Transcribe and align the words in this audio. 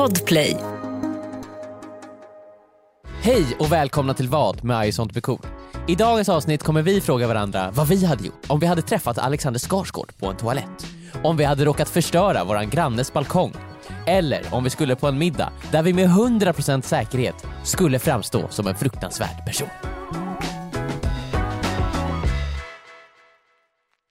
Podplay. 0.00 0.56
Hej 3.22 3.56
och 3.58 3.72
välkomna 3.72 4.14
till 4.14 4.28
Vad 4.28 4.64
med 4.64 4.88
I 4.88 4.92
sånt 4.92 5.12
blir 5.12 5.22
cool. 5.22 5.46
I 5.88 5.94
dagens 5.94 6.28
avsnitt 6.28 6.62
kommer 6.62 6.82
vi 6.82 7.00
fråga 7.00 7.26
varandra 7.26 7.70
vad 7.70 7.88
vi 7.88 8.04
hade 8.04 8.24
gjort 8.24 8.44
om 8.46 8.60
vi 8.60 8.66
hade 8.66 8.82
träffat 8.82 9.18
Alexander 9.18 9.60
Skarsgård 9.60 10.16
på 10.18 10.26
en 10.26 10.36
toalett. 10.36 10.86
Om 11.24 11.36
vi 11.36 11.44
hade 11.44 11.64
råkat 11.64 11.88
förstöra 11.88 12.44
våran 12.44 12.70
grannes 12.70 13.12
balkong. 13.12 13.54
Eller 14.06 14.42
om 14.50 14.64
vi 14.64 14.70
skulle 14.70 14.96
på 14.96 15.08
en 15.08 15.18
middag 15.18 15.52
där 15.70 15.82
vi 15.82 15.92
med 15.92 16.08
100% 16.08 16.82
säkerhet 16.82 17.46
skulle 17.64 17.98
framstå 17.98 18.48
som 18.48 18.66
en 18.66 18.74
fruktansvärd 18.74 19.46
person. 19.46 19.89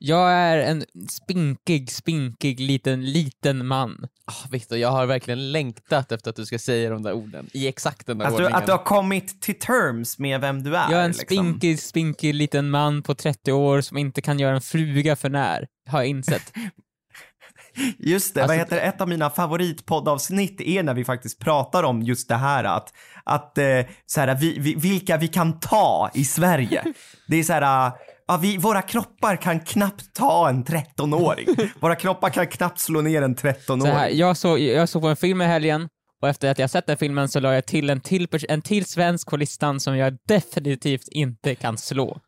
Jag 0.02 0.32
är 0.32 0.58
en 0.58 0.86
spinkig, 1.10 1.92
spinkig 1.92 2.60
liten, 2.60 3.06
liten 3.06 3.68
man. 3.68 4.08
Oh, 4.28 4.52
Viktor, 4.52 4.78
jag 4.78 4.92
har 4.92 5.06
verkligen 5.06 5.52
längtat 5.52 6.12
efter 6.12 6.30
att 6.30 6.36
du 6.36 6.46
ska 6.46 6.60
säga 6.60 6.90
de 6.90 7.04
där 7.04 7.14
orden 7.14 7.50
i 7.54 7.68
exakt 7.68 8.08
den 8.08 8.18
där 8.18 8.26
Att 8.26 8.32
du, 8.32 8.36
ordningen. 8.36 8.58
att 8.58 8.66
du 8.66 8.72
har 8.72 8.84
kommit 8.84 9.42
till 9.42 9.60
terms 9.60 10.20
med 10.20 10.42
vem 10.42 10.64
du 10.64 10.76
är. 10.78 10.92
Jag 10.92 11.00
är 11.00 11.06
en 11.06 11.12
liksom. 11.12 11.26
spinkig, 11.26 11.80
spinkig 11.80 12.34
liten 12.34 12.70
man 12.70 13.02
på 13.02 13.16
30 13.16 13.52
år 13.52 13.82
som 13.82 13.98
inte 13.98 14.22
kan 14.22 14.40
göra 14.40 14.56
en 14.56 14.62
fluga 14.62 15.16
för 15.16 15.30
när, 15.30 15.68
har 15.90 16.00
jag 16.00 16.08
insett. 16.08 16.54
Just 17.98 18.34
det, 18.34 18.42
Alltså- 18.42 18.54
vad 18.54 18.58
heter 18.58 18.76
det? 18.76 18.82
ett 18.82 19.02
av 19.02 19.08
mina 19.08 19.30
favoritpoddavsnitt 19.30 20.62
är 20.62 20.84
när 20.84 20.94
vi 20.94 21.06
faktiskt 21.06 21.40
pratar 21.40 21.84
om 21.84 22.02
just 22.02 22.28
det 22.28 22.36
här 22.36 22.64
att, 22.64 22.94
att 23.24 23.58
eh, 23.58 23.66
så 24.06 24.22
här, 24.22 24.36
vi, 24.36 24.60
vi, 24.60 24.76
vilka 24.76 25.18
vi 25.18 25.28
kan 25.28 25.60
ta 25.60 26.10
i 26.14 26.26
Sverige. 26.26 26.84
Det 27.28 27.38
är 27.38 27.44
så 27.44 27.54
här, 27.54 27.92
ja, 28.30 28.38
vi, 28.38 28.58
våra 28.58 28.82
kroppar 28.82 29.36
kan 29.36 29.60
knappt 29.60 30.14
ta 30.14 30.50
en 30.50 30.66
13-åring. 30.66 31.48
Våra 31.80 31.96
kroppar 31.96 32.30
kan 32.30 32.48
knappt 32.48 32.80
slå 32.80 33.02
ner 33.02 33.22
en 33.22 33.38
Så 33.38 33.48
här, 33.48 33.54
13-åring. 33.54 34.18
jag, 34.18 34.38
såg, 34.38 34.60
jag 34.60 34.90
såg 34.90 35.02
på 35.02 35.08
en 35.08 35.16
film 35.16 35.42
i 35.42 35.46
helgen 35.46 35.88
och 36.22 36.30
efter 36.30 36.52
att 36.52 36.60
jag 36.60 36.70
sett 36.70 36.88
den 36.88 36.98
filmen 36.98 37.30
så 37.30 37.40
la 37.40 37.54
jag 37.54 37.66
till 37.66 37.90
en 37.90 38.02
till, 38.02 38.28
en 38.50 38.62
till 38.62 38.86
svensk 38.86 39.30
på 39.30 39.38
listan 39.38 39.80
som 39.80 39.98
jag 39.98 40.18
definitivt 40.28 41.08
inte 41.12 41.56
kan 41.56 41.78
slå. 41.78 42.20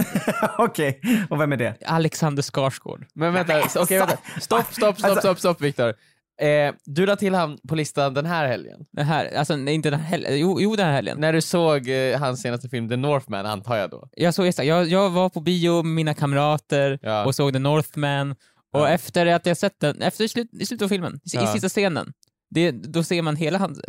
Okej, 0.58 1.00
och 1.30 1.40
vem 1.40 1.52
är 1.52 1.56
det? 1.56 1.74
Alexander 1.86 2.42
Skarsgård. 2.42 3.06
Men 3.14 3.32
vänta, 3.32 3.62
okej 3.76 3.98
vänta. 3.98 4.16
Stopp, 4.40 4.40
stopp, 4.40 4.74
stopp, 4.74 5.04
Alltså- 5.04 5.20
stopp, 5.20 5.38
stopp 5.38 5.60
Viktor. 5.60 5.94
Eh, 6.40 6.74
du 6.84 7.06
la 7.06 7.16
till 7.16 7.34
han 7.34 7.58
på 7.68 7.74
listan 7.74 8.14
den 8.14 8.26
här 8.26 8.46
helgen. 8.46 8.80
Den 8.92 9.06
här, 9.06 9.36
alltså 9.36 9.56
nej, 9.56 9.74
inte 9.74 9.90
den 9.90 10.00
här 10.00 10.06
helgen, 10.06 10.38
jo, 10.38 10.60
jo 10.60 10.76
den 10.76 10.86
här 10.86 10.92
helgen. 10.92 11.20
När 11.20 11.32
du 11.32 11.40
såg 11.40 11.88
eh, 11.88 12.18
hans 12.18 12.40
senaste 12.42 12.68
film 12.68 12.88
The 12.88 12.96
Northman 12.96 13.46
antar 13.46 13.76
jag 13.76 13.90
då? 13.90 14.08
Jag 14.12 14.34
såg 14.34 14.46
exakt, 14.46 14.66
jag, 14.68 14.86
jag 14.88 15.10
var 15.10 15.28
på 15.28 15.40
bio 15.40 15.82
med 15.82 15.94
mina 15.94 16.14
kamrater 16.14 16.98
Ja. 17.02 17.24
och 17.24 17.34
såg 17.34 17.52
The 17.52 17.58
Northman 17.58 18.30
och 18.72 18.80
Ja. 18.80 18.88
efter 18.88 19.26
att 19.26 19.46
jag 19.46 19.56
sett 19.56 19.80
den, 19.80 20.02
efter 20.02 20.28
slut, 20.28 20.48
i 20.60 20.66
slutet 20.66 20.84
av 20.84 20.88
filmen, 20.88 21.12
i, 21.14 21.36
i 21.36 21.40
Ja. 21.40 21.52
sista 21.52 21.68
scenen, 21.68 22.12
det, 22.50 22.70
då 22.70 23.02
ser 23.02 23.22
man 23.22 23.36
hela 23.36 23.58
hans, 23.58 23.80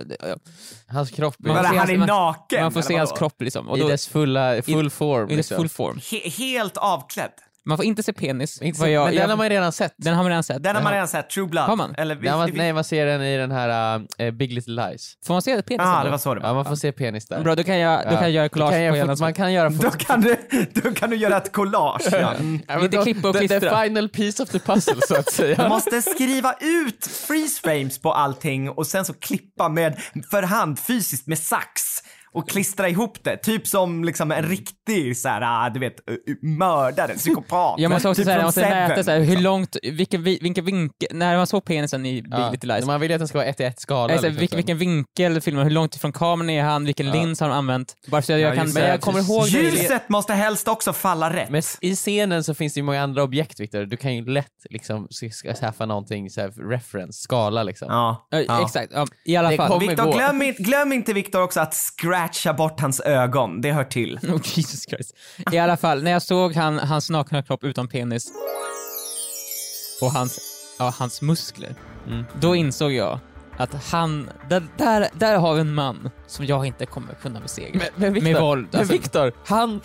Hans 0.88 1.12
kropp 1.12 1.36
Man 1.40 1.56
får 1.56 1.64
se 1.64 1.78
han 1.78 1.90
är 1.90 1.98
hans- 1.98 2.08
naken? 2.08 2.62
man 2.64 2.72
får 2.72 2.80
eller 2.80 2.88
se 2.88 2.98
hans 2.98 3.10
vadå? 3.10 3.18
kropp 3.18 3.42
liksom. 3.42 3.70
Och 3.70 3.78
i 3.78 3.82
då, 3.82 3.88
dess 3.88 4.08
fulla, 4.08 4.62
full 4.62 4.90
form. 4.90 5.30
i 5.30 5.36
dess 5.36 5.38
liksom. 5.38 5.58
full 5.58 5.70
form. 5.70 6.00
He 6.12 6.30
helt 6.30 6.78
avklädd. 6.78 7.32
Man 7.66 7.78
får 7.78 7.86
inte 7.86 8.04
se 8.04 8.14
penis. 8.14 8.62
Inte 8.62 8.80
så- 8.80 8.88
jag, 8.88 9.04
men 9.06 9.14
den 9.14 9.22
jag, 9.22 9.30
har 9.30 9.38
man 9.38 9.46
ju 9.46 9.50
redan 9.50 9.72
sett. 9.72 9.94
den 9.98 10.14
har 10.16 10.24
man 10.24 10.30
redan 10.30 10.44
sett. 10.44 10.64
Den 10.64 10.76
har 10.76 10.84
man 10.84 10.94
redan 10.94 11.08
sett, 11.08 11.30
True 11.30 11.48
Blood. 11.48 11.66
Har 11.66 11.76
man? 11.76 11.96
Eller, 11.98 12.20
Ja, 12.22 12.38
man, 12.38 12.52
vi- 12.52 12.58
nej, 12.58 12.74
man 12.74 12.84
ser 12.84 13.06
den 13.06 13.22
i 13.24 13.38
den 13.38 13.52
här 13.52 14.02
eh, 14.18 14.32
Big 14.32 14.54
Little 14.54 14.88
Lies. 14.90 15.14
Får 15.26 15.34
man 15.34 15.42
se 15.42 15.62
penis? 15.62 15.82
Ah, 15.88 16.04
det 16.04 16.10
var 16.10 16.18
så 16.18 16.34
det 16.36 16.40
var. 16.42 16.48
Ja, 16.48 16.54
man 16.54 16.66
får 16.66 16.76
se 16.76 16.92
penis 16.92 17.28
där. 17.28 17.42
Bra, 17.44 17.56
då 17.56 17.64
kan 17.64 17.80
jag, 17.80 18.04
då 18.04 18.10
kan 18.10 18.22
jag 18.22 18.32
göra 18.32 18.44
Då 18.48 18.50
kan 18.50 18.68
collage 18.68 18.82
jag 18.82 18.92
på 18.92 18.96
hela 18.98 19.16
Man 19.16 19.34
kan 19.34 19.54
göra 19.54 19.70
Då 19.70 19.92
kan, 19.92 20.22
du, 20.22 20.36
då 20.74 20.92
kan 20.94 21.10
du 21.10 21.16
göra 21.16 21.38
ett 21.38 21.52
collage. 21.52 22.02
Ja. 22.12 22.34
Mm. 22.34 22.60
Ja, 22.68 22.78
Lite 22.78 22.98
då- 22.98 23.04
klippa 23.04 23.28
och 23.30 23.36
the, 23.36 23.40
the 23.42 23.48
klistra. 23.48 23.82
final 23.84 24.10
piece 24.10 24.44
of 24.44 24.50
the 24.50 24.60
puzzle 24.60 24.96
så 25.08 25.16
att 25.16 25.26
Du 25.26 25.32
säga. 25.32 25.70
måste 25.70 26.02
skriva 26.02 26.54
ut 26.60 27.08
freeze 27.28 27.62
frames 27.62 28.02
på 28.02 28.14
allting 28.14 28.70
och 28.70 28.88
sen 28.88 29.06
så 29.06 29.14
klippa 29.14 29.70
med 29.70 30.00
för 30.32 30.44
hand 30.44 30.80
fysiskt 30.80 31.28
med 31.28 31.38
sax 31.40 31.82
och 32.34 32.50
klistra 32.50 32.90
ihop 32.90 33.24
det. 33.24 33.38
Typ 33.38 33.68
som 33.68 34.04
liksom 34.04 34.32
en 34.32 34.44
riktig 34.44 35.18
så 35.18 35.30
här, 35.30 35.42
ah, 35.44 35.70
du 35.70 35.80
vet, 35.80 35.96
mördare, 36.42 37.14
psykopat. 37.16 37.76
Jag 37.80 37.92
måste 37.92 38.10
också 38.10 38.20
typ 38.20 38.26
säga, 38.26 38.36
jag 38.36 38.42
från 38.42 38.48
måste 38.48 38.62
Seven. 38.62 38.90
mäta 38.90 39.04
så 39.04 39.12
här, 39.12 39.20
hur 39.20 39.38
långt, 39.38 39.78
vilken, 39.84 40.24
vi- 40.24 40.40
vilken 40.42 40.66
vinkel, 40.66 41.08
när 41.12 41.38
man 41.38 41.48
såg 41.48 41.66
penisen 41.66 42.06
i 42.06 42.22
Big 42.22 42.32
Ja, 42.34 42.50
Little 42.52 42.74
Lies, 42.76 42.86
Man 42.86 43.00
vill 43.00 43.10
ju 43.10 43.16
att 43.16 43.20
den 43.20 43.28
ska 43.28 43.38
vara 43.38 43.48
1 43.48 43.58
till 43.58 43.66
1 43.66 43.80
skala. 43.80 44.08
Nej, 44.08 44.18
så 44.18 44.22
här, 44.24 44.30
liksom, 44.30 44.40
vilken, 44.40 44.58
vilken 44.58 44.78
vinkel 44.78 45.42
filmar, 45.42 45.64
hur 45.64 45.70
långt 45.72 45.96
ifrån 45.96 46.12
kameran 46.12 46.50
är 46.50 46.64
han, 46.64 46.86
vilken 46.86 47.06
Ja. 47.08 47.14
lins 47.14 47.40
har 47.40 47.48
han 47.50 47.58
använt. 47.58 47.96
Bara 48.08 48.22
så 48.22 48.32
jag, 48.32 48.40
jag 48.40 48.52
Ja, 48.52 48.56
kan 48.56 48.68
det. 48.68 48.74
Men 48.74 48.90
jag 48.90 49.02
kommer 49.02 49.20
ihåg- 49.20 49.48
Ljuset 49.48 50.10
måste 50.10 50.34
helst 50.34 50.68
också 50.68 50.94
falla 50.94 51.34
rätt. 51.34 51.50
Men 51.50 51.62
i 51.82 51.96
scenen 51.96 52.44
så 52.44 52.54
finns 52.54 52.74
det 52.74 52.80
ju 52.80 52.84
många 52.84 53.02
andra 53.04 53.24
objekt 53.24 53.60
Viktor. 53.60 53.86
Du 53.86 53.98
kan 53.98 54.16
ju 54.16 54.26
lätt 54.26 54.48
liksom 54.70 55.08
skaffa 55.60 55.86
någonting, 55.86 56.30
så 56.30 56.42
här, 56.42 56.70
reference, 56.70 57.22
skala 57.22 57.64
liksom. 57.64 57.88
Ja, 57.90 58.28
Ja. 58.30 58.62
Exakt, 58.66 58.92
ja, 58.96 59.06
i 59.26 59.36
alla 59.36 59.50
Det 59.50 59.58
fall. 59.58 59.80
Viktor, 59.80 60.14
glöm, 60.14 60.54
glöm 60.58 60.94
inte 60.94 61.14
Viktor 61.14 61.42
också 61.44 61.60
att 61.60 61.74
scratcha 62.28 62.54
bort 62.54 62.80
hans 62.80 63.00
ögon. 63.00 63.62
Det 63.62 63.72
hör 63.72 63.84
till. 63.84 64.20
Oh, 64.24 64.40
Jesus 64.44 64.84
Christ. 64.90 65.16
I 65.52 65.58
alla 65.58 65.78
fall, 65.78 66.04
när 66.04 66.12
jag 66.12 66.22
såg 66.22 66.56
han, 66.56 66.80
hans 66.80 67.10
nakna 67.10 67.44
kropp 67.44 67.64
utan 67.64 67.88
penis 67.88 68.32
och 70.02 70.12
hans, 70.12 70.40
ja, 70.80 70.94
hans 70.98 71.22
muskler, 71.22 71.76
Mm. 72.08 72.24
då 72.40 72.56
insåg 72.56 72.92
jag 72.92 73.20
att 73.58 73.92
han, 73.92 74.30
där, 74.50 74.64
där, 74.78 75.08
där 75.14 75.38
har 75.38 75.54
vi 75.54 75.62
en 75.62 75.74
man 75.74 76.10
som 76.28 76.46
jag 76.46 76.66
inte 76.66 76.86
kommer 76.86 77.14
kunna 77.14 77.40
besegra. 77.40 77.80
Men, 77.80 77.88
men 77.96 78.14
Victor, 78.14 78.32
Med 78.32 78.42
våld, 78.42 78.68
Men 78.72 78.80
alltså. 78.80 78.94
Victor, 78.94 79.34
han, 79.46 79.82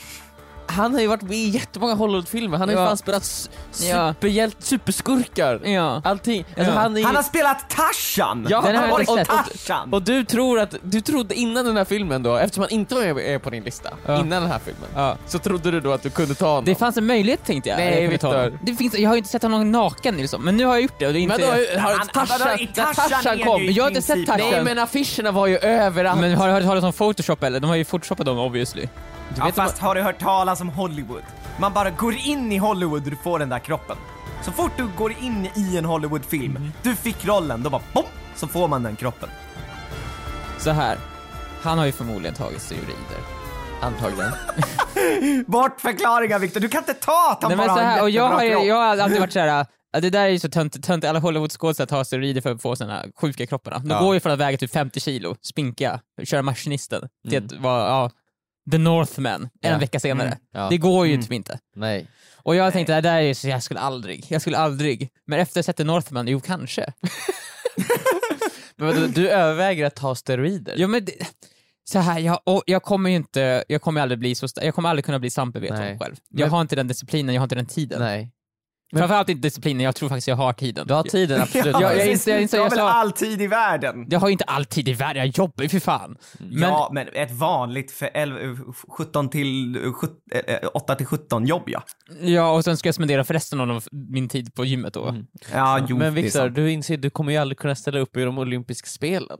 han 0.68 0.94
har 0.94 1.00
ju 1.00 1.06
varit 1.06 1.22
med 1.22 1.32
i 1.36 1.48
jättemånga 1.48 1.94
Hollywoodfilmer. 1.94 2.58
Han 2.58 2.68
har 2.68 2.74
ju 2.76 2.80
Ja. 2.82 2.86
fan 2.86 2.96
spelat 2.96 3.48
superhjält, 3.70 4.56
superskurkar. 4.58 5.60
Ja. 5.64 6.02
Allting. 6.04 6.44
Alltså, 6.56 6.72
Ja. 6.74 6.78
han 6.80 6.94
är 6.96 7.00
ju... 7.00 7.06
Han 7.06 7.16
har 7.16 7.22
spelat 7.22 7.70
Tarzan! 7.70 8.46
Ja, 8.50 8.60
Den 8.60 8.66
har 8.66 8.82
han 8.82 8.90
jag 8.90 9.06
har 9.06 9.16
varit 9.16 9.26
sett. 9.26 9.28
Tarzan! 9.28 9.92
Och 9.94 10.02
du 10.02 10.24
tror 10.24 10.60
att, 10.60 10.74
du 10.82 11.00
trodde 11.00 11.34
innan 11.34 11.64
den 11.64 11.76
här 11.76 11.84
filmen 11.84 12.22
då, 12.22 12.36
eftersom 12.36 12.62
han 12.62 12.70
inte 12.70 12.94
var 12.94 13.14
med 13.14 13.42
på 13.42 13.50
din 13.50 13.62
lista, 13.64 13.90
Ja. 14.06 14.14
innan 14.20 14.42
den 14.42 14.50
här 14.50 14.58
filmen, 14.64 14.88
Ja. 14.94 15.16
så 15.26 15.38
trodde 15.38 15.70
du 15.70 15.80
då 15.80 15.92
att 15.92 16.02
du 16.02 16.10
kunde 16.10 16.34
ta 16.34 16.46
honom. 16.48 16.64
Det 16.64 16.74
fanns 16.74 16.96
en 16.96 17.06
möjlighet 17.06 17.44
tänkte 17.44 17.68
jag. 17.70 17.76
Nej, 17.78 18.18
honom. 18.22 18.58
Det 18.62 18.74
finns, 18.74 18.94
jag 18.98 19.10
har 19.10 19.14
ju 19.14 19.18
inte 19.18 19.30
sett 19.30 19.42
honom 19.42 19.72
naken 19.72 20.16
liksom, 20.16 20.44
men 20.44 20.56
nu 20.56 20.64
har 20.64 20.74
jag 20.74 20.82
gjort 20.82 20.98
det 20.98 21.06
och 21.06 21.12
det 21.12 21.18
är 21.18 21.28
men 21.28 21.40
inte... 21.40 21.74
då, 21.74 21.80
har 21.80 21.94
Han- 21.94 22.06
Tarzan, 22.08 22.94
Tarzan 22.94 23.38
kom, 23.38 23.62
ju 23.62 23.70
jag 23.70 23.84
har 23.84 23.88
inte 23.88 24.02
sett 24.02 24.26
Tarzan. 24.26 24.50
Nej 24.50 24.64
men 24.64 24.78
affischerna 24.78 25.30
var 25.32 25.46
ju 25.46 25.56
överallt. 25.58 26.20
Men 26.20 26.34
har 26.34 26.46
du 26.46 26.52
hört 26.52 26.62
talas 26.62 26.84
om 26.84 26.92
Photoshop 26.92 27.42
eller? 27.42 27.60
De 27.60 27.66
har 27.70 27.76
ju 27.76 27.84
photoshopat 27.84 28.26
dem 28.26 28.38
obviously. 28.38 28.86
Ja, 29.36 29.52
fast 29.54 29.78
har 29.78 29.94
du 29.94 30.02
hört 30.02 30.18
talas 30.18 30.60
om 30.60 30.68
Hollywood? 30.68 31.22
Man 31.60 31.72
bara 31.72 31.90
går 31.90 32.14
in 32.14 32.52
i 32.52 32.56
Hollywood 32.56 33.04
och 33.04 33.10
du 33.10 33.16
får 33.16 33.38
den 33.38 33.48
där 33.48 33.58
kroppen. 33.58 33.96
Så 34.42 34.52
fort 34.52 34.72
du 34.76 34.88
går 34.96 35.12
in 35.20 35.48
i 35.54 35.76
en 35.76 35.84
Hollywoodfilm, 35.84 36.56
Mm. 36.56 36.72
du 36.82 36.96
fick 36.96 37.24
rollen, 37.26 37.62
då 37.62 37.70
bara 37.70 37.82
bom, 37.92 38.04
så 38.34 38.46
får 38.46 38.68
man 38.68 38.82
den 38.82 38.96
kroppen. 38.96 39.28
så 40.58 40.70
här. 40.70 40.98
Han 41.62 41.78
har 41.78 41.86
ju 41.86 41.92
förmodligen 41.92 42.34
tagit 42.34 42.62
steroider. 42.62 43.18
Antagligen. 43.82 44.32
Bort 45.46 45.80
förklaringar 45.80 46.38
Victor, 46.38 46.60
du 46.60 46.68
kan 46.68 46.78
inte 46.78 46.94
ta 46.94 47.32
att 47.32 47.42
han 47.42 47.50
Nej, 47.50 47.56
men 47.56 47.66
bara 47.66 47.76
så 47.76 47.82
har 47.82 47.90
här, 47.90 48.02
och 48.02 48.10
jag 48.10 48.28
har, 48.28 48.42
jag 48.42 48.74
har 48.76 48.96
alltid 48.98 49.20
varit 49.20 49.32
såhär, 49.32 49.66
det 50.00 50.10
där 50.10 50.20
är 50.20 50.28
ju 50.28 50.38
så 50.38 50.48
töntigt, 50.48 50.84
tönt, 50.86 51.04
alla 51.04 51.18
Hollywoodskådisar 51.18 51.86
tar 51.86 52.04
steroider 52.04 52.40
för 52.40 52.52
att 52.54 52.62
få 52.62 52.76
såna 52.76 53.02
sjuka 53.20 53.46
kropparna. 53.46 53.78
De 53.78 53.90
Ja. 53.90 54.00
går 54.00 54.14
ju 54.14 54.20
från 54.20 54.32
att 54.32 54.38
väga 54.38 54.58
typ 54.58 54.72
50 54.72 55.00
kilo, 55.00 55.36
spinka, 55.42 56.00
köra 56.24 56.42
maskinisten, 56.42 57.08
till 57.28 57.36
Mm. 57.38 57.46
att 57.56 57.62
vara, 57.62 57.88
ja, 57.88 58.10
The 58.70 58.78
Northman 58.78 59.42
en 59.62 59.72
Ja. 59.72 59.78
vecka 59.78 60.00
senare. 60.00 60.26
Mm. 60.28 60.38
Ja. 60.52 60.68
Det 60.70 60.78
går 60.78 61.06
ju 61.06 61.12
Mm. 61.12 61.22
typ 61.22 61.32
inte. 61.32 61.58
Nej. 61.74 62.06
Och 62.36 62.56
jag 62.56 62.72
tänkte, 62.72 62.94
det 62.94 63.00
där 63.00 63.20
är 63.20 63.34
så, 63.34 63.48
jag 63.48 63.62
skulle 63.62 63.80
aldrig, 63.80 64.26
jag 64.28 64.40
skulle 64.40 64.56
aldrig. 64.58 65.08
Men 65.26 65.38
efter 65.40 65.60
att 65.60 65.66
ha 65.66 65.70
sett 65.70 65.76
The 65.76 65.84
Northman, 65.84 66.28
jo 66.28 66.40
kanske. 66.40 66.92
Men 68.76 68.86
vadå, 68.88 69.06
du 69.06 69.28
överväger 69.30 69.84
att 69.86 69.94
ta 69.94 70.14
steroider? 70.14 70.74
Jo 70.76 70.88
men 70.88 71.04
det, 71.04 71.12
så 71.84 71.98
här, 71.98 72.18
jag, 72.18 72.40
och 72.44 72.62
jag 72.66 72.82
kommer 72.82 73.10
ju 73.10 73.16
inte, 73.16 73.64
jag 73.68 73.82
kommer 73.82 74.00
aldrig 74.00 74.18
bli 74.18 74.34
så 74.34 74.46
sta- 74.46 74.64
jag 74.64 74.74
kommer 74.74 74.88
aldrig 74.88 75.04
kunna 75.04 75.18
bli 75.18 75.30
Sampe 75.30 75.58
vet 75.60 75.70
Nej. 75.70 75.92
om 75.92 75.98
själv. 75.98 76.16
Jag 76.28 76.40
Men- 76.40 76.50
har 76.50 76.60
inte 76.60 76.76
den 76.76 76.88
disciplinen, 76.88 77.34
jag 77.34 77.40
har 77.42 77.44
inte 77.44 77.54
den 77.54 77.66
tiden. 77.66 78.00
Nej. 78.00 78.30
Framförallt 78.96 79.28
inte 79.28 79.42
disciplinen, 79.42 79.80
jag 79.84 79.94
tror 79.94 80.08
faktiskt 80.08 80.28
jag 80.28 80.36
har 80.36 80.52
tiden. 80.52 80.86
Du 80.86 80.94
har 80.94 81.02
tiden, 81.02 81.40
absolut. 81.42 81.66
Ja, 81.66 81.82
jag 81.82 81.92
precis. 81.92 82.10
inser- 82.12 82.30
jag 82.32 82.42
inser- 82.42 82.58
har 82.58 82.64
jag 82.64 82.70
väl 82.70 82.78
sa- 82.78 82.88
all 82.90 83.12
tid 83.12 83.42
i 83.42 83.46
världen? 83.46 84.06
Jag 84.10 84.20
har 84.20 84.28
ju 84.28 84.32
inte 84.32 84.44
alltid 84.44 84.88
i 84.88 84.92
världen, 84.92 85.22
jag 85.26 85.38
jobbar 85.38 85.62
ju 85.62 85.68
för 85.68 85.78
fan. 85.80 86.16
Men, 86.38 86.58
ja, 86.58 86.90
men 86.92 87.08
ett 87.14 87.30
vanligt 87.32 87.90
för 87.92 88.10
11, 88.14 88.38
17 88.88 89.28
till, 89.28 89.76
eh, 89.76 89.92
sjut- 89.92 90.22
eh, 90.46 90.68
8 90.74 90.94
till 90.94 91.06
17 91.06 91.46
jobb 91.46 91.62
ja. 91.66 91.82
ja, 92.20 92.50
och 92.52 92.64
sen 92.64 92.76
ska 92.76 92.88
jag 92.88 92.94
spendera 92.94 93.24
för 93.24 93.34
resten 93.34 93.60
av 93.60 93.82
min 94.10 94.28
tid 94.28 94.54
på 94.54 94.64
gymmet 94.64 94.94
då. 94.94 95.08
Mm. 95.08 95.26
Ja, 95.52 95.86
jo, 95.88 95.96
Men 95.96 96.14
Viktor, 96.14 96.48
du 96.48 96.70
inser 96.72 96.96
du 96.96 97.10
kommer 97.10 97.32
ju 97.32 97.38
aldrig 97.38 97.58
kunna 97.58 97.74
ställa 97.74 97.98
upp 97.98 98.16
i 98.16 98.22
de 98.22 98.38
olympiska 98.38 98.86
spelen. 98.86 99.38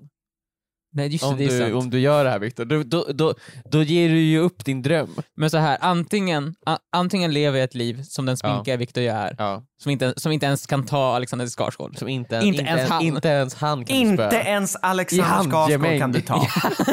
Nej 0.97 1.09
just 1.13 1.25
det, 1.25 1.29
Om 1.29 1.37
det 1.37 1.45
är 1.45 1.49
du, 1.49 1.59
sant. 1.59 1.75
om 1.75 1.91
du 1.91 2.01
gör 2.01 2.25
det 2.25 2.31
här 2.31 2.39
Viktor. 2.39 2.65
Då, 2.65 2.83
då, 2.83 3.07
då, 3.13 3.35
då 3.71 3.83
ger 3.83 4.09
du 4.09 4.19
ju 4.21 4.39
upp 4.39 4.65
din 4.65 4.83
dröm. 4.83 5.09
Men 5.37 5.51
så 5.51 5.59
här, 5.59 5.79
antingen, 5.81 6.55
a, 6.67 6.79
antingen 6.97 7.33
lever 7.33 7.59
jag 7.59 7.65
ett 7.65 7.75
liv 7.75 8.03
som 8.03 8.27
den 8.27 8.37
sminkiga 8.37 8.77
Victor 8.77 9.03
jag 9.03 9.17
är, 9.17 9.35
Ja. 9.39 9.63
som 9.83 9.91
inte, 9.93 10.15
som 10.17 10.33
inte 10.33 10.47
ens 10.47 10.67
kan 10.67 10.87
ta 10.87 11.15
Alexander 11.17 11.47
Skarsgård. 11.47 11.99
Som 11.99 12.09
inte, 12.09 12.35
Inte 12.37 12.47
inte, 12.47 12.63
ens 12.63 12.79
ens, 12.79 12.91
han. 12.91 13.03
inte 13.03 13.29
ens 13.29 13.55
han 13.55 13.85
kan 13.85 13.97
Inte 13.97 14.29
spöa. 14.29 14.43
ens 14.43 14.77
Alexander. 14.77 15.51
Skarsgård 15.51 15.99
kan 15.99 16.13
du 16.13 16.21
ta. 16.27 16.47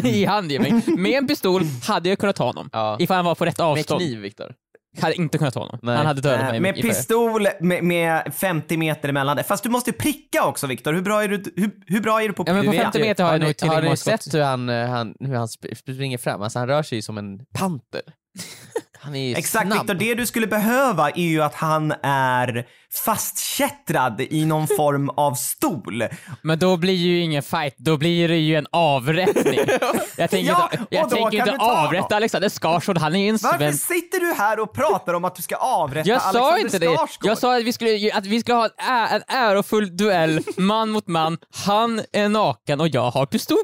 I 0.03 0.25
handgemäng. 0.25 0.81
Med 0.97 1.11
en 1.17 1.27
pistol 1.27 1.63
hade 1.87 2.09
jag 2.09 2.17
kunnat 2.19 2.35
ta 2.35 2.43
honom. 2.45 2.69
Ja. 2.73 2.97
Ifall 2.99 3.15
han 3.15 3.25
var 3.25 3.35
på 3.35 3.45
rätt 3.45 3.57
Med 3.57 3.67
avstånd. 3.67 4.01
kniv 4.01 4.19
Viktor. 4.19 4.53
Hade 5.01 5.15
inte 5.15 5.37
kunnat 5.37 5.53
ta 5.53 5.59
honom. 5.59 5.79
Nej. 5.81 5.97
Han 5.97 6.05
hade 6.05 6.21
dödat 6.21 6.39
Eh, 6.41 6.49
mig 6.49 6.59
med 6.59 6.75
pistol 6.75 7.47
med, 7.59 7.83
med 7.83 8.33
50 8.35 8.77
meter 8.77 9.09
emellan 9.09 9.37
det. 9.37 9.43
Fast 9.43 9.63
du 9.63 9.69
måste 9.69 9.91
pricka 9.91 10.45
också 10.45 10.67
Viktor. 10.67 10.93
Hur 10.93 11.01
bra 11.01 11.23
är 11.23 11.27
du, 11.27 11.43
hur, 11.55 11.71
hur 11.87 12.01
bra 12.01 12.21
är 12.23 12.27
du 12.27 12.33
på 12.33 12.43
Ja, 12.47 12.53
men 12.53 12.65
på 12.65 12.71
pricka? 12.71 12.83
50 12.83 12.99
meter 12.99 13.23
har 13.23 13.31
har 13.31 13.37
jag 13.39 13.41
nog 13.47 13.55
ni, 13.61 13.67
har 13.67 13.81
ni 13.81 13.97
sett 13.97 14.33
hur 14.33 14.41
han, 14.41 14.69
eh, 14.69 14.87
han, 14.89 15.15
hur 15.19 15.35
han 15.35 15.47
sp- 15.47 15.75
springer 15.75 16.17
fram? 16.17 16.41
Alltså 16.41 16.59
han 16.59 16.67
rör 16.67 16.83
sig 16.83 16.97
ju 16.97 17.01
som 17.01 17.17
en 17.17 17.39
panter. 17.53 18.01
Han 19.03 19.15
är 19.15 19.29
ju 19.29 19.35
Exakt 19.35 19.67
snabb. 19.67 19.79
Viktor, 19.79 19.93
det 19.93 20.15
du 20.15 20.25
skulle 20.25 20.47
behöva 20.47 21.09
är 21.09 21.27
ju 21.27 21.41
att 21.41 21.55
han 21.55 21.93
är 22.03 22.65
fastkättrad 23.05 24.21
i 24.21 24.45
någon 24.45 24.67
form 24.77 25.09
av 25.09 25.33
stol. 25.33 26.03
Men 26.41 26.59
då 26.59 26.77
blir 26.77 26.93
ju 26.93 27.19
ingen 27.19 27.43
fight, 27.43 27.75
då 27.77 27.97
blir 27.97 28.27
det 28.27 28.37
ju 28.37 28.55
en 28.55 28.67
avrättning. 28.71 29.59
Jag 30.17 30.29
tänker 30.29 30.51
Ja, 30.51 30.69
inte, 30.71 30.83
och 30.83 30.87
jag 30.89 31.09
då 31.09 31.15
tänker 31.15 31.37
kan 31.37 31.49
inte 31.49 31.65
avrätta. 31.65 32.15
Alexander 32.15 32.49
Skarsgård, 32.49 32.97
han 32.97 33.15
är 33.15 33.19
ju 33.19 33.29
en 33.29 33.37
Varför 33.41 33.57
svensk... 33.57 33.87
sitter 33.87 34.19
du 34.19 34.33
här 34.33 34.59
och 34.59 34.73
pratar 34.73 35.13
om 35.13 35.25
att 35.25 35.35
du 35.35 35.41
ska 35.41 35.55
avrätta 35.55 36.09
Jag 36.09 36.21
sa 36.21 36.27
Alexander 36.27 36.59
inte 36.59 36.79
det! 36.79 36.97
Skarsgård? 36.97 37.29
Jag 37.31 37.37
sa 37.37 37.57
att 37.57 37.63
vi 37.63 37.73
skulle, 37.73 38.13
att 38.13 38.25
vi 38.25 38.41
skulle 38.41 38.55
ha 38.55 38.69
en, 39.09 39.21
ärofull 39.27 39.97
duell, 39.97 40.41
man 40.57 40.89
mot 40.89 41.07
man. 41.07 41.37
Han 41.65 42.01
är 42.13 42.29
naken 42.29 42.81
och 42.81 42.87
jag 42.87 43.11
har 43.11 43.25
pistol. 43.25 43.57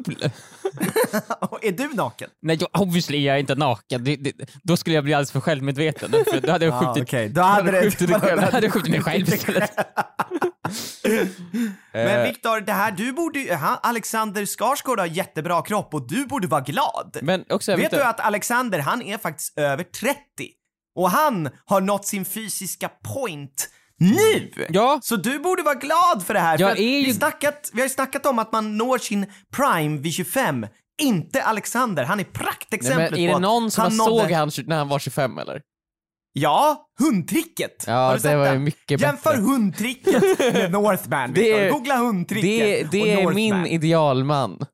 är 1.62 1.72
du 1.72 1.90
naken? 1.94 2.30
Nej, 2.42 2.58
jag, 2.60 2.82
obviously 2.82 3.18
är 3.18 3.32
jag 3.32 3.40
inte 3.40 3.56
naken. 3.56 4.04
Det, 4.04 4.16
det, 4.16 4.34
då 4.64 4.78
skulle 4.78 4.96
jag 4.96 5.04
bli 5.04 5.14
alldeles 5.14 5.29
för 5.32 5.40
självmedveten. 5.40 6.12
För 6.12 6.42
då 6.42 6.52
hade 6.52 6.66
jag 6.66 6.74
Ah, 6.74 6.94
skjutit, 6.94 7.10
Okej, 7.10 7.30
då 7.30 7.42
hade 7.42 7.72
det... 7.72 7.82
skjutit 7.82 8.08
dig 8.08 8.20
själv. 8.20 8.42
Då 8.42 8.48
hade 8.52 8.66
jag 8.66 8.74
skjutit 8.74 8.92
mig 8.92 9.02
själv 9.02 9.34
istället. 9.34 9.72
Men 11.94 12.24
Viktor, 12.24 12.62
det 12.62 12.72
här, 12.74 12.92
du 12.92 13.12
borde 13.14 13.56
han, 13.56 13.78
Alexander 13.84 14.46
Skarsgård 14.46 15.00
har 15.00 15.06
jättebra 15.06 15.62
kropp 15.62 15.94
och 15.94 16.08
du 16.08 16.26
borde 16.26 16.48
vara 16.48 16.62
glad. 16.62 17.18
Men 17.22 17.46
också, 17.50 17.76
Vet 17.76 17.92
du 17.92 18.04
att 18.04 18.20
Alexander, 18.20 18.80
han 18.80 19.02
är 19.02 19.18
faktiskt 19.18 19.58
över 19.58 19.84
30? 19.84 20.18
Och 20.96 21.10
han 21.12 21.50
har 21.66 21.82
nått 21.82 22.06
sin 22.06 22.26
fysiska 22.26 22.90
point 22.90 23.70
nu! 24.00 24.52
Ja. 24.70 25.00
Så 25.04 25.16
du 25.16 25.40
borde 25.40 25.64
vara 25.64 25.76
glad 25.76 26.24
för 26.26 26.34
det 26.34 26.40
här. 26.40 26.60
Jag 26.60 26.76
för 26.76 26.78
ju- 26.84 27.06
vi, 27.06 27.14
snackat, 27.14 27.70
vi 27.74 27.80
har 27.82 27.86
ju 27.86 27.94
snackat 27.94 28.26
om 28.26 28.40
att 28.40 28.52
man 28.52 28.78
når 28.78 28.98
sin 28.98 29.26
prime 29.56 29.98
vid 29.98 30.14
25. 30.14 30.66
Inte 31.00 31.44
Alexander, 31.44 32.04
han 32.04 32.20
är 32.20 32.24
nej, 32.24 32.34
praktexemplet 32.34 33.12
men 33.12 33.20
är 33.20 33.28
på 33.28 33.32
det 33.32 33.36
att 33.36 33.42
någon 33.42 33.72
som 33.72 33.82
han 33.82 33.92
såg 33.92 34.08
nådde... 34.10 34.36
han 34.36 34.52
när 34.66 34.78
han 34.78 34.88
var 34.88 35.00
25 35.00 35.38
eller? 35.38 35.62
Ja, 36.34 36.90
hundtricket! 37.00 37.84
Ja, 37.88 37.94
Har 37.94 38.10
du 38.12 38.16
det 38.16 38.22
sett 38.22 38.38
var 38.38 38.54
ju 38.54 38.60
mycket 38.60 39.02
Jämför 39.02 39.30
bättre. 39.32 39.44
hundtricket 39.44 40.40
med 40.54 40.72
Northman, 40.72 41.32
Det 41.36 41.52
är-. 41.52 41.72
Googla 41.72 41.98
hundtricket 41.98 42.44
Det, 42.52 42.84
och 42.84 42.90
det 42.92 43.12
är 43.12 43.16
Northman. 43.16 43.36
min 43.36 43.66
idealman. 43.68 44.66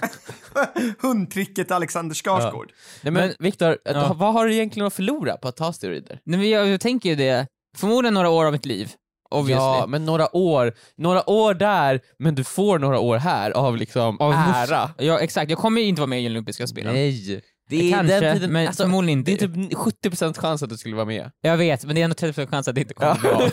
hundtricket 0.98 1.70
Alexander 1.70 2.14
Skarsgård. 2.14 2.72
Nej 3.02 3.12
men, 3.12 3.34
Viktor, 3.38 3.78
Ja. 3.84 4.12
vad 4.18 4.32
har 4.32 4.46
du 4.46 4.54
egentligen 4.54 4.86
att 4.86 4.94
förlora 4.94 5.36
på 5.36 5.48
att 5.48 5.56
ta 5.56 5.72
steroider? 5.72 6.20
Nej, 6.24 6.38
men 6.38 6.50
jag, 6.50 6.68
jag 6.68 6.80
tänker 6.80 7.08
ju 7.08 7.14
det, 7.16 7.46
förmodligen 7.76 8.14
några 8.14 8.28
år 8.30 8.44
av 8.44 8.52
mitt 8.52 8.66
liv. 8.66 8.92
Obviously. 9.30 9.64
Ja, 9.64 9.86
men 9.88 10.04
några 10.04 10.36
år, 10.36 10.72
några 10.96 11.30
år 11.30 11.54
där, 11.54 12.00
men 12.18 12.34
du 12.34 12.44
får 12.44 12.78
några 12.78 12.98
år 12.98 13.16
här 13.16 13.50
av 13.50 13.76
liksom 13.76 14.20
Av 14.20 14.32
ära. 14.32 14.90
Ja 14.98 15.18
exakt, 15.20 15.50
jag 15.50 15.58
kommer 15.58 15.80
inte 15.80 16.00
vara 16.00 16.06
med 16.08 16.22
i 16.22 16.26
olympiska 16.26 16.66
spelen. 16.66 16.94
Nej. 16.94 17.42
Det 17.68 17.88
är 17.88 17.92
Kanske, 17.96 18.20
den 18.20 18.34
tiden, 18.34 18.52
men 18.52 18.66
alltså, 18.66 18.82
förmodligen 18.82 19.24
det 19.24 19.32
inte. 19.32 19.44
är 19.44 19.48
typ 19.48 20.12
70% 20.12 20.38
chans 20.40 20.62
att 20.62 20.68
du 20.70 20.76
skulle 20.76 20.94
vara 20.96 21.06
med. 21.06 21.30
Jag 21.40 21.56
vet, 21.56 21.84
men 21.84 21.94
det 21.94 22.00
är 22.00 22.04
ändå 22.04 22.14
30% 22.14 22.46
chans 22.50 22.68
att 22.68 22.74
det 22.74 22.80
inte 22.80 22.94
kommer 22.94 23.14
bli 23.20 23.30
av. 23.30 23.50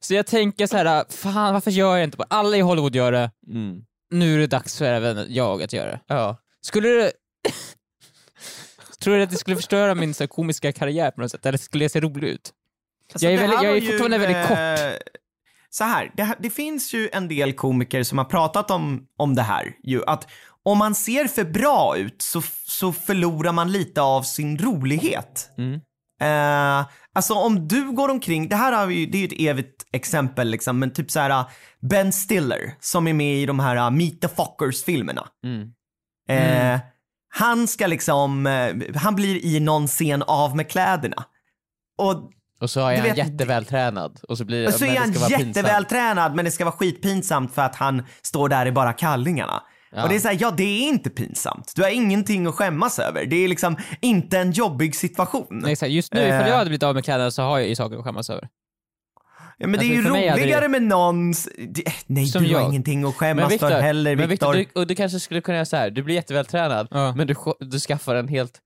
Så 0.00 0.14
jag 0.14 0.26
tänker 0.26 0.66
så 0.66 0.76
här, 0.76 1.04
fan 1.10 1.54
varför 1.54 1.70
gör 1.70 1.96
jag 1.96 2.04
inte 2.04 2.16
bara, 2.16 2.26
alla 2.30 2.56
i 2.56 2.60
Hollywood 2.60 2.94
gör 2.96 3.12
det, 3.12 3.30
Mm. 3.50 3.80
nu 4.10 4.34
är 4.34 4.38
det 4.38 4.46
dags 4.46 4.78
för 4.78 4.84
även 4.84 5.26
jag 5.28 5.62
att 5.62 5.72
göra 5.72 5.90
det. 5.90 6.00
Ja. 6.06 6.36
Skulle 6.62 6.88
det... 6.88 7.12
Tror 9.00 9.16
du 9.16 9.22
att 9.22 9.30
det 9.30 9.36
skulle 9.36 9.56
förstöra 9.56 9.94
min 9.94 10.14
så 10.14 10.22
här, 10.22 10.28
komiska 10.28 10.72
karriär 10.72 11.10
på 11.10 11.20
något 11.20 11.30
sätt, 11.30 11.46
eller 11.46 11.58
skulle 11.58 11.84
det 11.84 11.88
se 11.88 12.00
rolig 12.00 12.28
ut? 12.28 12.50
Alltså, 13.14 13.26
Jag 13.26 13.34
är 13.34 13.38
väldigt- 13.38 13.54
jag 13.62 13.64
är 13.64 13.68
var 13.70 13.76
ju, 13.76 13.86
fortfarande 13.86 14.18
väldigt 14.18 14.50
eh, 14.50 14.96
Så 15.70 15.84
här, 15.84 16.12
det, 16.16 16.34
det 16.38 16.50
finns 16.50 16.94
ju 16.94 17.08
en 17.12 17.28
del 17.28 17.52
komiker 17.52 18.02
som 18.02 18.18
har 18.18 18.24
pratat 18.24 18.70
om, 18.70 19.06
om 19.18 19.34
det 19.34 19.42
här. 19.42 19.72
Ju, 19.82 20.04
att 20.06 20.28
om 20.62 20.78
man 20.78 20.94
ser 20.94 21.26
för 21.26 21.44
bra 21.44 21.96
ut 21.96 22.22
så, 22.22 22.42
så 22.66 22.92
förlorar 22.92 23.52
man 23.52 23.72
lite 23.72 24.00
av 24.02 24.22
sin 24.22 24.58
rolighet. 24.58 25.50
Mm. 25.58 25.80
Eh, 26.22 26.86
alltså 27.14 27.34
om 27.34 27.68
du 27.68 27.92
går 27.92 28.08
omkring, 28.08 28.48
det 28.48 28.56
här 28.56 28.72
har 28.72 28.86
vi, 28.86 29.06
det 29.06 29.18
är 29.18 29.20
ju 29.20 29.26
ett 29.26 29.40
evigt 29.56 29.84
exempel 29.92 30.48
liksom, 30.50 30.78
men 30.78 30.92
typ 30.92 31.10
så 31.10 31.20
här 31.20 31.44
Ben 31.90 32.12
Stiller 32.12 32.74
som 32.80 33.06
är 33.08 33.12
med 33.12 33.36
i 33.36 33.46
de 33.46 33.58
här 33.60 33.90
Meet 33.90 34.20
the 34.20 34.28
Fockers-filmerna. 34.28 35.28
Mm. 35.46 35.72
Eh, 36.28 36.80
Han 37.36 37.66
ska 37.68 37.86
liksom, 37.86 38.46
eh, 38.46 38.74
han 38.96 39.14
blir 39.14 39.44
i 39.44 39.60
någon 39.60 39.86
scen 39.86 40.22
av 40.22 40.56
med 40.56 40.70
kläderna. 40.70 41.24
Och 41.98 42.30
Och 42.64 42.70
så 42.70 42.80
är 42.80 42.96
han 42.96 43.02
vet- 43.06 43.16
jättevältränad 43.16 44.20
och 44.28 44.38
så 44.38 44.44
blir 44.44 44.66
och 44.66 44.74
så 44.74 44.84
är 44.84 44.96
han 44.98 45.12
jättevältränad 45.12 46.34
men 46.34 46.44
det 46.44 46.50
ska 46.50 46.64
vara 46.64 46.74
skitpinsamt 46.76 47.54
för 47.54 47.62
att 47.62 47.74
han 47.76 48.02
står 48.22 48.48
där 48.48 48.66
i 48.66 48.72
bara 48.72 48.92
kallingarna. 48.92 49.62
Ja. 49.92 50.02
Och 50.02 50.08
det 50.08 50.14
är 50.14 50.20
såhär, 50.20 50.36
ja 50.40 50.50
det 50.50 50.62
är 50.62 50.88
inte 50.88 51.10
pinsamt. 51.10 51.72
Du 51.76 51.82
har 51.82 51.90
ingenting 51.90 52.46
att 52.46 52.54
skämmas 52.54 52.98
över. 52.98 53.24
Det 53.26 53.36
är 53.36 53.48
liksom 53.48 53.76
inte 54.00 54.38
en 54.38 54.52
jobbig 54.52 54.96
situation. 54.96 55.46
Nej, 55.50 55.72
exakt. 55.72 55.90
Just 55.92 56.14
nu, 56.14 56.20
ifall 56.20 56.40
Eh. 56.42 56.48
jag 56.48 56.56
hade 56.56 56.68
blivit 56.70 56.82
av 56.82 56.94
med 56.94 57.04
kläderna 57.04 57.30
så 57.30 57.42
har 57.42 57.58
jag 57.58 57.68
ju 57.68 57.74
saker 57.76 57.96
att 57.98 58.04
skämmas 58.04 58.30
över. 58.30 58.48
Ja, 59.58 59.66
men 59.66 59.80
det 59.80 59.86
är 59.86 59.96
Alltså, 59.98 60.14
ju 60.16 60.28
roligare 60.30 60.60
det- 60.60 60.68
med 60.68 60.82
någons... 60.82 61.48
Det, 61.68 61.84
nej, 62.06 62.26
Som 62.26 62.42
du 62.44 62.54
har 62.54 62.60
jag. 62.60 62.68
ingenting 62.70 63.04
att 63.04 63.14
skämmas 63.14 63.52
Victor, 63.52 63.68
för 63.68 63.80
heller, 63.80 64.16
Viktor. 64.16 64.28
Victor 64.28 64.54
du, 64.74 64.80
och 64.80 64.86
du 64.86 64.94
kanske 64.94 65.20
skulle 65.20 65.40
kunna 65.40 65.56
göra 65.56 65.64
så 65.64 65.76
här. 65.76 65.90
du 65.90 66.02
blir 66.02 66.14
jättevältränad, 66.14 66.88
Ja. 66.90 67.14
men 67.16 67.26
du, 67.26 67.34
du 67.60 67.78
skaffar 67.80 68.14
en 68.14 68.28
helt, 68.28 68.58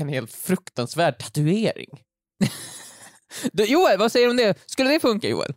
en 0.00 0.08
helt 0.08 0.32
fruktansvärd 0.32 1.18
tatuering. 1.18 1.88
Du, 3.52 3.64
Joel, 3.64 3.98
vad 3.98 4.12
säger 4.12 4.26
du 4.26 4.30
om 4.30 4.36
det? 4.36 4.58
Skulle 4.66 4.90
det 4.90 5.00
funka 5.00 5.28
Joel? 5.28 5.52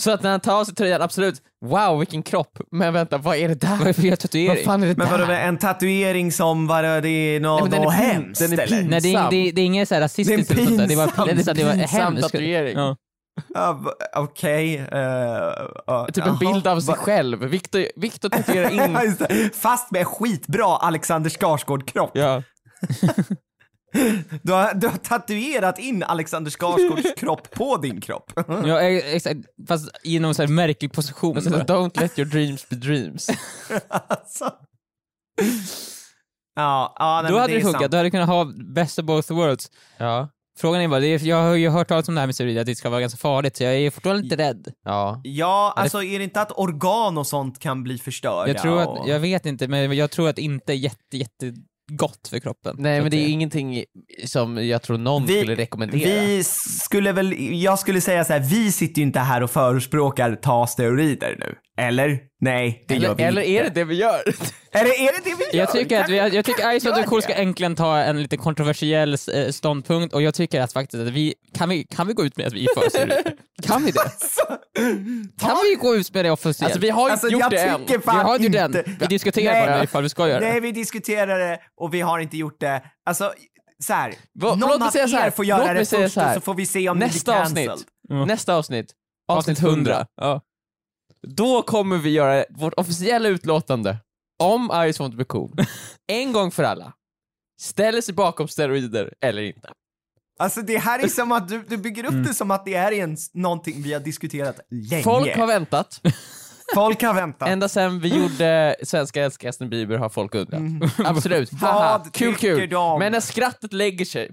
Så 0.00 0.10
att 0.10 0.22
när 0.22 0.30
han 0.30 0.40
tar 0.40 0.60
av 0.60 0.64
sig 0.64 0.74
tröjan, 0.74 1.02
absolut, 1.02 1.42
wow 1.66 1.98
vilken 1.98 2.22
kropp, 2.22 2.58
men 2.70 2.92
vänta, 2.92 3.18
vad 3.18 3.36
är 3.36 3.48
det 3.48 3.62
Vad 3.64 3.72
är 3.72 3.78
där? 3.78 3.84
det 3.86 3.94
för 3.94 4.08
Vad 4.10 4.18
tatuering? 4.18 4.64
fan 4.64 4.82
är 4.82 4.86
det 4.86 4.96
Men 4.96 5.10
vadå, 5.10 5.24
där? 5.26 5.40
en 5.40 5.58
tatuering 5.58 6.32
som, 6.32 6.66
vadå, 6.66 7.00
det 7.00 7.08
är 7.08 7.40
något, 7.40 7.70
pin- 7.70 7.88
hemskt 7.90 8.40
den 8.40 8.52
är 8.52 8.58
eller? 8.62 8.76
pin- 8.76 8.88
Nej, 8.90 9.00
det 9.00 9.08
är, 9.08 9.12
Pinsam. 9.12 9.30
det, 9.30 9.36
är, 9.48 9.52
det 9.52 9.60
är 9.60 9.64
inget 9.64 9.88
så 9.88 9.94
här 9.94 10.02
rasistiskt 10.02 10.48
Det 10.48 10.62
är 10.62 10.66
en 10.66 10.66
eller 10.66 10.76
sånt 10.76 10.78
där. 10.78 10.86
Det 10.86 10.96
var, 10.96 11.06
pinsam- 11.06 11.26
det, 11.26 11.40
är 11.40 11.44
så- 11.44 11.52
det 11.52 11.64
var 11.64 11.72
pinsam 11.72 12.00
hemskt. 12.00 12.22
tatuering. 12.22 12.76
Ja. 12.78 12.96
V- 13.84 13.90
Okej. 14.16 14.76
eh, 14.76 14.98
ja, 15.86 16.08
Typ 16.12 16.26
en 16.26 16.38
bild 16.38 16.66
av 16.66 16.80
sig 16.80 16.94
själv. 16.94 17.38
Victor, 17.44 17.84
Victor 17.96 18.28
tatuerar 18.28 18.70
in... 18.70 18.92
Det. 19.18 19.56
Fast 19.56 19.90
med 19.90 20.06
skitbra 20.06 20.76
Alexander 20.76 21.30
Skarsgård-kropp. 21.30 22.10
ja. 22.14 22.42
Du, 24.42 24.52
har, 24.52 24.74
du 24.74 24.88
har 24.88 24.96
tatuerat 24.96 25.78
in 25.78 26.02
Alexander 26.02 26.50
Skarsgårds 26.50 27.14
kropp 27.16 27.50
på 27.50 27.76
din 27.76 28.00
kropp. 28.00 28.32
Ja, 28.48 28.80
ex- 28.80 29.06
exakt. 29.06 29.40
Fast 29.68 29.90
i 30.04 30.18
någon 30.18 30.34
så 30.34 30.42
här 30.42 30.48
märklig 30.48 30.92
position. 30.92 31.34
Bara. 31.34 31.64
don't 31.64 32.00
let 32.00 32.18
your 32.18 32.30
dreams 32.30 32.68
be 32.68 32.76
dreams. 32.76 33.30
alltså. 33.88 34.50
Ja, 36.54 36.96
ja 36.98 37.20
nej, 37.22 37.32
Då 37.32 37.38
hade 37.38 37.54
det, 37.54 37.60
funkat, 37.60 37.90
du 37.90 37.96
hade 37.96 38.10
kunnat 38.10 38.28
ha 38.28 38.52
best 38.74 38.98
of 38.98 39.04
both 39.04 39.32
worlds. 39.32 39.70
Ja. 39.98 40.28
Frågan 40.58 40.80
är 40.80 40.88
bara, 40.88 41.04
är, 41.04 41.26
jag 41.26 41.42
har 41.42 41.54
ju 41.54 41.68
hört 41.68 41.88
talas 41.88 42.08
om 42.08 42.14
det 42.14 42.20
här 42.20 42.26
med 42.26 42.34
steroider, 42.34 42.60
att 42.60 42.66
det 42.66 42.74
ska 42.74 42.90
vara 42.90 43.00
ganska 43.00 43.16
farligt, 43.16 43.56
så 43.56 43.64
jag 43.64 43.74
är 43.74 43.90
fortfarande 43.90 44.22
lite 44.22 44.36
rädd. 44.36 44.72
Ja. 44.84 45.20
Ja, 45.24 45.74
alltså 45.76 46.02
är 46.02 46.18
det 46.18 46.24
inte 46.24 46.40
att 46.40 46.52
organ 46.52 47.18
och 47.18 47.26
sånt 47.26 47.58
kan 47.58 47.82
bli 47.82 47.98
förstörda? 47.98 48.48
Jag 48.48 48.62
tror 48.62 48.86
och... 48.86 49.00
att, 49.00 49.08
jag 49.08 49.20
vet 49.20 49.46
inte, 49.46 49.68
men 49.68 49.96
jag 49.96 50.10
tror 50.10 50.28
att 50.28 50.38
inte 50.38 50.72
är 50.72 50.76
jätte, 50.76 51.16
jätte 51.16 51.54
gott 51.92 52.28
för 52.28 52.38
kroppen. 52.38 52.76
Nej 52.78 53.00
men 53.00 53.10
det 53.10 53.16
är 53.16 53.28
ingenting 53.28 53.84
som 54.24 54.68
jag 54.68 54.82
tror 54.82 54.98
någon 54.98 55.28
skulle 55.28 55.54
rekommendera. 55.54 56.20
Vi 56.20 56.44
skulle 56.44 57.12
väl, 57.12 57.34
jag 57.62 57.78
skulle 57.78 58.00
säga 58.00 58.24
så 58.24 58.32
här, 58.32 58.40
vi 58.40 58.72
sitter 58.72 58.98
ju 58.98 59.06
inte 59.06 59.20
här 59.20 59.42
och 59.42 59.50
förespråkar 59.50 60.34
ta 60.34 60.66
steroider 60.66 61.36
nu. 61.40 61.54
Eller? 61.78 62.18
Nej, 62.40 62.84
det 62.88 62.94
gör 62.94 63.04
eller, 63.04 63.14
vi 63.14 63.22
eller 63.24 63.42
inte. 63.42 63.52
är 63.60 63.64
det 63.64 63.70
det 63.70 63.84
vi 63.84 63.94
gör? 63.94 64.22
Är 64.74 64.84
det, 64.84 64.90
är 64.90 65.12
det 65.12 65.30
det 65.30 65.36
vi 65.38 65.44
gör? 65.56 65.64
Jag 65.64 65.72
tycker 65.72 66.00
att, 66.04 66.08
vi, 66.10 66.16
jag 66.16 66.44
tycker 66.44 66.62
Kan- 66.62 66.80
Ice 66.80 66.84
gör 66.84 67.02
Cool 67.02 67.18
det? 67.20 67.22
ska 67.22 67.34
äntligen 67.34 67.76
ta 67.76 67.98
en 67.98 68.22
lite 68.22 68.36
kontroversiell 68.36 69.12
eh, 69.34 69.48
ståndpunkt 69.50 70.14
och 70.14 70.22
jag 70.22 70.34
tycker 70.34 70.60
att 70.60 70.72
faktiskt 70.72 71.02
att 71.02 71.08
vi, 71.08 71.34
kan 71.54 71.68
vi, 71.68 71.84
kan 71.84 72.06
vi 72.06 72.12
gå 72.14 72.24
ut 72.24 72.36
med 72.36 72.46
att 72.46 72.52
vi 72.52 72.64
är 72.64 72.80
för? 72.80 73.32
Kan 73.66 73.84
vi 73.84 73.90
det? 73.90 74.00
Kan 75.40 75.56
vi 75.70 75.74
gå 75.80 75.96
ut 75.96 76.14
med 76.14 76.24
det 76.24 76.30
officiellt? 76.30 76.62
Alltså 76.62 76.80
vi 76.80 76.90
har 76.90 77.02
inte 77.02 77.12
Alltså 77.12 77.28
gjort 77.28 77.40
jag 77.40 77.50
det 77.50 77.58
än. 77.62 77.80
tycker 77.80 77.98
vi 77.98 78.18
har 78.18 78.38
ju 78.38 78.46
inte... 78.46 78.68
den, 78.68 78.96
vi 79.00 79.06
diskuterar 79.06 79.52
Nej, 79.52 79.66
bara 79.66 79.84
ifall 79.84 80.02
vi 80.02 80.08
ska 80.08 80.28
göra 80.28 80.40
det. 80.40 80.50
Nej, 80.50 80.60
vi 80.60 80.72
diskuterar 80.72 81.38
det 81.38 81.60
och 81.80 81.94
vi 81.94 82.00
har 82.00 82.18
inte 82.18 82.36
gjort 82.36 82.60
det. 82.60 82.82
Alltså, 83.06 83.32
så 83.84 83.92
här. 83.92 84.14
Va- 84.40 84.54
någon 84.54 84.82
av 84.82 84.88
säga 84.90 85.08
så 85.08 85.16
här, 85.16 85.26
er 85.26 85.30
får 85.30 85.44
göra 85.44 85.74
det 85.74 85.78
först 85.86 86.14
så 86.14 86.24
och 86.26 86.34
så 86.34 86.40
får 86.40 86.54
vi 86.54 86.66
se 86.66 86.88
om 86.88 86.98
Nästa 86.98 87.32
ni 87.32 87.34
blir 87.34 87.42
avsnitt. 87.42 87.66
cancelled. 87.68 87.88
Ja. 88.08 88.24
Nästa 88.24 88.54
avsnitt, 88.54 88.86
avsnitt 89.28 89.58
100. 89.62 90.06
Ja. 90.16 90.40
Då 91.28 91.62
kommer 91.62 91.98
vi 91.98 92.10
göra 92.10 92.44
vårt 92.50 92.74
officiella 92.74 93.28
utlåtande 93.28 93.96
om 94.42 94.90
Ice 94.92 95.00
Want 95.00 95.12
to 95.14 95.18
be 95.18 95.24
cool. 95.24 95.56
En 96.12 96.32
gång 96.32 96.50
för 96.50 96.62
alla. 96.62 96.92
Ställer 97.60 98.00
sig 98.00 98.14
bakom 98.14 98.48
steroider 98.48 99.14
eller 99.20 99.42
inte. 99.42 99.70
Alltså 100.38 100.62
det 100.62 100.78
här 100.78 100.98
är 101.04 101.08
som 101.08 101.32
att 101.32 101.48
du, 101.48 101.64
du 101.68 101.76
bygger 101.76 102.04
upp 102.04 102.10
Mm. 102.12 102.24
det 102.24 102.34
som 102.34 102.50
att 102.50 102.64
det 102.64 102.74
är 102.74 102.92
en, 102.92 103.16
någonting 103.32 103.82
vi 103.82 103.92
har 103.92 104.00
diskuterat 104.00 104.60
länge. 104.70 105.02
Folk 105.02 105.36
har 105.36 105.46
väntat. 105.46 106.00
Folk 106.74 107.02
har 107.02 107.14
väntat. 107.14 107.48
Ända 107.48 107.68
sen 107.68 108.00
vi 108.00 108.08
gjorde 108.16 108.76
Svenska 108.82 109.22
älskar 109.24 109.48
Justin 109.48 109.70
Bieber 109.70 109.96
har 109.98 110.08
folk 110.08 110.34
undrat. 110.34 110.92
Absolut, 111.06 111.52
haha, 111.52 111.98
Vad 111.98 112.12
kul 112.14 112.34
kul. 112.36 112.68
de? 112.70 112.98
Men 112.98 113.12
när 113.12 113.20
skrattet 113.20 113.72
lägger 113.72 114.04
sig, 114.04 114.30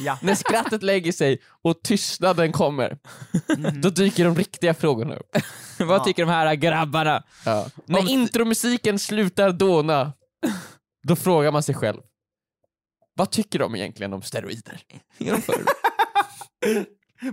Ja. 0.00 0.18
när 0.22 0.34
skrattet 0.34 0.82
lägger 0.82 1.12
sig 1.12 1.38
och 1.62 1.82
tystnaden 1.82 2.52
kommer, 2.52 2.98
Mm. 3.58 3.80
då 3.80 3.90
dyker 3.90 4.24
de 4.24 4.34
riktiga 4.34 4.74
frågorna 4.74 5.14
upp. 5.16 5.36
Vad 5.78 6.04
tycker 6.04 6.22
de 6.26 6.32
här 6.32 6.54
grabbarna? 6.54 7.22
Ja. 7.44 7.66
När 7.86 8.10
intromusiken 8.10 8.98
slutar 8.98 9.50
dåna, 9.52 10.12
då 11.08 11.16
frågar 11.16 11.52
man 11.52 11.62
sig 11.62 11.74
själv, 11.74 12.00
vad 13.14 13.30
tycker 13.30 13.58
de 13.58 13.76
egentligen 13.76 14.12
om 14.12 14.22
steroider? 14.22 14.80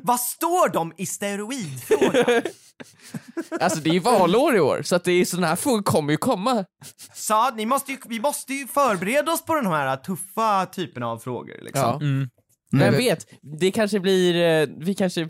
Vad 0.02 0.20
står 0.20 0.70
de 0.70 0.94
i 0.98 1.06
steroidfrågan? 1.06 2.42
Alltså 3.60 3.80
det 3.80 3.90
är 3.90 3.94
ju 3.94 4.00
valår 4.00 4.56
i 4.56 4.60
år, 4.60 4.82
så 4.82 4.96
att 4.96 5.04
det 5.04 5.12
är 5.12 5.26
sådana 5.26 5.48
här 5.48 5.56
frågor 5.56 5.84
kommer 5.84 6.14
ju 6.14 6.18
komma. 6.18 6.66
Sa, 7.14 7.54
ni 7.56 7.66
måste 7.66 7.92
ju, 7.92 7.98
vi 8.06 8.20
måste 8.20 8.54
ju 8.54 8.68
förbereda 8.68 9.32
oss 9.32 9.46
på 9.46 9.56
den 9.56 9.66
här 9.66 9.98
tuffa 9.98 10.66
typen 10.66 11.04
av 11.04 11.18
frågor. 11.18 11.62
Liksom. 11.62 11.82
Ja. 11.82 12.00
Mm. 12.02 12.30
Vem 12.72 12.94
vet, 12.94 13.28
det 13.60 13.72
kanske 13.72 14.00
blir, 14.00 14.36
eh, 14.36 14.68
vi 14.78 14.96
kanske, 14.96 15.30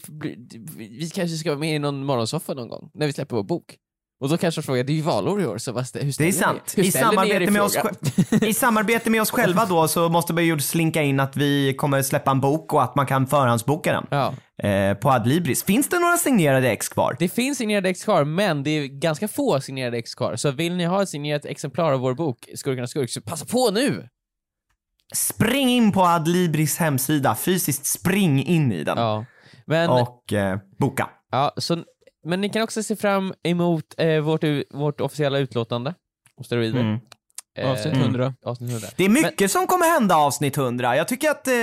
vi 0.78 1.10
kanske 1.14 1.38
ska 1.38 1.50
vara 1.50 1.60
med 1.60 1.76
i 1.76 1.80
någon 1.80 2.06
morgonsoffa 2.06 2.54
någon 2.54 2.70
gång, 2.70 2.90
när 2.94 3.08
vi 3.08 3.14
släpper 3.14 3.36
vår 3.36 3.44
bok. 3.44 3.78
Och 4.24 4.30
då 4.30 4.38
kanske 4.38 4.62
de 4.62 4.66
frågar, 4.66 4.84
det 4.84 4.92
är 4.92 4.96
ju 4.96 5.02
valår 5.02 5.42
i 5.42 5.46
år, 5.46 5.58
så 5.58 5.72
vad, 5.72 5.86
hur 5.94 6.18
Det 6.18 6.28
är 6.28 6.32
sant. 6.32 6.74
I 6.78 6.92
samarbete, 6.92 7.52
med 7.52 7.62
oss, 7.62 7.78
I 8.42 8.54
samarbete 8.54 9.10
med 9.10 9.22
oss 9.22 9.32
själva 9.32 9.66
då 9.66 9.88
så 9.88 10.10
måste 10.10 10.34
man 10.34 10.46
ju 10.46 10.60
slinka 10.60 11.02
in 11.02 11.20
att 11.20 11.38
vi 11.38 11.74
kommer 11.74 12.02
släppa 12.02 12.32
en 12.32 12.40
bok 12.40 12.74
och 12.74 12.84
att 12.84 12.96
man 12.96 13.06
kan 13.06 13.28
förhandsboka 13.28 13.92
den 13.92 14.06
Ja. 14.10 14.34
eh, 14.70 14.94
på 14.98 15.12
Adlibris. 15.12 15.64
Finns 15.64 15.90
det 15.90 16.00
några 16.00 16.18
signerade 16.18 16.72
ex 16.72 16.90
kvar? 16.90 17.16
Det 17.20 17.30
finns 17.30 17.58
signerade 17.58 17.90
ex 17.90 18.04
kvar, 18.04 18.24
men 18.24 18.64
det 18.64 18.70
är 18.70 18.88
ganska 18.88 19.28
få 19.28 19.62
signerade 19.62 19.98
ex 19.98 20.16
kvar. 20.16 20.36
Så 20.36 20.52
vill 20.52 20.76
ni 20.76 20.86
ha 20.86 21.04
ett 21.04 21.10
signerat 21.10 21.46
exemplar 21.46 21.94
av 21.94 22.00
vår 22.00 22.14
bok, 22.14 22.38
Skurkarnas 22.56 22.90
skurk, 22.92 23.10
så 23.10 23.22
passa 23.22 23.46
på 23.46 23.72
nu! 23.72 24.08
Spring 25.16 25.70
in 25.70 25.92
på 25.92 26.02
Adlibris 26.02 26.78
hemsida, 26.78 27.36
fysiskt 27.36 27.86
spring 27.86 28.44
in 28.44 28.72
i 28.72 28.84
den 28.84 28.98
Ja. 28.98 29.26
Men, 29.66 29.90
och 29.90 30.34
eh, 30.34 30.58
boka. 30.80 31.10
ja, 31.32 31.54
så, 31.58 31.84
men 32.24 32.42
ni 32.42 32.50
kan 32.50 32.62
också 32.62 32.84
se 32.84 32.96
fram 32.96 33.34
emot 33.44 33.86
eh, 33.98 34.20
vårt, 34.20 34.44
vårt 34.74 35.02
officiella 35.02 35.38
utlåtande 35.40 35.94
om 36.38 36.44
steroider. 36.44 36.80
Mm. 36.80 37.00
Eh, 37.58 37.72
Avsnitt 37.72 37.94
100. 37.94 38.34
Avsnitt 38.46 38.72
100. 38.72 38.88
Det 38.98 39.06
är 39.06 39.10
mycket 39.10 39.52
som 39.52 39.68
kommer 39.68 39.94
hända 39.94 40.16
avsnitt 40.16 40.58
100. 40.58 40.96
Jag 40.96 41.08
tycker 41.08 41.30
att 41.30 41.48
eh, 41.48 41.54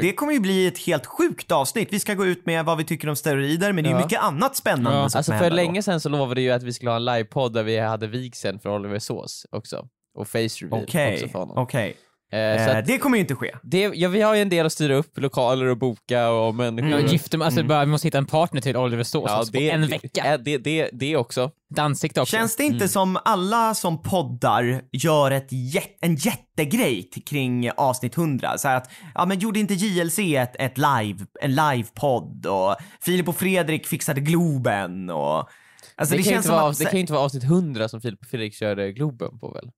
det 0.00 0.12
kommer 0.12 0.32
ju 0.32 0.40
bli 0.40 0.66
ett 0.66 0.78
helt 0.78 1.06
sjukt 1.06 1.52
avsnitt. 1.52 1.88
Vi 1.92 2.00
ska 2.00 2.14
gå 2.14 2.26
ut 2.26 2.46
med 2.46 2.64
vad 2.64 2.78
vi 2.78 2.84
tycker 2.84 3.08
om 3.08 3.16
steroider, 3.16 3.72
men 3.72 3.84
det 3.84 3.90
är 3.90 3.94
ju 3.94 4.02
mycket 4.02 4.20
annat 4.22 4.56
spännande 4.56 4.98
Ja. 4.98 5.08
som 5.08 5.18
Alltså 5.18 5.32
för 5.32 5.50
länge 5.50 5.82
sedan 5.82 6.00
så 6.00 6.08
lovade 6.08 6.40
ju 6.40 6.50
att 6.50 6.62
vi 6.62 6.72
skulle 6.72 6.90
ha 6.90 6.96
en 6.96 7.04
livepodd 7.04 7.52
där 7.52 7.62
vi 7.62 7.78
hade 7.78 8.06
vigseln 8.06 8.58
för 8.58 8.70
Oliver 8.70 8.98
Sås 8.98 9.46
också. 9.50 9.88
Och 10.18 10.28
face 10.28 10.38
reveal 10.38 10.82
Okej, 10.84 11.14
också 11.14 11.28
för 11.28 11.38
honom. 11.38 11.58
okej. 11.58 11.96
Eh, 12.34 12.40
Eh, 12.68 12.78
att 12.78 12.86
det 12.86 12.98
kommer 12.98 13.16
ju 13.16 13.20
inte 13.20 13.34
ske. 13.34 13.54
det, 13.62 13.80
ja, 13.94 14.08
vi 14.08 14.22
har 14.22 14.34
ju 14.34 14.42
en 14.42 14.48
del 14.48 14.66
att 14.66 14.72
styra 14.72 14.94
upp, 14.94 15.18
lokaler 15.18 15.66
och 15.66 15.78
boka 15.78 16.30
och 16.30 16.54
människor. 16.54 16.90
Jag 16.90 17.06
gifter 17.06 17.42
alltså 17.44 17.64
bara, 17.64 17.84
vi 17.84 17.90
måste 17.90 18.06
hitta 18.08 18.18
en 18.18 18.26
partner 18.26 18.60
till 18.60 18.76
Oliver 18.76 19.02
Sås 19.04 19.24
Ja, 19.30 19.44
det, 19.52 19.70
en 19.70 19.80
det- 19.80 19.86
vecka. 19.86 20.34
eh, 20.34 20.38
Det, 20.40 20.58
det, 20.58 20.90
det 20.92 21.16
också. 21.16 21.50
Ett 21.72 21.78
ansikte 21.78 22.20
också. 22.20 22.36
Känns 22.36 22.56
det 22.56 22.64
inte 22.64 22.76
Mm. 22.76 22.88
som 22.88 23.18
alla 23.24 23.74
som 23.74 24.02
poddar 24.02 24.82
gör 24.92 25.30
ett 25.30 25.52
jät- 25.52 25.98
en 26.00 26.14
jättegrej 26.14 27.10
kring 27.26 27.70
avsnitt 27.76 28.16
100? 28.16 28.58
Så 28.58 28.68
här 28.68 28.76
att, 28.76 28.90
ja 29.14 29.26
men 29.26 29.38
gjorde 29.38 29.60
inte 29.60 29.74
JLC 29.74 30.18
ett, 30.36 30.56
ett 30.58 30.78
live, 30.78 31.26
en 31.40 31.54
livepodd 31.54 32.46
och 32.46 32.76
Filip 33.00 33.28
och 33.28 33.36
Fredrik 33.36 33.86
fixade 33.86 34.20
Globen 34.20 35.10
och... 35.10 35.48
Alltså 35.96 36.14
det, 36.14 36.18
det, 36.18 36.22
kan 36.22 36.30
ju 36.30 36.34
känns 36.34 36.46
som 36.46 36.54
vara, 36.54 36.70
att... 36.70 36.78
det 36.78 36.84
kan 36.84 36.94
ju 36.94 37.00
inte 37.00 37.12
vara 37.12 37.22
avsnitt 37.24 37.44
100 37.44 37.88
som 37.88 38.00
Filip 38.00 38.20
och 38.20 38.26
Fredrik 38.26 38.54
körde 38.54 38.92
Globen 38.92 39.38
på 39.38 39.50
väl? 39.52 39.70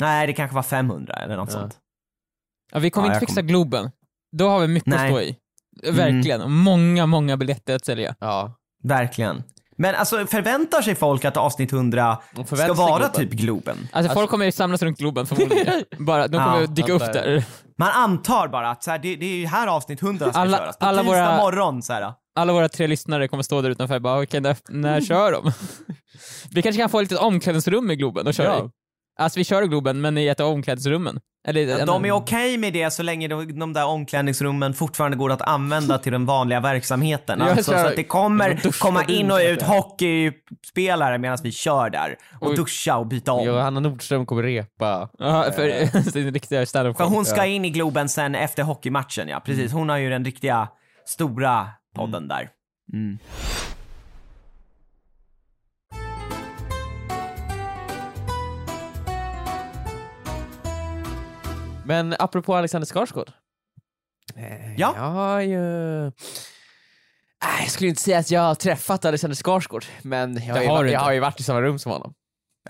Nej, 0.00 0.26
det 0.26 0.32
kanske 0.32 0.54
var 0.54 0.62
500 0.62 1.14
eller 1.14 1.36
något 1.36 1.52
Ja. 1.52 1.58
sånt. 1.60 1.76
Ja, 2.72 2.78
vi 2.78 2.90
kommer 2.90 3.08
Ja, 3.08 3.14
inte 3.14 3.26
fixa 3.26 3.42
Globen. 3.42 3.90
Då 4.32 4.48
har 4.48 4.60
vi 4.60 4.68
mycket 4.68 4.86
Nej. 4.86 5.04
att 5.06 5.10
stå 5.10 5.20
i. 5.20 5.36
Verkligen. 5.92 6.40
Och 6.42 6.50
Många, 6.50 7.06
många 7.06 7.36
biljetter 7.36 7.76
att 7.76 7.84
sälja. 7.84 8.14
Ja. 8.20 8.56
Verkligen. 8.84 9.42
Men 9.78 9.94
alltså 9.94 10.26
förväntar 10.26 10.82
sig 10.82 10.94
folk 10.94 11.24
att 11.24 11.36
avsnitt 11.36 11.72
100 11.72 12.18
De 12.34 12.44
ska 12.46 12.56
vara 12.74 12.98
Globen. 12.98 13.12
typ 13.12 13.30
Globen? 13.30 13.88
Alltså, 13.92 14.12
folk 14.14 14.30
kommer 14.30 14.44
ju 14.44 14.52
samlas 14.52 14.82
runt 14.82 14.98
Globen 14.98 15.26
förmodligen. 15.26 15.82
Bara, 15.98 16.28
de 16.28 16.38
kommer 16.38 16.56
Ja, 16.58 16.64
att 16.64 16.76
dyka 16.76 16.92
upp 16.92 17.12
där. 17.12 17.44
Man 17.78 17.88
antar 17.94 18.48
bara 18.48 18.70
att 18.70 18.84
så 18.84 18.90
här, 18.90 18.98
det, 18.98 19.16
det 19.16 19.26
är 19.26 19.36
ju 19.36 19.46
här 19.46 19.66
avsnitt 19.66 20.02
100 20.02 20.30
ska 20.30 20.40
Alla- 20.40 20.58
köras. 20.58 20.78
På 20.78 20.86
alla 20.86 21.02
våra- 21.02 21.36
morgon 21.36 21.82
så 21.82 21.92
här. 21.92 22.12
Alla 22.38 22.52
våra 22.52 22.68
tre 22.68 22.86
lyssnare 22.86 23.28
kommer 23.28 23.42
stå 23.42 23.62
där 23.62 23.70
utanför 23.70 23.94
och 23.94 24.02
bara, 24.02 24.22
okej, 24.22 24.40
när, 24.40 24.56
när 24.68 25.00
kör 25.00 25.32
de? 25.32 25.52
vi 26.50 26.62
kanske 26.62 26.80
kan 26.82 26.88
få 26.90 26.98
ett 27.00 27.10
litet 27.10 27.24
omklädningsrum 27.24 27.90
i 27.90 27.96
Globen 27.96 28.26
och 28.26 28.34
köra 28.34 28.46
Ja. 28.58 28.66
i. 28.66 28.70
Alltså 29.18 29.38
vi 29.40 29.44
kör 29.44 29.62
i 29.62 29.66
Globen, 29.66 30.00
men 30.00 30.18
i 30.18 30.26
ett 30.26 30.40
av 30.40 30.48
omklädningsrummen. 30.52 31.20
Eller, 31.48 31.78
Ja, 31.78 31.86
de 31.86 32.04
är 32.04 32.12
okej 32.12 32.58
med 32.58 32.72
det 32.72 32.90
så 32.90 33.02
länge 33.02 33.28
de, 33.28 33.58
de 33.58 33.72
där 33.72 33.86
omklädningsrummen 33.86 34.74
fortfarande 34.74 35.16
går 35.16 35.32
att 35.32 35.42
använda 35.42 35.98
till 35.98 36.12
den 36.12 36.26
vanliga 36.26 36.60
verksamheten. 36.60 37.42
Alltså, 37.56 37.72
så 37.72 37.86
att 37.86 37.96
det 37.96 38.04
kommer 38.04 38.78
komma 38.80 39.04
in 39.04 39.30
och 39.30 39.38
ut 39.38 39.62
hockeyspelare 39.62 41.18
medan 41.18 41.38
vi 41.42 41.52
kör 41.52 41.90
där. 41.90 42.16
Och 42.40 42.50
Oj. 42.50 42.56
duscha 42.56 42.96
och 42.96 43.06
byta 43.06 43.32
om. 43.32 43.46
Johanna 43.46 43.80
Nordström 43.80 44.26
kommer 44.26 44.42
repa. 44.42 45.08
Ja, 45.18 45.52
för 45.56 46.10
sin 46.10 46.32
riktiga 46.32 46.66
standup 46.66 46.96
För 46.96 47.04
hon 47.04 47.24
ska 47.24 47.44
in 47.44 47.64
i 47.64 47.70
Globen 47.70 48.08
sen 48.08 48.34
efter 48.34 48.62
hockeymatchen, 48.62 49.28
ja. 49.28 49.40
Precis, 49.40 49.72
hon 49.72 49.88
har 49.88 49.96
ju 49.96 50.10
den 50.10 50.24
riktiga 50.24 50.68
stora 51.04 51.68
podden 51.94 52.28
där. 52.28 52.48
Mm. 52.92 53.18
Men 61.86 62.14
apropå 62.18 62.54
Alexander 62.56 62.86
Skarsgård. 62.86 63.30
Ja. 64.76 64.94
Jag 64.96 65.02
har 65.10 65.40
ju... 65.40 65.62
Jag 67.60 67.70
skulle 67.70 67.88
inte 67.88 68.02
säga 68.02 68.18
att 68.18 68.30
jag 68.30 68.40
har 68.40 68.54
träffat 68.54 69.04
Alexander 69.04 69.34
Skarsgård, 69.36 69.84
men 70.02 70.34
jag 70.46 70.54
har, 70.54 70.62
ju, 70.62 70.68
har 70.68 70.76
varit- 70.76 70.92
jag 70.92 71.00
har 71.00 71.12
ju 71.12 71.20
varit 71.20 71.40
i 71.40 71.42
samma 71.42 71.62
rum 71.62 71.78
som 71.78 71.92
honom. 71.92 72.14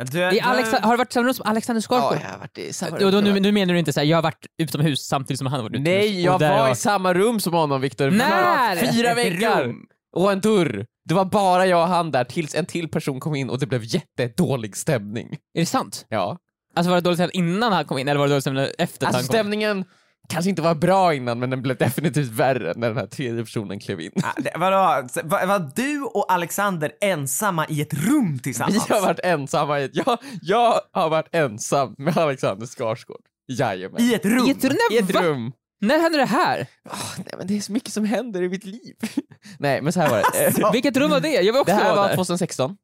Du, 0.00 0.18
I 0.26 0.30
du- 0.30 0.40
Alexa, 0.40 0.78
har 0.82 0.90
du 0.92 0.96
varit 0.96 1.10
i 1.10 1.14
samma 1.14 1.26
rum 1.26 1.34
som 1.34 1.46
Alexander 1.46 1.82
Ja, 1.90 1.96
Skarsgård? 2.00 2.18
jag 2.24 2.30
har 2.32 2.38
varit 2.38 2.58
i 2.58 2.72
samma 2.72 2.92
Och 2.96 2.98
då, 3.12 3.18
rum. 3.18 3.24
nu, 3.24 3.40
nu 3.40 3.52
menar 3.52 3.72
du 3.72 3.78
inte 3.78 3.92
såhär, 3.92 4.06
jag 4.06 4.16
har 4.16 4.22
varit 4.22 4.46
utomhus 4.58 5.06
samtidigt 5.06 5.38
som 5.38 5.46
han 5.46 5.56
har 5.56 5.62
varit 5.62 5.72
utomhus? 5.74 5.88
Nej, 5.88 6.22
jag 6.24 6.38
var 6.38 6.48
har- 6.48 6.72
i 6.72 6.74
samma 6.74 7.14
rum 7.14 7.40
som 7.40 7.52
honom 7.54 7.80
Viktor. 7.80 8.10
När? 8.10 8.76
Fyra 8.92 9.62
rum. 9.64 9.86
och 10.16 10.32
en 10.32 10.40
dörr. 10.40 10.86
Det 11.04 11.14
var 11.14 11.24
bara 11.24 11.66
jag 11.66 11.82
och 11.82 11.88
han 11.88 12.10
där 12.10 12.24
tills 12.24 12.54
en 12.54 12.66
till 12.66 12.88
person 12.88 13.20
kom 13.20 13.34
in 13.34 13.50
och 13.50 13.58
det 13.58 13.66
blev 13.66 13.84
jättedålig 13.84 14.76
stämning. 14.76 15.36
Är 15.54 15.60
det 15.60 15.66
sant? 15.66 16.06
Ja. 16.08 16.38
Alltså 16.76 16.90
var 16.90 17.00
det 17.00 17.10
dåligt 17.10 17.30
innan 17.34 17.72
han 17.72 17.84
kom 17.84 17.98
in, 17.98 18.08
eller 18.08 18.18
var 18.18 18.26
det 18.26 18.32
dåligt 18.32 18.42
stämning 18.44 18.66
efter 18.78 19.06
att 19.06 19.14
Alltså 19.14 19.16
han 19.18 19.22
kom 19.26 19.34
stämningen 19.34 19.84
kanske 20.28 20.50
inte 20.50 20.62
var 20.62 20.74
bra 20.74 21.14
innan 21.14 21.38
men 21.38 21.50
den 21.50 21.62
blev 21.62 21.76
definitivt 21.76 22.28
värre 22.30 22.72
när 22.76 22.88
den 22.88 22.96
här 22.96 23.06
tredje 23.06 23.44
personen 23.44 23.80
klev 23.80 24.00
in. 24.00 24.12
Ah, 24.24 24.32
det- 24.36 24.52
Vadå, 24.56 24.76
var, 25.24 25.46
var 25.46 25.70
du 25.76 26.02
och 26.02 26.32
Alexander 26.32 26.92
ensamma 27.00 27.66
i 27.68 27.80
ett 27.82 27.94
rum 27.94 28.32
Vi 28.32 28.38
tillsammans? 28.42 28.88
har 28.88 29.00
varit 29.00 29.20
ensamma 29.22 29.80
i 29.80 29.90
jag, 29.92 30.18
jag 30.42 30.80
har 30.92 31.08
varit 31.08 31.28
ensam 31.34 31.94
med 31.98 32.18
Alexander 32.18 32.66
Skarsgård. 32.66 33.20
Jajamän. 33.48 34.00
I 34.02 34.14
ett 34.14 34.24
rum? 34.24 34.46
I 34.46 34.50
ett, 34.50 34.64
rum? 34.64 34.76
I 34.92 34.98
ett 34.98 35.10
rum. 35.10 35.52
När 35.80 35.98
hände 35.98 36.18
det 36.18 36.24
här? 36.24 36.66
Ah, 36.90 36.96
nej 37.16 37.34
men 37.38 37.46
det 37.46 37.56
är 37.56 37.60
så 37.60 37.72
mycket 37.72 37.92
som 37.92 38.04
händer 38.04 38.42
i 38.42 38.48
mitt 38.48 38.64
liv. 38.64 38.94
nej 39.58 39.82
men 39.82 39.92
så 39.92 40.00
här 40.00 40.10
var 40.10 40.16
det. 40.16 40.46
Alltså, 40.46 40.70
Vilket 40.72 40.96
rum 40.96 41.10
var 41.10 41.20
det? 41.20 41.28
Jag 41.28 41.52
vill 41.52 41.60
också 41.60 41.74
Det 41.76 41.80
här 41.82 41.84
vara 41.84 41.96
var 41.96 42.08
där. 42.08 42.16
2016. 42.16 42.76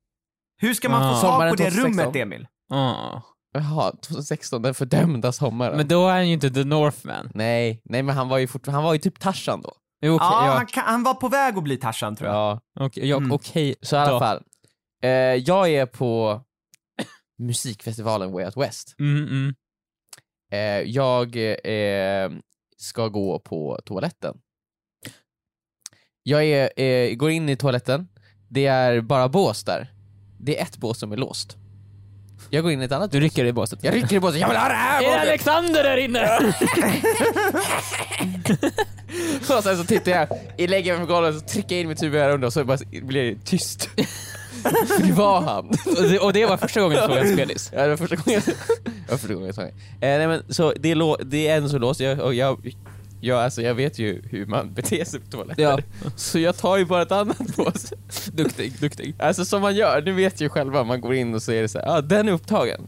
Hur 0.60 0.74
ska 0.74 0.88
man 0.88 1.02
Ah. 1.02 1.14
få 1.14 1.20
tag 1.26 1.50
på 1.50 1.56
det 1.56 1.64
2016. 1.70 2.04
rummet, 2.04 2.16
Emil? 2.16 2.46
Ah. 2.72 3.20
Jaha, 3.52 3.92
2016, 4.02 4.62
den 4.62 4.74
fördömda 4.74 5.32
sommaren. 5.32 5.76
Men 5.76 5.88
då 5.88 6.08
är 6.08 6.12
han 6.12 6.28
ju 6.28 6.34
inte 6.34 6.50
the 6.50 6.64
Northman. 6.64 7.30
Nej, 7.34 7.82
nej 7.84 8.02
men 8.02 8.16
han 8.16 8.28
var 8.28 8.38
ju 8.38 8.46
fortfarande, 8.46 8.76
han 8.76 8.84
var 8.84 8.92
ju 8.92 8.98
typ 8.98 9.20
Tarzan 9.20 9.60
då. 9.62 9.72
Jo, 10.04 10.14
Okej, 10.14 10.26
ja, 10.30 10.46
ja. 10.46 10.52
Han, 10.52 10.66
kan, 10.66 10.84
han 10.84 11.02
var 11.02 11.14
på 11.14 11.28
väg 11.28 11.56
att 11.56 11.64
bli 11.64 11.76
Tarzan 11.76 12.16
tror 12.16 12.28
jag. 12.30 12.36
Ja. 12.36 12.60
Okej, 12.80 13.08
ja, 13.08 13.16
Mm. 13.16 13.32
okej. 13.32 13.74
Så 13.82 13.96
i 13.96 13.98
alla 13.98 14.18
fall. 14.18 14.42
Eh, 15.02 15.10
jag 15.34 15.68
är 15.70 15.86
på 15.86 16.40
musikfestivalen 17.38 18.32
Way 18.32 18.44
Out 18.44 18.56
West. 18.56 18.94
Mm, 18.98 19.22
mm. 19.28 19.54
Eh, 20.52 20.88
jag 20.90 21.36
eh, 21.64 22.30
ska 22.76 23.08
gå 23.08 23.38
på 23.38 23.80
toaletten. 23.84 24.34
Jag 26.22 26.44
är, 26.44 26.80
eh, 26.82 27.14
går 27.14 27.30
in 27.30 27.48
i 27.48 27.56
toaletten, 27.56 28.08
det 28.50 28.66
är 28.66 29.00
bara 29.00 29.28
bås 29.28 29.64
där. 29.64 29.92
Det 30.40 30.58
är 30.58 30.62
ett 30.62 30.76
bås 30.78 30.98
som 30.98 31.12
är 31.12 31.16
låst. 31.16 31.56
Jag 32.50 32.62
går 32.62 32.72
in 32.72 32.82
i 32.82 32.84
ett 32.84 32.92
annat 32.92 33.12
Du 33.12 33.20
rycker 33.20 33.44
i 33.44 33.52
båset. 33.52 33.78
Jag 33.82 33.94
rycker 33.94 34.16
i 34.16 34.20
båset, 34.20 34.40
jag 34.40 34.48
vill 34.48 34.56
ha 34.56 34.68
det 34.68 34.74
här 34.74 35.02
Är 35.02 35.06
båset! 35.06 35.20
Alexander 35.22 35.82
där 35.82 35.96
inne? 35.96 36.38
Och 39.56 39.62
sen 39.64 39.76
så 39.78 39.84
tittar 39.84 40.12
jag, 40.12 40.28
jag 40.56 40.70
lägger 40.70 40.92
mig 40.98 41.06
på 41.06 41.12
golvet 41.12 41.36
och 41.42 41.48
trycker 41.48 41.76
in 41.76 41.88
mitt 41.88 42.02
huvud 42.02 42.20
här 42.20 42.30
under 42.30 42.46
och 42.46 42.52
så 42.52 42.64
bara 42.64 42.78
blir 43.02 43.22
det 43.24 43.44
tyst. 43.44 43.84
För 44.62 45.06
det 45.06 45.12
var 45.12 45.40
han. 45.40 45.68
och, 45.68 46.02
det, 46.02 46.18
och 46.18 46.32
det 46.32 46.46
var 46.46 46.56
första 46.56 46.80
gången 46.80 46.98
du 47.00 47.06
såg 47.14 47.16
en 47.16 47.32
spellis? 47.32 47.70
Ja, 47.74 47.82
det 47.82 47.88
var 47.88 47.96
första 47.96 48.16
gången, 48.16 48.40
det 49.06 49.10
var 49.10 49.18
första 49.18 49.34
gången 49.34 49.46
jag 49.46 49.54
såg 49.54 49.64
det. 50.00 50.12
Eh, 50.12 50.18
nej, 50.18 50.26
men, 50.28 50.42
så 50.48 50.72
det 50.80 50.90
är, 50.90 50.94
lå- 50.94 51.24
det 51.24 51.48
är 51.48 51.56
en 51.56 51.68
som 51.68 51.76
är 51.76 51.80
låst, 51.80 52.00
jag, 52.00 52.18
och 52.20 52.34
jag 52.34 52.74
Ja, 53.24 53.42
alltså 53.42 53.62
jag 53.62 53.74
vet 53.74 53.98
ju 53.98 54.22
hur 54.30 54.46
man 54.46 54.72
beter 54.74 55.04
sig 55.04 55.20
på 55.20 55.26
toaletter. 55.26 55.62
Ja. 55.62 55.78
Så 56.16 56.38
jag 56.38 56.56
tar 56.56 56.76
ju 56.76 56.84
bara 56.84 57.02
ett 57.02 57.12
annat 57.12 57.56
påse. 57.56 57.96
Duktig, 58.32 58.72
duktig. 58.80 59.14
Alltså 59.18 59.44
som 59.44 59.62
man 59.62 59.74
gör, 59.76 60.00
du 60.00 60.12
vet 60.12 60.40
ju 60.40 60.48
själva, 60.48 60.84
man 60.84 61.00
går 61.00 61.14
in 61.14 61.34
och 61.34 61.42
så 61.42 61.52
är 61.52 61.62
det 61.62 61.68
så 61.68 61.78
här, 61.78 61.86
ja 61.86 61.92
ah, 61.92 62.00
den 62.00 62.28
är 62.28 62.32
upptagen. 62.32 62.80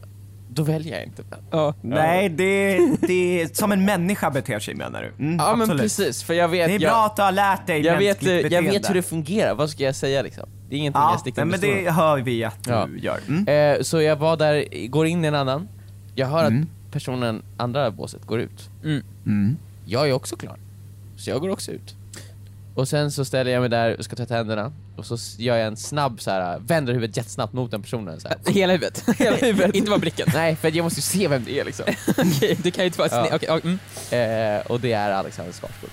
Då 0.49 0.63
väljer 0.63 0.93
jag 0.97 1.03
inte 1.05 1.23
den. 1.29 1.39
Ja. 1.51 1.73
Nej, 1.81 2.29
det, 2.29 2.77
det 3.01 3.41
är 3.41 3.47
som 3.53 3.71
en 3.71 3.85
människa 3.85 4.29
beter 4.31 4.59
sig 4.59 4.75
menar 4.75 5.01
du? 5.17 5.23
Mm, 5.25 5.37
Ja 5.39 5.51
men 5.51 5.61
absolut. 5.61 5.81
precis, 5.81 6.23
för 6.23 6.33
jag 6.33 6.47
vet, 6.47 6.67
Det 6.67 6.75
är 6.75 6.79
jag, 6.81 6.91
bra 6.91 7.05
att 7.05 7.15
du 7.15 7.21
har 7.21 7.31
lärt 7.31 7.67
dig 7.67 7.81
jag, 7.81 7.97
vet, 7.97 8.23
eh, 8.23 8.29
jag 8.33 8.43
beteende. 8.43 8.71
vet 8.71 8.89
hur 8.89 8.93
det 8.93 9.01
fungerar, 9.01 9.55
vad 9.55 9.69
ska 9.69 9.83
jag 9.83 9.95
säga 9.95 10.21
liksom? 10.21 10.49
Det 10.69 10.75
är 10.75 10.79
ingenting 10.79 11.01
jag 11.01 11.13
Ja, 11.13 11.17
sticker 11.17 11.45
nej, 11.45 11.59
men 11.61 11.69
under 11.69 11.83
det 11.83 11.91
hör 11.91 12.17
vi 12.17 12.43
att 12.43 12.63
du 12.63 12.71
Ja. 12.71 12.87
gör. 12.97 13.19
Mm. 13.27 13.75
Eh, 13.77 13.81
så 13.81 14.01
jag 14.01 14.15
var 14.15 14.37
där, 14.37 14.87
går 14.87 15.07
in 15.07 15.25
i 15.25 15.27
en 15.27 15.35
annan, 15.35 15.67
jag 16.15 16.27
hör 16.27 16.45
Mm. 16.47 16.61
att 16.61 16.93
personen, 16.93 17.43
andra 17.57 17.91
båset 17.91 18.25
går 18.25 18.39
ut. 18.39 18.69
Mm. 18.83 19.57
Jag 19.85 20.09
är 20.09 20.13
också 20.13 20.35
klar. 20.35 20.59
Så 21.17 21.29
jag 21.29 21.41
går 21.41 21.49
också 21.49 21.71
ut. 21.71 21.95
Och 22.75 22.87
sen 22.87 23.11
så 23.11 23.25
ställer 23.25 23.51
jag 23.51 23.61
mig 23.61 23.69
där 23.69 23.97
och 23.97 24.05
ska 24.05 24.15
tvätta 24.15 24.33
händerna. 24.35 24.73
Och 24.97 25.05
så 25.05 25.17
gör 25.37 25.57
jag 25.57 25.67
en 25.67 25.77
snabb 25.77 26.21
så 26.21 26.31
här, 26.31 26.59
vänder 26.59 26.93
huvudet 26.93 27.17
jättesnabbt 27.17 27.53
mot 27.53 27.71
den 27.71 27.81
personen. 27.81 28.19
Så 28.19 28.27
här. 28.27 28.37
Hela 28.53 28.73
huvudet. 28.73 29.03
Hela 29.19 29.37
huvudet. 29.37 29.75
inte 29.75 29.89
bara 29.89 29.99
blicken. 29.99 30.27
Nej, 30.33 30.55
för 30.55 30.71
jag 30.75 30.83
måste 30.83 30.97
ju 30.97 31.01
se 31.01 31.27
vem 31.27 31.43
det 31.45 31.59
är 31.59 31.65
liksom. 31.65 31.85
Okej, 32.17 32.57
du 32.63 32.71
kan 32.71 32.83
ju 32.83 32.85
inte 32.87 32.97
bara... 32.97 33.07
Ja. 33.11 33.29
Okej, 33.35 33.47
ja, 33.47 33.59
mm. 33.63 34.59
Eh, 34.59 34.65
och 34.65 34.79
det 34.79 34.93
är 34.93 35.11
Alexander 35.11 35.53
Skarsgård. 35.53 35.89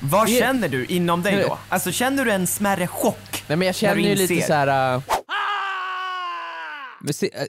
Vad 0.00 0.26
Det- 0.26 0.38
känner 0.38 0.68
du 0.68 0.84
inom 0.84 1.22
dig 1.22 1.42
då? 1.48 1.58
Alltså 1.68 1.92
känner 1.92 2.24
du 2.24 2.30
en 2.32 2.46
smärre 2.46 2.86
chock? 2.86 3.44
Nej 3.48 3.56
men 3.58 3.66
jag 3.66 3.74
känner 3.74 4.02
ju 4.02 4.14
lite 4.14 4.40
så 4.46 4.52
här. 4.52 4.94
äh, 4.94 5.02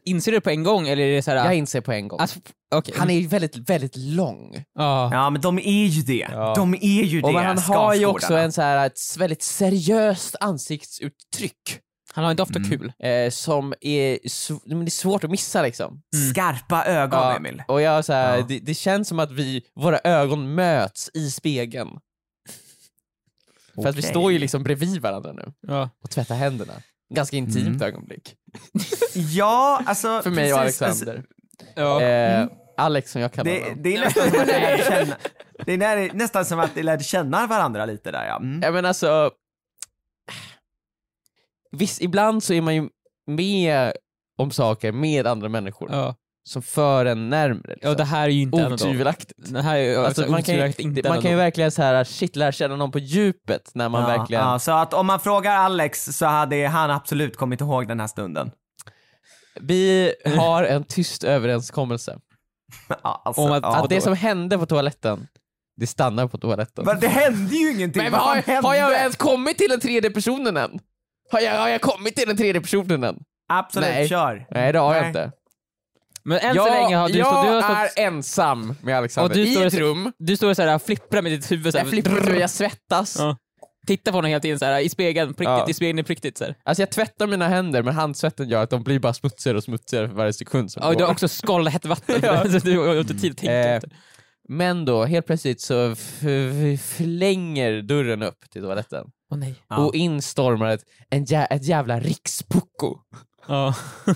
inser 0.03 0.31
du 0.31 0.37
det 0.37 0.41
på 0.41 0.49
en 0.49 0.63
gång 0.63 0.87
eller 0.87 1.03
är 1.03 1.15
det 1.15 1.21
såhär... 1.21 1.37
jag 1.37 1.55
inser 1.55 1.81
på 1.81 1.91
en 1.91 2.07
gång. 2.07 2.19
Alltså, 2.19 2.39
okej. 2.75 2.93
Han 2.97 3.09
är 3.09 3.13
ju 3.19 3.27
väldigt, 3.27 3.57
väldigt 3.69 3.95
lång. 3.97 4.63
Ja. 4.75 5.09
Ja, 5.13 5.29
men 5.29 5.41
de 5.41 5.59
är 5.59 5.85
ju 5.85 6.01
det. 6.01 6.27
Ja. 6.31 6.53
De 6.55 6.73
är 6.73 7.03
ju 7.03 7.21
det, 7.21 7.27
Och 7.27 7.33
men 7.33 7.45
han 7.45 7.57
har 7.77 7.93
ju 7.95 8.05
också 8.05 8.33
en 8.37 8.51
så 8.51 8.61
här, 8.61 8.85
ett 8.85 8.99
väldigt 9.17 9.41
seriöst 9.43 10.35
ansiktsuttryck. 10.39 11.79
Han 12.13 12.23
har 12.23 12.31
inte 12.31 12.43
ofta 12.43 12.59
Mm. 12.59 12.69
kul. 12.69 12.93
Eh, 12.99 13.29
som 13.29 13.73
är, 13.81 14.17
sv- 14.17 14.59
men 14.65 14.79
det 14.79 14.87
är 14.87 14.91
svårt 14.91 15.23
att 15.23 15.29
missa 15.31 15.61
liksom. 15.61 16.01
Skarpa 16.31 16.85
ögon, 16.85 17.35
Emil. 17.35 17.63
och 17.67 17.81
jag 17.81 18.05
så 18.05 18.13
här, 18.13 18.37
Ja. 18.37 18.45
det, 18.47 18.59
det 18.59 18.73
känns 18.73 19.07
som 19.07 19.19
att 19.19 19.31
vi, 19.31 19.61
våra 19.75 19.99
ögon 20.03 20.55
möts 20.55 21.09
i 21.13 21.31
spegeln. 21.31 21.89
För 23.75 23.87
att 23.89 23.95
vi 23.95 24.01
står 24.01 24.31
ju 24.31 24.39
liksom 24.39 24.63
bredvid 24.63 25.01
varandra 25.01 25.33
nu 25.33 25.53
Ja. 25.67 25.89
och 26.03 26.09
tvättar 26.09 26.35
händerna. 26.35 26.73
Ganska 27.09 27.37
intimt 27.37 27.67
Mm. 27.67 27.81
ögonblick. 27.81 28.35
Ja, 29.15 29.81
alltså... 29.85 30.21
För 30.21 30.29
mig 30.29 30.53
och 30.53 30.59
precis, 30.59 30.81
Alexander. 30.81 31.23
Ja. 31.75 32.01
Eh, 32.01 32.47
Alex 32.77 33.11
som 33.11 33.21
jag 33.21 33.33
kallar 33.33 33.51
Det, 33.51 33.61
honom. 33.63 33.81
det 33.83 33.95
är 33.95 33.99
nästan 34.01 34.29
som 34.31 34.39
att 34.41 34.47
ni 34.47 34.53
lärde 34.53 34.83
känna, 34.83 35.15
det 35.65 35.73
är 35.73 35.77
nä- 35.77 36.13
nästan 36.13 36.45
som 36.45 36.59
att 36.59 36.75
ni 36.75 36.83
lärde 36.83 37.03
känna 37.03 37.47
varandra 37.47 37.85
lite 37.85 38.11
där 38.11 38.25
ja. 38.27 38.35
Mm. 38.37 38.61
Ja 38.63 38.71
men 38.71 38.85
alltså... 38.85 39.31
Visst, 41.71 42.01
ibland 42.01 42.43
så 42.43 42.53
är 42.53 42.61
man 42.61 42.75
ju 42.75 42.89
med 43.27 43.93
om 44.37 44.51
saker 44.51 44.91
med 44.91 45.27
andra 45.27 45.49
människor 45.49 45.89
Ja. 45.91 46.15
Som 46.47 46.61
för 46.61 47.05
en 47.05 47.29
närmre. 47.29 47.73
Liksom. 47.73 47.89
ja, 47.89 47.95
det 47.95 48.03
här 48.03 48.23
är 48.23 48.29
ju 48.29 48.41
inte. 48.41 48.65
Otvivelaktigt. 48.65 49.33
Det 49.53 49.61
här 49.61 49.77
är 49.77 49.97
Alltså, 49.97 50.21
alltså, 50.21 50.31
man 50.31 50.43
kan 50.43 50.55
ju, 50.55 50.73
inte 50.77 51.09
man 51.09 51.21
kan 51.21 51.31
ju 51.31 51.37
verkligen 51.37 51.71
så 51.71 51.81
här, 51.81 52.03
shit, 52.03 52.35
lära 52.35 52.51
känna 52.51 52.75
någon 52.75 52.91
på 52.91 52.99
djupet 52.99 53.71
när 53.73 53.89
man 53.89 54.01
ja, 54.01 54.17
verkligen... 54.17 54.43
ja, 54.43 54.59
så 54.59 54.71
att 54.71 54.93
om 54.93 55.05
man 55.05 55.19
frågar 55.19 55.55
Alex 55.55 56.05
så 56.05 56.25
hade 56.25 56.67
han 56.67 56.91
absolut 56.91 57.37
kommit 57.37 57.61
ihåg 57.61 57.87
den 57.87 57.99
här 57.99 58.07
stunden. 58.07 58.51
Vi 59.61 60.13
har 60.37 60.63
en 60.63 60.83
tyst 60.83 61.23
överenskommelse. 61.23 62.19
Ja, 63.03 63.21
alltså, 63.25 63.41
Om 63.41 63.51
att- 63.51 63.63
ja, 63.63 63.83
att 63.83 63.89
det 63.89 64.01
som 64.01 64.15
hände 64.15 64.57
på 64.57 64.65
toaletten, 64.65 65.27
det 65.77 65.87
stannar 65.87 66.27
på 66.27 66.37
toaletten. 66.37 66.85
Men 66.85 66.99
det 66.99 67.07
hände 67.07 67.55
ju 67.55 67.71
ingenting! 67.71 68.03
Men 68.03 68.13
har, 68.13 68.35
hände? 68.35 68.67
har 68.67 68.75
jag 68.75 68.93
ens 68.93 69.15
kommit 69.15 69.57
till 69.57 69.69
den 69.69 69.79
tredje 69.79 70.09
personen 70.11 70.57
än? 70.57 70.79
Har 71.31 71.39
jag, 71.39 71.59
har 71.59 71.69
jag 71.69 71.81
kommit 71.81 72.15
till 72.15 72.27
den 72.27 72.37
tredje 72.37 72.61
personen 72.61 73.03
än? 73.03 73.19
Absolut, 73.49 73.89
Nej. 73.89 74.09
kör. 74.09 74.47
Nej 74.51 74.73
det 74.73 74.79
har 74.79 74.93
jag 74.95 75.01
Nej. 75.01 75.07
inte. 75.07 75.31
Men 76.25 76.39
än 76.39 76.55
jag 76.55 76.67
så 76.67 76.73
länge 76.73 76.95
har 76.95 77.09
du, 77.09 77.17
jag 77.19 77.27
stå, 77.27 77.43
du 77.43 77.49
har 77.49 77.83
är 77.83 77.87
stått, 77.87 77.97
ensam 77.97 78.75
med 78.81 78.97
Alexander 78.97 79.29
Och 79.29 79.35
du 79.35 79.43
i 79.47 79.63
ett 79.63 79.73
rum. 79.73 80.11
du 80.17 80.35
står 80.37 80.75
och 80.75 80.81
flipprar 80.81 81.21
med 81.21 81.31
ditt 81.31 81.51
huvud 81.51 81.71
såhär. 81.73 81.85
Jag 81.85 81.89
flippar 81.91 82.29
och 82.33 82.39
jag 82.39 82.49
svettas. 82.49 83.15
Ja. 83.19 83.37
Tittar 83.87 84.11
på 84.11 84.17
honom 84.17 84.29
hela 84.29 84.39
tiden 84.39 84.59
såhär, 84.59 84.79
i 84.79 84.89
spegeln, 84.89 85.27
på 85.33 85.43
riktigt, 85.43 85.45
Ja. 85.47 85.69
i 85.69 85.73
spegeln 85.73 86.05
på 86.05 86.09
riktigt 86.09 86.37
såhär. 86.37 86.55
Alltså 86.63 86.81
jag 86.81 86.89
tvättar 86.91 87.27
mina 87.27 87.47
händer 87.47 87.83
men 87.83 87.93
handsvetten 87.93 88.49
gör 88.49 88.63
att 88.63 88.69
de 88.69 88.83
blir 88.83 88.99
bara 88.99 89.13
smutsigare 89.13 89.57
och 89.57 89.63
smutsigare 89.63 90.07
för 90.07 90.15
varje 90.15 90.33
sekund 90.33 90.71
som 90.71 90.81
Ja, 90.83 90.87
och 90.87 90.93
du 90.93 90.99
går. 90.99 91.05
har 91.05 91.13
också 91.13 91.27
skållhett 91.27 91.85
vatten, 91.85 92.19
Ja. 92.23 92.43
så 92.49 92.57
du 92.59 92.77
har 92.79 92.99
inte 92.99 93.13
tid 93.13 93.31
att 93.31 93.37
tänka 93.37 93.53
Eh, 93.53 93.75
efter. 93.75 93.91
Men 94.49 94.85
då, 94.85 95.05
helt 95.05 95.25
plötsligt 95.25 95.61
så 95.61 95.95
flänger 96.95 97.81
dörren 97.81 98.23
upp 98.23 98.49
till 98.51 98.61
toaletten 98.61 99.05
Åh 99.31 99.37
nej. 99.37 99.55
Ja. 99.69 99.77
och 99.77 99.95
in 99.95 100.21
stormar 100.21 100.69
ett, 100.69 100.81
en 101.09 101.25
jä- 101.25 101.47
ett 101.49 101.63
jävla 101.65 101.99
rikspucko. 101.99 102.97
Ja. 103.47 103.75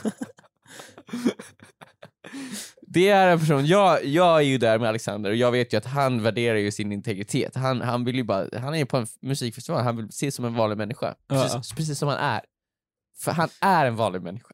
Det 2.91 3.09
är 3.09 3.27
en 3.27 3.39
person, 3.39 3.65
jag, 3.65 4.05
jag 4.05 4.37
är 4.37 4.41
ju 4.41 4.57
där 4.57 4.79
med 4.79 4.89
Alexander 4.89 5.29
och 5.29 5.35
jag 5.35 5.51
vet 5.51 5.73
ju 5.73 5.77
att 5.77 5.85
han 5.85 6.23
värderar 6.23 6.57
ju 6.57 6.71
sin 6.71 6.91
integritet. 6.91 7.55
Han, 7.55 7.81
han 7.81 8.05
vill 8.05 8.15
ju 8.15 8.23
bara, 8.23 8.45
han 8.59 8.73
är 8.73 8.77
ju 8.77 8.85
på 8.85 8.97
en 8.97 9.07
musikfestival, 9.21 9.83
han 9.83 9.97
vill 9.97 10.05
ses 10.05 10.35
som 10.35 10.45
en 10.45 10.53
vanlig 10.53 10.77
människa. 10.77 11.15
Ja. 11.27 11.41
Precis, 11.43 11.73
precis 11.73 11.99
som 11.99 12.07
han 12.07 12.17
är. 12.17 12.41
För 13.19 13.31
han 13.31 13.49
är 13.61 13.85
en 13.85 13.95
vanlig 13.95 14.21
människa. 14.21 14.53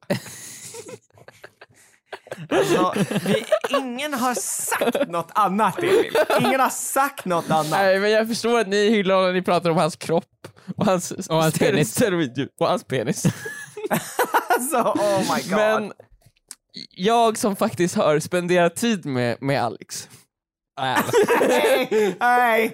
Alltså, 2.49 2.93
vi, 3.25 3.45
ingen 3.69 4.13
har 4.13 4.33
sagt 4.35 5.07
något 5.09 5.31
annat 5.35 5.79
Emil. 5.79 6.11
Ingen 6.39 6.59
har 6.59 6.69
sagt 6.69 7.25
något 7.25 7.49
annat. 7.49 7.71
Nej 7.71 7.99
men 7.99 8.11
jag 8.11 8.27
förstår 8.27 8.59
att 8.59 8.67
ni 8.67 8.89
hyllar 8.89 9.15
honom 9.15 9.29
när 9.29 9.33
ni 9.33 9.41
pratar 9.41 9.69
om 9.69 9.77
hans 9.77 9.95
kropp 9.95 10.47
och 10.77 10.85
hans, 10.85 11.11
Och 11.11 11.35
hans 11.43 11.59
penis. 11.59 12.01
och 12.59 12.67
hans 12.67 12.83
penis. 12.83 13.25
Alltså, 14.49 14.77
oh 14.77 15.19
my 15.35 15.41
god. 15.49 15.57
Men 15.57 15.93
jag 16.91 17.37
som 17.37 17.55
faktiskt 17.55 17.95
har 17.95 18.19
spenderat 18.19 18.75
tid 18.75 19.05
med, 19.05 19.37
med 19.41 19.61
Alex, 19.63 20.09
Nej, 20.77 22.15
nej. 22.19 22.73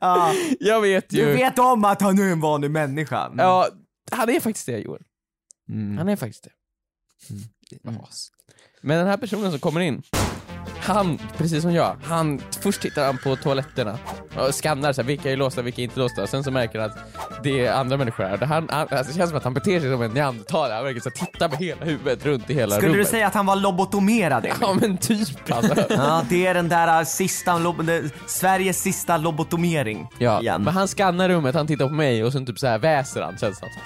Ja, 0.00 0.34
jag 0.60 0.80
vet 0.80 1.12
ju... 1.12 1.24
du 1.24 1.32
vet 1.32 1.58
om 1.58 1.84
att 1.84 2.00
han 2.00 2.18
är 2.18 2.32
en 2.32 2.40
vanlig 2.40 2.70
människa. 2.70 3.26
Mm. 3.26 3.38
Ja, 3.38 3.68
han 4.10 4.28
är 4.28 4.40
faktiskt 4.40 4.66
det 4.66 4.78
Joel. 4.78 5.02
Mm. 5.68 5.98
Han 5.98 6.08
är 6.08 6.16
faktiskt 6.16 6.44
det. 6.44 6.50
As. 8.02 8.30
Men 8.82 8.98
den 8.98 9.06
här 9.06 9.16
personen 9.16 9.50
som 9.50 9.60
kommer 9.60 9.80
in, 9.80 10.02
han, 10.80 11.18
precis 11.36 11.62
som 11.62 11.72
jag, 11.72 11.96
han, 12.04 12.40
först 12.62 12.80
tittar 12.82 13.06
han 13.06 13.18
på 13.18 13.36
toaletterna 13.36 13.98
och 14.36 14.54
skannar 14.54 14.92
så 14.92 15.00
här, 15.02 15.06
vilka 15.06 15.32
är 15.32 15.36
låsta, 15.36 15.62
vilka 15.62 15.80
är 15.82 15.84
inte 15.84 15.98
låsta. 16.00 16.22
Och 16.22 16.28
sen 16.28 16.44
så 16.44 16.50
märker 16.50 16.78
han 16.80 16.90
att 16.90 16.96
det 17.42 17.66
är 17.66 17.72
andra 17.72 17.96
människor 17.96 18.24
här. 18.24 18.36
Det, 18.36 18.46
han, 18.46 18.68
han, 18.72 18.80
alltså, 18.90 19.12
det 19.12 19.18
känns 19.18 19.30
som 19.30 19.38
att 19.38 19.44
han 19.44 19.54
beter 19.54 19.80
sig 19.80 19.90
som 19.90 20.02
en 20.02 20.10
neandertalare. 20.10 20.74
Han 20.74 20.84
verkar 20.84 21.00
så 21.00 21.10
här, 21.18 21.26
titta 21.26 21.48
med 21.48 21.58
hela 21.58 21.84
huvudet 21.84 22.26
runt 22.26 22.50
i 22.50 22.54
hela 22.54 22.74
Skulle 22.76 22.92
rummet. 22.92 23.06
du 23.06 23.10
säga 23.10 23.26
att 23.26 23.34
han 23.34 23.46
var 23.46 23.56
lobotomerad 23.56 24.44
Emil? 24.44 24.56
Ja 24.60 24.76
men 24.80 24.96
typ 24.98 25.52
alltså. 25.52 25.74
Ja, 25.94 26.22
det 26.28 26.46
är 26.46 26.54
den 26.54 26.68
där 26.68 26.98
uh, 27.00 27.04
sista, 27.04 27.52
lob- 27.58 28.10
Sveriges 28.26 28.82
sista 28.82 29.16
lobotomering 29.16 30.08
Ja, 30.18 30.40
igen. 30.40 30.62
men 30.62 30.74
han 30.74 30.88
skannar 30.88 31.28
rummet, 31.28 31.54
han 31.54 31.66
tittar 31.66 31.86
på 31.88 31.94
mig 31.94 32.24
och 32.24 32.32
sen 32.32 32.46
typ 32.46 32.58
så 32.58 32.66
här 32.66 32.78
väser 32.78 33.22
han 33.22 33.38
känns 33.38 33.60
det. 33.60 33.66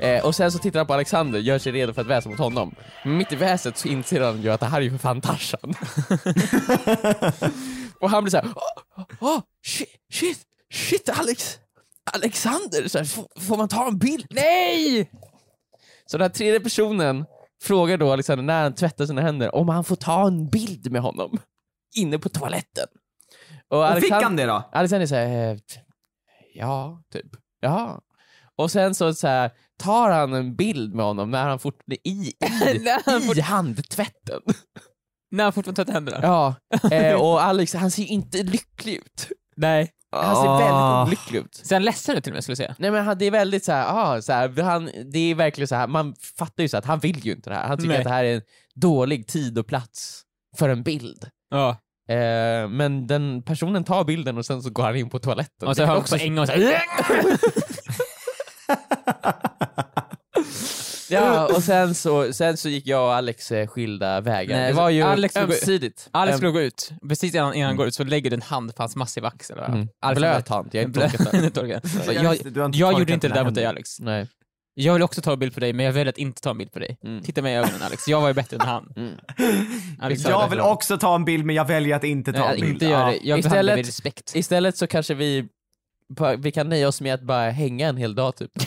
Eh, 0.00 0.24
och 0.24 0.34
sen 0.34 0.52
så 0.52 0.58
tittar 0.58 0.80
han 0.80 0.86
på 0.86 0.94
Alexander, 0.94 1.38
gör 1.38 1.58
sig 1.58 1.72
redo 1.72 1.92
för 1.92 2.00
att 2.00 2.06
väsa 2.06 2.28
mot 2.28 2.38
honom. 2.38 2.74
Men 3.04 3.16
mitt 3.16 3.32
i 3.32 3.36
väset 3.36 3.78
så 3.78 3.88
inser 3.88 4.20
han 4.20 4.42
ju 4.42 4.50
att 4.52 4.60
det 4.60 4.66
här 4.66 4.78
är 4.78 4.82
ju 4.82 4.90
för 4.90 4.98
fan 4.98 5.20
Tarzan. 5.20 5.60
och 8.00 8.10
han 8.10 8.24
blir 8.24 8.30
såhär, 8.30 8.52
åh, 8.56 9.04
åh, 9.20 9.40
shit, 9.66 9.88
shit, 10.12 10.42
shit 10.72 11.08
Alex, 11.08 11.58
Alexander, 12.12 12.88
så 12.88 12.98
här, 12.98 13.04
får, 13.40 13.56
man 13.56 13.68
ta 13.68 13.88
en 13.88 13.98
bild? 13.98 14.26
Nej! 14.30 15.10
Så 16.06 16.18
den 16.18 16.24
här 16.24 16.34
tredje 16.34 16.60
personen 16.60 17.24
frågar 17.62 17.96
då 17.96 18.12
Alexander 18.12 18.44
när 18.44 18.62
han 18.62 18.74
tvättar 18.74 19.06
sina 19.06 19.22
händer 19.22 19.54
om 19.54 19.68
han 19.68 19.84
får 19.84 19.96
ta 19.96 20.26
en 20.26 20.48
bild 20.48 20.92
med 20.92 21.02
honom 21.02 21.38
inne 21.96 22.18
på 22.18 22.28
toaletten. 22.28 22.86
Och, 23.68 23.92
Och 23.92 24.00
fick 24.00 24.12
han 24.12 24.36
det 24.36 24.46
då? 24.46 24.68
Alexander 24.72 25.06
säger 25.06 25.52
eh, 25.52 25.58
ja, 26.54 27.02
typ. 27.12 27.26
Ja. 27.60 28.00
Och 28.56 28.70
sen 28.70 28.94
så, 28.94 29.14
så 29.14 29.26
här, 29.26 29.50
tar 29.78 30.10
han 30.10 30.34
en 30.34 30.56
bild 30.56 30.94
med 30.94 31.04
honom 31.04 31.30
när 31.30 31.48
han 31.48 31.58
fortfarande 31.58 32.08
i, 32.08 32.32
i, 33.34 33.38
i 33.38 33.40
handtvätten. 33.40 34.40
När 35.30 35.44
han 35.44 35.52
fortfarande 35.52 35.76
tvättar 35.84 35.92
händerna? 35.92 36.18
Ja, 36.22 36.54
eh, 36.96 37.14
och 37.14 37.42
Alex 37.42 37.74
han 37.74 37.90
ser 37.90 38.02
ju 38.02 38.08
inte 38.08 38.42
lycklig 38.42 38.94
ut. 38.94 39.28
Nej. 39.56 39.90
Han 40.16 40.36
ser 40.36 40.48
Ah. 40.48 40.58
väldigt 40.58 41.08
olycklig 41.08 41.38
ut. 41.40 41.54
Ser 41.54 41.74
han 41.76 41.82
ledsen 41.84 42.16
ut 42.16 42.24
till 42.24 42.32
och 42.32 42.34
med 42.34 42.42
skulle 42.44 42.52
jag 42.52 42.56
säga? 42.56 42.74
Nej 42.78 42.90
men 42.90 43.04
han, 43.04 43.18
det 43.18 43.24
är 43.24 43.30
väldigt 43.30 43.64
så 43.64 43.72
här, 43.72 43.86
ah, 43.88 44.22
så 44.22 44.32
här, 44.32 44.62
han, 44.62 44.90
det 45.12 45.18
är 45.18 45.34
verkligen 45.34 45.68
så 45.68 45.74
här, 45.74 45.86
man 45.86 46.14
fattar 46.38 46.62
ju 46.62 46.68
så 46.68 46.76
att 46.76 46.84
han 46.84 46.98
vill 46.98 47.26
ju 47.26 47.32
inte 47.32 47.50
det 47.50 47.56
här. 47.56 47.68
Han 47.68 47.76
tycker 47.78 47.88
Nej. 47.88 47.98
att 47.98 48.04
det 48.04 48.10
här 48.10 48.24
är 48.24 48.34
en 48.34 48.42
dålig 48.74 49.26
tid 49.26 49.58
och 49.58 49.66
plats 49.66 50.22
för 50.56 50.68
en 50.68 50.82
bild. 50.82 51.28
Ja. 51.50 51.68
Eh, 52.08 52.68
men 52.68 53.06
den 53.06 53.42
personen 53.42 53.84
tar 53.84 54.04
bilden 54.04 54.38
och 54.38 54.46
sen 54.46 54.62
så 54.62 54.70
går 54.70 54.82
han 54.82 54.96
in 54.96 55.10
på 55.10 55.18
toaletten. 55.18 55.68
Och 55.68 55.76
så 55.76 55.82
hör 55.82 55.88
man 55.88 55.96
också 55.98 56.16
på 56.18 56.22
en 56.24 56.36
gång 56.36 56.46
såhär... 56.46 56.82
Ja, 61.10 61.46
och 61.56 61.62
sen 61.62 61.94
så, 61.94 62.32
sen 62.32 62.56
så 62.56 62.68
gick 62.68 62.86
jag 62.86 63.04
och 63.04 63.14
Alex 63.14 63.52
eh, 63.52 63.66
skilda 63.66 64.20
vägar. 64.20 64.56
Nej, 64.56 64.66
det 64.70 64.76
var 64.76 64.90
ju 64.90 65.02
Alex- 65.02 65.36
ömsesidigt. 65.36 66.08
Alex 66.12 66.32
Ehm, 66.34 66.38
skulle 66.38 66.52
gå 66.52 66.60
ut, 66.60 66.90
precis 67.08 67.34
innan, 67.34 67.54
innan 67.54 67.66
han 67.66 67.76
går 67.76 67.86
ut 67.86 67.94
så 67.94 68.04
lägger 68.04 68.30
du 68.30 68.34
en 68.36 68.42
hand 68.42 68.74
på 68.76 68.82
hans 68.82 68.96
massiva 68.96 69.28
axel. 69.28 69.58
mm, 69.58 69.88
Alex- 70.06 70.18
blöt 70.20 70.48
hand, 70.48 70.68
jag 70.72 70.82
är 70.82 70.86
inte 70.86 71.00
torkat 71.50 71.82
den. 71.92 72.14
jag, 72.14 72.36
du 72.52 72.60
har 72.60 72.66
inte 72.66 72.78
jag 72.78 72.90
torkat 72.90 72.98
gjorde 72.98 73.12
inte 73.12 73.28
det 73.28 73.34
där 73.34 73.44
mot 73.44 73.54
dig. 73.54 73.64
Alex. 73.66 74.00
Nej. 74.00 74.26
Jag 74.78 74.92
vill 74.92 75.02
också 75.02 75.20
ta 75.22 75.32
en 75.32 75.38
bild 75.38 75.54
på 75.54 75.60
dig 75.60 75.72
men 75.72 75.86
jag 75.86 75.92
väljer 75.92 76.08
att 76.12 76.18
inte 76.18 76.40
ta 76.42 76.50
en 76.50 76.58
bild 76.58 76.72
på 76.72 76.78
dig. 76.78 76.98
Mm. 77.04 77.22
Titta 77.22 77.42
mig 77.42 77.52
i 77.52 77.56
ögonen 77.56 77.82
Alex, 77.82 78.08
jag 78.08 78.20
var 78.20 78.28
ju 78.28 78.34
bättre 78.34 78.56
än 78.56 78.60
han. 78.68 78.92
Mm. 78.96 79.12
Alex 79.98 80.22
sa 80.22 80.30
Jag 80.30 80.48
vill 80.48 80.60
också 80.60 80.98
ta 80.98 81.14
en 81.14 81.24
bild 81.24 81.44
men 81.44 81.56
jag 81.56 81.64
väljer 81.64 81.96
att 81.96 82.04
inte 82.04 82.32
ta 82.32 82.38
Nej, 82.38 82.48
en 82.54 82.60
bild. 82.60 82.72
inte 82.72 82.84
göra 82.86 83.06
det, 83.06 83.12
jag 83.22 83.22
behandlar 83.22 83.38
Istället- 83.38 83.66
dig 83.66 83.76
med 83.76 83.86
respekt. 83.86 84.32
Istället 84.36 84.76
så 84.76 84.86
kanske 84.86 85.14
vi, 85.14 85.48
bara- 86.16 86.36
vi 86.36 86.52
kan 86.52 86.68
nöja 86.68 86.88
oss 86.88 87.00
med 87.00 87.14
att 87.14 87.22
bara 87.22 87.50
hänga 87.50 87.88
en 87.88 87.96
hel 87.96 88.14
dag 88.14 88.36
typ. 88.36 88.50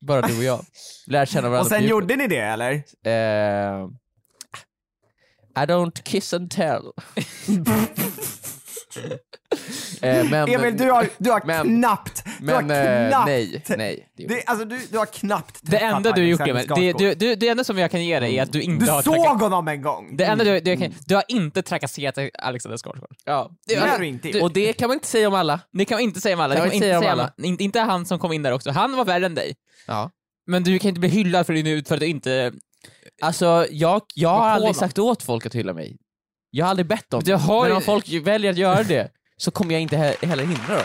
bara 0.00 0.22
du 0.22 0.38
och 0.38 0.44
jag. 0.44 0.64
Lär 1.06 1.26
känna 1.26 1.48
varandra 1.48 1.60
Och 1.60 1.66
sen 1.66 1.86
gjorde 1.86 2.16
ni 2.16 2.26
det 2.26 2.38
eller? 2.38 2.72
Eh, 3.02 3.88
I 5.58 5.66
don't 5.66 6.02
kiss 6.02 6.34
and 6.34 6.50
tell. 6.50 6.82
eh, 10.02 10.24
men, 10.30 10.48
Emil, 10.48 10.76
du 10.76 10.90
har, 10.90 11.08
du 11.18 11.30
har 11.30 11.42
men- 11.44 11.66
knappt, 11.78 12.24
du 12.40 12.52
har 12.52 12.62
men 12.62 13.04
eh, 13.04 13.08
knappt, 13.08 13.26
nej, 13.28 13.64
nej. 13.76 14.08
det 14.16 14.44
alltså 14.46 14.64
du, 14.64 14.78
du 14.90 14.98
har 14.98 15.06
knappt 15.06 15.58
Det 15.62 15.76
enda 15.78 16.12
du 16.12 16.20
har 16.20 16.28
gjort 16.28 16.40
Emil, 16.40 16.66
det, 16.76 16.92
du, 16.92 17.14
du, 17.14 17.34
det 17.34 17.48
enda 17.48 17.64
som 17.64 17.78
jag 17.78 17.90
kan 17.90 18.04
ge 18.04 18.20
dig 18.20 18.38
är 18.38 18.42
att 18.42 18.52
du 18.52 18.62
inte 18.62 18.84
Du 18.84 18.90
har 18.90 19.02
såg 19.02 19.14
traka- 19.14 19.44
honom 19.44 19.68
en 19.68 19.82
gång! 19.82 20.16
det 20.16 20.24
enda 20.24 20.44
du, 20.44 20.60
du, 20.60 20.76
kan, 20.76 20.94
du 21.06 21.14
har 21.14 21.24
inte 21.28 21.62
trakasserat 21.62 22.18
Alexander 22.38 22.76
Skarsgård. 22.78 23.16
Ja. 23.24 23.50
Det 23.66 23.74
har 23.74 23.98
du 23.98 24.06
inte 24.06 24.28
du-. 24.28 24.40
Och 24.40 24.52
det 24.52 24.72
kan 24.72 24.88
man 24.88 24.94
inte 24.94 25.06
säga 25.08 25.28
om 25.28 25.34
alla. 25.34 25.60
Det 25.72 25.84
kan 25.84 25.96
man 25.96 26.02
inte 26.02 26.20
säga 26.20 26.34
om 26.36 26.40
alla. 26.40 26.54
Kan 26.54 26.64
Det 26.64 26.70
kan 26.70 26.74
inte 26.76 26.86
man 26.86 26.96
inte, 26.96 27.06
säga 27.06 27.12
om 27.12 27.18
säga 27.18 27.32
om, 27.38 27.44
inte, 27.44 27.64
inte 27.64 27.80
han 27.80 28.06
som 28.06 28.18
kom 28.18 28.32
in 28.32 28.42
där 28.42 28.52
också. 28.52 28.70
Han 28.70 28.96
var 28.96 29.04
värre 29.04 29.26
än 29.26 29.34
dig. 29.34 29.54
Ja. 29.86 30.10
Men 30.46 30.64
du 30.64 30.78
kan 30.78 30.88
inte 30.88 31.00
bli 31.00 31.08
hyllad 31.08 31.46
för 31.46 31.52
din 31.52 31.66
ut 31.66 31.88
för 31.88 31.94
att 31.94 32.00
du 32.00 32.06
inte... 32.06 32.52
Alltså, 33.22 33.66
jag, 33.70 34.02
jag 34.14 34.28
har 34.28 34.48
aldrig 34.48 34.76
sagt 34.76 34.98
åt 34.98 35.22
folk 35.22 35.46
att 35.46 35.54
hylla 35.54 35.72
mig. 35.74 35.96
Jag 36.56 36.64
har 36.66 36.70
aldrig 36.70 36.86
bett 36.86 37.14
om 37.14 37.22
Du 37.24 37.34
har 37.34 37.62
Men 37.68 37.76
om 37.76 37.82
folk 37.82 38.08
väljer 38.12 38.50
att 38.50 38.56
göra 38.56 38.82
det 38.82 39.08
så 39.36 39.50
kommer 39.50 39.72
jag 39.72 39.82
inte 39.82 39.96
he- 39.96 40.26
heller 40.26 40.44
hindra 40.44 40.74
dem. 40.74 40.84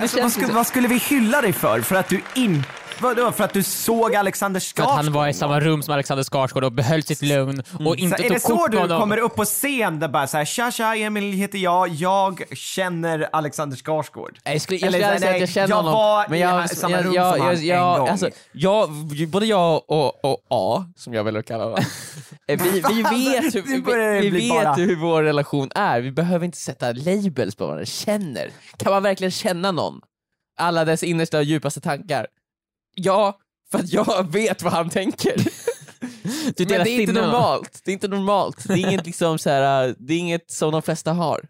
Alltså, 0.00 0.20
vad, 0.22 0.32
skulle, 0.32 0.52
vad 0.52 0.66
skulle 0.66 0.88
vi 0.88 0.96
hylla 0.98 1.40
dig 1.40 1.52
för? 1.52 1.80
För 1.80 1.96
att 1.96 2.08
du 2.08 2.22
in... 2.34 2.64
Vadå? 3.00 3.32
För 3.32 3.44
att 3.44 3.52
du 3.52 3.62
såg 3.62 4.14
Alexander 4.14 4.60
För 4.60 4.66
Skarsgård? 4.66 4.98
att 4.98 5.04
han 5.04 5.12
var 5.12 5.28
i 5.28 5.34
samma 5.34 5.60
rum 5.60 5.82
som 5.82 5.94
Alexander 5.94 6.24
Skarsgård 6.24 6.64
och 6.64 6.72
behöll 6.72 7.02
sitt 7.02 7.22
lugn 7.22 7.62
och 7.86 7.96
inte 7.96 8.16
Så 8.16 8.22
är 8.22 8.28
tog 8.28 8.36
det 8.36 8.40
så 8.40 8.56
kort 8.56 8.70
du 8.72 8.78
honom. 8.78 9.00
kommer 9.00 9.18
upp 9.18 9.34
på 9.34 9.44
scen 9.44 10.00
där 10.00 10.08
bara 10.08 10.26
såhär 10.26 10.44
tja 10.44 10.70
tja 10.70 10.96
Emil 10.96 11.32
heter 11.32 11.58
jag, 11.58 11.88
jag 11.88 12.42
känner 12.56 13.28
Alexander 13.32 13.76
Skarsgård? 13.76 14.38
Jag 14.44 14.60
skulle, 14.60 14.78
jag 14.78 14.86
Eller 14.86 14.98
skulle 14.98 15.06
aldrig 15.06 15.20
säga 15.22 15.34
att 15.34 15.40
jag 15.40 15.48
känner 15.48 15.68
jag 15.68 15.76
honom. 15.76 15.92
var 15.92 16.26
men 16.28 16.38
i 16.38 16.40
jag, 16.40 16.70
samma 16.70 16.96
jag, 16.96 17.04
rum 17.04 17.12
jag, 17.14 17.32
som 17.36 17.46
han 17.46 17.54
jag, 17.66 17.76
jag, 17.76 17.92
en 17.94 17.98
gång. 17.98 18.08
Alltså, 18.08 18.30
jag, 18.52 18.90
både 19.28 19.46
jag 19.46 19.82
och, 19.90 20.24
och 20.24 20.38
A, 20.50 20.84
som 20.96 21.14
jag 21.14 21.24
väljer 21.24 21.40
att 21.40 21.46
kalla 21.46 21.64
honom, 21.64 21.78
eh, 22.48 22.62
vi, 22.62 22.70
vi 22.70 23.02
vet, 23.02 23.54
hur, 23.54 23.62
vi, 24.20 24.30
vi 24.30 24.50
vet 24.50 24.78
hur 24.78 24.96
vår 24.96 25.22
relation 25.22 25.70
är. 25.74 26.00
Vi 26.00 26.12
behöver 26.12 26.44
inte 26.46 26.58
sätta 26.58 26.92
labels 26.92 27.54
på 27.56 27.64
varandra. 27.66 27.84
Känner. 27.86 28.50
Kan 28.76 28.92
man 28.92 29.02
verkligen 29.02 29.30
känna 29.30 29.72
någon? 29.72 30.00
Alla 30.58 30.84
dess 30.84 31.02
innersta 31.02 31.38
och 31.38 31.44
djupaste 31.44 31.80
tankar. 31.80 32.26
Ja, 32.94 33.38
för 33.70 33.78
att 33.78 33.92
jag 33.92 34.26
vet 34.32 34.62
vad 34.62 34.72
han 34.72 34.90
tänker. 34.90 35.34
Du 36.56 36.66
Men 36.66 36.84
det 36.84 36.90
är 36.90 37.00
inte 37.00 37.12
normalt. 37.12 37.80
Det 37.84 37.90
är 37.90 37.92
inte 37.92 38.08
normalt. 38.08 38.64
Det 38.68 38.72
är 38.74 38.78
inget, 38.88 39.06
liksom, 39.06 39.38
så 39.38 39.50
här, 39.50 39.94
det 39.98 40.14
är 40.14 40.18
inget 40.18 40.50
som 40.50 40.72
de 40.72 40.82
flesta 40.82 41.12
har. 41.12 41.40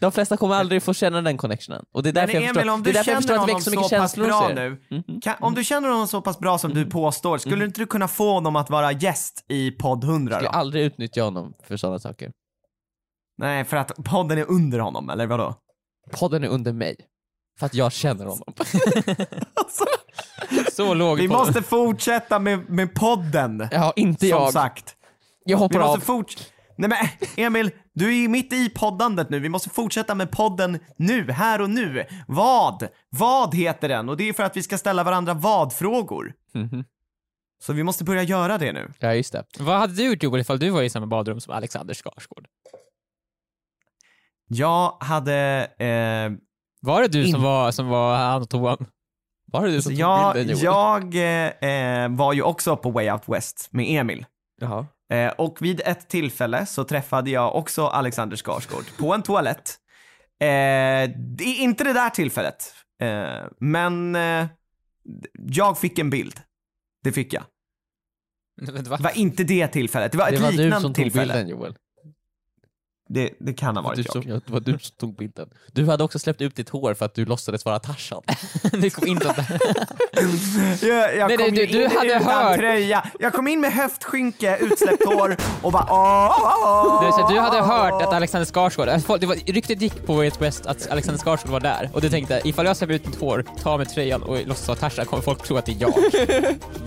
De 0.00 0.12
flesta 0.12 0.36
kommer 0.36 0.54
aldrig 0.54 0.82
få 0.82 0.94
känna 0.94 1.22
den 1.22 1.36
connectionen. 1.38 1.84
Och 1.92 2.02
det 2.02 2.08
är 2.08 2.12
Men 2.12 2.20
därför 2.26 2.34
jag 2.34 2.42
Emil, 2.42 2.54
förstår, 2.54 2.72
om 2.72 2.82
det 2.82 2.90
är 2.90 2.92
du 2.92 2.96
därför 2.98 3.10
jag 3.12 3.18
förstår 3.18 3.34
känner 3.34 3.40
att 3.42 3.46
det 3.46 3.52
honom 3.52 3.60
så 3.62 3.70
så 3.70 3.70
mycket 3.70 3.90
pass 3.98 4.14
känslor 4.14 4.26
bra 4.26 4.40
hos 4.42 4.50
er. 4.50 4.54
nu, 4.54 5.02
Mhm. 5.08 5.20
kan, 5.20 5.34
om 5.40 5.54
du 5.54 5.64
känner 5.64 5.88
honom 5.88 6.08
så 6.08 6.22
pass 6.22 6.38
bra 6.38 6.58
som 6.58 6.74
du 6.74 6.86
påstår, 6.86 7.38
skulle 7.38 7.64
inte 7.64 7.80
du 7.80 7.86
kunna 7.86 8.08
få 8.08 8.32
honom 8.32 8.56
att 8.56 8.70
vara 8.70 8.92
gäst 8.92 9.44
i 9.48 9.70
podd 9.70 10.04
100 10.04 10.34
Jag 10.34 10.40
då? 10.42 10.46
skulle 10.46 10.58
aldrig 10.60 10.84
utnyttja 10.84 11.22
honom 11.22 11.54
för 11.64 11.76
sådana 11.76 11.98
saker. 11.98 12.32
Nej, 13.38 13.64
för 13.64 13.76
att 13.76 13.92
podden 14.04 14.38
är 14.38 14.50
under 14.50 14.78
honom, 14.78 15.10
eller 15.10 15.26
vadå? 15.26 15.54
Podden 16.10 16.44
är 16.44 16.48
under 16.48 16.72
mig. 16.72 16.96
För 17.58 17.66
att 17.66 17.74
jag 17.74 17.92
känner 17.92 18.24
honom. 18.26 18.44
Så 20.72 20.94
låg 20.94 21.18
Vi 21.18 21.28
på 21.28 21.34
måste 21.34 21.62
fortsätta 21.62 22.38
med, 22.38 22.70
med 22.70 22.94
podden, 22.94 23.68
Ja, 23.70 23.92
inte 23.96 24.20
som 24.20 24.28
jag. 24.28 24.52
sagt. 24.52 24.96
Jag 25.44 25.56
Vi 25.56 25.60
hoppar 25.62 25.78
av. 25.80 25.86
måste 25.86 26.06
fortsätta. 26.06 26.50
Nej 26.76 26.88
men 26.88 26.98
Emil, 27.46 27.70
du 27.94 28.08
är 28.08 28.12
ju 28.16 28.28
mitt 28.28 28.52
i 28.52 28.68
poddandet 28.68 29.30
nu. 29.30 29.40
Vi 29.40 29.48
måste 29.48 29.70
fortsätta 29.70 30.14
med 30.14 30.30
podden 30.30 30.78
nu, 30.96 31.30
här 31.32 31.60
och 31.60 31.70
nu. 31.70 32.04
Vad? 32.26 32.88
Vad 33.10 33.54
heter 33.54 33.88
den? 33.88 34.08
Och 34.08 34.16
det 34.16 34.28
är 34.28 34.32
för 34.32 34.42
att 34.42 34.56
vi 34.56 34.62
ska 34.62 34.78
ställa 34.78 35.04
varandra 35.04 35.34
vad-frågor. 35.34 36.32
Mhm. 36.54 36.84
Så 37.62 37.72
vi 37.72 37.82
måste 37.82 38.04
börja 38.04 38.22
göra 38.22 38.58
det 38.58 38.72
nu. 38.72 38.92
Ja, 38.98 39.14
just 39.14 39.32
det. 39.32 39.44
Vad 39.58 39.78
hade 39.78 39.94
du 39.94 40.04
gjort 40.04 40.22
Joel 40.22 40.40
ifall 40.40 40.58
du 40.58 40.70
var 40.70 40.82
i 40.82 40.90
samma 40.90 41.06
badrum 41.06 41.40
som 41.40 41.54
Alexander 41.54 41.94
Skarsgård? 41.94 42.46
Jag 44.48 44.96
hade... 45.00 45.66
Eh, 45.78 46.32
Var 46.82 47.02
det 47.02 47.08
du 47.08 47.28
som 47.28 47.42
var, 47.42 47.70
som 47.70 47.88
var 47.88 48.16
han 48.16 48.42
och 48.42 48.48
toan? 48.50 48.86
Var 49.52 49.66
det 49.66 49.72
du 49.72 49.82
som 49.82 49.94
jag 49.94 50.34
tog 50.34 50.34
bilden 50.34 50.58
Joel? 50.58 50.64
jag 50.64 51.14
eh, 51.62 52.04
eh, 52.04 52.08
var 52.16 52.32
ju 52.32 52.42
också 52.42 52.76
på 52.76 52.90
Way 52.90 53.10
Out 53.10 53.22
West 53.28 53.68
med 53.70 54.00
Emil. 54.00 54.26
Jaha. 54.60 54.86
Eh, 55.12 55.28
och 55.32 55.62
vid 55.62 55.80
ett 55.84 56.08
tillfälle 56.08 56.66
så 56.66 56.84
träffade 56.84 57.30
jag 57.30 57.56
också 57.56 57.86
Alexander 57.86 58.36
Skarsgård 58.36 58.84
på 58.98 59.14
en 59.14 59.22
toalett. 59.22 59.76
Eh, 60.40 60.46
det 61.36 61.44
är 61.44 61.60
inte 61.62 61.84
det 61.84 61.92
där 61.92 62.10
tillfället, 62.10 62.74
eh, 63.02 63.46
men 63.60 64.16
eh, 64.16 64.46
jag 65.34 65.78
fick 65.78 65.98
en 65.98 66.10
bild. 66.10 66.40
Det 67.04 67.12
fick 67.12 67.32
jag. 67.32 67.42
Det 68.66 68.88
var 69.00 69.18
inte 69.18 69.44
det 69.44 69.68
tillfället, 69.68 70.12
det 70.12 70.18
var 70.18 70.30
Det 70.30 70.36
ett 70.36 70.42
var 70.42 70.50
du 70.50 70.56
liknande 70.56 70.80
som 70.80 70.94
tog 70.94 71.04
tillfälle. 71.04 71.34
bilden 71.34 71.48
Joel. 71.48 71.74
Det, 73.14 73.30
det 73.40 73.52
kan 73.52 73.76
ha 73.76 73.82
Du 73.82 74.02
varit 74.02 74.12
som, 74.12 74.22
jag. 74.26 74.40
det 74.46 74.52
var 74.52 74.60
du 74.60 74.72
som 74.78 74.96
tog 74.96 75.16
bilden. 75.16 75.48
Du 75.72 75.86
hade 75.86 76.04
också 76.04 76.18
släppt 76.18 76.40
ut 76.40 76.56
ditt 76.56 76.68
hår 76.68 76.94
för 76.94 77.04
att 77.04 77.14
du 77.14 77.24
låtsades 77.24 77.64
vara 77.64 77.78
Tarzan. 77.78 78.22
det 78.72 78.90
kom 78.90 79.06
inte 79.08 79.30
att... 79.30 79.36
Jag, 80.82 81.16
jag 81.16 81.28
Nej, 81.28 81.36
kom 81.36 81.54
du- 81.54 81.60
ju 81.60 81.66
du 81.66 81.84
in 81.84 81.90
hade 81.90 82.06
utan 82.16 82.22
hört. 82.22 82.56
tröja. 82.58 83.06
Jag 83.20 83.32
kom 83.32 83.48
in 83.48 83.60
med 83.60 83.72
höftskynke, 83.72 84.56
utsläppt 84.60 85.04
hår 85.04 85.36
och 85.62 85.72
bara 85.72 85.86
åh, 85.90 86.38
åh, 86.42 86.64
åh, 86.64 87.04
Du, 87.06 87.12
så 87.12 87.28
du 87.34 87.40
hade 87.40 87.62
hört 87.62 88.02
att 88.02 88.12
Alexander 88.14 88.46
Skarsgård, 88.46 89.20
det 89.20 89.26
var, 89.26 89.52
ryktet 89.52 89.80
gick 89.82 90.06
på 90.06 90.14
Way 90.14 90.30
West 90.38 90.66
att 90.66 90.90
Alexander 90.90 91.18
Skarsgård 91.24 91.52
var 91.52 91.60
där 91.60 91.90
och 91.92 92.00
du 92.00 92.10
tänkte 92.10 92.40
ifall 92.44 92.66
jag 92.66 92.76
släpper 92.76 92.94
ut 92.94 93.06
mitt 93.06 93.20
hår, 93.20 93.44
tar 93.62 93.78
med 93.78 93.88
tröjan 93.88 94.22
och 94.22 94.38
låtsas 94.46 94.68
vara 94.68 94.78
Tarzan 94.78 95.06
kommer 95.06 95.22
folk 95.22 95.42
tro 95.42 95.56
att 95.56 95.66
det 95.66 95.72
är 95.72 95.76
jag. 95.80 95.94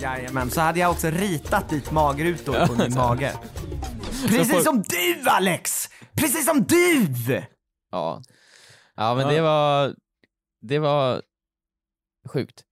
Jajamän, 0.00 0.50
så 0.50 0.60
hade 0.60 0.80
jag 0.80 0.90
också 0.90 1.06
ritat 1.10 1.68
dit 1.70 1.90
magrutor 1.90 2.66
på 2.66 2.72
min 2.72 2.94
mage. 2.94 3.32
Precis 4.28 4.64
som 4.64 4.82
du 4.82 5.30
Alex! 5.30 5.88
Precis 6.16 6.46
som 6.46 6.64
du! 6.64 7.06
Ja. 7.90 8.22
Ja 8.94 9.14
men 9.14 9.26
Ja. 9.26 9.32
det 9.32 9.40
var... 9.40 9.94
Det 10.60 10.78
var 10.78 11.22
sjukt. 12.28 12.64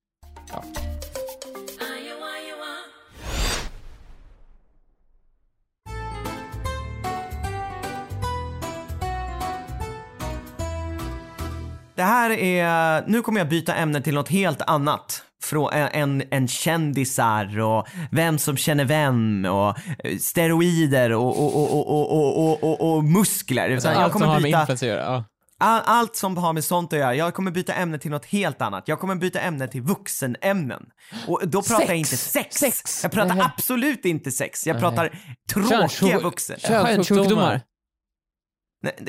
Det 11.95 12.03
här 12.03 12.31
är, 12.31 13.05
nu 13.07 13.23
kommer 13.23 13.41
jag 13.41 13.49
byta 13.49 13.75
ämne 13.75 14.01
till 14.01 14.15
något 14.15 14.29
helt 14.29 14.63
annat 14.63 15.23
från 15.45 15.73
en, 15.73 16.23
en 16.31 16.49
kändisar 16.49 17.61
och 17.61 17.87
vem 18.11 18.39
som 18.39 18.57
känner 18.57 18.85
vem 18.85 19.45
och 19.45 19.79
eh, 20.05 20.19
steroider 20.19 21.13
och, 21.13 21.45
och, 21.45 21.57
och, 21.57 21.91
och, 21.91 22.11
och, 22.11 22.39
och, 22.39 22.65
och, 22.65 22.95
och 22.95 23.05
muskler. 23.05 23.69
Utan 23.69 23.93
jag 23.93 24.13
kommer 24.13 24.27
som 24.27 24.35
har 24.35 24.41
byta... 24.41 24.59
med 24.59 24.61
influencer 24.61 24.99
ja. 24.99 25.25
Allt 25.59 26.17
som 26.17 26.37
har 26.37 26.53
med 26.53 26.65
sånt 26.65 26.93
att 26.93 26.99
göra. 26.99 27.15
Jag 27.15 27.35
kommer 27.35 27.51
byta 27.51 27.73
ämne 27.75 27.99
till 27.99 28.11
något 28.11 28.27
helt 28.27 28.63
annat. 28.63 28.89
Jag 28.89 29.01
kommer 29.01 29.15
byta 29.15 29.41
ämne 29.41 29.69
till 29.69 29.83
vuxenämnen. 29.83 30.83
Och 31.27 31.41
då 31.45 31.63
pratar 31.63 31.77
sex. 31.77 31.89
jag 31.89 31.99
inte 31.99 32.17
sex. 32.17 32.57
sex. 32.57 33.03
Jag 33.03 33.13
pratar 33.13 33.35
Nej. 33.35 33.45
absolut 33.45 34.05
inte 34.05 34.31
sex. 34.31 34.67
Jag 34.67 34.81
pratar 34.81 35.19
tråkiga 35.53 36.19
vuxen. 36.19 36.59
Könssjukdomar. 36.59 37.61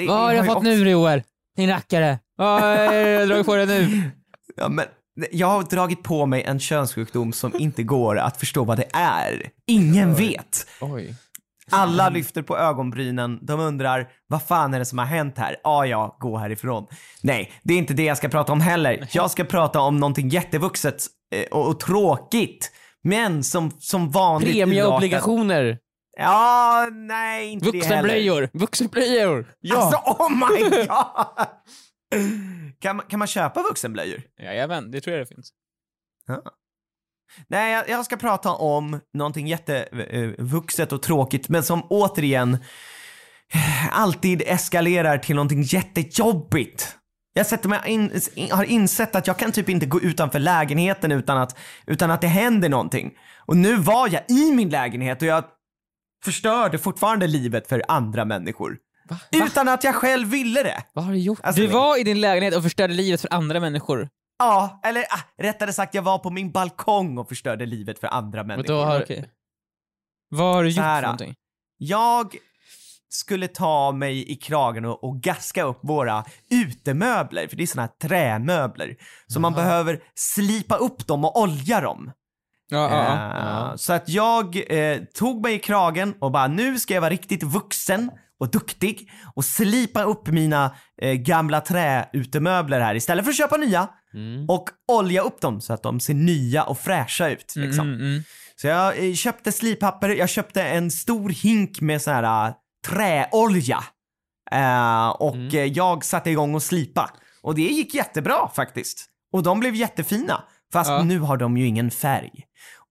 Vad 0.08 0.18
har 0.18 0.34
du 0.34 0.44
fått 0.44 0.58
också... 0.58 0.70
nu 0.70 0.90
Joel? 0.90 1.24
Din 1.58 1.70
rackare. 1.70 2.20
Vad 2.36 2.62
har 2.62 3.20
du 3.20 3.26
dragit 3.26 3.46
på 3.46 3.56
dig 3.56 3.66
nu? 3.66 4.02
Ja, 4.56 4.70
men 4.70 4.86
jag 5.32 5.48
har 5.48 5.64
dragit 5.64 6.04
på 6.04 6.26
mig 6.26 6.44
en 6.44 6.60
könssjukdom 6.60 7.34
som 7.34 7.56
inte 7.60 7.84
går 7.84 8.20
att 8.20 8.38
förstå 8.38 8.64
vad 8.64 8.78
det 8.78 8.88
är. 8.94 9.50
Ingen 9.68 10.16
vet. 10.16 10.68
Oj. 10.82 11.16
Alla 11.72 12.10
lyfter 12.10 12.42
på 12.42 12.58
ögonbrynen, 12.58 13.40
de 13.42 13.60
undrar 13.60 14.08
vad 14.28 14.44
fan 14.44 14.74
är 14.74 14.80
det 14.80 14.86
som 14.86 14.98
har 14.98 15.06
hänt 15.06 15.38
här? 15.38 15.56
Ja, 15.64 15.86
ja, 15.86 16.18
gå 16.20 16.38
härifrån. 16.38 16.88
Nej, 17.22 17.52
det 17.64 17.74
är 17.74 17.78
inte 17.78 17.94
det 17.94 18.04
jag 18.04 18.18
ska 18.18 18.30
prata 18.30 18.52
om 18.52 18.62
heller. 18.62 19.08
Jag 19.12 19.32
ska 19.32 19.44
prata 19.44 19.80
om 19.80 20.00
någonting 20.00 20.30
jättevuxet 20.30 21.06
eh, 21.36 21.44
och, 21.52 21.68
och 21.68 21.80
tråkigt. 21.80 22.72
Men 23.04 23.44
som, 23.44 23.72
som 23.80 24.12
vanligt. 24.12 24.54
Premieobligationer. 24.54 25.78
Ja, 26.18 26.88
nej, 26.92 27.52
inte 27.52 27.72
det 27.72 27.86
heller. 27.86 28.02
Vuxenblöjor. 28.02 28.50
Vuxenblöjor. 28.54 29.46
Ja. 29.60 29.78
Alltså, 29.78 29.98
oh 30.06 30.30
my 30.30 30.70
god! 30.86 31.48
Kan, 32.80 33.02
kan 33.10 33.20
man 33.20 33.28
köpa 33.28 33.62
vuxenblöjor? 33.62 34.22
Jajamän, 34.40 34.92
det 34.92 35.02
tror 35.02 35.16
jag 35.16 35.26
det 35.26 35.36
finns. 35.36 35.54
Ja. 36.28 36.44
Nej, 37.48 37.74
jag, 37.74 37.90
jag 37.90 38.06
ska 38.06 38.18
prata 38.18 38.52
om 38.52 39.00
någonting 39.14 39.48
jättevuxet 39.48 40.92
och 40.92 41.02
tråkigt, 41.02 41.50
men 41.50 41.64
som 41.64 41.84
återigen 41.90 42.54
eh, 43.54 44.00
alltid 44.00 44.42
eskalerar 44.46 45.18
till 45.18 45.36
någonting 45.36 45.62
jättejobbigt. 45.62 46.98
Jag 47.34 47.46
sätter 47.46 47.70
mig 47.70 47.80
in, 47.86 48.12
har 48.52 48.64
insett 48.64 49.16
att 49.16 49.28
jag 49.28 49.40
kan 49.40 49.52
typ 49.52 49.70
inte 49.70 49.86
gå 49.86 50.02
utanför 50.02 50.40
lägenheten 50.40 51.12
utan 51.12 51.38
att, 51.38 51.58
utan 51.88 52.12
att 52.12 52.22
det 52.22 52.28
händer 52.28 52.70
någonting. 52.70 53.18
Och 53.46 53.58
nu 53.58 53.76
var 53.76 54.10
jag 54.10 54.22
i 54.28 54.52
min 54.52 54.70
lägenhet 54.70 55.22
och 55.22 55.28
jag 55.28 55.44
förstörde 56.24 56.78
fortfarande 56.78 57.28
livet 57.28 57.68
för 57.68 57.84
andra 57.88 58.26
människor. 58.26 58.78
Utan 59.32 59.68
att 59.68 59.84
jag 59.84 59.96
själv 59.96 60.28
ville 60.28 60.64
det. 60.64 60.84
Vad 60.94 61.06
har 61.06 61.12
du 61.12 61.18
gjort? 61.20 61.40
Alltså, 61.44 61.62
Du 61.62 61.68
var 61.68 62.00
i 62.00 62.04
din 62.04 62.22
lägenhet 62.22 62.56
och 62.56 62.64
förstörde 62.64 62.94
livet 62.94 63.22
för 63.22 63.34
andra 63.34 63.60
människor. 63.60 64.10
Ja, 64.40 64.80
eller 64.84 65.02
ah, 65.02 65.20
rättare 65.44 65.74
sagt 65.74 65.94
jag 65.94 66.02
var 66.02 66.20
på 66.20 66.30
min 66.30 66.52
balkong 66.52 67.18
och 67.18 67.30
förstörde 67.30 67.66
livet 67.66 68.00
för 68.00 68.08
andra 68.08 68.44
människor. 68.44 68.68
då 68.74 68.84
har... 68.84 69.02
Okej. 69.02 69.30
Vad 70.30 70.56
har 70.56 70.64
du 70.64 70.70
gjort 70.70 70.76
Så 70.76 70.82
här, 70.82 70.96
för 71.02 71.02
någonting? 71.02 71.36
Jag 71.78 72.36
skulle 73.10 73.48
ta 73.48 73.92
mig 73.92 74.32
i 74.32 74.36
kragen 74.36 74.86
och, 74.86 75.04
och 75.04 75.22
gaska 75.22 75.64
upp 75.64 75.80
våra 75.84 76.26
utemöbler, 76.52 77.48
för 77.48 77.56
det 77.56 77.64
är 77.64 77.68
såna 77.68 77.82
här 77.82 78.08
trämöbler. 78.08 78.96
Så 79.28 79.40
man 79.40 79.54
behöver 79.54 80.00
slipa 80.16 80.76
upp 80.76 81.08
dem 81.08 81.26
och 81.26 81.42
olja 81.42 81.82
dem. 81.82 82.12
Ja, 82.70 82.90
ja, 82.90 83.32
ja. 83.40 83.70
Eh, 83.72 83.76
Så 83.76 83.94
att 83.94 84.10
jag 84.10 84.72
eh, 84.80 84.98
tog 85.16 85.42
mig 85.42 85.54
i 85.56 85.60
kragen 85.60 86.14
och 86.20 86.32
bara 86.32 86.48
nu 86.48 86.80
ska 86.80 86.94
jag 86.94 87.02
vara 87.02 87.12
riktigt 87.12 87.44
vuxen 87.44 88.12
och 88.40 88.52
duktig 88.52 89.12
och 89.36 89.46
slipa 89.46 90.04
upp 90.04 90.28
mina 90.28 90.76
eh, 91.02 91.14
gamla 91.14 91.62
träutemöbler 91.62 92.80
här 92.80 92.96
istället 92.96 93.26
för 93.26 93.32
att 93.32 93.38
köpa 93.38 93.58
nya 93.58 93.88
Mm. 94.14 94.50
och 94.50 94.70
olja 94.92 95.22
upp 95.22 95.42
dem 95.42 95.62
så 95.62 95.74
att 95.74 95.84
de 95.84 96.00
ser 96.00 96.14
nya 96.14 96.64
och 96.64 96.80
fräscha 96.80 97.30
ut. 97.30 97.54
Liksom. 97.56 97.88
Mm, 97.88 98.02
mm. 98.02 98.24
Så 98.56 98.68
jag 98.68 99.06
eh, 99.08 99.14
köpte 99.14 99.52
slippapper, 99.52 100.10
jag 100.10 100.30
köpte 100.30 100.64
en 100.64 100.92
stor 100.92 101.30
hink 101.30 101.82
med 101.82 102.02
sån 102.02 102.14
här 102.14 102.48
äh, 102.48 102.54
träolja. 102.88 103.84
Eh, 104.52 105.08
och 105.10 105.36
Mm. 105.36 105.48
eh, 105.48 105.64
jag 105.66 106.06
satte 106.06 106.30
igång 106.32 106.56
och 106.56 106.64
slipa. 106.64 107.10
Och 107.42 107.56
det 107.56 107.62
gick 107.62 107.94
jättebra 107.96 108.50
faktiskt. 108.56 109.06
Och 109.34 109.44
de 109.44 109.60
blev 109.60 109.76
jättefina. 109.76 110.44
Fast 110.74 110.90
Ja. 110.90 111.04
nu 111.04 111.20
har 111.20 111.38
de 111.38 111.58
ju 111.58 111.66
ingen 111.68 111.92
färg. 111.92 112.32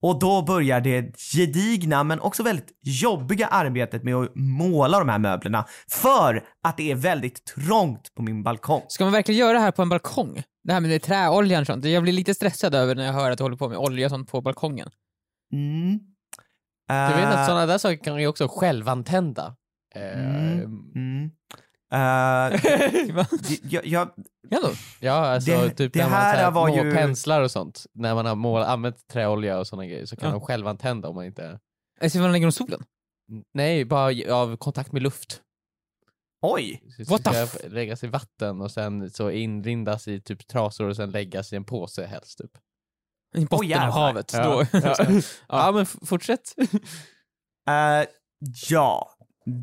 Och 0.05 0.19
då 0.19 0.43
börjar 0.43 0.81
det 0.81 1.19
gedigna 1.19 2.05
men 2.05 2.21
också 2.21 2.43
väldigt 2.43 2.69
jobbiga 2.83 3.47
arbetet 3.47 4.03
med 4.03 4.15
att 4.15 4.31
måla 4.35 4.99
de 4.99 5.09
här 5.09 5.19
möblerna. 5.19 5.65
För 5.91 6.45
att 6.63 6.77
det 6.77 6.91
är 6.91 6.95
väldigt 6.95 7.45
trångt 7.45 8.15
på 8.15 8.23
min 8.23 8.43
balkong. 8.43 8.83
Ska 8.89 9.05
man 9.05 9.13
verkligen 9.13 9.39
göra 9.39 9.53
det 9.53 9.59
här 9.59 9.71
på 9.71 9.83
en 9.83 9.89
balkong? 9.89 10.43
Det 10.65 10.73
här 10.73 10.81
med 10.81 10.91
det 10.91 10.99
träoljan 10.99 11.61
och 11.61 11.67
sånt. 11.67 11.85
Jag 11.85 12.03
blir 12.03 12.13
lite 12.13 12.35
stressad 12.35 12.75
över 12.75 12.95
när 12.95 13.05
jag 13.05 13.13
hör 13.13 13.31
att 13.31 13.39
du 13.39 13.45
håller 13.45 13.57
på 13.57 13.69
med 13.69 13.79
olja 13.79 14.07
och 14.07 14.11
sånt 14.11 14.31
på 14.31 14.41
balkongen. 14.41 14.91
Mm. 15.53 15.99
Du 16.89 17.15
vet 17.17 17.25
Eh, 17.25 17.41
att 17.41 17.47
sådana 17.47 17.67
där 17.67 17.79
saker 17.79 18.05
kan 18.05 18.21
ju 18.21 18.27
också 18.27 18.49
självantända. 18.49 19.57
Eh, 19.95 20.55
Mm. 20.55 20.93
Mm. 20.95 21.31
Eh, 21.95 22.61
jag, 23.63 23.87
jag, 23.87 24.09
Ja 25.01 25.13
alltså 25.13 25.51
Det- 25.51 25.71
typ 25.71 25.93
det 25.93 26.03
när 26.03 26.11
man 26.11 26.21
här 26.21 26.51
var 26.51 26.69
ju- 26.69 26.93
penslar 26.95 27.41
och 27.43 27.51
sånt. 27.51 27.87
När 27.93 28.15
man 28.15 28.27
har 28.27 28.35
mål, 28.35 28.63
använt 28.63 29.07
träolja 29.09 29.59
och 29.59 29.67
sådana 29.67 29.87
grejer 29.87 30.07
så 30.07 30.17
kan 30.17 30.27
Ja. 30.29 30.33
de 30.33 30.41
självantända 30.41 31.09
om 31.09 31.15
man 31.15 31.25
inte... 31.25 31.61
Alltså 32.01 32.19
man 32.19 32.33
lägger 32.33 32.47
dem 32.47 32.53
solen? 32.53 32.85
Nej, 33.55 33.85
bara 33.85 34.35
av 34.35 34.57
kontakt 34.57 34.93
med 34.93 35.03
luft. 35.03 35.41
oj! 36.43 36.83
Så 36.97 37.13
What 37.13 37.25
the 37.25 37.31
ska 37.31 37.43
f- 37.43 37.73
läggas 37.73 38.05
i 38.05 38.07
vatten 38.07 38.61
och 38.61 38.71
sen 38.71 39.11
så 39.11 39.31
inrindas 39.31 40.09
i 40.09 40.21
typ 40.21 40.47
trasor 40.47 40.89
och 40.89 40.97
sen 40.97 41.11
läggas 41.11 41.53
i 41.53 41.57
en 41.57 41.65
påse 41.65 42.07
helst. 42.07 42.39
Typ. 42.39 42.51
I 43.37 43.45
botten 43.47 43.69
jävlar. 43.69 43.87
av 43.87 43.93
havet. 43.93 44.33
Ja. 44.33 44.45
Då. 44.73 44.79
Ja. 44.79 44.97
ja 45.49 45.73
men 45.75 45.87
fortsätt. 45.87 46.55
Eh, 47.69 48.09
ja, 48.71 49.14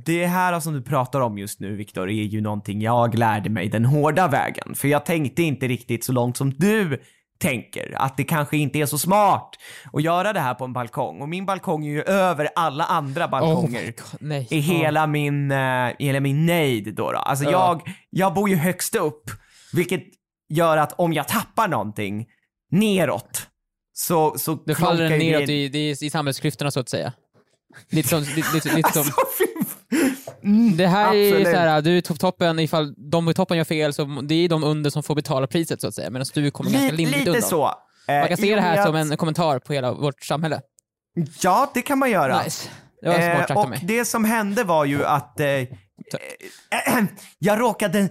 det 0.05 0.25
här 0.25 0.59
som 0.59 0.73
du 0.73 0.81
pratar 0.81 1.21
om 1.21 1.37
just 1.37 1.59
nu 1.59 1.75
Viktor 1.75 2.09
är 2.09 2.13
ju 2.23 2.41
någonting 2.41 2.81
jag 2.81 3.15
lärde 3.17 3.49
mig 3.49 3.69
den 3.69 3.85
hårda 3.85 4.27
vägen. 4.27 4.75
För 4.75 4.87
jag 4.87 5.05
tänkte 5.05 5.43
inte 5.43 5.67
riktigt 5.67 6.03
så 6.03 6.11
långt 6.11 6.37
som 6.37 6.49
du 6.53 7.01
tänker. 7.39 7.93
Att 7.97 8.17
det 8.17 8.23
kanske 8.23 8.57
inte 8.57 8.79
är 8.79 8.85
så 8.85 8.97
smart 8.97 9.49
att 9.93 10.03
göra 10.03 10.33
det 10.33 10.39
här 10.39 10.53
på 10.53 10.65
en 10.65 10.73
balkong. 10.73 11.21
Och 11.21 11.29
min 11.29 11.45
balkong 11.45 11.85
är 11.85 11.91
ju 11.91 12.01
över 12.03 12.49
alla 12.55 12.83
andra 12.83 13.25
Oh 13.25 13.29
balkonger. 13.29 13.81
my 13.81 13.85
God, 13.85 14.17
nej. 14.19 14.47
i 14.51 14.59
hela 14.59 15.07
min, 15.07 15.51
uh, 15.51 15.91
hela 15.99 16.19
min 16.19 16.45
nejd 16.45 16.95
då. 16.95 17.11
då. 17.11 17.17
Alltså 17.17 17.45
Ja. 17.45 17.51
jag, 17.51 17.95
jag 18.09 18.33
bor 18.33 18.49
ju 18.49 18.55
högst 18.55 18.95
upp, 18.95 19.23
vilket 19.73 20.03
gör 20.49 20.77
att 20.77 20.93
om 20.99 21.13
jag 21.13 21.27
tappar 21.27 21.67
någonting 21.67 22.25
neråt 22.71 23.47
så, 23.93 24.37
så 24.37 24.53
Då 24.65 24.75
faller 24.75 25.09
den 25.09 25.19
neråt 25.19 25.47
det- 25.47 25.53
i, 25.53 25.65
i, 25.77 25.89
i 25.89 26.09
samhällsklyftorna 26.09 26.71
så 26.71 26.79
att 26.79 26.89
säga. 26.89 27.13
Lite 27.91 28.09
som, 28.09 28.19
lite, 28.19 28.53
lite, 28.53 28.75
lite 28.75 28.89
som 28.93 28.99
Alltså, 29.01 29.13
fy 29.37 29.43
f- 29.43 29.50
mm, 30.43 30.77
det 30.77 30.87
här 30.87 31.15
är 31.15 31.27
absolut. 31.27 31.47
så 31.47 31.55
här, 31.55 31.81
du 31.81 31.97
är 31.97 32.01
toppen, 32.01 32.59
ifall 32.59 32.93
de 32.97 33.29
i 33.29 33.33
toppen 33.33 33.57
gör 33.57 33.63
fel 33.63 33.93
så 33.93 34.03
det 34.23 34.35
är 34.35 34.49
de 34.49 34.63
under 34.63 34.89
som 34.89 35.03
får 35.03 35.15
betala 35.15 35.47
priset 35.47 35.81
så 35.81 35.87
att 35.87 35.95
säga, 35.95 36.09
medan 36.09 36.25
du 36.33 36.51
kommer 36.51 36.71
ganska 36.71 36.91
Li- 36.91 36.97
lindrigt 36.97 37.17
Lite 37.19 37.29
undan. 37.29 37.49
så. 37.49 37.65
Eh, 38.07 38.19
Man 38.19 38.27
kan 38.27 38.37
se 38.37 38.51
i 38.51 38.55
det 38.55 38.61
här 38.61 38.85
som 38.85 38.95
en 38.95 39.17
kommentar 39.17 39.59
på 39.59 39.73
hela 39.73 39.93
vårt 39.93 40.23
samhälle. 40.23 40.61
Ja, 41.41 41.71
det 41.73 41.81
kan 41.81 41.99
man 41.99 42.11
göra. 42.11 42.43
Nice. 42.43 42.69
Det 43.01 43.07
var 43.09 43.15
smart 43.15 43.37
sagt 43.37 43.51
av 43.51 43.57
och 43.57 43.69
mig. 43.69 43.79
det 43.83 44.05
som 44.05 44.25
hände 44.25 44.63
var 44.63 44.85
ju 44.85 45.05
att 45.05 45.39
eh, 45.39 45.47
eh, 45.47 45.67
eh, 46.71 47.03
jag 47.39 47.59
råkade 47.59 48.09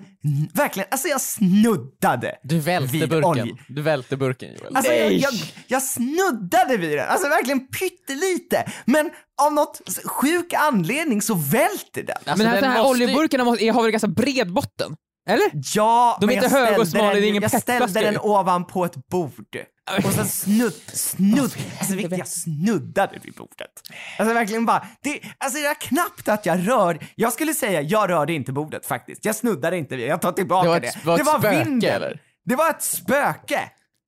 verkligen, 0.55 0.88
alltså 0.90 1.09
jag 1.09 1.20
snuddade 1.20 2.37
Du 2.42 2.59
välte 2.61 2.92
vid 2.92 3.09
burken. 3.09 3.24
olje. 3.24 3.55
Du 3.68 3.83
välte 3.83 4.16
burken 4.16 4.48
Joel. 4.61 4.76
Alltså 4.76 4.92
jag, 4.92 5.07
Nej! 5.09 5.18
jag, 5.20 5.33
jag 5.66 5.83
snuddade 5.83 6.76
vid 6.76 6.98
den, 6.98 7.09
alltså 7.09 7.29
verkligen 7.29 7.66
pyttelite. 7.68 8.64
Men 8.85 9.11
av 9.42 9.53
något 9.53 9.81
sjuk 10.05 10.53
anledning 10.53 11.22
så 11.22 11.35
välter 11.35 12.03
den. 12.03 12.16
Alltså, 12.16 12.37
Men 12.37 12.46
här, 12.46 12.55
den 12.55 12.62
den 12.62 12.70
här 12.72 12.83
måste 12.83 12.98
ju- 12.98 13.05
oljeburkarna 13.05 13.44
måste, 13.44 13.66
har 13.70 13.83
väl 13.83 13.90
ganska 13.90 14.09
bred 14.09 14.53
botten? 14.53 14.96
Eller? 15.29 15.50
Ja, 15.74 16.16
De 16.20 16.24
är 16.24 16.26
men 16.26 16.44
inte 16.44 16.57
jag 16.57 16.64
höga 16.64 16.81
och 16.81 16.88
ställde 16.88 16.90
smala, 16.90 17.12
den, 17.12 17.20
det 17.22 17.26
är 17.26 17.29
ingen 17.29 17.42
Jag 17.42 17.61
ställde 17.62 18.00
den 18.00 18.18
ovanpå 18.18 18.85
ett 18.85 19.09
bord. 19.09 19.57
Och 20.05 20.12
sen 20.12 20.29
snudd, 20.29 20.72
snudd, 20.87 21.53
alltså 21.79 21.94
vilket 21.94 22.18
jag 22.18 22.29
snuddade 22.29 23.18
vid 23.22 23.35
bordet. 23.35 23.70
Alltså 24.18 24.35
verkligen 24.35 24.66
bara, 24.66 24.87
det, 25.03 25.20
alltså 25.38 25.59
det 25.59 25.66
är 25.66 25.74
knappt 25.74 26.29
att 26.29 26.46
jag 26.46 26.68
rör, 26.68 26.98
jag 27.14 27.33
skulle 27.33 27.55
säga 27.55 27.81
jag 27.83 28.11
rörde 28.11 28.33
inte 28.33 28.53
bordet 28.53 28.87
faktiskt. 28.87 29.24
Jag 29.24 29.37
snuddade 29.37 29.76
inte 29.79 29.96
vid, 29.96 30.07
jag 30.09 30.20
tar 30.20 30.33
tillbaka 30.33 30.68
Det 30.70 30.81
det. 30.81 30.92
var 31.05 31.14
ett- 31.18 31.26
var 31.26 31.35
ett 31.35 31.40
spöke, 31.40 31.64
vinden. 31.64 31.90
eller? 31.94 32.20
Det 32.44 32.57
var 32.57 32.70
ett 32.70 32.83
spöke. 32.83 33.61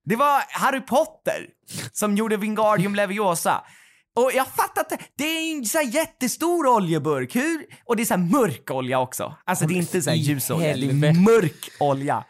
Det 0.04 0.16
var 0.16 0.42
Harry 0.48 0.80
Potter 0.80 1.46
som 1.92 2.16
gjorde 2.16 2.36
Wingardium 2.36 2.94
Leviosa. 2.94 3.64
Och 4.16 4.30
jag 4.34 4.46
fattar 4.46 4.80
inte, 4.92 5.04
det 5.18 5.24
är 5.24 5.56
en 5.56 5.64
så 5.64 5.78
här 5.78 5.84
jättestor 5.84 6.66
oljeburk, 6.66 7.36
hur? 7.36 7.64
Och 7.84 7.96
det 7.96 8.02
är 8.02 8.04
så 8.04 8.14
här 8.14 8.20
mörk 8.30 8.70
olja 8.70 8.98
också. 9.00 9.36
Alltså 9.46 9.66
det 9.66 9.74
är 9.74 9.76
inte 9.76 10.02
så 10.02 10.10
här 10.10 10.16
i 10.16 10.20
ljusolja, 10.20 10.76
det 10.76 10.86
är 11.08 11.12
mörk 11.20 11.68
olja. 11.80 12.24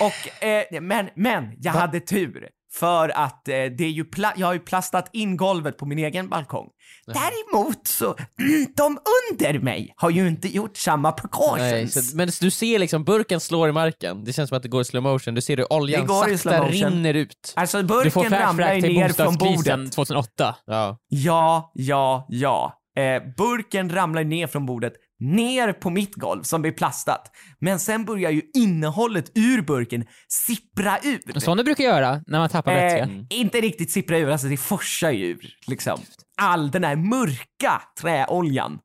Och, 0.00 0.44
eh, 0.44 0.80
men, 0.80 1.08
men 1.16 1.52
jag 1.58 1.72
hade 1.72 2.00
tur. 2.00 2.48
För 2.74 3.08
att 3.08 3.48
eh, 3.48 3.54
det 3.54 3.84
är 3.84 3.90
ju 3.90 4.04
jag 4.36 4.46
har 4.46 4.54
ju 4.54 4.60
plastat 4.60 5.10
in 5.12 5.36
golvet 5.36 5.78
på 5.78 5.86
min 5.86 5.98
egen 5.98 6.28
balkong. 6.28 6.68
Däremot 7.06 7.86
så, 7.88 8.04
de 8.76 8.98
under 9.32 9.58
mig 9.58 9.94
har 9.96 10.10
ju 10.10 10.28
inte 10.28 10.48
gjort 10.48 10.76
samma 10.76 11.10
Nej, 11.10 11.16
precautions. 11.20 12.10
så, 12.10 12.16
men 12.16 12.28
du 12.40 12.50
ser 12.50 12.78
liksom 12.78 13.04
burken 13.04 13.40
slår 13.40 13.68
i 13.68 13.72
marken, 13.72 14.24
det 14.24 14.32
känns 14.32 14.48
som 14.48 14.56
att 14.56 14.62
det 14.62 14.68
går 14.68 14.80
i 14.80 14.84
slow 14.84 15.02
motion. 15.02 15.34
du 15.34 15.42
ser 15.42 15.56
hur 15.56 15.72
oljan 15.72 16.08
sakta 16.08 16.68
rinner 16.68 17.14
ut. 17.14 17.52
Alltså 17.56 17.82
burken 17.82 18.30
ramlar 18.30 18.74
ju 18.74 18.80
ner 18.80 19.08
från 19.08 19.34
bordet. 19.34 19.92
2008. 19.92 20.56
Ja. 20.66 20.98
Ja, 21.08 21.72
ja, 21.74 22.26
ja. 22.28 22.80
Eh, 22.96 23.22
burken 23.36 23.90
ramlar 23.90 24.24
ner 24.24 24.46
från 24.46 24.66
bordet, 24.66 24.92
ner 25.24 25.72
på 25.72 25.90
mitt 25.90 26.14
golv 26.14 26.42
som 26.42 26.62
blir 26.62 26.72
plastat. 26.72 27.30
Men 27.60 27.78
sen 27.78 28.04
börjar 28.04 28.30
ju 28.30 28.42
innehållet 28.54 29.30
ur 29.34 29.62
burken 29.62 30.04
sippra 30.28 30.98
ur. 31.02 31.40
Som 31.40 31.56
det 31.56 31.64
brukar 31.64 31.84
göra 31.84 32.22
när 32.26 32.38
man 32.38 32.48
tappar 32.48 32.74
vätska. 32.74 32.98
Eh, 33.12 33.40
inte 33.40 33.60
riktigt 33.60 33.90
sippra 33.90 34.18
ur, 34.18 34.30
alltså 34.30 34.46
det 34.46 34.56
forsar 34.56 35.10
ju 35.10 35.26
ur 35.26 35.46
liksom. 35.66 36.00
All 36.42 36.70
den 36.70 36.84
här 36.84 36.96
mörka 36.96 37.82
träoljan. 38.00 38.78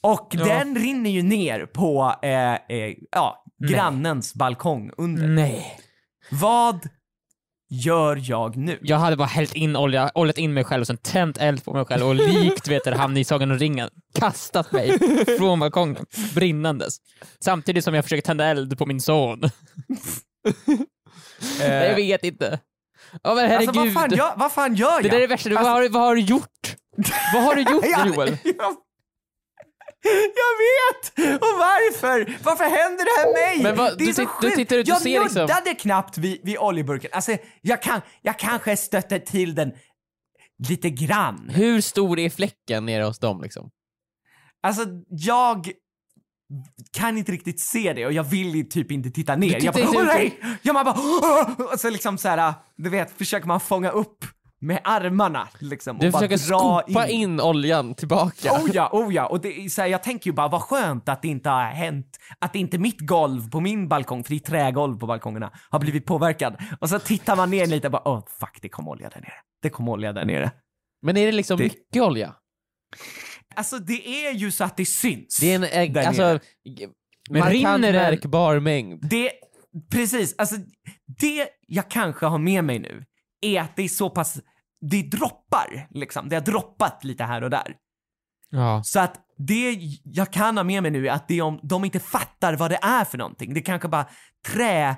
Och 0.00 0.28
Ja. 0.32 0.44
den 0.44 0.76
rinner 0.76 1.10
ju 1.10 1.22
ner 1.22 1.66
på 1.66 2.14
eh, 2.22 2.52
eh, 2.54 2.94
ja, 3.10 3.44
grannens 3.68 4.34
balkong 4.34 4.90
under. 4.96 5.26
Nej. 5.28 5.78
Vad 6.30 6.88
gör 7.70 8.20
jag 8.22 8.56
nu? 8.56 8.78
Jag 8.82 8.96
hade 8.96 9.16
bara 9.16 9.28
hällt 9.28 9.54
in 9.54 9.76
olja, 9.76 10.10
oljat 10.14 10.38
in 10.38 10.54
mig 10.54 10.64
själv 10.64 10.80
och 10.80 10.86
sen 10.86 10.96
tänt 10.96 11.38
eld 11.38 11.64
på 11.64 11.72
mig 11.72 11.84
själv 11.84 12.06
och 12.06 12.14
likt 12.14 12.68
vet 12.68 12.84
du, 12.84 12.94
hamn 12.94 13.16
i 13.16 13.24
Sagan 13.24 13.50
och 13.50 13.58
ringen 13.58 13.90
kastat 14.18 14.72
mig 14.72 14.98
från 15.38 15.60
balkongen 15.60 16.06
brinnandes. 16.34 16.96
Samtidigt 17.40 17.84
som 17.84 17.94
jag 17.94 18.04
försöker 18.04 18.22
tända 18.22 18.44
eld 18.46 18.78
på 18.78 18.86
min 18.86 19.00
son. 19.00 19.40
jag 21.60 21.94
vet 21.94 22.24
inte. 22.24 22.58
Ja 23.22 23.34
men 23.34 23.48
herregud. 23.50 23.68
Alltså 23.68 23.80
vad 23.84 23.92
fan 23.92 24.10
gör, 24.18 24.32
vad 24.36 24.52
fan 24.52 24.74
gör 24.74 24.90
jag? 24.92 25.02
det 25.02 25.08
där 25.08 25.16
är 25.16 25.20
det 25.20 25.26
värsta. 25.26 25.50
Alltså- 25.50 25.62
vad, 25.64 25.72
har, 25.72 25.82
du- 25.82 25.88
vad 25.88 26.02
har 26.02 26.14
du 26.14 26.20
gjort? 26.20 26.76
vad 27.34 27.42
har 27.42 27.54
du 27.54 27.62
gjort 27.62 27.84
Joel? 28.06 28.36
Jag, 28.44 28.76
jag 30.42 30.54
vet! 30.64 31.34
Och 31.42 31.58
varför? 31.58 32.36
Varför 32.44 32.64
händer 32.64 33.04
det 33.04 33.20
här 33.20 33.32
mig? 33.54 33.62
Men 33.62 33.76
vad- 33.76 33.98
det 33.98 34.04
är 34.04 34.06
du 34.06 34.12
så 34.14 34.22
sit- 34.22 34.28
du 34.40 34.46
sjukt. 34.46 34.56
tittar 34.56 34.76
ut 34.76 34.86
och 34.88 34.94
jag 34.94 35.00
ser 35.02 35.20
liksom- 35.22 35.40
nuddade 35.42 35.74
knappt 35.74 36.18
vid, 36.18 36.40
vid 36.44 36.58
oljeburken. 36.58 37.10
Alltså, 37.12 37.36
jag, 37.60 37.82
kan, 37.82 38.00
jag 38.22 38.38
kanske 38.38 38.76
stötte 38.76 39.18
till 39.18 39.54
den 39.54 39.72
lite 40.68 40.90
grann. 40.90 41.48
Hur 41.54 41.80
stor 41.80 42.18
är 42.18 42.30
fläcken 42.30 42.86
nere 42.86 43.02
hos 43.04 43.18
dem 43.18 43.42
liksom? 43.42 43.70
Alltså 44.62 44.84
jag 45.08 45.70
kan 46.92 47.18
inte 47.18 47.32
riktigt 47.32 47.60
se 47.60 47.92
det 47.92 48.06
och 48.06 48.12
jag 48.12 48.24
vill 48.24 48.68
typ 48.68 48.90
inte 48.90 49.10
titta 49.10 49.36
ner. 49.36 49.60
Du 49.60 49.66
Jag 49.66 49.74
bara, 49.74 49.88
åh 49.88 50.04
nej! 50.04 50.40
Jag 50.62 50.74
bara, 50.74 50.94
"Åh!" 50.98 51.72
och 51.72 51.80
så 51.80 51.90
liksom 51.90 52.18
så 52.18 52.28
här, 52.28 52.54
du 52.76 52.90
vet, 52.90 53.18
försöker 53.18 53.46
man 53.46 53.60
fånga 53.60 53.90
upp 53.90 54.24
med 54.60 54.80
armarna 54.84 55.48
liksom 55.58 55.96
och 55.96 56.02
Du 56.02 56.10
bara 56.10 56.18
försöker 56.28 56.48
dra 56.48 56.82
skopa 56.82 57.08
in. 57.08 57.40
oljan 57.40 57.94
tillbaka. 57.94 58.52
Oh 58.52 58.70
ja, 58.72 58.90
oh 58.92 59.14
ja. 59.14 59.26
Och 59.26 59.40
det 59.40 59.70
så 59.72 59.80
här, 59.82 59.88
jag 59.88 60.02
tänker 60.02 60.30
ju 60.30 60.34
bara 60.34 60.48
vad 60.48 60.62
skönt 60.62 61.08
att 61.08 61.22
det 61.22 61.28
inte 61.28 61.50
har 61.50 61.64
hänt, 61.64 62.18
att 62.38 62.54
inte 62.54 62.78
mitt 62.78 63.00
golv 63.00 63.50
på 63.50 63.60
min 63.60 63.88
balkong, 63.88 64.24
för 64.24 64.30
det 64.30 64.36
är 64.36 64.40
trägolv 64.40 64.98
på 64.98 65.06
balkongerna, 65.06 65.52
har 65.70 65.78
blivit 65.78 66.06
påverkad. 66.06 66.56
Och 66.80 66.88
så 66.88 66.98
tittar 66.98 67.36
man 67.36 67.50
ner 67.50 67.66
lite 67.66 67.86
och 67.88 67.92
bara, 67.92 68.08
åh 68.08 68.26
fuck, 68.40 68.58
det 68.62 68.68
kom 68.68 68.88
olja 68.88 69.08
där 69.08 69.20
nere. 69.20 69.32
Det 69.62 69.70
kom 69.70 69.88
olja 69.88 70.12
där 70.12 70.24
nere. 70.24 70.50
Men 71.02 71.16
är 71.16 71.26
det 71.26 71.32
liksom 71.32 71.56
Det- 71.58 71.64
mycket 71.64 72.02
olja? 72.02 72.34
Alltså 73.54 73.78
det 73.78 74.26
är 74.26 74.32
ju 74.32 74.50
så 74.50 74.64
att 74.64 74.76
det 74.76 74.84
syns. 74.86 75.38
Det 75.40 75.52
är 75.52 75.54
en, 75.54 75.64
eh, 75.64 75.92
Där 75.92 76.06
alltså, 76.06 76.22
nere. 76.22 76.40
Men 77.30 77.38
markant 77.40 77.54
rinner 77.84 77.92
märkbar 77.92 78.58
mängd. 78.60 79.08
Det, 79.10 79.30
precis, 79.92 80.34
alltså 80.38 80.56
det 81.20 81.48
jag 81.66 81.90
kanske 81.90 82.26
har 82.26 82.38
med 82.38 82.64
mig 82.64 82.78
nu 82.78 83.04
är 83.40 83.60
att 83.60 83.76
det 83.76 83.82
är 83.82 83.88
så 83.88 84.10
pass, 84.10 84.40
det 84.90 85.02
droppar 85.02 85.86
liksom. 85.90 86.28
Det 86.28 86.36
har 86.36 86.42
droppat 86.42 87.04
lite 87.04 87.24
här 87.24 87.42
och 87.44 87.50
där. 87.50 87.74
Ja. 88.50 88.82
Så 88.84 89.00
att 89.00 89.16
det 89.38 89.78
jag 90.04 90.32
kan 90.32 90.56
ha 90.56 90.64
med 90.64 90.82
mig 90.82 90.90
nu 90.90 91.08
är 91.08 91.12
att 91.12 91.28
det 91.28 91.38
är 91.38 91.42
om 91.42 91.60
de 91.62 91.84
inte 91.84 92.00
fattar 92.00 92.56
vad 92.56 92.70
det 92.70 92.78
är 92.82 93.04
för 93.04 93.18
någonting. 93.18 93.54
Det 93.54 93.60
är 93.60 93.64
kanske 93.64 93.88
bara 93.88 94.06
trä, 94.46 94.88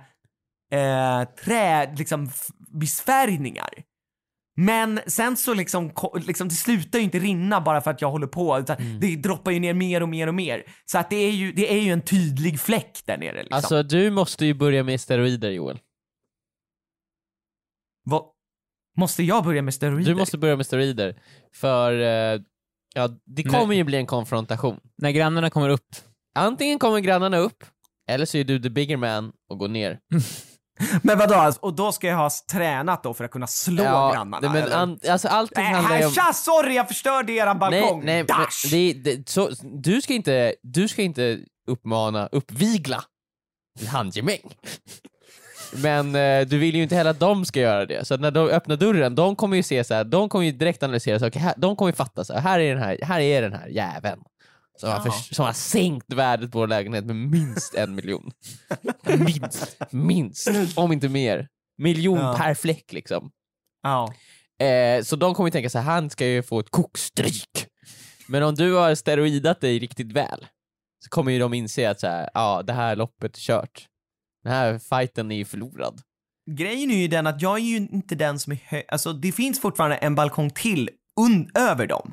eh, 0.73 1.25
trä, 1.45 1.95
liksom 1.97 2.31
besfärgningar. 2.81 3.69
Men 4.57 5.01
sen 5.07 5.37
så 5.37 5.55
liksom, 5.55 5.93
liksom, 6.27 6.49
det 6.49 6.55
slutar 6.55 6.99
ju 6.99 7.05
inte 7.05 7.19
rinna 7.19 7.61
bara 7.61 7.81
för 7.81 7.91
att 7.91 8.01
jag 8.01 8.11
håller 8.11 8.27
på, 8.27 8.59
utan 8.59 8.77
Mm. 8.77 9.01
det 9.01 9.17
droppar 9.17 9.51
ju 9.51 9.61
ner 9.61 9.75
mer 9.75 10.03
och 10.03 10.09
mer 10.09 10.27
och 10.27 10.35
mer. 10.35 10.63
Så 10.87 10.99
att 10.99 11.11
det 11.11 11.17
är 11.17 11.31
ju, 11.31 11.53
det 11.53 11.73
är 11.73 11.81
ju 11.81 11.93
en 11.93 12.03
tydlig 12.03 12.61
fläck 12.61 12.99
där 13.07 13.19
nere 13.19 13.43
liksom. 13.43 13.57
Alltså 13.57 13.83
du 13.83 14.11
måste 14.11 14.47
ju 14.47 14.55
börja 14.55 14.83
med 14.85 15.01
steroider 15.01 15.51
Joel. 15.51 15.79
Vad, 18.11 18.23
måste 18.97 19.23
jag 19.23 19.45
börja 19.45 19.63
med 19.63 19.75
steroider? 19.75 20.11
Du 20.13 20.19
måste 20.19 20.39
börja 20.39 20.57
med 20.57 20.67
steroider. 20.67 21.23
För 21.55 21.93
eh, 22.01 22.41
ja, 22.95 23.09
det 23.09 23.45
Nej. 23.45 23.45
kommer 23.45 23.75
ju 23.75 23.85
bli 23.85 23.97
en 23.97 24.07
konfrontation. 24.07 24.81
När 25.03 25.11
grannarna 25.11 25.51
kommer 25.51 25.69
upp. 25.69 25.87
Antingen 26.35 26.79
kommer 26.79 27.01
grannarna 27.01 27.39
upp, 27.39 27.65
eller 28.11 28.27
så 28.27 28.39
är 28.39 28.45
du 28.45 28.59
the 28.63 28.71
bigger 28.71 28.97
man 28.97 29.33
och 29.51 29.59
går 29.59 29.69
ner. 29.69 29.99
Men 31.03 31.19
vadå, 31.19 31.35
alltså, 31.35 31.61
och 31.61 31.75
då 31.75 31.93
ska 31.93 32.07
jag 32.07 32.17
ha 32.17 32.31
tränat 32.53 33.03
då 33.03 33.15
för 33.15 33.25
att 33.25 33.31
kunna 33.31 33.47
slå 33.47 33.85
grannarna? 33.85 34.39
nej, 34.41 34.51
men 34.51 34.63
eller? 34.63 34.77
an, 34.77 34.99
alltså 35.09 35.29
allting 35.29 35.65
Äh, 35.65 35.71
handlar 35.71 35.99
ju 35.99 36.07
om... 36.07 36.13
tja, 36.13 36.33
sorry 36.33 36.75
jag 36.75 36.89
förstörde 36.89 37.33
eran 37.33 37.59
balkong! 37.59 38.05
Nej, 38.05 38.15
nej, 38.15 38.25
Dash! 38.25 38.71
det, 38.71 38.93
det, 38.93 39.29
så, 39.29 39.51
du, 39.63 40.03
ska 40.03 40.15
inte, 40.15 40.55
du 40.63 40.89
ska 40.89 41.03
inte 41.03 41.39
uppmana, 41.67 42.27
uppvigla 42.27 43.05
till 43.79 43.89
handgemäng. 43.89 44.55
Men 45.73 46.15
eh, 46.15 46.47
du 46.47 46.59
vill 46.59 46.77
ju 46.77 46.83
inte 46.83 46.95
heller 46.97 47.11
att 47.11 47.21
de 47.21 47.45
ska 47.45 47.61
göra 47.61 47.87
det, 47.87 48.05
så 48.07 48.17
när 48.17 48.31
de 48.31 48.49
öppnar 48.49 48.77
dörren, 48.77 49.15
de 49.15 49.37
kommer 49.37 49.57
ju 49.57 49.63
se 49.63 49.85
så 49.85 49.95
här, 49.95 50.05
de 50.05 50.29
kommer 50.29 50.45
ju 50.45 50.53
direkt 50.53 50.83
analysera, 50.83 51.19
så, 51.19 51.27
okay, 51.27 51.43
här, 51.43 51.55
de 51.57 51.77
kommer 51.77 51.89
ju 51.89 51.97
fatta 51.97 52.25
så 52.25 52.33
här, 52.33 52.41
här 52.41 52.61
är 52.61 52.75
den 52.75 52.83
här, 52.83 52.99
här 53.03 53.21
är 53.21 53.43
den 53.43 53.53
här 53.53 53.69
jäveln. 53.69 54.23
Som, 54.81 54.91
har 54.91 55.01
för, 55.01 55.35
som 55.35 55.45
har 55.45 55.53
sänkt 55.53 56.13
värdet 56.13 56.53
på 56.53 56.59
vår 56.59 56.67
lägenhet 56.67 57.05
med 57.05 57.17
minst 57.17 57.75
en 57.75 57.95
miljon. 57.95 58.31
minst, 59.19 59.77
minst, 59.91 60.49
om 60.77 60.93
inte 60.93 61.09
mer. 61.09 61.49
Miljon 61.79 62.19
Ja. 62.19 62.35
per 62.39 62.55
fläck 62.55 62.93
liksom. 62.93 63.31
Ja. 63.83 64.15
Eh, 64.67 65.03
så 65.03 65.17
de 65.17 65.35
kommer 65.35 65.49
ju 65.49 65.53
tänka 65.53 65.71
så 65.71 65.79
här, 65.79 65.93
han 65.93 66.11
ska 66.11 66.27
ju 66.27 66.43
få 66.43 66.61
ett 66.61 66.71
kokstryk. 66.71 67.67
Men 68.29 68.43
om 68.43 68.55
du 68.55 68.75
har 68.75 68.95
steroidat 68.95 69.61
dig 69.61 69.79
riktigt 69.79 70.13
väl, 70.13 70.47
så 71.05 71.09
kommer 71.09 71.33
ju 71.33 71.39
de 71.39 71.55
inse 71.55 71.91
att 71.91 72.01
så 72.01 72.07
här, 72.07 72.31
ja, 72.35 72.63
det 72.63 72.73
här 72.73 72.97
loppet 72.97 73.37
är 73.37 73.41
kört. 73.41 73.87
Den 74.45 74.53
här 74.53 74.79
fighten 74.79 75.33
är 75.33 75.37
ju 75.37 75.45
förlorad. 75.45 76.01
Grejen 76.51 76.91
är 76.91 76.97
ju 76.97 77.09
den 77.09 77.27
att 77.27 77.43
jag 77.43 77.57
är 77.59 77.63
ju 77.63 77.77
inte 77.77 78.15
den 78.15 78.39
som 78.39 78.53
är 78.53 78.59
hö- 78.67 78.83
Alltså 78.89 79.13
det 79.13 79.33
finns 79.33 79.61
fortfarande 79.61 79.97
en 79.97 80.15
balkong 80.15 80.51
till 80.51 80.91
un- 81.21 81.59
över 81.59 81.87
dem. 81.87 82.13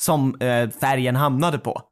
Som 0.00 0.40
eh, 0.40 0.70
färgen 0.70 1.16
hamnade 1.16 1.58
på. 1.58 1.82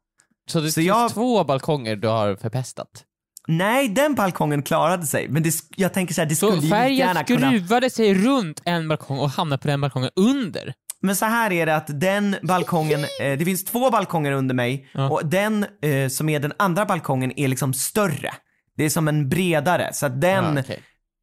Så 0.51 0.59
det 0.59 0.71
Så 0.71 0.75
finns 0.81 0.87
jag- 0.87 1.11
två 1.13 1.43
balkonger 1.43 1.95
du 1.95 2.07
har 2.07 2.35
förpestat. 2.35 3.03
Nej, 3.47 3.89
den 3.89 4.15
balkongen 4.15 4.63
klarade 4.63 5.05
sig. 5.05 5.27
Men 5.29 5.43
det, 5.43 5.49
sk- 5.49 5.73
jag 5.77 5.93
tänker 5.93 6.13
så 6.13 6.21
här, 6.21 6.29
det 6.29 6.35
skulle 6.35 6.57
Så 6.57 6.63
ju 6.63 6.69
färgen 6.69 6.95
gärna 6.97 7.23
kunna... 7.23 7.47
skruvade 7.49 7.89
sig 7.89 8.13
runt 8.13 8.61
en 8.65 8.87
balkong 8.87 9.19
och 9.19 9.29
hamnade 9.29 9.61
på 9.61 9.67
den 9.67 9.81
balkongen 9.81 10.09
under. 10.15 10.73
Men 11.01 11.15
så 11.15 11.25
här 11.25 11.51
är 11.51 11.65
det 11.65 11.75
att 11.75 11.99
den 11.99 12.35
balkongen, 12.43 12.99
eh, 12.99 13.37
det 13.37 13.45
finns 13.45 13.65
två 13.65 13.89
balkonger 13.91 14.31
under 14.31 14.55
mig 14.55 14.89
Ja. 14.93 15.09
och 15.09 15.25
den 15.25 15.65
eh, 15.81 16.07
som 16.09 16.29
är 16.29 16.39
den 16.39 16.53
andra 16.59 16.85
balkongen 16.85 17.39
är 17.39 17.47
liksom 17.47 17.73
större. 17.73 18.33
Det 18.81 18.85
är 18.85 18.89
som 18.89 19.07
en 19.07 19.29
bredare, 19.29 19.93
så 19.93 20.05
att 20.05 20.21
den, 20.21 20.55
Ja, 20.55 20.61
okej. 20.61 20.79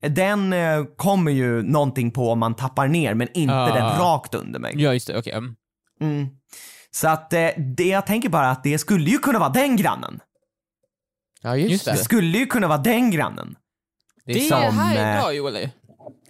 den 0.09 0.53
eh, 0.53 0.85
kommer 0.97 1.33
ju 1.33 1.63
någonting 1.63 2.11
på 2.11 2.31
om 2.33 2.39
man 2.39 2.55
tappar 2.55 2.89
ner, 2.89 3.15
men 3.15 3.29
inte 3.35 3.55
Ja. 3.55 3.75
den 3.75 3.99
rakt 3.99 4.35
under 4.35 4.61
mig. 4.61 4.73
Ja, 4.77 4.93
just 4.93 5.07
det. 5.07 5.19
Okej. 5.19 5.33
mm. 5.33 5.55
Mm. 6.01 6.27
Så 6.91 7.09
att 7.09 7.33
eh, 7.33 7.49
det, 7.77 7.89
jag 7.89 8.07
tänker 8.07 8.29
bara 8.29 8.51
att 8.51 8.65
det 8.65 8.79
skulle 8.79 9.11
ju 9.11 9.19
kunna 9.19 9.39
vara 9.39 9.49
den 9.49 9.77
grannen. 9.77 10.21
ja 11.43 11.57
just, 11.57 11.71
Just 11.73 11.85
det. 11.85 11.91
Det 11.91 11.97
skulle 11.97 12.39
ju 12.39 12.47
kunna 12.47 12.69
vara 12.69 12.79
den 12.79 13.11
grannen. 13.11 13.57
Det 14.27 14.33
är 14.33 14.41
som, 14.49 14.79
här 14.79 14.97
är 14.97 15.17
eh, 15.17 15.23
bra 15.23 15.33
Joel. 15.33 15.69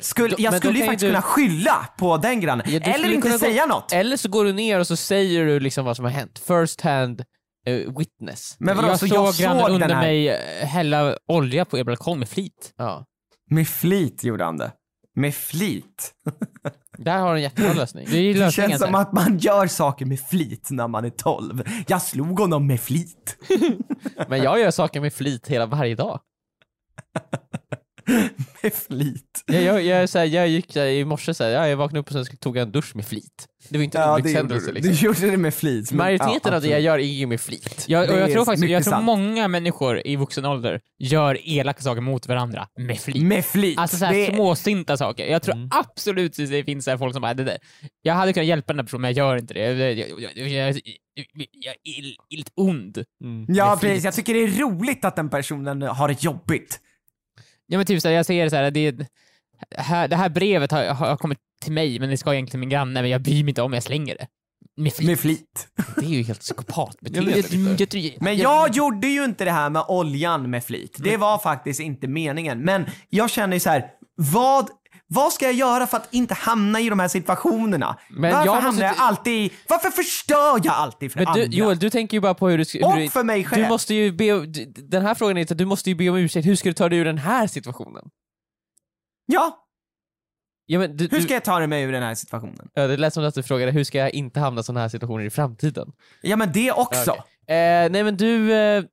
Skulle, 0.00 0.34
jag 0.38 0.50
men 0.50 0.60
skulle 0.60 0.78
ju 0.78 0.84
faktiskt 0.84 1.00
du- 1.00 1.08
kunna 1.08 1.22
skylla 1.22 1.88
på 1.98 2.16
den 2.16 2.40
grannen. 2.40 2.66
Ja, 2.70 2.78
du 2.80 2.90
Eller 2.90 3.08
inte 3.08 3.20
kunna 3.22 3.34
gå- 3.34 3.38
säga 3.38 3.66
något. 3.66 3.92
Eller 3.92 4.16
så 4.16 4.28
går 4.28 4.44
du 4.44 4.52
ner 4.52 4.78
och 4.80 4.86
så 4.86 4.96
säger 4.96 5.44
du 5.44 5.60
liksom 5.60 5.84
vad 5.84 5.96
som 5.96 6.04
har 6.04 6.12
hänt. 6.12 6.38
First 6.38 6.80
hand 6.80 7.24
eh, 7.68 7.98
witness. 7.98 8.56
Men 8.58 8.76
vadå, 8.76 8.88
jag 8.88 8.98
så 8.98 9.06
såg 9.06 9.16
jag 9.16 9.34
grannen 9.34 9.60
såg 9.64 9.70
under 9.70 9.88
den 9.88 9.96
här 9.96 10.02
mig 10.02 10.28
eh, 10.28 10.66
hälla 10.66 11.18
olja 11.26 11.64
på 11.64 11.78
er 11.78 11.84
balkong 11.84 12.18
med 12.18 12.28
flit. 12.28 12.74
Ja. 12.76 13.04
med 13.50 13.68
flit 13.68 14.24
gjorde 14.24 14.44
han 14.44 14.56
det. 14.56 14.72
Med 15.14 15.34
flit. 15.34 16.14
Där 16.98 17.18
har 17.18 17.32
du 17.32 17.36
en 17.38 17.42
jättebra 17.42 17.72
lösning. 17.72 18.06
Det 18.10 18.18
är 18.18 18.34
Det 18.34 18.50
känns 18.50 18.78
som 18.78 18.94
att 18.94 19.12
man 19.12 19.38
gör 19.38 19.66
saker 19.66 20.06
med 20.06 20.20
flit 20.20 20.68
när 20.70 20.88
man 20.88 21.04
är 21.04 21.10
12. 21.10 21.62
Jag 21.86 22.02
slog 22.02 22.38
honom 22.40 22.66
med 22.66 22.80
flit. 22.80 23.36
Men 24.28 24.42
jag 24.42 24.60
gör 24.60 24.70
saker 24.70 25.00
med 25.00 25.12
flit 25.12 25.48
hela 25.48 25.66
varje 25.66 25.94
dag. 25.94 26.20
Med 28.62 28.72
flit. 28.74 29.42
Jag, 29.46 29.62
jag, 29.62 29.82
jag, 29.82 30.08
så 30.08 30.18
här, 30.18 30.26
jag 30.26 30.48
gick 30.48 30.72
så 30.72 30.78
här, 30.80 30.86
i 30.86 31.04
morse, 31.04 31.34
så 31.34 31.44
här, 31.44 31.50
ja, 31.50 31.68
jag 31.68 31.76
vaknade 31.76 32.00
upp 32.00 32.06
och 32.06 32.26
sen 32.26 32.36
tog 32.36 32.56
jag 32.56 32.62
en 32.62 32.72
dusch 32.72 32.96
med 32.96 33.06
flit. 33.06 33.46
Det 33.68 33.78
var 33.78 33.84
inte 33.84 33.98
en 33.98 34.04
Ja, 34.04 34.14
olyckshändelse 34.14 34.72
liksom. 34.72 34.92
Du 34.94 34.98
gjorde 34.98 35.30
det 35.30 35.36
med 35.36 35.54
flit. 35.54 35.90
men- 35.90 35.96
Majoriteten 35.98 36.40
ja, 36.44 36.56
av 36.56 36.62
det 36.62 36.68
jag 36.68 36.80
gör 36.80 36.98
är 36.98 37.02
ju 37.02 37.26
med 37.26 37.40
flit. 37.40 37.84
Jag, 37.88 38.10
och 38.10 38.18
jag 38.18 38.32
tror 38.32 38.44
faktiskt, 38.44 38.68
jag 38.70 38.84
tror 38.84 38.92
sant. 38.92 39.04
många 39.04 39.48
människor 39.48 40.02
i 40.06 40.16
vuxen 40.16 40.44
ålder 40.44 40.80
gör 40.98 41.38
elaka 41.44 41.82
saker 41.82 42.00
mot 42.00 42.28
varandra 42.28 42.68
med 42.78 42.98
flit. 43.00 43.22
Med 43.22 43.44
flit. 43.44 43.78
Alltså 43.78 43.96
såhär 43.96 44.14
Det- 44.14 44.34
småsinta 44.34 44.96
saker. 44.96 45.26
Jag 45.26 45.42
tror 45.42 45.54
Mm. 45.54 45.68
absolut 45.72 46.38
att 46.40 46.50
det 46.50 46.64
finns 46.64 46.84
så 46.84 46.98
folk 46.98 47.12
som 47.12 47.22
bara, 47.22 47.34
det 47.34 47.44
där. 47.44 47.58
jag 48.02 48.14
hade 48.14 48.32
kunnat 48.32 48.46
hjälpa 48.46 48.72
den 48.72 48.78
här 48.78 48.84
personen 48.84 49.00
men 49.02 49.14
jag 49.14 49.26
gör 49.28 49.36
inte 49.36 49.54
det. 49.54 49.60
Jag, 49.60 49.92
jag, 49.98 50.20
jag, 50.20 50.48
jag, 50.54 50.68
är 50.68 52.00
ill- 52.00 52.16
lite 52.30 52.50
ond. 52.54 53.04
Mm. 53.24 53.46
Ja, 53.48 53.78
precis. 53.80 54.04
Jag 54.04 54.14
tycker 54.14 54.34
det 54.34 54.40
är 54.40 54.48
roligt 54.60 55.04
att 55.04 55.16
den 55.16 55.28
personen 55.28 55.82
har 55.82 56.08
det 56.08 56.22
jobbigt. 56.22 56.80
Ja 57.70 57.78
men 57.78 57.86
typ 57.86 58.02
såhär, 58.02 58.14
jag 58.14 58.26
ser 58.26 58.48
såhär, 58.48 58.70
det, 58.70 59.06
här, 59.76 60.08
det 60.08 60.16
här 60.16 60.28
brevet 60.28 60.72
har, 60.72 60.84
har 60.84 61.16
kommit 61.16 61.38
till 61.62 61.72
mig 61.72 61.98
men 62.00 62.10
det 62.10 62.16
ska 62.16 62.34
egentligen 62.34 62.50
till 62.50 62.58
min 62.60 62.68
granne 62.68 63.02
men 63.02 63.10
jag 63.10 63.22
bryr 63.22 63.44
mig 63.44 63.50
inte 63.50 63.62
om 63.62 63.72
jag 63.72 63.82
slänger 63.82 64.14
det. 64.14 64.26
Med 64.76 64.92
flit. 64.92 65.08
Med 65.08 65.18
flit. 65.18 65.68
Det 65.96 66.06
är 66.06 66.10
ju 66.10 66.22
helt 66.22 66.40
psykopatbeteende. 66.40 67.30
jag, 67.30 68.16
Men 68.20 68.36
jag 68.36 68.74
gjorde 68.74 69.06
ju 69.06 69.24
inte 69.24 69.44
det 69.44 69.50
här 69.50 69.70
med 69.70 69.84
oljan 69.88 70.50
med 70.50 70.64
flit. 70.64 70.96
Det 70.98 71.16
var 71.16 71.38
faktiskt 71.38 71.80
inte 71.80 72.08
meningen. 72.08 72.60
Men 72.60 72.86
jag 73.08 73.30
känner 73.30 73.56
ju 73.56 73.60
så 73.60 73.70
här, 73.70 73.90
vad, 74.14 74.70
vad 75.10 75.32
ska 75.32 75.44
jag 75.44 75.54
göra 75.54 75.86
för 75.86 75.96
att 75.96 76.08
inte 76.14 76.34
hamna 76.34 76.80
i 76.80 76.88
de 76.88 76.98
här 76.98 77.08
situationerna? 77.08 77.98
Men 78.08 78.32
varför 78.32 78.46
jag 78.46 78.54
måste- 78.54 78.66
hamnar 78.66 78.84
jag 78.84 78.94
alltid 78.98 79.52
varför 79.68 79.90
förstör 79.90 80.60
jag 80.64 80.74
alltid 80.74 81.12
för 81.12 81.18
Men 81.18 81.34
du, 81.34 81.42
andra? 81.42 81.56
Joel, 81.56 81.78
du 81.78 81.90
tänker 81.90 82.16
ju 82.16 82.20
bara 82.20 82.34
på 82.34 82.48
hur 82.48 82.58
du... 82.58 82.64
ska- 82.64 82.86
Och 82.86 82.92
hur 82.94 83.08
för 83.08 83.24
mig 83.24 83.44
själv. 83.44 83.62
Du 83.62 83.68
måste 83.68 83.94
ju 83.94 84.12
be, 84.12 84.46
den 84.74 85.02
här 85.02 85.14
frågan 85.14 85.36
är 85.38 85.52
att 85.52 85.58
du 85.58 85.64
måste 85.64 85.90
ju 85.90 85.94
be 85.96 86.08
om 86.08 86.16
ursäkt, 86.16 86.46
hur 86.46 86.56
ska 86.56 86.68
du 86.68 86.72
ta 86.74 86.88
dig 86.88 86.98
ur 86.98 87.04
den 87.04 87.18
här 87.18 87.46
situationen? 87.46 88.04
Ja, 89.26 89.64
Ja, 90.70 90.78
men 90.78 90.96
du, 90.96 91.08
hur 91.10 91.20
ska 91.20 91.34
jag 91.34 91.44
ta 91.44 91.66
mig 91.66 91.82
ur 91.82 91.92
den 91.92 92.02
här 92.02 92.14
situationen? 92.14 92.68
ja, 92.74 92.86
det 92.86 92.96
lät 92.96 93.14
som 93.14 93.24
att 93.24 93.34
du 93.34 93.42
frågade 93.42 93.72
hur 93.72 93.84
ska 93.84 93.98
jag 93.98 94.10
inte 94.14 94.40
hamna 94.40 94.60
i 94.60 94.64
sådana 94.64 94.80
här 94.80 94.88
situationer 94.88 95.24
i 95.24 95.30
framtiden? 95.30 95.92
Ja 96.22 96.36
men 96.36 96.52
det 96.52 96.72
också. 96.72 97.10
Okej. 97.10 97.22
Eh, 97.56 97.90
nej 97.90 98.04
men 98.04 98.16
du, 98.16 98.52
eh, 98.52 98.84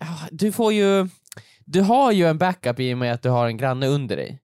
ja, 0.00 0.06
du 0.30 0.52
får 0.52 0.72
ju, 0.72 1.08
du 1.64 1.80
har 1.80 2.12
ju 2.12 2.26
en 2.26 2.38
backup 2.38 2.80
i 2.80 2.94
och 2.94 2.98
med 2.98 3.12
att 3.14 3.22
du 3.22 3.28
har 3.28 3.46
en 3.46 3.56
granne 3.56 3.86
under 3.86 4.16
dig. 4.16 4.38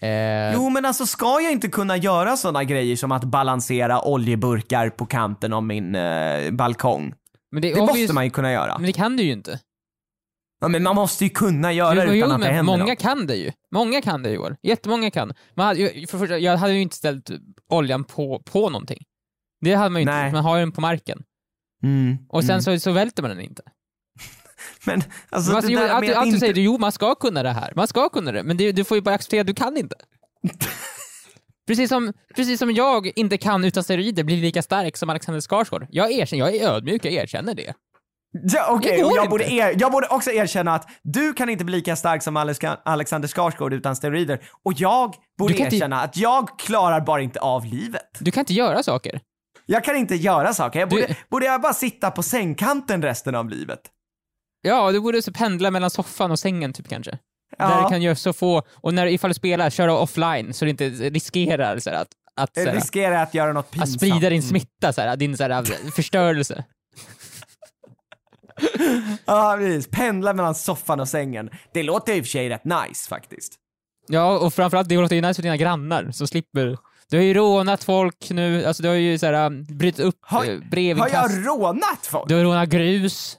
Eh, 0.00 0.54
Jo 0.54 0.70
men 0.70 0.84
alltså 0.84 1.06
ska 1.06 1.40
jag 1.40 1.52
inte 1.52 1.68
kunna 1.68 1.96
göra 1.96 2.36
sådana 2.36 2.64
grejer 2.64 2.96
som 2.96 3.12
att 3.12 3.24
balansera 3.24 4.04
oljeburkar 4.04 4.90
på 4.90 5.06
kanten 5.06 5.52
av 5.52 5.62
min 5.62 5.94
eh, 5.94 6.50
balkong? 6.50 7.14
men 7.52 7.62
det, 7.62 7.74
Det 7.74 7.80
måste 7.80 8.12
man 8.12 8.24
ju 8.24 8.30
kunna 8.30 8.52
göra. 8.52 8.78
Men 8.78 8.86
det 8.86 8.92
kan 8.92 9.16
du 9.16 9.22
ju 9.22 9.32
inte. 9.32 9.60
Ja, 10.60 10.68
men 10.68 10.82
man 10.82 10.94
måste 10.96 11.24
ju 11.24 11.30
kunna 11.30 11.72
göra 11.72 11.94
det 11.94 12.04
Jo, 12.04 12.12
utan 12.12 12.28
jo, 12.28 12.34
att 12.34 12.40
det 12.40 12.46
händer 12.46 12.62
många 12.72 12.84
något. 12.84 12.98
kan 12.98 13.26
det 13.26 13.36
ju. 13.36 13.52
Många 13.70 14.02
kan 14.02 14.22
det 14.22 14.30
Joel. 14.30 14.56
Jättemånga 14.62 15.10
kan. 15.10 15.32
Man 15.54 15.66
hade, 15.66 15.88
för 15.88 16.00
det 16.00 16.06
första, 16.06 16.38
jag 16.38 16.56
hade 16.56 16.72
ju 16.72 16.80
inte 16.80 16.96
ställt 16.96 17.30
oljan 17.68 18.04
på, 18.04 18.42
på 18.44 18.70
någonting. 18.70 19.04
Det 19.60 19.74
hade 19.74 19.90
man 19.90 20.00
ju 20.02 20.06
Nej. 20.06 20.26
inte, 20.26 20.34
man 20.34 20.44
har 20.44 20.56
ju 20.56 20.60
den 20.60 20.72
på 20.72 20.80
marken. 20.80 21.22
Mm, 21.82 22.16
Och 22.28 22.44
sen 22.44 22.50
mm. 22.50 22.62
så, 22.62 22.78
så 22.78 22.92
välter 22.92 23.22
man 23.22 23.30
den 23.30 23.40
inte. 23.40 23.62
Men 24.86 25.02
alltså, 25.30 25.50
Men 25.50 25.56
alltså, 25.56 25.70
det 25.72 25.92
allt, 25.92 26.00
med 26.06 26.10
att 26.10 26.16
allt 26.16 26.32
du 26.32 26.38
säger, 26.38 26.54
du, 26.54 26.60
jo 26.62 26.78
man 26.78 26.92
ska 26.92 27.14
kunna 27.14 27.42
det 27.42 27.50
här. 27.50 27.72
Man 27.76 27.88
ska 27.88 28.08
kunna 28.08 28.32
det, 28.32 28.42
men 28.42 28.56
det, 28.56 28.72
du 28.72 28.84
får 28.84 28.96
ju 28.96 29.00
bara 29.00 29.14
acceptera 29.14 29.40
att 29.40 29.46
du 29.46 29.54
kan 29.54 29.76
inte. 29.76 29.96
precis, 31.66 31.88
som, 31.88 32.12
precis 32.36 32.58
som 32.58 32.70
jag 32.72 33.12
inte 33.18 33.38
kan 33.38 33.64
utan 33.64 33.84
steroider 33.84 34.24
bli 34.24 34.36
lika 34.36 34.62
stark 34.62 34.96
som 34.96 35.10
Alexander 35.10 35.40
Skarsgård. 35.40 35.86
Jag 35.90 36.12
erkänner, 36.12 36.44
jag 36.46 36.56
är 36.56 36.68
ödmjuk, 36.68 37.04
jag 37.04 37.12
erkänner 37.12 37.54
det. 37.54 37.74
Ja, 38.52 38.80
Det 38.82 39.02
och 39.04 39.10
jag 39.12 39.16
inte. 39.16 39.28
borde, 39.28 39.52
er, 39.52 39.74
jag 39.78 39.92
borde 39.92 40.06
också 40.06 40.30
erkänna 40.30 40.74
att 40.74 40.88
du 41.02 41.32
kan 41.32 41.48
inte 41.48 41.64
bli 41.64 41.76
lika 41.76 41.96
stark 41.96 42.22
som 42.22 42.36
Alex- 42.36 42.78
Alexander 42.84 43.28
Skarsgård 43.28 43.72
utan 43.72 43.96
steroider. 43.96 44.40
Och 44.64 44.72
jag 44.76 45.14
borde 45.38 45.52
Du 45.52 45.56
kan 45.56 45.66
inte- 45.66 45.76
erkänna 45.76 46.00
att 46.02 46.16
jag 46.16 46.58
klarar 46.58 47.00
bara 47.00 47.20
inte 47.22 47.40
av 47.40 47.64
livet. 47.64 48.02
Du 48.20 48.30
kan 48.30 48.40
inte 48.40 48.54
göra 48.54 48.82
saker. 48.82 49.20
Jag 49.66 49.84
kan 49.84 49.96
inte 49.96 50.14
göra 50.14 50.54
saker. 50.54 50.80
Jag 50.80 50.88
Du- 50.90 51.00
borde, 51.00 51.16
borde 51.30 51.46
jag 51.46 51.60
bara 51.60 51.74
sitta 51.74 52.10
på 52.10 52.22
sängkanten 52.22 53.02
resten 53.02 53.34
av 53.34 53.48
livet? 53.50 53.80
Ja, 54.66 54.92
du 54.92 55.00
borde 55.00 55.22
så 55.22 55.32
pendla 55.32 55.70
mellan 55.70 55.90
soffan 55.90 56.30
och 56.30 56.38
sängen 56.38 56.72
typ 56.72 56.88
kanske. 56.88 57.18
Ja. 57.58 57.68
Där 57.68 57.82
du 57.82 57.88
kan 57.88 58.02
göra 58.02 58.16
så 58.16 58.32
få, 58.32 58.62
och 58.74 58.94
när, 58.94 59.06
ifall 59.06 59.30
du 59.30 59.34
spelar, 59.34 59.70
köra 59.70 59.98
offline 59.98 60.54
så 60.54 60.64
du 60.64 60.70
inte 60.70 60.88
riskerar 60.88 61.78
så 61.78 61.90
att, 61.90 62.08
att, 62.36 62.54
så 62.54 62.70
riskerar 62.70 63.22
att 63.22 63.34
göra 63.34 63.52
något 63.52 63.64
att 63.64 63.70
pinsamt. 63.70 63.96
sprida 64.00 64.30
din 64.30 64.42
smitta, 64.42 64.92
så 64.92 65.00
här, 65.00 65.16
din 65.16 65.36
så 65.36 65.42
här, 65.42 65.90
förstörelse. 65.90 66.64
Ja, 69.24 69.56
precis. 69.58 69.88
Pendla 69.90 70.32
mellan 70.34 70.54
soffan 70.54 71.00
och 71.00 71.08
sängen. 71.08 71.50
Det 71.72 71.82
låter 71.82 72.14
i 72.14 72.20
och 72.20 72.24
för 72.24 72.30
sig 72.30 72.48
rätt 72.48 72.64
nice 72.64 73.08
faktiskt. 73.08 73.54
Ja, 74.08 74.38
och 74.38 74.54
framförallt 74.54 74.88
det 74.88 74.96
låter 74.96 75.16
ju 75.16 75.22
nice 75.22 75.34
för 75.34 75.42
dina 75.42 75.56
grannar 75.56 76.10
som 76.10 76.26
slipper 76.28 76.76
du 77.10 77.16
har 77.16 77.24
ju 77.24 77.34
rånat 77.34 77.84
folk 77.84 78.30
nu, 78.30 78.64
alltså 78.64 78.82
du 78.82 78.88
har 78.88 78.96
ju 78.96 79.18
såhär 79.18 79.50
brutit 79.74 80.00
upp 80.00 80.18
Har- 80.20 80.44
eh, 80.44 80.50
Har 80.50 80.70
brevinkast. 80.70 81.12
jag 81.12 81.46
rånat 81.46 82.06
folk? 82.06 82.28
Du 82.28 82.34
har 82.34 82.42
rånat 82.42 82.68
grus. 82.68 83.38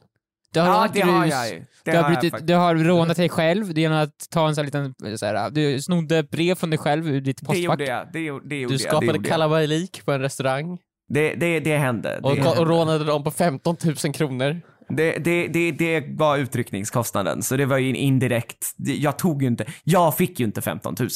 Du 0.53 0.59
har 0.59 0.67
Ja, 0.67 0.87
det 0.93 0.99
grus. 0.99 1.09
har 1.11 1.25
jag 1.25 1.49
ju. 1.49 1.55
Det 1.59 1.65
du, 1.83 1.91
har 1.91 1.97
jag 1.97 2.11
brutit, 2.11 2.31
faktiskt. 2.31 2.47
du 2.47 2.53
har 2.55 2.75
rånat 2.75 3.17
dig 3.17 3.29
själv 3.29 3.77
genom 3.77 3.97
att 3.97 4.29
ta 4.29 4.47
en 4.47 4.55
sån 4.55 4.65
här 4.65 4.83
liten, 4.83 5.17
så 5.17 5.25
här, 5.25 5.49
du 5.49 5.81
snodde 5.81 6.23
brev 6.23 6.55
från 6.55 6.69
dig 6.69 6.79
själv 6.79 7.07
ur 7.09 7.21
ditt 7.21 7.37
Det 7.39 7.45
postfack. 7.45 7.63
gjorde 7.63 7.85
jag. 7.85 8.07
Det, 8.13 8.19
gjorde- 8.19 8.47
det 8.49 8.55
gjorde 8.55 8.77
Du 8.77 8.83
jag. 8.83 8.85
Det, 8.85 8.89
skapade 8.89 9.17
jag. 9.17 9.25
kalabalik 9.25 10.05
på 10.05 10.11
en 10.11 10.21
restaurang 10.21 10.77
det, 11.09 11.33
det, 11.35 11.59
det 11.59 11.77
hände. 11.77 12.09
Det, 12.09 12.29
och, 12.29 12.35
hände. 12.35 12.49
och 12.59 12.67
rånade 12.67 13.03
dem 13.03 13.23
på 13.23 13.31
15 13.31 13.75
000 14.03 14.13
kronor. 14.13 14.61
Det, 14.89 15.17
det, 15.17 15.47
det, 15.47 15.71
det 15.71 16.05
var 16.17 16.37
utryckningskostnaden, 16.37 17.43
så 17.43 17.57
det 17.57 17.65
var 17.65 17.77
ju 17.77 17.89
en 17.89 17.95
indirekt. 17.95 18.73
det- 18.77 18.95
Jag 18.95 19.17
tog 19.17 19.41
ju 19.41 19.47
inte, 19.47 19.65
jag 19.83 20.17
fick 20.17 20.39
ju 20.39 20.45
inte 20.45 20.61
15 20.61 20.95
000. 20.99 21.09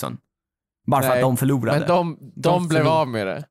Bara 0.87 1.01
för 1.01 1.09
att 1.15 1.21
de 1.21 1.37
förlorade. 1.37 1.79
Men 1.79 1.87
de, 1.87 2.17
de, 2.19 2.31
De 2.35 2.67
blev 2.67 2.81
förlor- 2.83 2.91
av 2.91 3.07
med 3.07 3.27
det. 3.27 3.43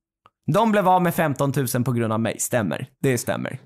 De 0.53 0.73
blev 0.73 0.89
av 0.89 1.03
med 1.03 1.15
15 1.15 1.53
000 1.75 1.85
på 1.85 1.93
grund 1.93 2.13
av 2.13 2.21
mig, 2.21 2.37
stämmer. 2.39 2.87
Det 3.03 3.19
stämmer. 3.19 3.59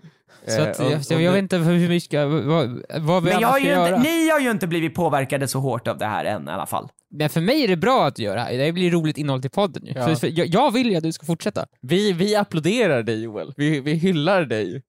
Så 0.48 0.62
att, 0.62 0.80
Eh, 0.80 0.86
och- 0.86 0.92
jag, 1.10 1.22
jag 1.22 1.32
vet 1.32 1.42
inte 1.42 1.56
hur 1.56 1.88
vi 1.88 2.00
ska, 2.00 2.26
vad, 2.26 2.82
vad 3.00 3.22
vi 3.24 3.30
Men 3.30 3.40
jag 3.40 3.48
har 3.48 3.58
ju 3.58 3.66
göra. 3.68 3.88
inte, 3.96 4.08
ni 4.10 4.28
har 4.30 4.40
ju 4.40 4.50
inte 4.50 4.66
blivit 4.66 4.94
påverkade 4.94 5.48
så 5.48 5.60
hårt 5.60 5.88
av 5.88 5.98
det 5.98 6.06
här 6.06 6.24
än 6.24 6.48
i 6.48 6.50
alla 6.50 6.66
fall. 6.66 6.88
Men 7.10 7.30
för 7.30 7.40
mig 7.40 7.64
är 7.64 7.68
det 7.68 7.76
bra 7.76 8.06
att 8.06 8.18
göra 8.18 8.34
det 8.34 8.40
här, 8.40 8.58
det 8.58 8.72
blir 8.72 8.90
roligt 8.90 9.18
innehåll 9.18 9.40
till 9.40 9.50
podden 9.50 9.86
ju. 9.86 9.92
Ja. 9.96 10.06
För, 10.06 10.14
för 10.14 10.26
jag, 10.38 10.46
jag 10.46 10.70
vill 10.72 10.90
ju 10.90 10.96
att 10.96 11.02
du 11.02 11.12
ska 11.12 11.26
fortsätta. 11.26 11.66
Vi, 11.82 12.12
vi 12.12 12.36
applåderar 12.36 13.02
dig 13.02 13.22
Joel, 13.22 13.52
vi, 13.56 13.80
vi 13.80 13.92
hyllar 13.94 14.42
dig. 14.44 14.82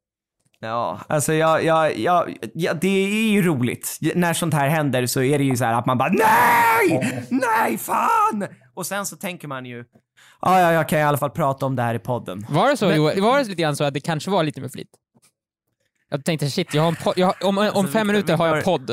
Ja, 0.60 1.00
alltså 1.10 1.34
jag, 1.34 1.64
jag, 1.64 1.98
jag, 1.98 2.36
ja, 2.54 2.74
det 2.74 2.88
är 3.06 3.32
ju 3.32 3.42
roligt. 3.42 3.98
När 4.16 4.34
sånt 4.34 4.54
här 4.54 4.68
händer 4.70 5.06
så 5.06 5.22
är 5.22 5.38
det 5.38 5.44
ju 5.44 5.56
så 5.58 5.66
här 5.66 5.74
att 5.74 5.86
man 5.86 5.98
bara 5.98 6.10
NEJ! 6.10 7.24
Nej, 7.30 7.78
fan! 7.78 8.48
Och 8.74 8.86
sen 8.86 9.06
så 9.06 9.16
tänker 9.16 9.48
man 9.48 9.66
ju, 9.66 9.84
ja, 10.42 10.60
ja, 10.62 10.72
jag 10.72 10.90
kan 10.90 11.00
i 11.00 11.04
alla 11.04 11.18
fall 11.18 11.30
prata 11.30 11.66
om 11.66 11.76
det 11.76 11.82
här 11.82 11.96
i 11.96 12.00
podden. 12.00 12.46
Var 12.50 12.70
det 12.70 12.78
så 12.78 12.88
Men- 12.88 12.98
Joel, 12.98 13.22
var 13.22 13.38
det 13.38 13.44
lite 13.44 13.62
grann 13.62 13.76
så 13.76 13.84
att 13.84 13.94
det 13.94 14.00
kanske 14.00 14.32
var 14.32 14.44
lite 14.44 14.62
med 14.62 14.72
flit? 14.72 14.88
Jag 16.10 16.26
tänkte 16.26 16.50
shit, 16.50 16.74
jag 16.74 16.82
har 16.82 16.90
en 16.90 16.96
jag 17.16 17.28
har, 17.28 17.36
om, 17.48 17.58
om 17.58 17.64
Alltså, 17.64 17.88
fem 17.88 18.08
minuter 18.08 18.38
har 18.38 18.48
jag 18.56 18.64
podd. 18.64 18.90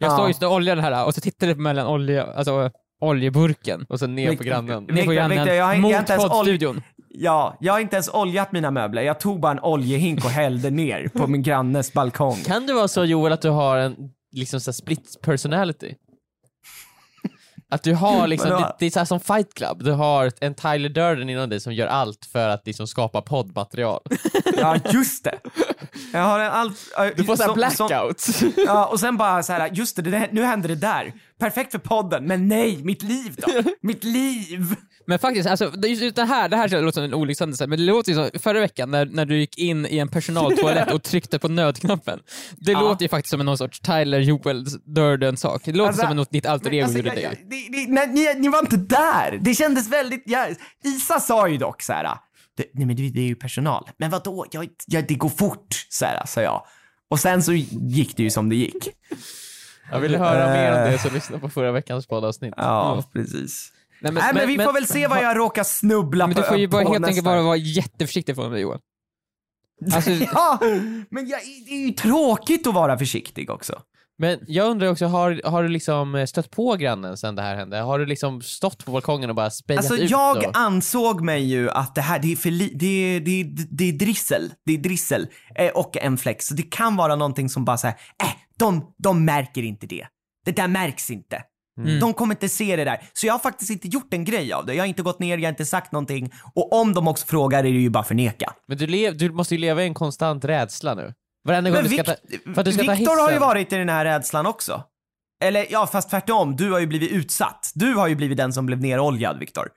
Jag 0.00 0.10
Ja. 0.10 0.14
står 0.16 0.28
just 0.28 0.42
och 0.42 0.52
oljar 0.52 0.76
den 0.76 0.84
här 0.84 1.06
och 1.06 1.14
så 1.14 1.20
tittar 1.20 1.46
det 1.46 1.54
mellan 1.54 1.86
olja, 1.86 2.24
alltså 2.26 2.70
oljeburken. 3.00 3.86
Och 3.88 3.98
sen 3.98 4.14
ner 4.14 4.26
på 4.26 4.30
Victor- 4.30 4.44
grannen. 4.44 4.84
Ner 4.84 5.04
på 5.04 5.12
grannen, 5.12 5.30
Victor, 5.30 5.54
jag 5.54 5.64
har- 5.64 5.72
jag 5.74 5.80
har 5.80 5.82
mot 5.82 5.92
inte 6.00 6.12
ens 6.12 6.24
ol- 6.24 6.28
poddstudion. 6.30 6.82
Ja, 7.08 7.56
jag 7.60 7.72
har 7.72 7.80
inte 7.80 7.96
ens 7.96 8.08
oljat 8.08 8.52
mina 8.52 8.70
möbler. 8.70 9.02
Jag 9.02 9.20
tog 9.20 9.40
bara 9.40 9.52
en 9.52 9.60
oljehink 9.60 10.24
och 10.24 10.30
hällde 10.30 10.70
ner 10.70 11.08
på 11.08 11.26
min 11.26 11.42
grannes 11.42 11.92
balkong. 11.92 12.36
Kan 12.46 12.66
det 12.66 12.72
vara 12.74 12.88
så 12.88 13.04
Joel 13.04 13.32
att 13.32 13.42
du 13.42 13.48
har 13.50 13.76
en 13.78 13.96
liksom 14.32 14.60
så 14.60 14.72
split 14.72 15.18
personality? 15.22 15.94
Att 17.70 17.82
du 17.82 17.94
har 17.94 18.26
liksom, 18.26 18.50
det, 18.50 18.74
det 18.78 18.86
är 18.86 18.90
så 18.90 19.06
som 19.06 19.20
fight 19.20 19.54
club, 19.54 19.84
du 19.84 19.92
har 19.92 20.32
en 20.40 20.54
Tyler 20.54 20.88
Durden 20.88 21.28
inom 21.30 21.48
dig 21.48 21.60
som 21.60 21.74
gör 21.74 21.86
allt 21.86 22.26
för 22.32 22.48
att 22.48 22.66
liksom 22.66 22.86
skapa 22.86 23.22
poddmaterial. 23.22 24.00
Ja, 24.56 24.76
just 24.92 25.24
det. 25.24 25.38
Jag 26.12 26.20
har 26.20 26.40
en 26.40 26.50
allt... 26.52 26.76
Du 27.16 27.24
får 27.24 27.36
såhär 27.36 27.54
blackouts. 27.54 28.42
Ja, 28.56 28.86
och 28.86 29.00
sen 29.00 29.16
bara 29.16 29.42
så 29.42 29.52
här, 29.52 29.70
just 29.72 29.96
det, 29.96 30.02
det, 30.02 30.28
nu 30.32 30.44
händer 30.44 30.68
det 30.68 30.74
där. 30.74 31.12
Perfekt 31.38 31.72
för 31.72 31.78
podden, 31.78 32.24
men 32.24 32.48
nej, 32.48 32.84
mitt 32.84 33.02
liv 33.02 33.34
då? 33.38 33.62
Mitt 33.82 34.04
liv! 34.04 34.74
Men 35.06 35.18
faktiskt, 35.18 35.48
alltså, 35.48 35.72
just 35.86 36.16
det 36.16 36.24
här, 36.24 36.48
det 36.48 36.56
här 36.56 36.68
låter 36.68 36.90
som 36.94 37.04
en 37.04 37.14
olyckshändelse, 37.14 37.66
men 37.66 37.78
det 37.78 37.84
låter 37.84 38.12
ju 38.12 38.16
som 38.30 38.40
förra 38.40 38.60
veckan 38.60 38.90
när, 38.90 39.06
när 39.06 39.24
du 39.24 39.38
gick 39.38 39.58
in 39.58 39.86
i 39.86 39.98
en 39.98 40.08
personaltoalett 40.08 40.92
och 40.92 41.02
tryckte 41.02 41.38
på 41.38 41.48
nödknappen. 41.48 42.20
Det 42.56 42.72
Ja. 42.72 42.80
låter 42.80 43.02
ju 43.02 43.08
faktiskt 43.08 43.30
som 43.30 43.40
en 43.40 43.46
någon 43.46 43.58
sorts 43.58 43.80
Tyler 43.80 44.18
Joel 44.20 44.66
Durden-sak. 44.84 45.62
Det 45.64 45.72
låter 45.72 45.88
Alltså, 45.88 46.06
som 46.06 46.16
något 46.16 46.30
ditt 46.30 46.46
alter 46.46 46.74
ego 46.74 46.82
Alltså, 46.84 46.98
gjorde 46.98 47.08
jag, 47.08 47.16
det. 47.16 47.22
jag, 47.22 47.32
det, 47.50 47.78
det, 47.86 47.92
nej, 47.92 48.08
ni, 48.08 48.40
ni 48.40 48.48
var 48.48 48.58
inte 48.60 48.76
där. 48.76 49.38
Det 49.42 49.54
kändes 49.54 49.88
väldigt... 49.88 50.22
Jag, 50.26 50.54
Isa 50.84 51.20
sa 51.20 51.48
ju 51.48 51.56
dock 51.56 51.82
så 51.82 51.92
här. 51.92 52.04
Det, 52.56 52.64
nej 52.74 52.86
men 52.86 52.96
det, 52.96 53.10
det 53.10 53.20
är 53.20 53.26
ju 53.26 53.34
personal. 53.34 53.88
Men 53.98 54.10
vadå? 54.10 54.46
Jag, 54.50 54.68
jag, 54.86 55.08
det 55.08 55.14
går 55.14 55.28
fort, 55.28 55.86
så 55.88 56.04
här, 56.04 56.26
sa 56.26 56.42
jag. 56.42 56.62
Och 57.10 57.20
sen 57.20 57.42
så 57.42 57.52
gick 57.52 58.16
det 58.16 58.22
ju 58.22 58.30
som 58.30 58.48
det 58.48 58.56
gick. 58.56 58.88
Jag 59.90 60.00
vill 60.00 60.16
höra 60.16 60.52
mer 60.52 60.72
om 60.72 60.78
Eh. 60.78 60.92
det 60.92 60.98
så 60.98 61.10
lyssna 61.10 61.38
på 61.38 61.48
förra 61.48 61.72
veckans 61.72 62.06
poddavsnitt. 62.06 62.54
Ja, 62.56 63.04
precis. 63.12 63.72
Nej, 64.00 64.12
nej, 64.12 64.34
men, 64.34 64.46
vi 64.46 64.58
får 64.58 64.72
väl 64.72 64.86
se 64.86 65.06
vad 65.06 65.22
jag 65.22 65.38
råkar 65.38 65.64
snubbla 65.64 66.26
Men 66.26 66.36
på 66.36 66.40
du 66.40 66.46
får 66.46 66.56
ju 66.56 66.68
bara 66.68 66.88
helt 66.88 67.06
enkelt 67.06 67.24
bara 67.24 67.42
vara 67.42 67.56
jätteförsiktig 67.56 68.34
från 68.34 68.50
mig 68.50 68.60
Joel. 68.60 68.78
Alltså, 69.94 70.10
ja, 70.10 70.58
men 71.10 71.28
jag, 71.28 71.40
det 71.66 71.72
är 71.72 71.86
ju 71.86 71.90
tråkigt 71.90 72.66
att 72.66 72.74
vara 72.74 72.98
försiktig 72.98 73.50
också. 73.50 73.82
Men 74.20 74.38
jag 74.46 74.70
undrar 74.70 74.88
också, 74.88 75.06
har, 75.06 75.40
har 75.44 75.62
du 75.62 75.68
liksom 75.68 76.14
eh, 76.14 76.24
stött 76.26 76.50
på 76.50 76.76
grannen 76.76 77.16
sen 77.16 77.34
det 77.34 77.42
här 77.42 77.56
hände? 77.56 77.76
Har 77.78 77.98
du 77.98 78.06
liksom 78.06 78.42
stått 78.42 78.84
på 78.84 78.92
balkongen 78.92 79.30
och 79.30 79.36
bara 79.36 79.50
spejat 79.50 79.78
Alltså 79.78 79.96
ut? 79.96 80.10
jag 80.10 80.36
och... 80.36 80.44
ansåg 80.54 81.20
mig 81.20 81.44
ju 81.44 81.70
att 81.70 81.94
det 81.94 82.00
här, 82.00 82.18
det 82.18 82.32
är 82.32 82.36
för 82.36 82.50
li- 82.50 82.72
det, 82.74 83.18
det, 83.20 83.44
det 83.70 83.84
är 83.88 83.92
drissel, 83.92 84.52
det 84.66 84.72
är 84.72 84.78
drissel 84.78 85.26
eh, 85.54 85.70
och 85.70 85.96
en 85.96 86.18
flex. 86.18 86.46
Så 86.46 86.54
det 86.54 86.62
kan 86.62 86.96
vara 86.96 87.16
någonting 87.16 87.48
som 87.48 87.64
bara 87.64 87.78
säger, 87.78 87.96
äh, 88.22 88.28
de, 88.58 88.94
de 88.98 89.24
märker 89.24 89.62
inte 89.62 89.86
det. 89.86 90.06
Det 90.44 90.56
där 90.56 90.68
märks 90.68 91.10
inte. 91.10 91.42
Mm. 91.80 92.00
De 92.00 92.14
kommer 92.14 92.34
inte 92.34 92.48
se 92.48 92.76
det 92.76 92.84
där. 92.84 93.02
Så 93.12 93.26
jag 93.26 93.34
har 93.34 93.38
faktiskt 93.38 93.70
inte 93.70 93.88
gjort 93.88 94.14
en 94.14 94.24
grej 94.24 94.52
av 94.52 94.66
det. 94.66 94.74
Jag 94.74 94.82
har 94.82 94.88
inte 94.88 95.02
gått 95.02 95.18
ner, 95.18 95.38
jag 95.38 95.44
har 95.44 95.48
inte 95.48 95.64
sagt 95.66 95.92
någonting. 95.92 96.30
Och 96.54 96.72
om 96.80 96.94
de 96.94 97.08
också 97.08 97.26
frågar 97.26 97.58
är 97.58 97.62
det 97.62 97.68
ju 97.68 97.90
bara 97.90 98.04
förneka. 98.04 98.52
Men 98.68 98.78
du, 98.78 98.86
lev, 98.86 99.16
du 99.16 99.30
måste 99.30 99.54
ju 99.54 99.60
leva 99.60 99.82
i 99.82 99.86
en 99.86 99.94
konstant 99.94 100.44
rädsla 100.44 100.94
nu. 100.94 101.12
Varenda 101.48 101.70
gång 101.70 101.82
Men 101.82 101.90
du 101.90 101.96
ska 101.96 102.04
ta, 102.04 102.14
för 102.54 102.60
att 102.60 102.64
du 102.64 102.72
ska 102.72 102.84
ta 102.84 102.92
Viktor 102.92 103.16
har 103.16 103.28
ju 103.28 103.34
hissen. 103.34 103.40
varit 103.40 103.72
i 103.72 103.76
den 103.76 103.88
här 103.88 104.04
rädslan 104.04 104.46
också. 104.46 104.82
Eller 105.44 105.66
ja, 105.70 105.86
fast 105.86 106.10
tvärtom. 106.10 106.56
Du 106.56 106.70
har 106.70 106.78
ju 106.78 106.86
blivit 106.86 107.10
utsatt. 107.10 107.72
Du 107.74 107.94
har 107.94 108.08
ju 108.08 108.14
blivit 108.14 108.36
den 108.36 108.52
som 108.52 108.66
blev 108.66 108.80
neroljad, 108.80 109.38
Viktor. 109.38 109.68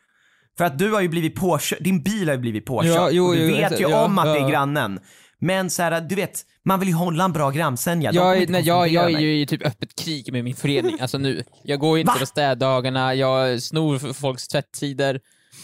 För 0.57 0.65
att 0.65 0.79
du 0.79 0.91
har 0.91 1.01
ju 1.01 1.09
blivit 1.09 1.35
påkörd, 1.35 1.83
din 1.83 2.03
bil 2.03 2.27
har 2.27 2.35
ju 2.35 2.41
blivit 2.41 2.65
påkörd. 2.65 2.91
Ja, 2.91 3.09
jo, 3.11 3.25
och 3.25 3.35
du 3.35 3.49
jo, 3.49 3.55
vet 3.55 3.79
ju 3.79 3.89
ja, 3.89 4.05
om 4.05 4.19
att 4.19 4.25
det 4.25 4.39
ja. 4.39 4.45
är 4.45 4.49
grannen. 4.49 4.99
Men 5.39 5.69
så 5.69 5.83
här, 5.83 6.01
du 6.01 6.15
vet, 6.15 6.41
man 6.65 6.79
vill 6.79 6.89
ju 6.89 6.95
hålla 6.95 7.23
en 7.23 7.33
bra 7.33 7.49
grannsämja. 7.49 8.11
Jag, 8.13 8.49
nej, 8.49 8.61
jag, 8.61 8.87
jag 8.87 9.11
är 9.11 9.19
ju 9.19 9.41
i 9.41 9.45
typ 9.45 9.65
öppet 9.65 9.95
krig 9.95 10.31
med 10.31 10.43
min 10.43 10.55
förening, 10.55 10.97
alltså 11.01 11.17
nu. 11.17 11.43
Jag 11.63 11.79
går 11.79 11.97
ju 11.97 12.01
inte 12.01 12.13
Va? 12.13 12.19
på 12.19 12.25
städdagarna, 12.25 13.15
jag 13.15 13.61
snor 13.61 13.97
för 13.97 14.13
folks 14.13 14.47
tvätttider. 14.47 15.19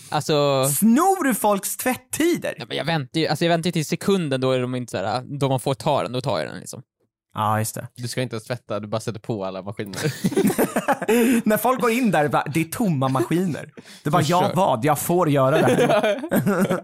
Alltså, 0.09 0.65
Snor 0.69 1.23
du 1.23 1.35
folks 1.35 1.77
tvättider? 1.77 2.53
ja, 2.57 2.65
men 2.67 2.77
jag 2.77 2.85
väntar 2.85 3.19
ju 3.19 3.27
alltså 3.27 3.45
jag 3.45 3.49
väntar 3.49 3.67
ju 3.67 3.71
till 3.71 3.85
sekunden 3.85 4.41
då 4.41 4.51
är 4.51 4.59
de 4.59 4.75
inte 4.75 4.91
såhär, 4.91 5.21
då 5.39 5.49
man 5.49 5.59
får 5.59 5.73
ta 5.73 6.03
den, 6.03 6.11
då 6.11 6.21
tar 6.21 6.39
jag 6.39 6.47
den 6.49 6.59
liksom. 6.59 6.81
Ja, 7.33 7.59
just 7.59 7.75
det. 7.75 7.87
Du 7.95 8.07
ska 8.07 8.21
inte 8.21 8.35
ens 8.35 8.43
tvätta, 8.43 8.79
du 8.79 8.87
bara 8.87 9.01
sätter 9.01 9.19
på 9.19 9.45
alla 9.45 9.61
maskiner. 9.61 10.13
När 11.47 11.57
folk 11.57 11.81
går 11.81 11.91
in 11.91 12.11
där, 12.11 12.27
bara, 12.27 12.43
det 12.53 12.59
är 12.59 12.63
tomma 12.65 13.07
maskiner. 13.09 13.71
Det 14.03 14.09
bara, 14.09 14.21
Förstår. 14.21 14.43
ja 14.43 14.51
vad, 14.55 14.85
jag 14.85 14.99
får 14.99 15.29
göra 15.29 15.57
det 15.67 15.87
här. 15.87 16.21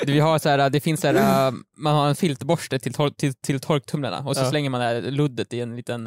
Det, 0.06 0.12
vi 0.12 0.20
har 0.20 0.38
så 0.38 0.48
här, 0.48 0.70
det 0.70 0.80
finns 0.80 1.00
så 1.00 1.06
här, 1.06 1.52
man 1.76 1.94
har 1.94 2.08
en 2.08 2.16
filterborste 2.16 2.78
till, 2.78 2.92
tor- 2.94 3.10
till, 3.10 3.34
till 3.34 3.60
torktumlarna 3.60 4.18
och 4.18 4.36
så 4.36 4.42
Ja. 4.42 4.50
slänger 4.50 4.70
man 4.70 4.80
det 4.80 4.86
här 4.86 5.00
luddet 5.00 5.52
i 5.54 5.60
en 5.60 5.76
liten 5.76 6.06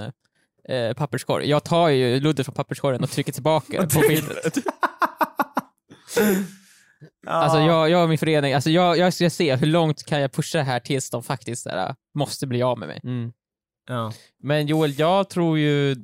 eh, 0.70 0.93
papperskorg. 0.97 1.49
Jag 1.49 1.64
tar 1.64 1.89
ju 1.89 2.20
luddet 2.20 2.45
från 2.45 2.55
papperskorgen 2.55 3.03
och 3.03 3.09
trycker 3.12 3.32
tillbaka 3.32 3.82
på 3.84 3.89
filtret. 4.01 4.57
Alltså 7.28 7.59
jag, 7.59 7.89
jag 7.89 8.03
och 8.03 8.09
min 8.09 8.18
förening, 8.18 8.53
alltså 8.53 8.70
jag, 8.70 8.97
jag 8.97 9.14
ska 9.14 9.30
se 9.30 9.55
hur 9.55 9.68
långt 9.68 10.03
kan 10.05 10.22
jag 10.22 10.32
pusha 10.32 10.57
det 10.57 10.64
här 10.64 10.80
tills 10.80 11.09
de 11.09 11.24
faktiskt 11.24 11.68
här, 11.68 11.95
måste 12.16 12.47
bli 12.47 12.62
av 12.64 12.80
med 12.80 12.88
mig. 12.88 12.99
Mm. 13.03 13.32
Ja. 13.88 14.14
Men 14.43 14.68
Joel, 14.68 14.99
jag 14.99 15.30
tror 15.30 15.59
ju, 15.59 15.95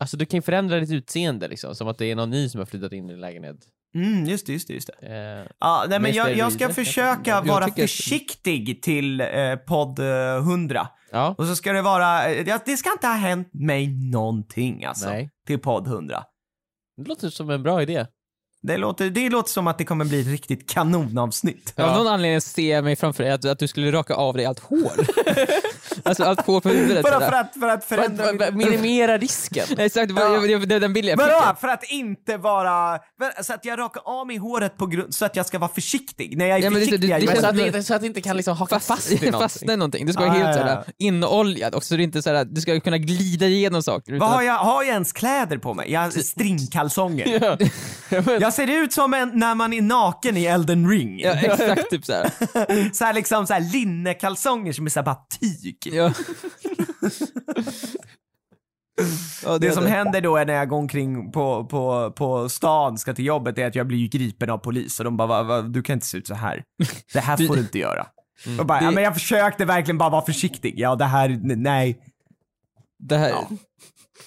alltså 0.00 0.16
du 0.16 0.26
kan 0.26 0.38
ju 0.38 0.42
förändra 0.42 0.80
ditt 0.80 0.90
utseende 0.90 1.48
liksom, 1.48 1.74
som 1.74 1.88
att 1.88 1.98
det 1.98 2.10
är 2.10 2.16
någon 2.16 2.30
ny 2.30 2.48
som 2.48 2.58
har 2.58 2.66
flyttat 2.66 2.92
in 2.92 3.04
i 3.04 3.12
din 3.12 3.20
lägenhet. 3.20 3.56
Mm, 3.94 4.24
just 4.26 4.46
det, 4.46 4.52
just 4.52 4.68
det. 4.68 4.74
Just 4.74 4.90
det. 5.00 5.06
Eh, 5.06 5.46
Ja, 5.60 5.84
nej, 5.88 6.00
men 6.00 6.12
jag, 6.12 6.36
jag 6.36 6.52
ska 6.52 6.68
försöka 6.68 7.30
Jag 7.30 7.42
vara 7.46 7.64
tycker 7.64 7.84
att- 7.84 7.90
försiktig 7.90 8.82
till 8.82 9.20
eh, 9.20 9.56
podd 9.66 9.98
eh, 9.98 10.36
100. 10.36 10.88
ja, 11.10 11.34
Och 11.38 11.46
så 11.46 11.56
ska 11.56 11.72
det 11.72 11.82
vara, 11.82 12.30
eh, 12.32 12.48
ja, 12.48 12.60
det 12.64 12.76
ska 12.76 12.92
inte 12.92 13.06
ha 13.06 13.14
hänt 13.14 13.48
mig 13.54 13.86
någonting 14.10 14.84
alltså. 14.84 15.08
nej. 15.08 15.30
Till 15.46 15.58
podd 15.58 15.86
100. 15.86 16.24
Det 16.96 17.08
låter 17.08 17.28
som 17.30 17.50
en 17.50 17.62
bra 17.62 17.82
idé. 17.82 18.06
Det 18.64 18.76
låter, 18.76 19.10
det 19.10 19.30
låter 19.30 19.50
som 19.50 19.66
att 19.66 19.78
det 19.78 19.84
kommer 19.84 20.04
bli 20.04 20.20
ett 20.20 20.26
riktigt 20.26 20.70
kanonavsnitt. 20.70 21.72
Av 21.80 21.96
någon 21.96 22.06
anledning 22.06 22.40
ser 22.40 22.74
jag 22.74 22.84
mig 22.84 22.96
framför 22.96 23.22
dig 23.24 23.32
att, 23.32 23.44
att 23.44 23.58
du 23.58 23.68
skulle 23.68 23.92
raka 23.92 24.14
av 24.14 24.36
dig 24.36 24.46
allt 24.46 24.58
hår. 24.60 24.92
alltså 26.02 26.24
allt 26.24 26.40
hår 26.46 26.60
på 26.60 26.68
huvudet. 26.68 27.02
Bara 27.02 27.20
för 27.20 27.32
att, 27.36 27.54
för 27.60 27.68
att 27.68 27.84
För 27.84 27.98
att 27.98 28.04
förändra 28.16 28.32
va- 28.32 28.38
va- 28.50 28.56
minimera 28.56 29.18
risken. 29.18 29.66
Exakt, 29.78 30.12
Ja. 30.16 30.34
jag, 30.34 30.50
jag, 30.50 30.68
det 30.68 30.74
är 30.74 30.80
den 30.80 30.92
bilden 30.92 31.10
jag 31.18 31.26
Vadå? 31.28 31.46
fick. 31.50 31.60
För 31.60 31.68
att 31.68 31.84
inte 31.90 32.36
vara, 32.36 32.98
för- 33.18 33.42
så 33.42 33.52
att 33.54 33.64
jag 33.64 33.78
rakar 33.78 34.02
av 34.04 34.26
mig 34.26 34.36
håret 34.36 34.76
på 34.76 34.86
grund, 34.86 35.14
så 35.14 35.24
att 35.24 35.36
jag 35.36 35.46
ska 35.46 35.58
vara 35.58 35.70
försiktig. 35.74 36.36
När 36.36 36.46
jag 36.46 36.58
är 36.58 36.62
Ja, 36.62 36.70
det- 36.70 36.76
försiktig 36.76 37.00
det- 37.00 37.06
det 37.06 37.12
jag 37.12 37.26
Men 37.26 37.36
så, 37.42 37.46
att 37.46 37.72
det, 37.72 37.82
så 37.82 37.94
att 37.94 38.00
det 38.00 38.06
inte 38.06 38.20
kan 38.20 38.36
liksom 38.36 38.56
haka 38.56 38.74
fast, 38.80 38.86
Fast, 38.86 39.10
i 39.12 39.14
någonting. 39.14 39.40
fastna 39.40 39.72
i 39.72 39.76
någonting. 39.76 40.06
Du 40.06 40.12
ska 40.12 40.22
vara 40.22 40.30
Ah, 40.32 40.34
helt 40.34 40.56
ja, 40.56 40.62
såhär, 40.62 40.84
inoljad 40.98 41.74
också, 41.74 41.88
så 41.88 41.94
det 41.96 42.02
är 42.02 42.04
inte 42.04 42.22
såhär, 42.22 42.44
du 42.44 42.60
ska 42.60 42.80
kunna 42.80 42.98
glida 42.98 43.46
igenom 43.46 43.82
saker. 43.82 44.18
Vad 44.18 44.28
har 44.28 44.38
att, 44.38 44.44
jag, 44.46 44.54
har 44.58 44.82
jag 44.82 44.92
ens 44.92 45.12
kläder 45.12 45.58
på 45.58 45.74
mig? 45.74 45.92
Jag 45.92 46.00
har 46.00 46.10
stringkalsonger. 46.22 47.38
Ja. 47.42 47.58
Jag 48.52 48.68
ser 48.68 48.82
ut 48.82 48.92
som 48.92 49.14
en, 49.14 49.30
när 49.34 49.54
man 49.54 49.72
är 49.72 49.82
naken 49.82 50.36
i 50.36 50.44
Elden 50.44 50.90
ring. 50.90 51.20
ja, 51.20 51.32
exakt 51.32 51.90
typ 51.90 52.04
såhär. 52.04 52.30
så 52.94 53.04
här 53.04 53.12
liksom 53.12 53.46
så 53.46 53.52
här 53.54 53.60
linnekalsonger 53.60 54.72
som 54.72 54.86
är 54.86 54.90
så 54.90 54.98
här 55.00 55.04
bara 55.04 55.18
tyg. 55.40 55.78
Ja. 55.82 56.12
ja, 59.44 59.58
Det 59.58 59.72
som 59.72 59.86
händer 59.86 60.20
då 60.20 60.36
är 60.36 60.46
när 60.46 60.54
jag 60.54 60.68
går 60.68 60.76
omkring 60.76 61.32
på, 61.32 61.64
på, 61.64 62.12
på 62.16 62.48
stan, 62.48 62.98
ska 62.98 63.14
till 63.14 63.24
jobbet, 63.24 63.58
är 63.58 63.66
att 63.66 63.74
jag 63.74 63.86
blir 63.86 63.98
ju 63.98 64.08
gripen 64.08 64.50
av 64.50 64.58
polis 64.58 64.98
och 64.98 65.04
de 65.04 65.16
bara, 65.16 65.28
va, 65.28 65.42
va, 65.42 65.62
du 65.62 65.82
kan 65.82 65.94
inte 65.94 66.06
se 66.06 66.18
ut 66.18 66.26
så 66.26 66.34
här. 66.34 66.64
Det 67.12 67.20
här 67.20 67.36
får 67.46 67.54
du 67.54 67.60
inte 67.60 67.78
göra. 67.78 68.06
Och 68.60 68.66
bara, 68.66 68.82
ja, 68.82 68.90
men 68.90 69.04
jag 69.04 69.14
försökte 69.14 69.64
verkligen 69.64 69.98
bara 69.98 70.10
vara 70.10 70.24
försiktig. 70.24 70.74
Ja, 70.76 70.94
det 70.94 71.04
här, 71.04 71.40
nej. 71.42 71.98
Det 72.98 73.16
här, 73.16 73.28
Ja. 73.28 73.48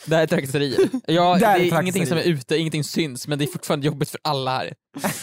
Det 0.05 0.15
här 0.15 0.23
är 0.23 0.27
trakasserier. 0.27 0.79
Ja, 1.07 1.37
Det 1.39 1.45
är 1.45 1.59
det 1.59 1.65
är 1.65 1.81
ingenting 1.81 2.05
som 2.05 2.17
är 2.17 2.23
ute, 2.23 2.57
ingenting 2.57 2.83
syns, 2.83 3.27
men 3.27 3.39
det 3.39 3.45
är 3.45 3.47
fortfarande 3.47 3.85
jobbigt 3.85 4.09
för 4.09 4.19
alla 4.23 4.57
här. 4.57 4.73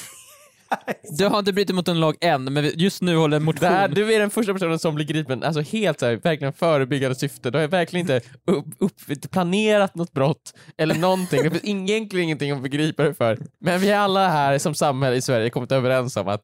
Du 1.18 1.26
har 1.26 1.39
inte 1.39 1.53
brutit 1.53 1.74
mot 1.76 1.89
en 1.89 2.01
lag 2.01 2.16
än, 2.20 2.53
men 2.53 2.70
just 2.74 3.03
nu 3.03 3.16
håller 3.16 3.37
en 3.37 3.43
motion. 3.43 3.68
Här, 3.68 3.89
du 3.89 4.14
är 4.14 4.18
den 4.18 4.30
första 4.30 4.53
personen 4.53 4.78
som 4.78 4.95
blir 4.95 5.07
gripen, 5.07 5.43
alltså 5.43 5.61
helt 5.61 6.01
så 6.01 6.07
här, 6.07 6.16
verkligen 6.16 6.53
förebyggande 6.53 7.14
syfte. 7.14 7.51
Du 7.51 7.59
har 7.59 7.68
verkligen 7.68 8.01
inte 8.07 8.28
upp, 8.47 8.66
upp, 8.78 9.30
planerat 9.30 9.95
något 9.95 10.12
brott 10.12 10.55
eller 10.78 10.95
någonting. 10.95 11.43
Det 11.43 11.51
finns 11.51 11.64
egentligen 11.64 12.24
ingenting 12.24 12.51
att 12.51 12.62
begripa 12.62 13.03
dig 13.03 13.14
för. 13.14 13.39
Men 13.61 13.80
vi 13.80 13.91
är 13.91 13.99
alla 13.99 14.28
här 14.28 14.59
som 14.59 14.74
samhälle 14.74 15.16
i 15.16 15.22
Sverige 15.22 15.51
kommit 15.51 15.72
överens 15.72 16.16
om 16.16 16.28
att 16.28 16.43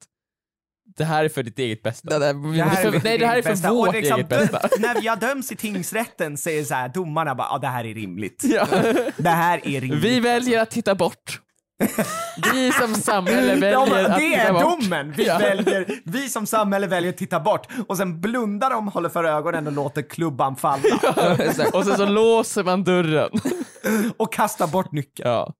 det 0.99 1.05
här 1.05 1.24
är 1.24 1.28
för 1.28 1.42
ditt 1.42 1.59
eget 1.59 1.82
bästa. 1.82 2.09
det, 2.11 2.18
där, 2.18 2.34
Det 2.57 2.62
här 2.62 2.86
är 2.86 2.90
för- 2.92 3.01
nej, 3.05 3.18
det 3.18 3.26
här 3.26 3.36
är 3.38 3.42
för 3.42 3.51
bästa. 3.51 3.72
vårt 3.72 3.92
liksom, 3.94 4.16
eget 4.16 4.28
bästa. 4.28 4.61
När 4.78 4.96
jag 5.03 5.18
döms 5.20 5.53
i 5.53 5.57
tingsrätten 5.57 6.36
säger 6.36 6.64
så 6.64 6.74
här, 6.74 6.88
domarna 6.88 7.34
bara, 7.34 7.49
ja 7.51 7.59
det 7.59 7.66
här 7.66 7.84
är 7.86 7.94
rimligt. 7.94 8.44
Ja. 8.44 8.66
Det 9.16 9.28
här 9.28 9.61
är 9.68 9.80
rimligt. 9.80 10.05
Vi 10.05 10.20
väljer 10.20 10.62
att 10.62 10.70
titta 10.70 10.94
bort. 10.94 11.40
Vi 12.55 12.72
som 12.72 12.94
samhälle 12.94 13.55
väljer 13.55 13.72
De, 13.72 14.07
att 14.12 14.18
det 14.18 14.34
är 14.34 14.53
bort. 14.53 14.62
domen. 14.62 15.12
Vi, 15.16 15.26
Ja. 15.26 15.38
väljer, 15.38 15.86
vi 16.05 16.28
som 16.28 16.46
samhälle 16.46 16.86
väljer 16.86 17.11
att 17.11 17.16
titta 17.16 17.40
bort 17.40 17.66
och 17.88 17.96
sen 17.96 18.20
blundar 18.20 18.70
de, 18.70 18.88
håller 18.88 19.09
för 19.09 19.24
ögonen 19.24 19.66
och 19.66 19.72
låter 19.72 20.03
klubban 20.03 20.57
falla. 20.57 20.82
Och 21.72 21.84
sen 21.84 21.96
så 21.96 22.07
låser 22.07 22.64
man 22.64 22.84
dörren. 22.84 23.30
Och 24.16 24.32
kastar 24.32 24.66
bort 24.66 24.92
nyckeln. 24.92 25.28
Ja. 25.30 25.53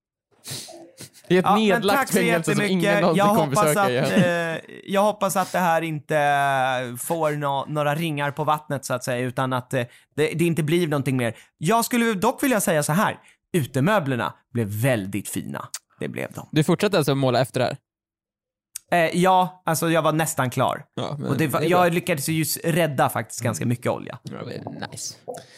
Det 1.29 1.35
är 1.35 1.39
ett 1.39 1.45
Ja, 1.45 1.55
nedlagt 1.55 2.13
fängelse 2.13 2.55
som 2.55 2.65
ingen 2.65 3.01
någonsin 3.01 3.17
Jag 3.17 3.27
kommer 3.35 3.45
hoppas, 3.45 3.61
besöka 3.63 3.81
att, 3.81 3.89
igen. 4.11 4.53
eh, 4.55 4.61
jag 4.85 5.01
hoppas 5.01 5.35
att 5.35 5.51
det 5.51 5.59
här 5.59 5.81
inte 5.81 6.15
får 6.99 7.31
nå- 7.31 7.65
några 7.69 7.95
ringar 7.95 8.31
på 8.31 8.43
vattnet 8.43 8.85
så 8.85 8.93
att 8.93 9.03
säga, 9.03 9.19
utan 9.25 9.53
att 9.53 9.73
eh, 9.73 9.83
det, 10.15 10.27
det 10.33 10.45
inte 10.45 10.63
blir 10.63 10.87
någonting 10.87 11.17
mer. 11.17 11.35
Jag 11.57 11.85
skulle 11.85 12.13
dock 12.13 12.43
vilja 12.43 12.61
säga 12.61 12.83
så 12.83 12.93
här. 12.93 13.19
Utemöblerna 13.53 14.33
blev 14.53 14.67
väldigt 14.67 15.29
fina. 15.29 15.67
Det 15.99 16.07
blev 16.07 16.31
de. 16.33 16.47
Du 16.51 16.63
fortsätter 16.63 16.97
alltså 16.97 17.15
måla 17.15 17.41
efter 17.41 17.59
det 17.59 17.65
här? 17.65 17.77
Eh, 18.91 19.17
ja, 19.17 19.61
alltså 19.65 19.89
jag 19.91 20.01
var 20.01 20.11
nästan 20.13 20.49
klar. 20.49 20.85
Ja, 20.93 21.15
men 21.19 21.27
Och 21.29 21.37
det 21.37 21.47
bra. 21.47 21.63
jag 21.63 21.93
lyckades 21.93 22.29
ju 22.29 22.43
rädda 22.63 23.09
faktiskt 23.09 23.41
ganska 23.41 23.65
mycket 23.65 23.87
olja. 23.91 24.19
Ja, 24.23 24.37
det 24.45 24.87
nice. 24.91 25.15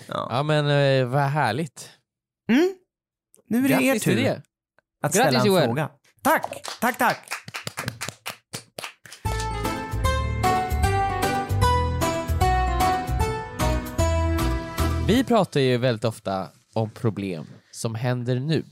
Ja 0.08 0.44
men 0.44 0.68
eh, 0.68 1.06
vad 1.08 1.22
härligt. 1.22 1.90
Mm. 2.52 2.74
Nu 3.50 3.58
är 3.58 3.62
det 3.62 3.74
er 3.74 3.80
Grattis 3.80 4.04
till 4.04 4.16
tur 4.16 4.24
det. 4.24 4.42
Att 5.02 5.14
Grattis, 5.14 5.20
ställa 5.22 5.40
en 5.40 5.46
Joel. 5.46 5.66
fråga. 5.66 5.90
Tack, 6.24 6.46
tack, 6.82 6.98
tack. 6.98 7.28
Vi 15.08 15.24
pratar 15.24 15.60
ju 15.60 15.78
väldigt 15.78 16.06
ofta 16.06 16.48
om 16.74 16.90
problem 16.90 17.46
som 17.72 17.96
händer 17.96 18.36
nu. 18.40 18.64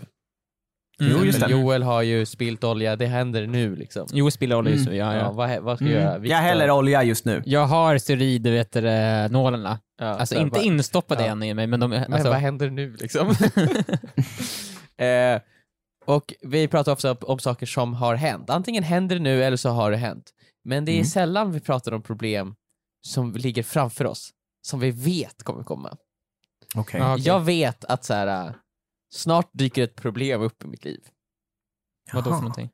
Mm. 1.01 1.13
Jo, 1.17 1.25
just 1.25 1.39
det. 1.39 1.51
Joel 1.51 1.84
har 1.84 2.01
ju 2.01 2.25
spilt 2.25 2.63
olja, 2.63 2.95
det 2.95 3.05
händer 3.05 3.47
nu 3.47 3.75
liksom. 3.75 4.07
Jo, 4.13 4.32
spilla 4.32 4.57
olja 4.57 4.71
just 4.71 4.89
nu. 4.89 4.95
Ja, 4.95 5.13
Ja, 5.13 5.19
ja. 5.19 5.32
vad, 5.32 5.59
vad 5.59 5.77
ska 5.77 5.86
jag 5.86 5.93
göra? 6.01 6.15
Mm. 6.15 6.25
Jag 6.30 6.38
häller 6.38 6.71
olja 6.71 7.03
just 7.03 7.25
nu. 7.25 7.41
Jag 7.45 7.65
har 7.65 7.97
steroid, 7.97 8.41
du 8.41 8.51
vet 8.51 8.71
det, 8.71 9.27
nålarna. 9.32 9.80
Ja, 9.99 10.05
Alltså 10.05 10.36
så 10.36 10.41
inte 10.41 10.51
bara- 10.59 10.63
instoppade 10.63 11.25
Ja. 11.25 11.32
än 11.32 11.43
i 11.43 11.53
mig, 11.53 11.67
men 11.67 11.80
de... 11.80 11.89
Men 11.89 12.13
Alltså, 12.13 12.30
vad 12.30 12.38
händer 12.38 12.69
nu 12.69 12.95
liksom? 12.99 13.27
eh, 14.97 15.41
och 16.10 16.34
vi 16.41 16.68
pratar 16.68 16.91
ofta 16.91 17.12
om, 17.12 17.18
om 17.22 17.39
saker 17.39 17.66
som 17.66 17.93
har 17.93 18.16
hänt. 18.16 18.49
Antingen 18.49 18.84
händer 18.84 19.16
det 19.16 19.22
nu 19.22 19.43
eller 19.43 19.57
så 19.57 19.70
har 19.70 19.91
det 19.91 19.97
hänt. 19.97 20.34
Men 20.64 20.86
det 20.86 20.91
är 20.91 20.95
Mm. 20.95 21.05
sällan 21.05 21.51
vi 21.51 21.60
pratar 21.60 21.91
om 21.91 22.01
problem 22.01 22.55
som 23.01 23.34
ligger 23.34 23.64
framför 23.64 24.05
oss, 24.05 24.34
som 24.62 24.80
vi 24.80 24.91
vet 24.91 25.43
kommer 25.43 25.64
komma. 25.64 25.97
Okej. 26.76 26.99
Ja, 27.01 27.14
okej. 27.14 27.26
Jag 27.28 27.39
vet 27.39 27.86
att 27.86 28.03
så 28.05 28.14
här, 28.14 28.53
snart 29.14 29.49
dyker 29.53 29.84
ett 29.84 29.95
problem 29.95 30.41
upp 30.41 30.64
i 30.64 30.68
mitt 30.68 30.86
liv. 30.86 31.01
Vadå 32.14 32.24
för 32.30 32.38
någonting? 32.38 32.70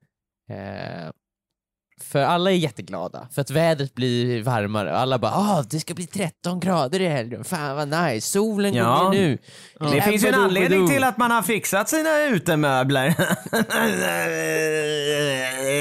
Eh, 0.50 1.12
för 2.02 2.20
alla 2.24 2.52
är 2.52 2.56
jätteglada, 2.56 3.28
för 3.32 3.42
att 3.42 3.50
vädret 3.50 3.96
blir 3.96 4.44
varmare 4.44 4.92
och 4.92 4.98
alla 5.00 5.20
bara 5.20 5.32
ah 5.32 5.64
det 5.70 5.80
ska 5.80 5.94
bli 5.94 6.06
13 6.08 6.60
grader 6.60 7.02
i 7.02 7.08
helgen, 7.08 7.44
fan 7.44 7.76
vad 7.76 7.88
nice, 7.88 8.28
solen 8.32 8.74
Ja. 8.74 9.00
går 9.04 9.10
ner 9.12 9.18
nu. 9.20 9.38
Det 9.92 10.02
finns 10.02 10.24
ju 10.24 10.28
en 10.28 10.36
anledning 10.36 10.88
till 10.90 11.04
att 11.04 11.18
man 11.18 11.32
har 11.32 11.42
fixat 11.42 11.90
sina 11.90 12.24
utemöbler. 12.30 13.16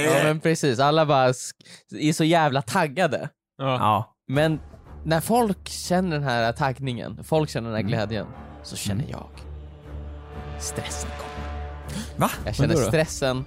Ja 0.06 0.24
men 0.24 0.40
precis, 0.40 0.78
alla 0.80 1.06
bara 1.06 1.28
sk- 1.32 1.52
är 1.98 2.12
så 2.12 2.24
jävla 2.24 2.62
taggade. 2.62 3.28
Ja. 3.58 3.64
ja. 3.74 4.14
Men 4.28 4.60
när 5.04 5.20
folk 5.20 5.68
känner 5.68 6.10
den 6.10 6.22
här 6.28 6.52
taggningen, 6.52 7.24
folk 7.24 7.50
känner 7.50 7.68
den 7.70 7.76
här 7.76 7.82
glädjen, 7.88 8.26
så 8.62 8.76
känner 8.76 9.04
jag 9.10 9.28
stressen 10.60 11.10
kommer. 11.18 12.18
Va? 12.20 12.30
Jag 12.46 12.54
känner 12.54 12.74
stressen 12.76 13.44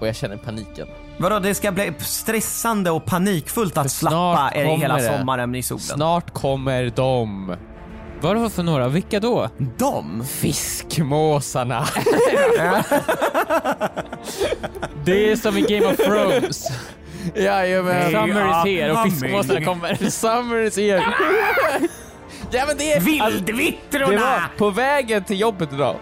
och 0.00 0.06
jag 0.08 0.16
känner 0.16 0.36
paniken. 0.36 0.88
Vadå, 1.20 1.38
det 1.38 1.54
ska 1.54 1.72
bli 1.72 1.92
stressande 1.98 2.90
och 2.90 3.04
panikfullt 3.04 3.78
att 3.78 3.90
slappa 3.90 4.52
er 4.54 4.64
hela 4.64 4.96
det. 4.96 5.18
sommaren 5.18 5.54
i 5.54 5.62
solen. 5.62 5.80
Snart 5.80 6.30
kommer 6.34 6.92
de. 6.96 7.56
Vadå 8.20 8.50
för 8.50 8.62
några? 8.62 8.88
Vilka 8.88 9.20
då? 9.20 9.48
De? 9.78 10.24
Fiskmåsarna. 10.24 11.86
Det 15.04 15.30
är 15.32 15.36
som 15.36 15.56
i 15.56 15.60
Game 15.60 15.86
of 15.86 15.96
Thrones. 15.96 16.66
Jajamän. 17.34 18.10
Summer 18.10 18.48
is 18.48 18.64
here 18.64 18.92
och 18.92 19.02
fiskmåsarna 19.02 19.64
kommer. 19.64 20.10
Summer 20.10 20.56
is 20.56 20.76
here. 20.76 21.02
ja 22.50 22.64
men 22.66 22.76
det 22.76 22.92
är... 22.92 23.00
Det 23.00 23.04
Vildvittrorna! 23.04 24.20
var 24.20 24.58
på 24.58 24.70
vägen 24.70 25.24
till 25.24 25.40
jobbet 25.40 25.72
idag. 25.72 25.96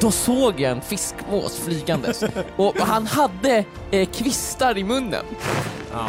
Då 0.00 0.10
såg 0.10 0.60
jag 0.60 0.72
en 0.72 0.80
fiskmås 0.80 1.58
flygandes 1.60 2.24
och 2.56 2.74
han 2.78 3.06
hade 3.06 3.64
eh, 3.90 4.08
kvistar 4.08 4.78
i 4.78 4.84
munnen. 4.84 5.24
Ja. 5.92 6.06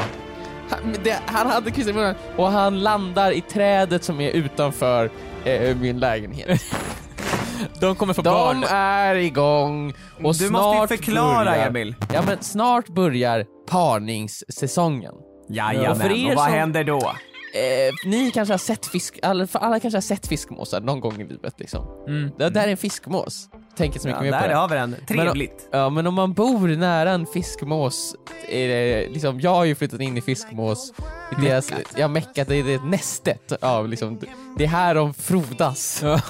Han, 0.70 0.96
det, 1.04 1.20
han 1.26 1.50
hade 1.50 1.72
kvistar 1.72 1.92
i 1.92 1.96
munnen 1.96 2.16
och 2.38 2.48
han 2.48 2.80
landar 2.80 3.32
i 3.32 3.42
trädet 3.42 4.04
som 4.04 4.22
är 4.22 4.32
utanför 4.32 5.10
eh, 5.46 5.76
min 5.78 6.00
lägenhet. 6.00 6.62
De 7.80 7.96
kommer 7.96 8.14
få 8.14 8.22
De 8.22 8.30
barn. 8.30 8.64
är 8.70 9.16
igång 9.16 9.94
och 10.24 10.34
Du 10.36 10.48
snart 10.48 10.78
måste 10.80 10.98
förklara 10.98 11.46
börjar, 11.46 11.68
Emil. 11.68 11.96
Ja 12.14 12.22
men 12.28 12.38
snart 12.44 12.88
börjar 12.90 13.46
parningssäsongen. 13.70 15.14
Jajamän, 15.50 15.92
Och 15.92 15.98
för 15.98 16.12
er 16.12 16.30
och 16.32 16.36
vad 16.36 16.46
som- 16.46 16.54
händer 16.54 16.84
då? 16.84 16.98
Eh, 16.98 18.10
ni 18.10 18.32
kanske 18.32 18.54
har 18.54 18.58
sett 18.58 18.86
fisk, 18.86 19.20
alla, 19.24 19.48
alla 19.54 19.80
kanske 19.80 19.98
har 19.98 20.02
sett 20.02 20.28
fiskmåsar 20.28 20.82
någon 20.82 21.00
gång 21.00 21.22
i 21.22 21.24
livet 21.28 21.54
liksom. 21.60 21.86
Mm. 22.08 22.32
Det 22.38 22.50
där 22.50 22.64
är 22.64 22.72
en 22.72 22.78
fiskmås. 22.78 23.50
Tänker 23.78 24.00
så 24.00 24.08
mycket 24.08 24.26
Ja, 24.26 24.32
mer 24.32 24.32
på 24.32 24.42
där 24.42 24.50
det. 24.50 24.56
har 24.56 24.68
vi 24.70 24.76
den. 24.76 24.96
Trevligt. 25.08 25.68
Ja, 25.72 25.90
men 25.90 26.08
om 26.08 26.14
man 26.14 26.34
bor 26.34 26.68
nära 26.68 27.12
en 27.12 27.26
fiskmås, 27.26 28.16
är 28.50 28.68
det, 28.68 29.10
liksom, 29.10 29.40
jag 29.40 29.54
har 29.56 29.66
ju 29.66 29.76
flyttat 29.76 30.02
in 30.02 30.18
i 30.18 30.22
fiskmås, 30.22 30.94
i 31.38 31.46
deras, 31.46 31.72
ja 31.98 32.08
meckat, 32.08 32.48
det 32.48 32.56
är 32.56 32.64
det 32.64 32.84
nästet 32.84 33.52
av 33.64 33.88
liksom, 33.90 34.20
det 34.58 34.64
är 34.64 34.68
här 34.68 34.96
de 34.96 35.14
frodas. 35.14 36.00
Ja. 36.04 36.20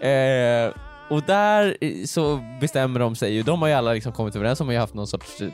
Eh, 0.00 0.72
och 1.10 1.22
där 1.22 1.76
så 2.06 2.40
bestämmer 2.60 3.00
de 3.00 3.16
sig 3.16 3.34
ju, 3.34 3.42
de 3.42 3.62
har 3.62 3.68
ju 3.68 3.74
alla 3.74 3.92
liksom 3.92 4.12
kommit 4.12 4.36
överens 4.36 4.60
om, 4.60 4.68
och 4.68 4.74
haft 4.74 4.94
någon 4.94 5.06
sorts 5.06 5.40
eh, 5.40 5.48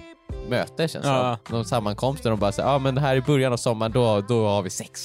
möte 0.48 0.88
känns 0.88 1.04
det 1.04 1.10
Ja. 1.10 1.38
Någon 1.50 1.64
sammankomst 1.64 2.22
där 2.22 2.30
de 2.30 2.38
bara 2.38 2.52
säger, 2.52 2.68
ja 2.68 2.78
men 2.78 2.94
det 2.94 3.00
här 3.00 3.16
är 3.16 3.20
början 3.20 3.52
av 3.52 3.56
sommaren, 3.56 3.92
då, 3.92 4.20
då 4.20 4.48
har 4.48 4.62
vi 4.62 4.70
sex. 4.70 5.02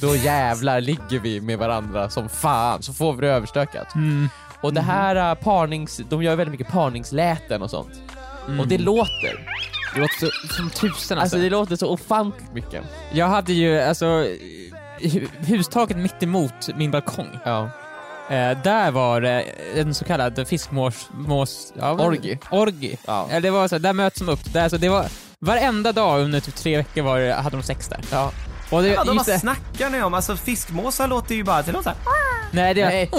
Då 0.00 0.16
jävlar 0.16 0.80
ligger 0.80 1.18
vi 1.18 1.40
med 1.40 1.58
varandra 1.58 2.10
som 2.10 2.28
fan, 2.28 2.82
så 2.82 2.92
får 2.92 3.12
vi 3.12 3.26
det 3.26 3.32
överstökat. 3.32 3.94
Mm. 3.94 4.28
Och 4.60 4.74
det 4.74 4.80
här 4.80 5.30
äh, 5.30 5.34
parnings, 5.34 6.00
de 6.08 6.22
gör 6.22 6.36
väldigt 6.36 6.50
mycket 6.60 6.72
parningsläten 6.72 7.62
och 7.62 7.70
sånt. 7.70 7.92
Och 8.60 8.68
det 8.68 8.78
låter. 8.78 9.48
Det 9.94 10.00
låter 10.00 10.26
så, 10.26 10.54
som 10.54 10.70
tusen 10.70 10.90
alltså. 10.92 11.18
Alltså 11.18 11.38
det 11.38 11.50
låter 11.50 11.76
så 11.76 11.88
ofantligt 11.88 12.52
mycket. 12.54 12.84
Jag 13.12 13.26
hade 13.26 13.52
ju 13.52 13.80
alltså 13.80 14.06
hu- 15.00 15.28
hustaket 15.46 15.96
mitt 15.96 16.22
emot 16.22 16.68
min 16.76 16.90
balkong. 16.90 17.38
Ja. 17.44 17.70
Eh, 18.30 18.62
där 18.62 18.90
var 18.90 19.20
det 19.20 19.44
en 19.76 19.94
så 19.94 20.04
kallad 20.04 20.48
fiskmås... 20.48 21.08
Mås, 21.12 21.72
ja, 21.78 21.92
Orgi. 21.92 22.38
Orgi. 22.50 22.98
Ja. 23.06 23.26
Eller 23.30 23.40
det 23.40 23.50
var 23.50 23.68
så, 23.68 23.78
där 23.78 23.92
möts 23.92 24.18
de 24.18 24.28
upp. 24.28 24.52
Där, 24.52 24.68
så 24.68 24.76
det 24.76 24.88
var, 24.88 25.06
varenda 25.38 25.92
dag 25.92 26.20
under 26.20 26.40
typ 26.40 26.54
tre 26.54 26.76
veckor 26.76 27.02
var 27.02 27.18
det, 27.20 27.34
hade 27.34 27.56
de 27.56 27.62
sex 27.62 27.88
där. 27.88 28.00
ja. 28.12 28.32
Och 28.72 28.82
det, 28.82 28.88
Ja, 28.88 29.04
de, 29.04 29.14
just 29.14 29.26
vad 29.28 29.36
det, 29.36 29.40
snackar 29.40 29.90
ni 29.90 30.02
om? 30.02 30.14
Alltså 30.14 30.36
fiskmåsar 30.36 31.08
låter 31.08 31.34
ju 31.34 31.44
bara, 31.44 31.62
det 31.62 31.72
låter 31.72 31.82
så 31.82 31.88
här. 31.88 31.98
nej, 32.52 32.74
det, 32.74 32.84
Nej. 32.84 33.10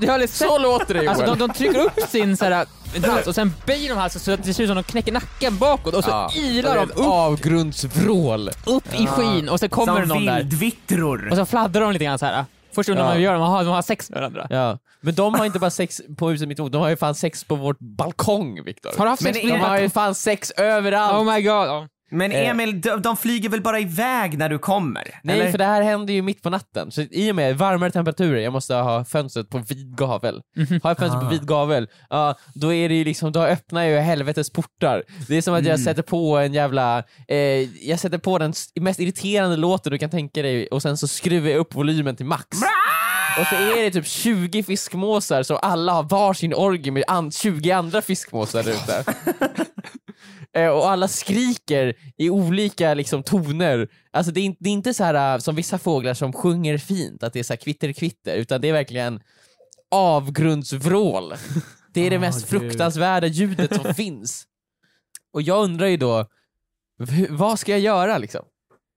det 0.00 0.06
har 0.06 0.18
lite 0.18 0.32
Så 0.32 0.58
låter 0.58 0.94
det 0.94 1.08
Alltså 1.08 1.24
Joel. 1.26 1.38
de, 1.38 1.46
de 1.48 1.54
trycker 1.54 1.78
upp 1.78 2.00
sin 2.08 2.36
så 2.36 2.44
här, 2.44 2.66
hals 3.06 3.26
och 3.26 3.34
sen 3.34 3.54
böjer 3.66 3.88
de 3.88 3.94
halsen 3.98 4.20
så 4.20 4.32
att 4.32 4.44
det 4.44 4.54
ser 4.54 4.62
ut 4.62 4.68
som 4.68 4.78
att 4.78 4.86
de 4.86 4.90
knäcker 4.92 5.12
nacken 5.12 5.58
bakåt 5.58 5.94
och 5.94 6.04
så 6.04 6.10
Ja. 6.10 6.30
ilar 6.34 6.74
Det 6.74 6.80
de 6.80 6.90
upp, 7.00 7.06
avgrundsvrål. 7.06 8.50
upp 8.66 8.94
i 9.00 9.06
skyn 9.06 9.48
och 9.48 9.60
så 9.60 9.68
kommer 9.68 10.00
det 10.00 10.06
Som 10.08 10.08
någon 10.08 10.26
där 10.26 10.36
vildvittror. 10.36 11.28
och 11.30 11.36
så 11.36 11.46
fladdrar 11.46 11.80
de 11.80 11.92
lite 11.92 12.04
grann 12.04 12.18
så 12.18 12.26
här. 12.26 12.44
Först 12.74 12.88
undrar 12.88 13.04
man 13.04 13.12
Ja. 13.12 13.16
hur 13.18 13.24
gör 13.24 13.32
de, 13.32 13.42
har, 13.42 13.64
de 13.64 13.70
har 13.74 13.82
sex 13.82 14.10
med 14.10 14.18
varandra. 14.18 14.46
Ja. 14.50 14.78
Men 15.00 15.14
de 15.14 15.34
har 15.34 15.44
inte 15.46 15.58
bara 15.58 15.70
sex 15.70 16.00
på 16.18 16.28
huset 16.28 16.48
mitt 16.48 16.58
emot, 16.58 16.72
de 16.72 16.80
har 16.82 16.88
ju 16.88 16.96
fan 16.96 17.14
sex 17.14 17.44
på 17.44 17.54
vårt 17.54 17.78
balkong 17.78 18.62
Viktor. 18.64 18.90
Har 18.98 19.04
du 19.04 19.10
haft 19.10 19.22
Men 19.22 19.34
sex 19.34 19.46
det 19.46 19.52
med 19.52 19.60
De 19.60 19.64
har 19.64 19.78
ju 19.78 19.90
fan 19.90 20.14
sex 20.14 20.50
överallt. 20.50 21.14
Oh 21.28 21.34
my 21.34 21.42
god. 21.42 21.88
Men 22.10 22.32
Eh. 22.32 22.48
Emil, 22.50 22.80
de, 22.80 23.02
de 23.02 23.16
flyger 23.16 23.48
väl 23.48 23.60
bara 23.62 23.80
iväg 23.80 24.38
när 24.38 24.48
du 24.48 24.58
kommer? 24.58 25.20
Nej, 25.22 25.40
eller? 25.40 25.50
för 25.50 25.58
det 25.58 25.64
här 25.64 25.82
händer 25.82 26.14
ju 26.14 26.22
mitt 26.22 26.42
på 26.42 26.50
natten. 26.50 26.90
Så 26.90 27.00
i 27.02 27.30
och 27.32 27.36
med 27.36 27.58
varmare 27.58 27.90
temperaturer, 27.90 28.40
jag 28.40 28.52
måste 28.52 28.74
ha 28.74 29.04
fönstret 29.04 29.48
på 29.50 29.58
vid 29.58 29.96
gavel. 29.96 30.40
Mhm. 30.56 30.80
Har 30.82 30.90
jag 30.90 30.98
fönstret 30.98 31.20
på 31.22 31.26
Ah. 31.26 31.30
vid 31.30 31.46
gavel, 31.46 31.88
ja, 32.10 32.34
då 32.54 32.72
är 32.74 32.88
det 32.88 32.94
ju 32.94 33.04
liksom, 33.04 33.32
då 33.32 33.42
öppnar 33.42 33.82
jag 33.82 33.90
ju 33.90 33.98
helvetes 33.98 34.50
portar. 34.52 35.02
Det 35.28 35.36
är 35.36 35.42
som 35.42 35.54
att 35.54 35.64
jag 35.64 35.74
Mm. 35.74 35.84
sätter 35.84 36.02
på 36.02 36.36
en 36.38 36.54
jävla, 36.54 36.98
eh, 37.28 37.36
jag 37.88 37.98
sätter 38.00 38.18
på 38.18 38.38
den 38.38 38.52
mest 38.80 39.00
irriterande 39.00 39.56
låten 39.56 39.92
du 39.92 39.98
kan 39.98 40.10
tänka 40.10 40.42
dig 40.42 40.66
och 40.66 40.82
sen 40.82 40.96
så 40.96 41.08
skruvar 41.08 41.48
jag 41.48 41.58
upp 41.58 41.74
volymen 41.74 42.16
till 42.16 42.26
max. 42.26 42.46
Och 43.38 43.46
så 43.46 43.54
är 43.54 43.82
det 43.82 43.90
typ 43.90 44.06
20 44.06 44.62
fiskmåsar 44.62 45.42
som 45.42 45.58
alla 45.62 45.92
har 45.92 46.02
varsin 46.02 46.54
orgie 46.54 46.92
med 46.92 47.04
an- 47.06 47.30
20 47.30 47.70
andra 47.70 48.02
fiskmåsar 48.02 48.62
där 48.62 48.70
ute. 48.72 49.04
Eh, 50.52 50.68
och 50.68 50.90
alla 50.90 51.08
skriker 51.08 51.94
i 52.18 52.30
olika 52.30 52.94
liksom, 52.94 53.22
toner. 53.22 53.88
Alltså 54.10 54.32
det 54.32 54.40
är, 54.40 54.44
inte, 54.44 54.64
det 54.64 54.68
är 54.70 54.72
inte 54.72 54.94
så 54.94 55.04
här 55.04 55.34
äh, 55.34 55.38
som 55.38 55.54
vissa 55.56 55.78
fåglar 55.78 56.14
som 56.14 56.32
sjunger 56.32 56.78
fint, 56.78 57.22
att 57.22 57.32
det 57.32 57.38
är 57.38 57.42
så 57.42 57.52
här 57.52 57.58
kvitter 57.58 57.92
kvitter, 57.92 58.36
utan 58.36 58.60
det 58.60 58.68
är 58.68 58.72
verkligen 58.72 59.20
avgrundsvrål. 59.90 61.34
Det 61.94 62.00
är 62.06 62.10
det 62.10 62.16
Åh, 62.16 62.20
mest 62.20 62.50
Gud. 62.50 62.60
fruktansvärda 62.60 63.26
ljudet 63.26 63.74
som 63.82 63.94
finns. 63.94 64.44
Och 65.32 65.42
jag 65.42 65.64
undrar 65.64 65.86
ju 65.86 65.96
då, 65.96 66.26
vad 67.28 67.58
ska 67.58 67.72
jag 67.72 67.80
göra 67.80 68.18
liksom? 68.18 68.44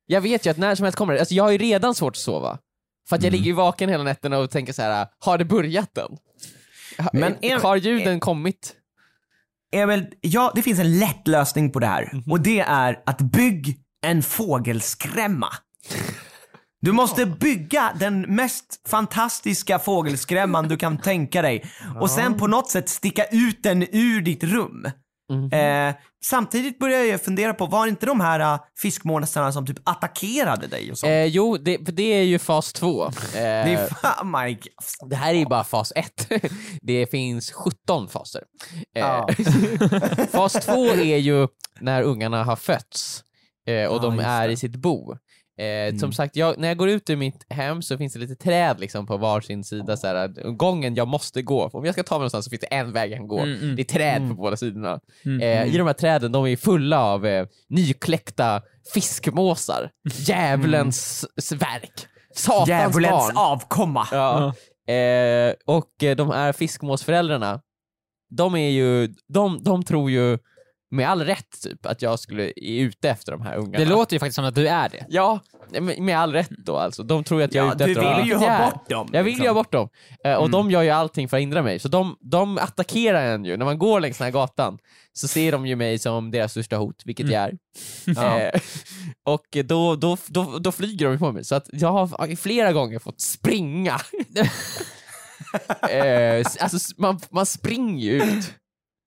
Jag 0.06 0.22
vet 0.22 0.46
ju 0.46 0.50
att 0.50 0.58
när 0.58 0.76
som 0.76 0.84
helst 0.84 0.98
kommer 0.98 1.14
det, 1.14 1.20
alltså 1.20 1.36
jag 1.36 1.44
har 1.44 1.52
ju 1.52 1.58
redan 1.58 1.96
svårt 1.96 2.14
att 2.16 2.18
sova. 2.22 2.58
För 3.10 3.16
att 3.16 3.22
jag 3.24 3.30
Mm. 3.30 3.32
ligger 3.38 3.46
ju 3.46 3.54
vaken 3.54 3.90
hela 3.90 4.04
nätterna 4.04 4.38
och 4.38 4.52
tänker 4.52 4.74
så 4.74 4.82
här: 4.82 5.08
har 5.20 5.38
det 5.38 5.46
börjat 5.46 5.98
än? 5.98 6.18
Men 7.14 7.36
är- 7.42 7.60
har 7.60 7.76
ljuden 7.76 8.20
kommit? 8.20 8.76
Emil, 9.76 10.06
ja, 10.22 10.52
det 10.56 10.62
finns 10.62 10.80
en 10.80 11.00
lätt 11.00 11.28
lösning 11.28 11.72
på 11.72 11.80
det 11.80 11.88
här. 11.88 12.10
Mhm. 12.14 12.32
Och 12.32 12.40
det 12.42 12.60
är 12.60 13.00
att 13.06 13.22
bygg 13.22 13.80
en 14.06 14.24
fågelskrämma. 14.24 15.48
Du 16.82 16.92
måste 16.92 17.26
bygga 17.26 17.94
den 18.00 18.22
mest 18.22 18.82
fantastiska 18.88 19.80
fågelskrämman 19.80 20.68
du 20.68 20.78
kan 20.78 20.98
tänka 20.98 21.42
dig. 21.42 21.64
Och 22.00 22.10
sen 22.10 22.34
på 22.38 22.48
något 22.48 22.70
sätt 22.70 22.90
sticka 22.90 23.26
ut 23.26 23.64
den 23.64 23.84
ur 23.92 24.22
ditt 24.22 24.44
rum. 24.44 24.88
Mhm. 25.32 25.52
Eh, 25.54 25.96
samtidigt 26.26 26.80
börjar 26.80 27.04
jag 27.04 27.22
fundera 27.22 27.54
på, 27.54 27.66
var 27.66 27.88
inte 27.88 28.06
de 28.06 28.22
här 28.22 28.54
uh, 28.54 28.62
fiskmåsarna 28.82 29.52
som 29.52 29.66
typ 29.68 29.78
attackerade 29.90 30.68
dig 30.68 30.92
och? 30.92 31.04
Eh, 31.08 31.26
jo, 31.26 31.58
det, 31.58 31.78
det 31.78 32.04
är 32.14 32.24
ju 32.24 32.40
fas 32.40 32.74
två. 32.74 33.06
Eh, 33.06 33.12
det 33.34 33.74
är 33.74 33.88
fan, 33.88 34.32
my 34.32 34.54
God. 34.54 35.10
Det 35.10 35.16
här 35.16 35.34
är 35.34 35.38
ju 35.38 35.46
bara 35.46 35.64
fas 35.64 35.94
1. 35.96 36.30
Det 36.82 37.12
finns 37.12 37.52
17 37.52 38.08
faser. 38.10 38.44
Eh, 38.96 39.02
Ja. 39.02 39.28
fas 40.32 40.54
2 40.54 40.86
är 40.86 41.18
ju 41.18 41.48
när 41.80 42.04
ungarna 42.04 42.44
har 42.44 42.56
fötts 42.56 43.24
eh, 43.68 43.86
och 43.88 43.96
Ja, 43.96 44.00
de 44.02 44.20
är 44.20 44.48
det. 44.48 44.54
i 44.54 44.58
sitt 44.58 44.76
bo. 44.76 45.18
Eh, 45.58 45.96
Som 45.98 46.14
sagt, 46.14 46.36
jag, 46.36 46.58
när 46.58 46.68
jag 46.68 46.78
går 46.78 46.90
ut 46.90 47.10
ur 47.10 47.16
mitt 47.16 47.46
hem 47.54 47.82
så 47.82 47.98
finns 47.98 48.14
det 48.14 48.20
lite 48.20 48.36
träd 48.36 48.80
liksom 48.80 49.06
på 49.08 49.18
varsin 49.18 49.64
sida. 49.64 49.98
Så 49.98 50.08
här, 50.08 50.52
gången 50.52 50.96
jag 50.96 51.08
måste 51.08 51.42
gå, 51.42 51.70
om 51.74 51.86
jag 51.86 51.94
ska 51.96 52.04
ta 52.04 52.16
mig 52.16 52.20
någonstans 52.20 52.46
så 52.46 52.50
finns 52.50 52.62
det 52.62 52.68
en 52.76 52.92
väg 52.92 53.12
jag 53.12 53.18
kan 53.20 53.28
gå. 53.28 53.40
Mm, 53.40 53.60
mm. 53.62 53.76
Det 53.76 53.82
är 53.82 53.84
träd 53.84 54.30
på 54.30 54.36
båda 54.36 54.58
sidorna. 54.58 55.00
Mm, 55.26 55.42
Eh, 55.42 55.76
I 55.76 55.78
de 55.78 55.88
här 55.88 55.94
träden, 55.94 56.32
de 56.32 56.48
är 56.48 56.56
fulla 56.56 57.00
av 57.04 57.26
eh, 57.26 57.48
nykläckta 57.70 58.62
fiskmåsar. 58.94 59.90
Djävulens 60.28 61.26
verk. 61.52 62.08
Satans 62.36 62.70
Djävulens 62.70 63.12
barn. 63.12 63.38
avkomma. 63.38 64.08
Ja. 64.12 64.54
Eh, 64.94 65.54
och 65.66 66.04
eh, 66.04 66.16
de 66.16 66.30
här 66.32 66.54
fiskmåsföräldrarna, 66.54 67.62
de 68.30 68.56
är 68.56 68.70
ju, 68.70 69.08
de, 69.28 69.64
de 69.64 69.84
tror 69.84 70.12
ju 70.12 70.38
med 70.94 71.10
all 71.10 71.22
rätt 71.26 71.62
typ 71.64 71.86
att 71.86 72.02
jag 72.02 72.20
skulle 72.20 72.44
är 72.56 72.80
ute 72.82 73.10
efter 73.10 73.32
de 73.32 73.42
här 73.42 73.56
ungarna. 73.56 73.78
Det 73.86 73.86
låter 73.92 74.14
ju 74.16 74.20
faktiskt 74.20 74.36
som 74.36 74.46
att 74.46 74.56
du 74.56 74.68
är 74.68 74.90
det. 74.90 75.06
Ja, 75.10 75.40
med, 76.00 76.20
all 76.20 76.34
rätt 76.34 76.50
då 76.50 76.78
alltså. 76.78 77.04
De 77.04 77.24
tror 77.24 77.42
ju 77.42 77.46
att 77.46 77.54
jag 77.54 77.64
är 77.66 77.68
Ja, 77.70 77.74
ute 77.76 77.86
du 77.86 77.92
efter 77.92 78.04
dem. 78.04 78.18
vill 78.22 78.28
ju 78.30 78.36
ha 78.36 78.72
bort 78.72 78.90
dem. 78.90 79.10
Jag 79.14 79.24
vill 79.24 79.34
ju 79.34 79.40
liksom. 79.40 79.56
ha 79.56 79.64
bort 79.64 79.72
dem. 79.72 79.90
Eh, 80.26 80.34
och 80.34 80.40
Mm. 80.46 80.52
de 80.52 80.72
gör 80.72 80.82
ju 80.82 80.90
allting 80.90 81.30
för 81.30 81.38
att 81.38 81.42
hindra 81.42 81.62
mig. 81.62 81.80
Så 81.80 81.88
de, 81.88 82.18
de 82.22 82.58
attackerar 82.58 83.26
en 83.34 83.46
ju. 83.46 83.58
När 83.58 83.66
man 83.66 83.78
går 83.80 84.00
längs 84.00 84.18
den 84.18 84.26
här 84.26 84.32
gatan 84.32 84.78
så 85.14 85.28
ser 85.28 85.52
de 85.52 85.66
ju 85.66 85.76
mig 85.76 86.00
som 86.00 86.32
deras 86.32 86.52
största 86.52 86.76
hot, 86.78 87.02
vilket 87.06 87.30
jag 87.32 87.44
är. 87.44 87.58
Ja. 88.06 88.40
Eh, 88.40 88.62
och 89.26 89.46
då, 89.66 89.96
då, 89.96 90.18
då, 90.28 90.58
då 90.60 90.72
flyger 90.72 91.10
de 91.10 91.18
på 91.20 91.32
mig. 91.32 91.44
Så 91.44 91.56
att 91.56 91.70
jag 91.72 91.92
har 91.92 92.36
flera 92.36 92.74
gånger 92.74 93.00
fått 93.00 93.22
springa. 93.22 94.00
eh, 95.90 96.46
alltså, 96.60 96.94
man, 96.98 97.20
man 97.30 97.46
springer 97.46 98.04
ju 98.04 98.24
ut 98.24 98.54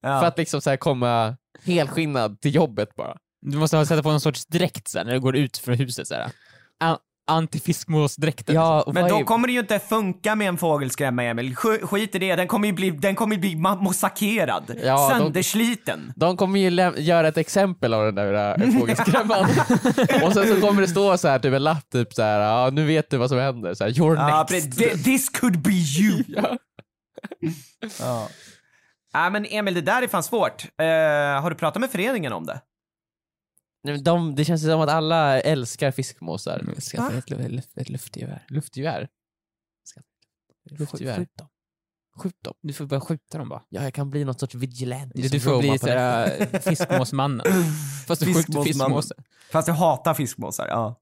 Ja. 0.03 0.21
för 0.21 0.27
att 0.27 0.39
liksom 0.39 0.61
så 0.61 0.71
här 0.71 0.77
komma 0.77 1.37
helskinnad 1.65 2.41
till 2.41 2.55
jobbet 2.55 2.95
bara. 2.97 3.17
Du 3.43 3.59
måste 3.59 3.77
ha 3.77 3.85
sätta 3.87 4.03
på 4.03 4.11
någon 4.11 4.21
sorts 4.21 4.47
dräkt 4.47 4.89
sen 4.89 5.07
när 5.07 5.15
du 5.15 5.21
går 5.21 5.37
ut 5.37 5.59
från 5.59 5.75
huset. 5.75 6.09
Så 6.09 6.15
här. 6.15 6.31
Antifiskmåsdräkten. 7.31 8.55
Ja, 8.55 8.83
och 8.83 8.95
Men 8.95 9.09
då 9.09 9.19
är- 9.19 9.25
kommer 9.25 9.47
det 9.49 9.53
ju 9.53 9.61
inte 9.61 9.79
funka 9.79 10.35
med 10.35 10.49
en 10.49 10.59
fågelskrämma 10.59 11.23
Emil. 11.25 11.55
Sk- 11.55 11.87
Skit 11.87 12.15
i 12.15 12.19
det, 12.19 12.37
den 12.37 12.47
kommer 12.49 12.67
ju 12.69 12.73
bli, 12.73 12.91
den 12.91 13.15
kommer 13.15 13.35
ju 13.35 13.41
bli 13.41 13.57
massakrerad. 13.57 14.77
Ja, 14.85 15.09
de- 15.11 15.19
Söndersliten. 15.19 16.13
De 16.17 16.37
kommer 16.37 16.61
ju 16.61 16.71
göra 17.03 17.29
ett 17.29 17.37
exempel 17.37 17.95
av 17.95 18.05
den 18.05 18.15
där 18.15 18.63
äh, 18.63 18.71
fågelskrämman. 18.81 19.47
och 20.25 20.33
sen 20.33 20.49
så 20.55 20.61
kommer 20.61 20.83
det 20.83 20.89
stå 20.89 21.19
så 21.19 21.29
här, 21.29 21.39
typ 21.39 21.53
en 21.55 21.65
lapp, 21.65 21.91
typ 21.93 22.15
så 22.15 22.23
här, 22.23 22.41
ja 22.41 22.71
nu 22.73 22.87
vet 22.87 23.11
du 23.11 23.17
vad 23.17 23.29
som 23.29 23.39
händer, 23.39 23.75
så 23.75 23.85
här, 23.85 23.91
you're 23.91 24.15
Ja, 24.17 24.47
next. 24.51 24.81
thi- 24.81 25.05
this 25.05 25.29
could 25.29 25.59
be 25.63 25.73
you. 25.73 26.23
Ja. 26.29 26.57
Ja. 28.01 28.29
Ja, 29.17 29.31
men 29.31 29.47
Emil, 29.47 29.75
det 29.75 29.81
där 29.81 30.03
är 30.03 30.09
fan 30.09 30.23
svårt. 30.23 30.65
Eh, 30.79 30.87
har 31.43 31.51
du 31.51 31.57
pratat 31.57 31.81
med 31.81 31.91
föreningen 31.91 32.33
om 32.33 32.47
det? 32.47 32.61
Nej, 33.85 34.03
De, 34.03 34.35
det 34.35 34.45
känns 34.45 34.63
som 34.63 34.81
att 34.81 34.89
alla 34.89 35.41
älskar 35.41 35.91
fiskmåsar. 35.91 36.81
Skaffa 36.81 37.19
ett, 37.19 37.31
ett, 37.31 37.79
ett 37.79 37.89
luftgevär. 37.89 38.47
Luftgevär. 38.49 39.09
Luftgevär. 40.71 41.17
Skjut 41.17 41.37
dem. 41.37 41.49
Skjut 42.17 42.43
dem. 42.43 42.55
Du 42.63 42.73
får 42.73 42.87
bara 42.87 43.01
skjuta 43.01 43.39
dem 43.39 43.49
bara. 43.49 43.63
Ja, 43.69 43.83
jag 43.83 43.95
kan 43.95 44.11
bli 44.11 44.25
något 44.25 44.41
sorts 44.41 44.55
vigilante 44.55 45.29
Du, 45.29 45.41
får 45.41 45.59
bli 45.59 45.79
såhär 45.79 46.61
fiskmåsmannen. 46.61 47.47
Fast 48.07 48.25
du 48.25 48.35
skjuter 48.35 48.63
fiskmåsar. 48.63 49.17
Fast 49.51 49.69
jag 49.69 49.75
hatar 49.75 50.15
fiskmåsar, 50.15 50.69
ja. 50.69 51.01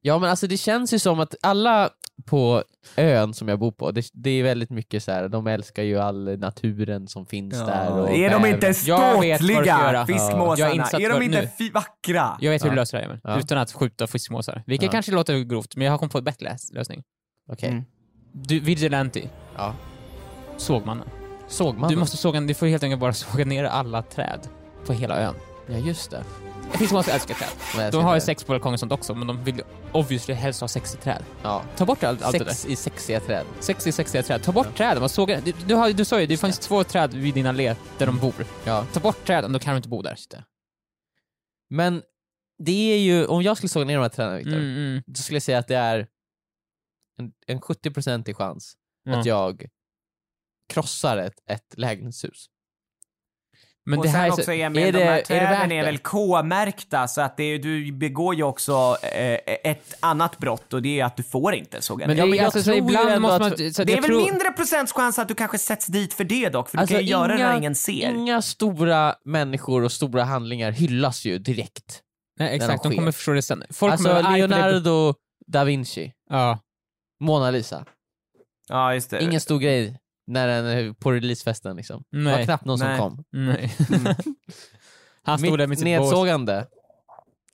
Ja 0.00 0.18
men 0.18 0.30
alltså 0.30 0.46
det 0.46 0.56
känns 0.56 0.94
ju 0.94 0.98
som 0.98 1.20
att 1.20 1.34
alla 1.42 1.90
på 2.26 2.62
ön 2.96 3.34
som 3.34 3.48
jag 3.48 3.58
bor 3.58 3.72
på, 3.72 3.90
det, 3.90 4.06
det 4.12 4.30
är 4.30 4.42
väldigt 4.42 4.70
mycket 4.70 5.02
så 5.02 5.12
här. 5.12 5.28
de 5.28 5.46
älskar 5.46 5.82
ju 5.82 5.98
all 5.98 6.38
naturen 6.38 7.08
som 7.08 7.26
finns 7.26 7.54
där. 7.58 8.00
Och 8.00 8.10
är 8.10 8.30
de 8.30 8.46
inte 8.46 8.74
ståtliga, 8.74 9.34
är 9.76 10.06
fiskmåsarna? 10.06 10.84
Är 10.84 11.10
de 11.10 11.22
inte 11.22 11.50
nu. 11.58 11.70
vackra? 11.70 12.38
Jag 12.40 12.50
vet 12.50 12.64
hur 12.64 12.70
du 12.70 12.76
Ja. 12.76 12.80
löser 12.82 12.98
det 12.98 13.04
Emil. 13.04 13.18
Ja. 13.24 13.38
Utan 13.38 13.58
att 13.58 13.72
skjuta 13.72 14.06
fiskmåsar. 14.06 14.62
Vilket 14.66 14.86
Ja. 14.86 14.92
kanske 14.92 15.12
låter 15.12 15.38
grovt, 15.38 15.76
men 15.76 15.84
jag 15.84 15.92
har 15.92 15.98
kommit 15.98 16.12
på 16.12 16.18
en 16.18 16.24
bättre 16.24 16.56
lösning. 16.72 17.02
Okej. 17.52 17.68
Mm. 17.68 17.84
Du, 18.32 18.60
vigilante. 18.60 19.20
Ja. 19.56 19.74
Sågmannen. 20.56 21.08
Sågmannen? 21.48 21.90
Du 21.90 21.96
måste 21.96 22.16
såga, 22.16 22.40
du 22.40 22.54
får 22.54 22.66
helt 22.66 22.82
enkelt 22.82 23.00
bara 23.00 23.12
såga 23.12 23.44
ner 23.44 23.64
alla 23.64 24.02
träd 24.02 24.40
på 24.86 24.92
hela 24.92 25.20
ön. 25.20 25.34
Ja 25.66 25.78
just 25.78 26.10
det. 26.10 26.24
Fiskmåsar 26.72 27.12
älskar 27.12 27.34
träd. 27.34 27.48
Men 27.74 27.84
jag 27.84 27.92
De 27.92 27.96
ska 28.00 28.06
har 28.06 28.14
ju 28.14 28.20
sex 28.20 28.44
på 28.44 28.52
balkongen 28.52 28.74
och 28.74 28.80
sånt 28.80 28.92
också, 28.92 29.14
men 29.14 29.26
de 29.26 29.44
vill 29.44 29.56
ju 29.56 29.62
obviously 29.92 30.34
helst 30.34 30.60
ha 30.60 30.68
sex 30.68 30.94
i 30.94 30.96
träd. 30.96 31.24
Ja. 31.42 31.64
Ta 31.76 31.84
bort 31.84 32.04
allt, 32.04 32.22
allt 32.22 32.38
det 32.38 32.44
där. 32.44 32.52
Sex 32.52 32.66
i 32.66 32.76
sexiga 32.76 33.20
träd. 33.20 33.46
Sex 33.60 33.86
i 33.86 33.92
sexiga 33.92 34.22
träd. 34.22 34.42
Ta 34.42 34.52
bort 34.52 34.76
träden 34.76 35.02
och 35.02 35.10
såga. 35.10 35.40
Du, 35.40 35.52
du, 35.66 35.74
har, 35.74 35.92
du 35.92 36.04
sa 36.04 36.20
ju, 36.20 36.26
det 36.26 36.36
finns 36.36 36.58
två 36.58 36.84
träd 36.84 37.14
vid 37.14 37.34
din 37.34 37.46
allé 37.46 37.76
där 37.98 38.06
de 38.06 38.18
bor. 38.18 38.46
Ja. 38.64 38.86
Ta 38.92 39.00
bort 39.00 39.26
träden, 39.26 39.52
då 39.52 39.58
kan 39.58 39.74
de 39.74 39.76
inte 39.76 39.88
bo 39.88 40.02
där. 40.02 40.16
Men 41.70 42.02
det 42.58 42.92
är 42.92 42.98
ju, 42.98 43.26
om 43.26 43.42
jag 43.42 43.56
skulle 43.56 43.68
såga 43.68 43.84
ner 43.84 43.94
de 43.94 44.02
här 44.02 44.08
träden 44.08 44.36
Viktor, 44.36 44.52
Mm, 44.54 44.76
mm. 44.76 45.02
då 45.06 45.14
skulle 45.14 45.36
jag 45.36 45.42
säga 45.42 45.58
att 45.58 45.68
det 45.68 45.76
är 45.76 46.06
en, 47.18 47.32
en 47.46 47.60
70% 47.60 48.34
chans 48.34 48.76
Ja. 49.04 49.18
att 49.18 49.26
jag 49.26 49.66
krossar 50.72 51.16
ett, 51.16 51.40
ett 51.46 51.74
lägenhetshus. 51.76 52.46
Men 53.86 53.98
och 53.98 54.04
det 54.04 54.10
här 54.10 54.18
sen 54.20 54.26
är 54.26 54.30
så, 54.36 54.40
också 54.40 54.52
Emil, 54.52 54.82
är 54.82 54.92
de 54.92 54.98
det- 54.98 55.04
här 55.04 55.12
är 55.12 55.16
det 55.16 55.24
träden 55.24 55.72
är, 55.72 55.76
det? 55.76 55.82
väl 55.82 55.98
K-märkta 55.98 57.08
så 57.08 57.20
att 57.20 57.36
det 57.36 57.44
är, 57.44 57.58
du 57.58 57.92
begår 57.92 58.34
ju 58.34 58.42
också 58.42 58.96
eh, 59.02 59.38
ett 59.64 59.94
annat 60.00 60.38
brott 60.38 60.72
och 60.72 60.82
det 60.82 61.00
är 61.00 61.04
att 61.04 61.16
du 61.16 61.22
får 61.22 61.54
inte 61.54 61.82
såga 61.82 62.06
men 62.06 62.16
ner. 62.16 62.22
det, 62.22 62.26
Ja, 62.26 62.26
men 62.26 62.32
är 62.34 62.36
jag 62.38 62.44
alltså, 62.44 62.58
så 62.58 62.64
tror 62.64 62.76
ibland 62.76 63.20
måste 63.22 63.34
att- 63.34 63.40
man... 63.40 63.50
Så 63.72 63.82
att 63.82 63.86
Det 63.86 63.92
är 63.92 63.96
jag 63.96 64.02
väl 64.02 64.10
tror, 64.10 64.24
mindre 64.24 64.50
procents 64.52 64.92
chans 64.92 65.18
att 65.18 65.28
du 65.28 65.34
kanske 65.34 65.58
sätts 65.58 65.86
dit 65.86 66.14
för 66.14 66.24
det 66.24 66.48
dock, 66.48 66.68
för 66.68 66.78
Alltså, 66.78 66.94
du 66.94 66.98
kan 66.98 67.04
ju 67.06 67.10
göra 67.12 67.28
det 67.28 67.34
inga- 67.38 67.48
när 67.48 67.56
ingen 67.58 67.74
ser. 67.74 68.10
Inga 68.10 68.42
stora 68.42 69.14
människor 69.24 69.84
och 69.84 69.92
stora 69.92 70.24
handlingar 70.24 70.70
hyllas 70.72 71.24
ju 71.24 71.38
direkt. 71.38 72.00
Nej, 72.38 72.56
exakt, 72.56 72.82
de 72.82 72.88
de 72.88 72.96
kommer 72.96 73.12
förstå 73.12 73.32
det 73.32 73.42
sen. 73.42 73.64
Folk 73.70 73.92
alltså 73.92 74.08
det- 74.08 74.30
Leonardo 74.36 75.14
da 75.46 75.64
Vinci, 75.64 76.12
Ja. 76.30 76.58
Mona 77.20 77.50
Lisa. 77.50 77.84
Ja, 78.68 78.94
just 78.94 79.10
det. 79.10 79.22
Ingen 79.22 79.40
stor 79.40 79.58
grej 79.58 79.98
när 80.26 80.62
den, 80.62 80.94
på 80.94 81.12
releasefesten 81.12 81.76
liksom. 81.76 82.04
Det 82.10 82.16
var 82.16 82.24
Nej. 82.24 82.44
knappt 82.44 82.64
någon 82.64 82.78
Nej. 82.78 82.98
som 82.98 83.08
kom. 83.10 83.24
Nej. 83.32 83.74
Han 85.22 85.38
stod 85.38 85.50
där 85.52 85.58
med 85.58 85.68
Mitt 85.68 85.78
sitt 85.78 85.98
bås. 85.98 86.10
nedsågande 86.10 86.66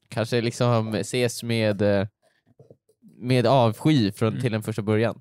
kanske 0.09 0.41
liksom 0.41 0.95
ses 0.95 1.43
med, 1.43 1.83
eh, 1.83 2.07
med 3.21 3.47
avsky 3.47 4.13
från, 4.13 4.29
Mm. 4.29 4.41
till 4.41 4.53
den 4.53 4.63
första 4.63 4.83
början. 4.83 5.21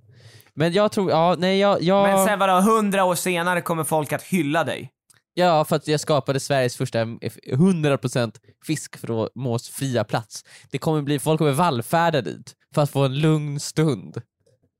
Men 0.54 0.74
jag 0.74 0.92
tror, 0.92 1.12
ja, 1.12 1.36
nej 1.40 1.60
jag, 1.60 1.82
jag 1.82 2.08
Men 2.08 2.26
sen 2.28 2.40
vadå, 2.40 2.62
hundra 2.62 3.04
år 3.04 3.16
senare 3.16 3.62
kommer 3.62 3.84
folk 3.84 4.14
att 4.14 4.24
hylla 4.24 4.64
dig? 4.64 4.92
ja 5.34 5.66
för 5.66 5.76
att 5.76 5.88
jag 5.88 6.00
skapade 6.00 6.40
Sveriges 6.40 6.78
första 6.78 7.02
eh, 7.02 7.32
100% 7.54 8.36
fiskmåsfria 8.66 10.04
plats. 10.04 10.44
Det 10.72 10.78
kommer 10.78 11.02
bli, 11.02 11.20
folk 11.20 11.38
kommer 11.38 11.52
vallfärda 11.52 12.22
dit 12.22 12.56
för 12.76 12.82
att 12.82 12.90
få 12.90 13.04
en 13.06 13.20
lugn 13.20 13.60
stund. 13.60 14.22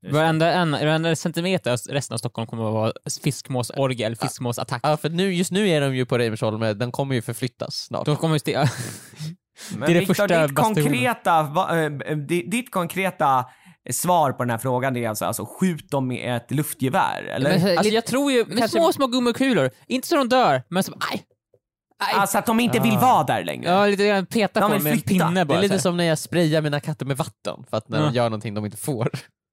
Varenda, 0.08 0.52
en, 0.52 0.70
varenda 0.70 1.16
centimeter 1.16 1.70
av 1.72 1.78
resten 1.88 2.14
av 2.14 2.18
Stockholm 2.18 2.46
kommer 2.46 2.66
att 2.68 2.72
vara 2.74 2.92
fiskmåsorgie 3.24 4.06
eller 4.06 4.16
fiskmåsattack. 4.16 4.80
Ja, 4.82 4.96
för 4.96 5.08
nu, 5.10 5.34
just 5.34 5.50
nu 5.52 5.68
är 5.68 5.80
de 5.80 5.96
ju 5.96 6.06
på 6.06 6.18
Reimersholm, 6.18 6.78
den 6.78 6.92
kommer 6.92 7.14
ju 7.14 7.22
förflyttas 7.22 7.74
snart. 7.74 8.06
De 8.06 8.16
kommer 8.16 8.38
sti- 8.38 8.54
Men 9.70 9.80
Det 9.80 9.86
är 9.86 9.88
det 9.94 10.00
Victor, 10.00 10.14
första 10.14 10.46
ditt 10.46 10.56
konkreta, 10.56 11.42
va, 11.42 11.78
eh, 11.84 11.90
di- 12.16 12.42
ditt 12.50 12.70
konkreta 12.70 13.44
svar 13.90 14.32
på 14.32 14.42
den 14.42 14.50
här 14.50 14.58
frågan 14.58 14.96
är 14.96 15.08
alltså, 15.08 15.24
alltså 15.24 15.44
skjut 15.46 15.90
dem 15.90 16.08
med 16.08 16.36
ett 16.36 16.50
luftgevär, 16.50 17.22
eller? 17.22 17.58
Men- 17.58 17.78
Alltså 17.78 17.94
jag 17.94 18.06
tror 18.06 18.32
ju 18.32 18.44
Med 18.46 18.58
kanske... 18.58 18.78
små, 18.78 18.92
små 18.92 19.06
gummikulor. 19.06 19.70
Inte 19.86 20.08
så 20.08 20.16
de 20.16 20.28
dör, 20.28 20.62
men 20.68 20.82
som 20.82 20.94
aj! 21.12 21.22
aj. 21.98 22.14
Alltså 22.14 22.38
att 22.38 22.46
de 22.46 22.60
inte 22.60 22.80
vill 22.80 22.98
vara 22.98 23.24
där 23.24 23.44
längre? 23.44 23.70
Ja, 23.70 23.86
lite 23.86 24.06
grann 24.08 24.26
peta 24.26 24.60
De 24.60 24.66
på 24.68 24.74
dem 24.74 24.82
med 24.84 24.92
en 24.92 25.00
pinne 25.00 25.40
Det 25.40 25.44
bara. 25.44 25.58
är 25.58 25.62
lite 25.62 25.74
så 25.78 25.82
som 25.82 25.96
när 25.96 26.04
jag 26.04 26.18
sprayar 26.18 26.62
mina 26.62 26.80
katter 26.80 27.06
med 27.06 27.16
vatten 27.16 27.64
för 27.70 27.76
att 27.76 27.88
när 27.88 27.98
Ja. 27.98 28.04
de 28.04 28.14
gör 28.14 28.24
någonting 28.24 28.54
de 28.54 28.64
inte 28.64 28.76
får. 28.76 29.10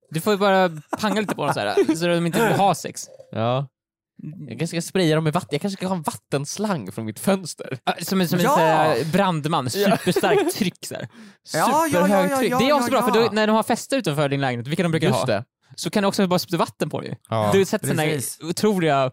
Du 0.09 0.21
får 0.21 0.33
ju 0.33 0.39
bara 0.39 0.69
panga 1.01 1.21
lite 1.21 1.35
på 1.35 1.45
dem 1.45 1.53
så 1.53 1.59
här, 1.59 1.95
så 1.95 2.07
de 2.07 2.25
inte 2.25 2.47
vill 2.47 2.53
ha 2.57 2.75
sex. 2.75 3.01
Ja. 3.31 3.67
Jag 4.49 4.59
kanske 4.59 4.81
ska 4.81 4.89
spraya 4.89 5.15
dem 5.15 5.23
med 5.23 5.33
vatten, 5.33 5.49
jag 5.51 5.61
kanske 5.61 5.77
ska 5.77 5.87
ha 5.87 5.95
en 5.95 6.01
vattenslang 6.01 6.91
från 6.91 7.05
mitt 7.05 7.19
fönster. 7.19 7.77
Ja, 7.83 7.93
Som 8.01 8.21
en, 8.21 8.27
som 8.29 8.39
Ja! 8.39 8.49
en 8.51 8.55
så 8.55 8.61
här 8.61 9.11
brandman, 9.11 9.69
superstarkt 9.69 10.55
tryck 10.57 10.85
så 10.85 10.95
här. 10.95 11.07
Ja, 11.53 11.59
ja, 11.59 11.87
ja, 11.93 12.01
Superhögt 12.03 12.31
ja, 12.31 12.37
tryck. 12.37 12.51
ja, 12.51 12.59
Det 12.59 12.69
är 12.69 12.73
också 12.73 12.89
bra, 12.91 12.99
ja. 12.99 13.13
för 13.13 13.21
då, 13.21 13.29
när 13.31 13.47
de 13.47 13.55
har 13.55 13.63
fester 13.63 13.97
utanför 13.97 14.29
din 14.29 14.41
lägenhet, 14.41 14.67
vilka 14.67 14.83
de 14.83 14.91
brukar 14.91 15.07
Just 15.07 15.19
ha, 15.19 15.25
det. 15.25 15.43
så 15.75 15.89
kan 15.89 16.03
du 16.03 16.07
också 16.07 16.27
bara 16.27 16.39
spruta 16.39 16.57
vatten 16.57 16.89
på 16.89 17.03
ju. 17.03 17.15
Ja. 17.29 17.49
Du 17.53 17.65
sätter 17.65 17.87
såna 17.87 18.03
precis. 18.03 18.39
otroliga 18.41 19.11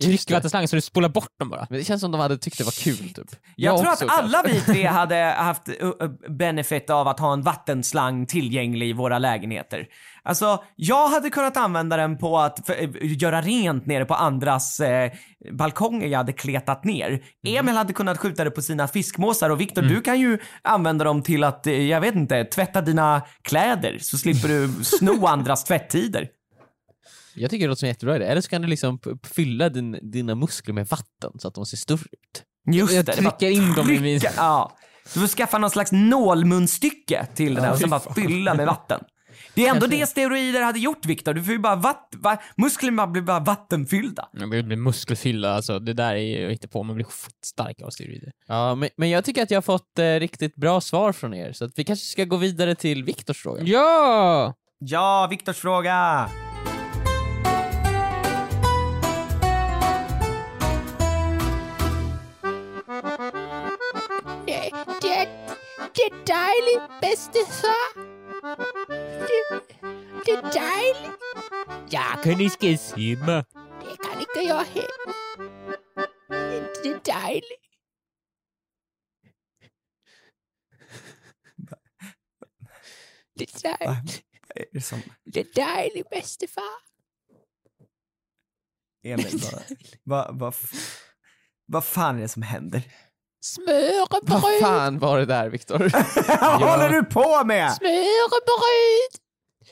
Tryckvattenslangar 0.00 0.66
så 0.66 0.76
du 0.76 0.80
spolar 0.80 1.08
bort 1.08 1.38
dem 1.38 1.50
bara. 1.50 1.66
Men 1.70 1.78
det 1.78 1.84
känns 1.84 2.00
som 2.00 2.12
de 2.12 2.20
hade 2.20 2.38
tyckt 2.38 2.58
det 2.58 2.64
var 2.64 2.84
kul 2.84 3.14
typ. 3.14 3.26
Jag, 3.56 3.78
tror 3.78 3.92
också, 3.92 4.04
att 4.04 4.18
alla 4.18 4.42
vi 4.46 4.60
tre 4.60 4.86
hade 5.00 5.16
haft 5.38 5.68
uh, 5.68 5.74
uh, 5.86 6.10
benefit 6.28 6.90
av 6.90 7.08
att 7.08 7.20
ha 7.20 7.32
en 7.32 7.42
vattenslang 7.42 8.26
tillgänglig 8.26 8.88
i 8.88 8.92
våra 8.92 9.18
lägenheter. 9.18 9.86
Alltså, 10.22 10.64
jag 10.76 11.08
hade 11.08 11.30
kunnat 11.30 11.56
använda 11.56 11.96
den 11.96 12.18
på 12.18 12.38
att 12.38 12.70
uh, 12.70 12.88
göra 13.00 13.42
rent 13.42 13.86
nere 13.86 14.04
på 14.04 14.14
andras 14.14 14.80
eh, 14.80 15.12
balkonger 15.52 16.06
jag 16.06 16.18
hade 16.18 16.32
kletat 16.32 16.84
ner. 16.84 17.22
Emil 17.46 17.74
hade 17.74 17.92
kunnat 17.92 18.18
skjuta 18.18 18.44
det 18.44 18.50
på 18.50 18.62
sina 18.62 18.88
fiskmåsar 18.88 19.50
och 19.50 19.60
Viktor, 19.60 19.82
du 19.82 20.00
kan 20.00 20.20
ju 20.20 20.38
använda 20.62 21.04
dem 21.04 21.22
till 21.22 21.44
att, 21.44 21.66
eh, 21.66 21.82
jag 21.82 22.00
vet 22.00 22.14
inte, 22.14 22.44
tvätta 22.44 22.80
dina 22.80 23.22
kläder 23.42 23.98
så 24.00 24.18
slipper 24.18 24.48
du 24.48 24.84
sno 24.84 25.26
andras 25.26 25.64
tvättider. 25.64 26.28
Jag 27.34 27.50
tycker 27.50 27.64
det 27.64 27.68
låter 27.68 27.78
som 27.80 27.86
en 27.86 27.90
jättebra 27.90 28.16
idé. 28.16 28.24
Eller 28.24 28.40
så 28.40 28.48
kan 28.48 28.62
du 28.62 28.68
liksom 28.68 28.98
fylla 29.22 29.68
din, 29.68 29.98
dina 30.02 30.34
muskler 30.34 30.74
med 30.74 30.86
vatten 30.86 31.32
så 31.38 31.48
att 31.48 31.54
de 31.54 31.66
ser 31.66 31.76
större 31.76 32.00
ut. 32.12 32.42
Just 32.74 32.94
Jag 32.94 33.04
det, 33.04 33.12
det 33.12 33.18
trycker 33.22 33.50
in 33.50 33.72
dem 33.72 33.90
i 33.90 34.00
min- 34.00 34.20
Ja. 34.36 34.76
Du 35.14 35.20
får 35.20 35.26
skaffa 35.26 35.58
någon 35.58 35.70
slags 35.70 35.92
nålmunstycke 35.92 37.26
till 37.34 37.54
den 37.54 37.64
här 37.64 37.72
och 37.72 37.78
sen 37.78 37.90
bara 37.90 38.14
fylla 38.14 38.54
med 38.54 38.66
vatten. 38.66 39.00
Det 39.54 39.66
är 39.66 39.74
ändå 39.74 39.86
det 39.86 40.06
steroider 40.06 40.62
hade 40.62 40.78
gjort 40.78 41.06
Viktor. 41.06 41.34
Du 41.34 41.42
får 41.44 41.52
ju 41.52 41.58
bara 41.58 41.76
vatt, 41.76 42.08
va, 42.16 42.36
musklerna 42.56 43.06
blir 43.06 43.22
bara 43.22 43.40
vattenfyllda. 43.40 44.28
Man 44.40 44.50
blir, 44.50 44.76
muskelfylla, 44.76 45.54
alltså 45.54 45.78
det 45.78 45.92
där 45.92 46.14
är 46.14 46.18
ju 46.40 46.52
inte 46.52 46.68
på, 46.68 46.82
man 46.82 46.96
blir 46.96 47.06
stark 47.44 47.82
av 47.82 47.90
steroider. 47.90 48.32
Ja, 48.48 48.74
men, 48.74 48.88
men 48.96 49.10
jag 49.10 49.24
tycker 49.24 49.42
att 49.42 49.50
jag 49.50 49.56
har 49.56 49.62
fått 49.62 49.98
eh, 49.98 50.04
riktigt 50.04 50.56
bra 50.56 50.80
svar 50.80 51.12
från 51.12 51.34
er, 51.34 51.52
så 51.52 51.64
att 51.64 51.70
vi 51.76 51.84
kanske 51.84 52.06
ska 52.06 52.24
gå 52.24 52.36
vidare 52.36 52.74
till 52.74 53.04
Viktors 53.04 53.42
fråga. 53.42 53.62
Ja! 53.62 54.54
Ja, 54.78 55.26
Viktors 55.30 55.56
fråga. 55.56 56.28
Det 65.94 66.02
är 66.02 66.24
dejligt, 66.26 67.00
bäste 67.00 67.38
far. 67.52 68.04
Det, 69.28 69.64
det 70.24 70.32
är 70.32 70.42
dejligt. 70.52 71.20
Jag 71.90 72.22
kan 72.22 72.40
inte 72.40 72.78
simma. 72.78 73.44
Det 73.80 73.96
kan 74.02 74.20
inte 74.20 74.40
jag 74.40 74.64
heller. 74.64 75.14
Det, 76.28 76.82
det 76.82 76.88
är 76.88 77.00
dejligt. 77.22 77.60
Det 83.34 83.64
är 83.64 83.78
dejligt, 83.78 84.24
är 84.54 84.66
det 84.72 84.80
som... 84.80 85.02
det 85.24 85.40
är 85.40 85.54
dejligt 85.54 86.10
bäste 86.10 86.46
far. 86.46 86.80
Emil, 89.02 89.40
vad, 90.02 90.38
vad, 90.38 90.38
vad, 90.38 90.54
vad 91.66 91.84
fan 91.84 92.16
är 92.16 92.20
det 92.20 92.28
som 92.28 92.42
händer? 92.42 92.82
Vad 93.44 94.40
Smörrebröd, 94.40 94.60
fan 94.60 94.98
var 94.98 95.18
det 95.18 95.26
där 95.26 95.48
Viktor? 95.48 95.78
Vad 96.40 96.70
håller 96.70 96.88
du 96.88 97.04
på 97.04 97.44
med? 97.44 97.72
smörrebröd. 97.72 99.20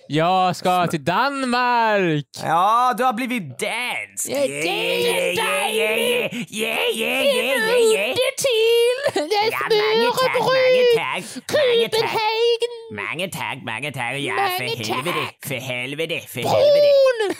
Jag 0.09 0.57
ska 0.57 0.87
till 0.87 1.05
Danmark! 1.05 2.27
Ja, 2.43 2.95
du 2.99 3.05
har 3.05 3.13
blivit 3.13 3.59
dansk. 3.59 4.29
Ja, 4.29 4.39
det 4.47 4.69
är 4.69 5.37
dejligt. 5.37 6.53
yeah, 6.53 6.79
yeah, 6.97 7.27
yeah, 7.27 7.81
yeah. 7.81 8.09
Det 8.09 8.33
till. 8.39 9.29
Det 9.29 9.37
är 9.37 9.51
tak. 10.99 11.45
Copenhagen. 11.47 12.73
Mange 12.95 13.29
tak, 13.29 13.63
mange 13.65 13.93
tak. 13.93 14.17
Ja, 14.19 14.35
Mange 14.35 14.59
for 14.59 14.95
helvede, 14.95 15.31
for 15.47 15.55
helvede, 15.55 16.15
helvede. 16.15 16.43
Brun. 16.43 17.35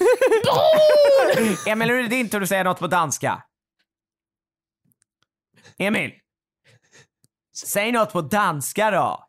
Brun. 1.37 1.57
Emil, 1.73 1.89
nu 1.89 1.99
är 1.99 2.03
det 2.03 2.09
din 2.09 2.29
tur 2.29 2.43
att 2.43 2.49
säga 2.49 2.63
något 2.63 2.79
på 2.79 2.87
danska. 2.87 3.43
Emil. 5.79 6.11
Säg 7.55 7.93
något 7.93 8.13
på 8.13 8.21
danska 8.23 8.91
då. 8.91 9.25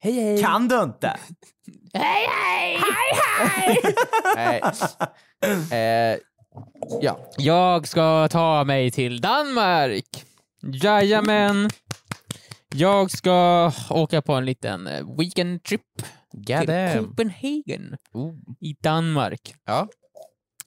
hej 0.00 0.12
hej! 0.12 0.42
Kan 0.42 0.68
du 0.68 0.82
inte? 0.82 1.16
Hej, 1.94 2.26
hej. 2.28 2.78
Hej, 4.36 4.62
hej. 5.70 6.12
Eh, 6.12 6.18
ja. 7.00 7.18
Jag 7.36 7.88
ska 7.88 8.28
ta 8.30 8.64
mig 8.64 8.90
till 8.90 9.20
Danmark! 9.20 10.24
Jajamän! 10.62 11.70
Jag 12.74 13.10
ska 13.10 13.72
åka 13.90 14.22
på 14.22 14.32
en 14.32 14.44
liten 14.44 14.86
eh, 14.86 15.16
weekend 15.18 15.62
trip 15.62 15.80
God 16.32 16.66
till. 16.66 16.98
Copenhagen 16.98 17.96
Oh. 18.12 18.34
i 18.60 18.76
Danmark. 18.82 19.54
Ja. 19.64 19.88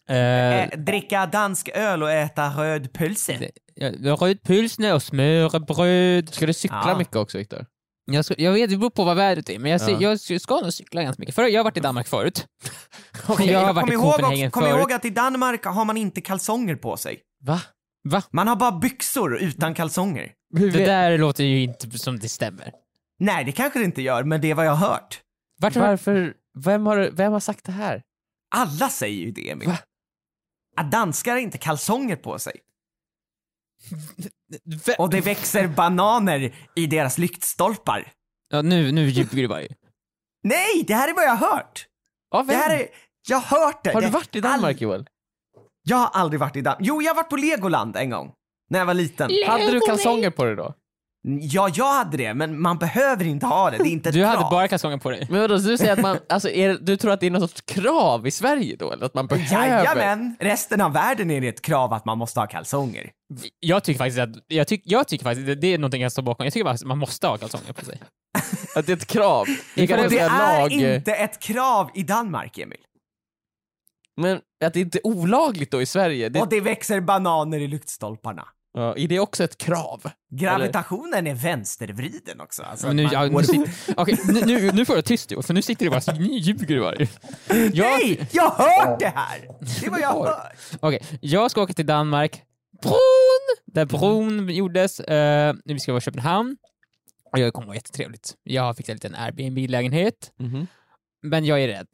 Eh, 0.09 0.79
dricka 0.79 1.25
dansk 1.25 1.69
öl 1.69 2.03
och 2.03 2.11
äta 2.11 2.49
röd 2.49 2.93
pölse. 2.93 3.49
röd 4.19 4.43
pilsner 4.43 4.93
och 4.93 5.03
smörbröd. 5.03 6.33
Ska 6.33 6.45
du 6.45 6.53
cykla 6.53 6.83
Ja. 6.87 6.97
mycket 6.97 7.15
också 7.15 7.37
Viktor? 7.37 7.65
Jag, 8.11 8.25
ska, 8.25 8.33
jag 8.37 8.51
vet, 8.51 8.69
det 8.69 8.77
beror 8.77 8.89
på 8.89 9.03
vad 9.03 9.17
vädret 9.17 9.49
är, 9.49 9.59
men 9.59 9.71
jag, 9.71 9.81
Ja. 9.89 9.97
jag 10.29 10.41
ska 10.41 10.55
nog 10.61 10.73
cykla 10.73 11.03
ganska 11.03 11.19
mycket. 11.21 11.35
För 11.35 11.43
jag 11.43 11.59
har 11.59 11.63
varit 11.63 11.77
i 11.77 11.79
Danmark 11.79 12.07
förut. 12.07 12.45
Kom, 13.25 13.45
jag 13.45 13.59
har 13.59 13.73
varit 13.73 13.85
kom, 13.85 13.93
i 13.93 13.95
Copenhagen 14.11 14.47
också, 14.47 14.59
kom 14.59 14.63
förut. 14.69 14.79
ihåg 14.79 14.93
att 14.93 15.05
i 15.05 15.09
Danmark 15.09 15.65
har 15.65 15.85
man 15.85 15.97
inte 15.97 16.21
kalsonger 16.21 16.75
på 16.75 16.97
sig. 16.97 17.21
Va? 17.43 17.61
Va? 18.09 18.23
Man 18.31 18.47
har 18.47 18.55
bara 18.55 18.71
byxor 18.71 19.37
utan 19.37 19.73
kalsonger. 19.73 20.31
Det 20.59 20.69
där 20.85 21.17
låter 21.17 21.43
ju 21.43 21.61
inte 21.61 21.97
som 21.99 22.19
det 22.19 22.29
stämmer. 22.29 22.71
Nej, 23.19 23.45
det 23.45 23.51
kanske 23.51 23.79
det 23.79 23.85
inte 23.85 24.01
gör, 24.01 24.23
men 24.23 24.41
det 24.41 24.51
är 24.51 24.55
vad 24.55 24.65
jag 24.65 24.71
har 24.75 24.87
hört. 24.89 25.21
Vart 25.61 25.75
har 25.75 25.87
Varför? 25.87 26.33
Vem 26.63 26.85
har, 26.85 27.09
vem 27.13 27.33
har 27.33 27.39
sagt 27.39 27.65
det 27.65 27.71
här? 27.71 28.01
Alla 28.55 28.89
säger 28.89 29.25
ju 29.25 29.31
det, 29.31 29.49
Emil. 29.49 29.67
Va? 29.67 29.77
Att 30.75 30.91
danskar 30.91 31.31
har 31.31 31.39
inte 31.39 31.57
kalsonger 31.57 32.15
på 32.15 32.39
sig. 32.39 32.53
Och 34.97 35.09
det 35.09 35.21
växer 35.21 35.67
bananer 35.67 36.55
i 36.75 36.87
deras 36.87 37.17
lyktstolpar. 37.17 38.11
Ja, 38.49 38.61
nu, 38.61 38.91
nu 38.91 39.09
ljuger 39.09 39.47
du. 39.47 39.67
Nej, 40.43 40.83
det 40.87 40.93
här 40.93 41.07
är 41.09 41.13
vad 41.13 41.23
jag 41.25 41.35
har 41.35 41.47
hört. 41.55 41.87
Ja, 42.31 42.43
Det 42.43 42.53
här 42.53 42.79
är, 42.79 42.87
jag 43.27 43.37
har 43.37 43.65
hört 43.65 43.83
det. 43.83 43.93
Har 43.93 44.01
du 44.01 44.09
varit 44.09 44.35
i 44.35 44.41
Danmark 44.41 44.75
all- 44.75 44.81
Joel? 44.81 45.07
Jag 45.83 45.97
har 45.97 46.07
aldrig 46.13 46.39
varit 46.39 46.55
i 46.55 46.61
Danmark. 46.61 46.81
Jo, 46.87 47.01
jag 47.01 47.09
har 47.09 47.15
varit 47.15 47.29
på 47.29 47.37
Legoland 47.37 47.95
en 47.95 48.09
gång. 48.09 48.33
När 48.69 48.79
jag 48.79 48.85
var 48.85 48.93
liten. 48.93 49.31
Hade 49.47 49.71
du 49.71 49.79
kalsonger 49.79 50.29
på 50.29 50.43
dig 50.45 50.55
då? 50.55 50.73
Ja, 51.41 51.69
jag 51.75 51.93
hade 51.93 52.17
det, 52.17 52.33
men 52.33 52.61
man 52.61 52.77
behöver 52.77 53.25
inte 53.25 53.45
ha 53.45 53.71
det. 53.71 53.77
Det 53.77 53.83
är 53.83 53.91
inte 53.91 54.09
ett 54.09 54.15
Du 54.15 54.25
hade 54.25 54.37
krav. 54.37 54.51
bara 54.51 54.67
kalsonger 54.67 54.97
på 54.97 55.09
dig. 55.11 55.27
Men 55.31 55.41
vadå, 55.41 55.59
så 55.59 55.67
du 55.67 55.77
säger 55.77 55.93
att 55.93 55.99
man, 56.01 56.17
alltså 56.29 56.49
är, 56.49 56.67
det- 56.69 56.77
du 56.77 56.97
tror 56.97 57.11
att 57.11 57.19
det 57.19 57.25
är 57.25 57.31
någon 57.31 57.41
sorts 57.41 57.61
krav 57.61 58.27
i 58.27 58.31
Sverige 58.31 58.75
då? 58.75 58.91
Eller 58.91 59.05
att 59.05 59.13
man 59.13 59.27
behöver? 59.27 59.67
Jajamän! 59.67 60.35
Resten 60.39 60.81
av 60.81 60.93
världen 60.93 61.31
är 61.31 61.41
det 61.41 61.47
ett 61.47 61.61
krav 61.61 61.93
att 61.93 62.05
man 62.05 62.17
måste 62.17 62.39
ha 62.39 62.47
kalsonger. 62.47 63.11
Jag 63.59 63.83
tycker 63.83 63.97
faktiskt 63.97 64.19
att, 64.19 64.29
jag, 64.47 64.67
tyck, 64.67 64.81
jag 64.85 65.07
tycker 65.07 65.23
faktiskt 65.23 65.49
att 65.49 65.61
det 65.61 65.73
är 65.73 65.77
någonting 65.77 66.01
jag 66.01 66.11
står 66.11 66.23
bakom. 66.23 66.43
Jag 66.45 66.53
tycker 66.53 66.65
faktiskt 66.65 66.83
att 66.83 66.87
man 66.87 66.97
måste 66.97 67.27
ha 67.27 67.37
kalsonger 67.37 67.73
på 67.73 67.85
sig. 67.85 67.99
Att 68.75 68.85
det 68.85 68.91
är 68.91 68.97
ett 68.97 69.07
krav? 69.07 69.45
Det 69.75 69.83
Och 69.83 69.89
kan 69.89 69.99
inte 69.99 70.09
det 70.15 70.19
säga 70.19 70.31
är 70.31 70.59
lag. 70.61 70.71
inte 70.71 71.11
ett 71.15 71.39
krav 71.39 71.89
i 71.93 72.03
Danmark, 72.03 72.57
Emil. 72.57 72.77
Men 74.17 74.39
att 74.65 74.73
det 74.73 74.79
inte 74.79 74.97
är 74.97 75.07
olagligt 75.07 75.71
då 75.71 75.81
i 75.81 75.85
Sverige? 75.85 76.29
Det, 76.29 76.41
Och 76.41 76.49
det 76.49 76.61
växer 76.61 77.01
bananer 77.01 77.59
i 77.59 77.67
lyktstolparna. 77.67 78.45
Ja, 78.75 78.95
är 78.97 79.07
det 79.07 79.19
också 79.19 79.43
ett 79.43 79.57
krav? 79.57 80.01
Gravitationen 80.31 81.27
är 81.27 81.33
vänstervriden 81.33 82.41
också. 82.41 82.63
Alltså, 82.63 82.87
Men 82.87 82.95
nu, 82.95 83.03
man 83.03 83.11
ja, 83.13 83.23
nu, 83.23 83.29
går- 83.29 83.41
sit, 83.41 83.93
okej, 83.97 84.17
nu, 84.27 84.41
nu, 84.45 84.71
nu 84.71 84.85
får 84.85 84.95
du 84.95 85.01
tyst 85.01 85.29
för 85.45 85.53
nu 85.53 85.61
sitter 85.61 85.85
du 85.85 85.89
bara 85.91 86.13
nu 86.19 86.25
ljuger 86.37 86.79
bara. 86.79 86.95
Jag, 87.73 87.99
Nej! 88.01 88.27
Jag 88.31 88.49
har 88.49 88.85
hört 88.89 88.99
det 88.99 89.13
här! 89.15 89.47
Det 89.81 89.85
är 89.85 89.89
vad 89.91 89.99
jag 89.99 90.07
har 90.07 90.25
hört. 90.27 90.57
Okej, 90.79 91.01
jag 91.21 91.51
ska 91.51 91.61
åka 91.61 91.73
till 91.73 91.85
Danmark, 91.85 92.41
bron, 92.81 93.55
där 93.65 93.85
bron 93.85 94.49
gjordes. 94.49 94.99
Uh, 94.99 95.53
vi 95.65 95.79
ska 95.79 95.91
vara 95.91 95.97
i 95.97 96.01
Köpenhamn. 96.01 96.57
Och 97.31 97.39
jag 97.39 97.53
kommer 97.53 97.67
vara 97.67 97.75
jättetrevligt. 97.75 98.33
Jag 98.43 98.61
har 98.63 98.73
fixat 98.73 98.89
en 98.89 98.95
liten 98.95 99.15
Airbnb-lägenhet, 99.15 100.31
Mhm. 100.39 100.67
men 101.23 101.45
jag 101.45 101.61
är 101.63 101.67
rädd. 101.67 101.87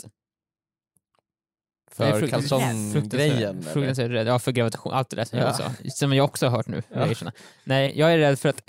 Jag 1.97 2.19
För 2.19 2.27
kalsonggrejen? 2.27 3.63
Fruktansvärt 3.63 4.11
rädd. 4.11 4.27
Ja, 4.27 4.39
för 4.39 4.51
gravitation. 4.51 4.93
Allt 4.93 5.09
det 5.09 5.15
där 5.15 5.25
som, 5.25 5.39
Ja. 5.39 5.45
jag 5.45 5.55
sa. 5.55 5.71
som 5.89 6.13
jag 6.13 6.25
också 6.25 6.45
har 6.47 6.57
hört 6.57 6.67
nu. 6.67 6.83
Jag 6.93 7.11
erkänna. 7.11 7.31
Nej, 7.63 7.93
jag 7.99 8.13
är 8.13 8.17
rädd 8.17 8.39
för 8.39 8.49
att 8.49 8.61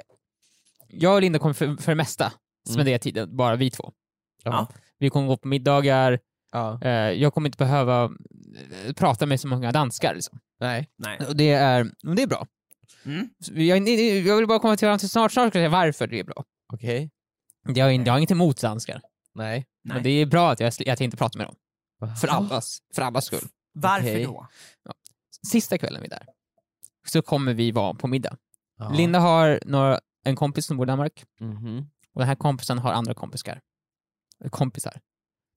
jag 0.89 1.15
och 1.15 1.21
Linda 1.21 1.39
kommer 1.39 1.55
för, 1.55 1.77
för 1.77 1.93
det 1.93 1.97
mesta 1.97 2.33
spendera 2.69 2.99
tiden, 2.99 3.37
bara 3.37 3.57
vi 3.57 3.71
två. 3.71 3.93
Ja. 4.45 4.69
Vi 4.99 5.11
kommer 5.11 5.29
gå 5.29 5.37
på 5.37 5.49
middagar, 5.49 6.19
Ja. 6.53 6.81
eh, 6.83 6.91
jag 6.93 7.35
kommer 7.35 7.49
inte 7.49 7.59
behöva 7.59 8.05
eh, 8.87 8.93
prata 8.93 9.27
med 9.27 9.41
så 9.41 9.49
många 9.49 9.73
danskar. 9.73 10.15
Liksom. 10.15 10.39
Nej. 10.61 10.89
Nej. 10.99 11.19
Och 11.29 11.37
det 11.37 11.51
är, 11.51 11.91
det 12.17 12.23
är 12.23 12.27
bra. 12.27 12.47
Mm. 13.05 13.29
Jag, 13.53 13.89
jag 14.27 14.37
vill 14.37 14.47
bara 14.47 14.59
komma 14.59 14.77
till 14.77 14.99
till 14.99 15.09
snart, 15.11 15.33
snart 15.33 15.53
ska 15.53 15.59
jag 15.59 15.71
säga 15.71 15.81
varför 15.85 16.07
det 16.07 16.21
är 16.21 16.25
bra. 16.25 16.45
Okej. 16.73 17.11
Jag, 17.75 17.85
har 17.85 17.91
in- 17.91 18.05
jag 18.05 18.13
har 18.13 18.19
inget 18.19 18.31
emot 18.31 18.61
danskar, 18.61 19.01
Nej. 19.35 19.67
Nej. 19.85 19.95
men 19.95 20.03
det 20.03 20.11
är 20.11 20.27
bra 20.27 20.51
att 20.53 20.61
jag, 20.61 20.67
att 20.69 20.81
jag 20.87 21.01
inte 21.01 21.17
pratar 21.17 21.39
med 21.39 21.47
dem. 21.47 21.55
För 22.07 22.29
allas, 22.29 22.83
för 22.95 23.03
allas 23.03 23.25
skull. 23.25 23.49
Varför 23.73 24.09
Okej. 24.09 24.25
då? 24.25 24.47
Sista 25.47 25.79
kvällen 25.79 26.01
vi 26.03 26.07
är 26.07 26.11
där, 26.11 26.27
så 27.07 27.23
kommer 27.23 27.55
vi 27.55 27.71
vara 27.71 27.95
på 27.95 28.07
middag. 28.07 28.37
Ja. 28.79 28.89
Linda 28.89 29.19
har 29.19 29.61
några, 29.67 30.01
en 30.25 30.37
kompis 30.37 30.67
som 30.67 30.77
bor 30.77 30.87
i 30.87 30.91
Danmark 30.91 31.25
Mhm. 31.41 31.91
och 32.13 32.19
den 32.21 32.29
här 32.29 32.35
kompisen 32.37 32.79
har 32.79 32.93
andra 32.93 33.15
kompisar. 33.15 33.61
Kompisar. 34.51 35.01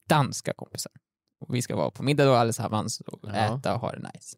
Danska 0.10 0.54
kompisar. 0.54 0.92
Och 1.40 1.56
vi 1.56 1.62
ska 1.62 1.76
vara 1.76 1.92
på 1.92 2.04
middag 2.04 2.26
då 2.26 2.34
allesammans 2.34 3.02
och 3.02 3.20
Ja. 3.24 3.34
äta 3.58 3.74
och 3.76 3.80
ha 3.82 3.92
det 3.92 4.12
nice. 4.14 4.38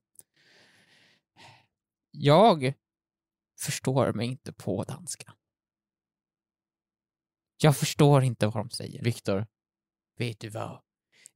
Jag 2.11 2.73
förstår 3.59 4.13
mig 4.13 4.27
inte 4.27 4.53
på 4.53 4.83
danska. 4.83 5.33
Jag 7.61 7.77
förstår 7.77 8.23
inte 8.23 8.45
vad 8.47 8.55
de 8.55 8.69
säger. 8.69 9.03
Viktor. 9.03 9.47
Vet 10.17 10.39
du 10.39 10.49
vad? 10.49 10.81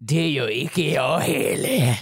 Det 0.04 0.30
gör 0.30 0.48
inte 0.50 0.82
jag 0.82 1.20
heller. 1.20 2.00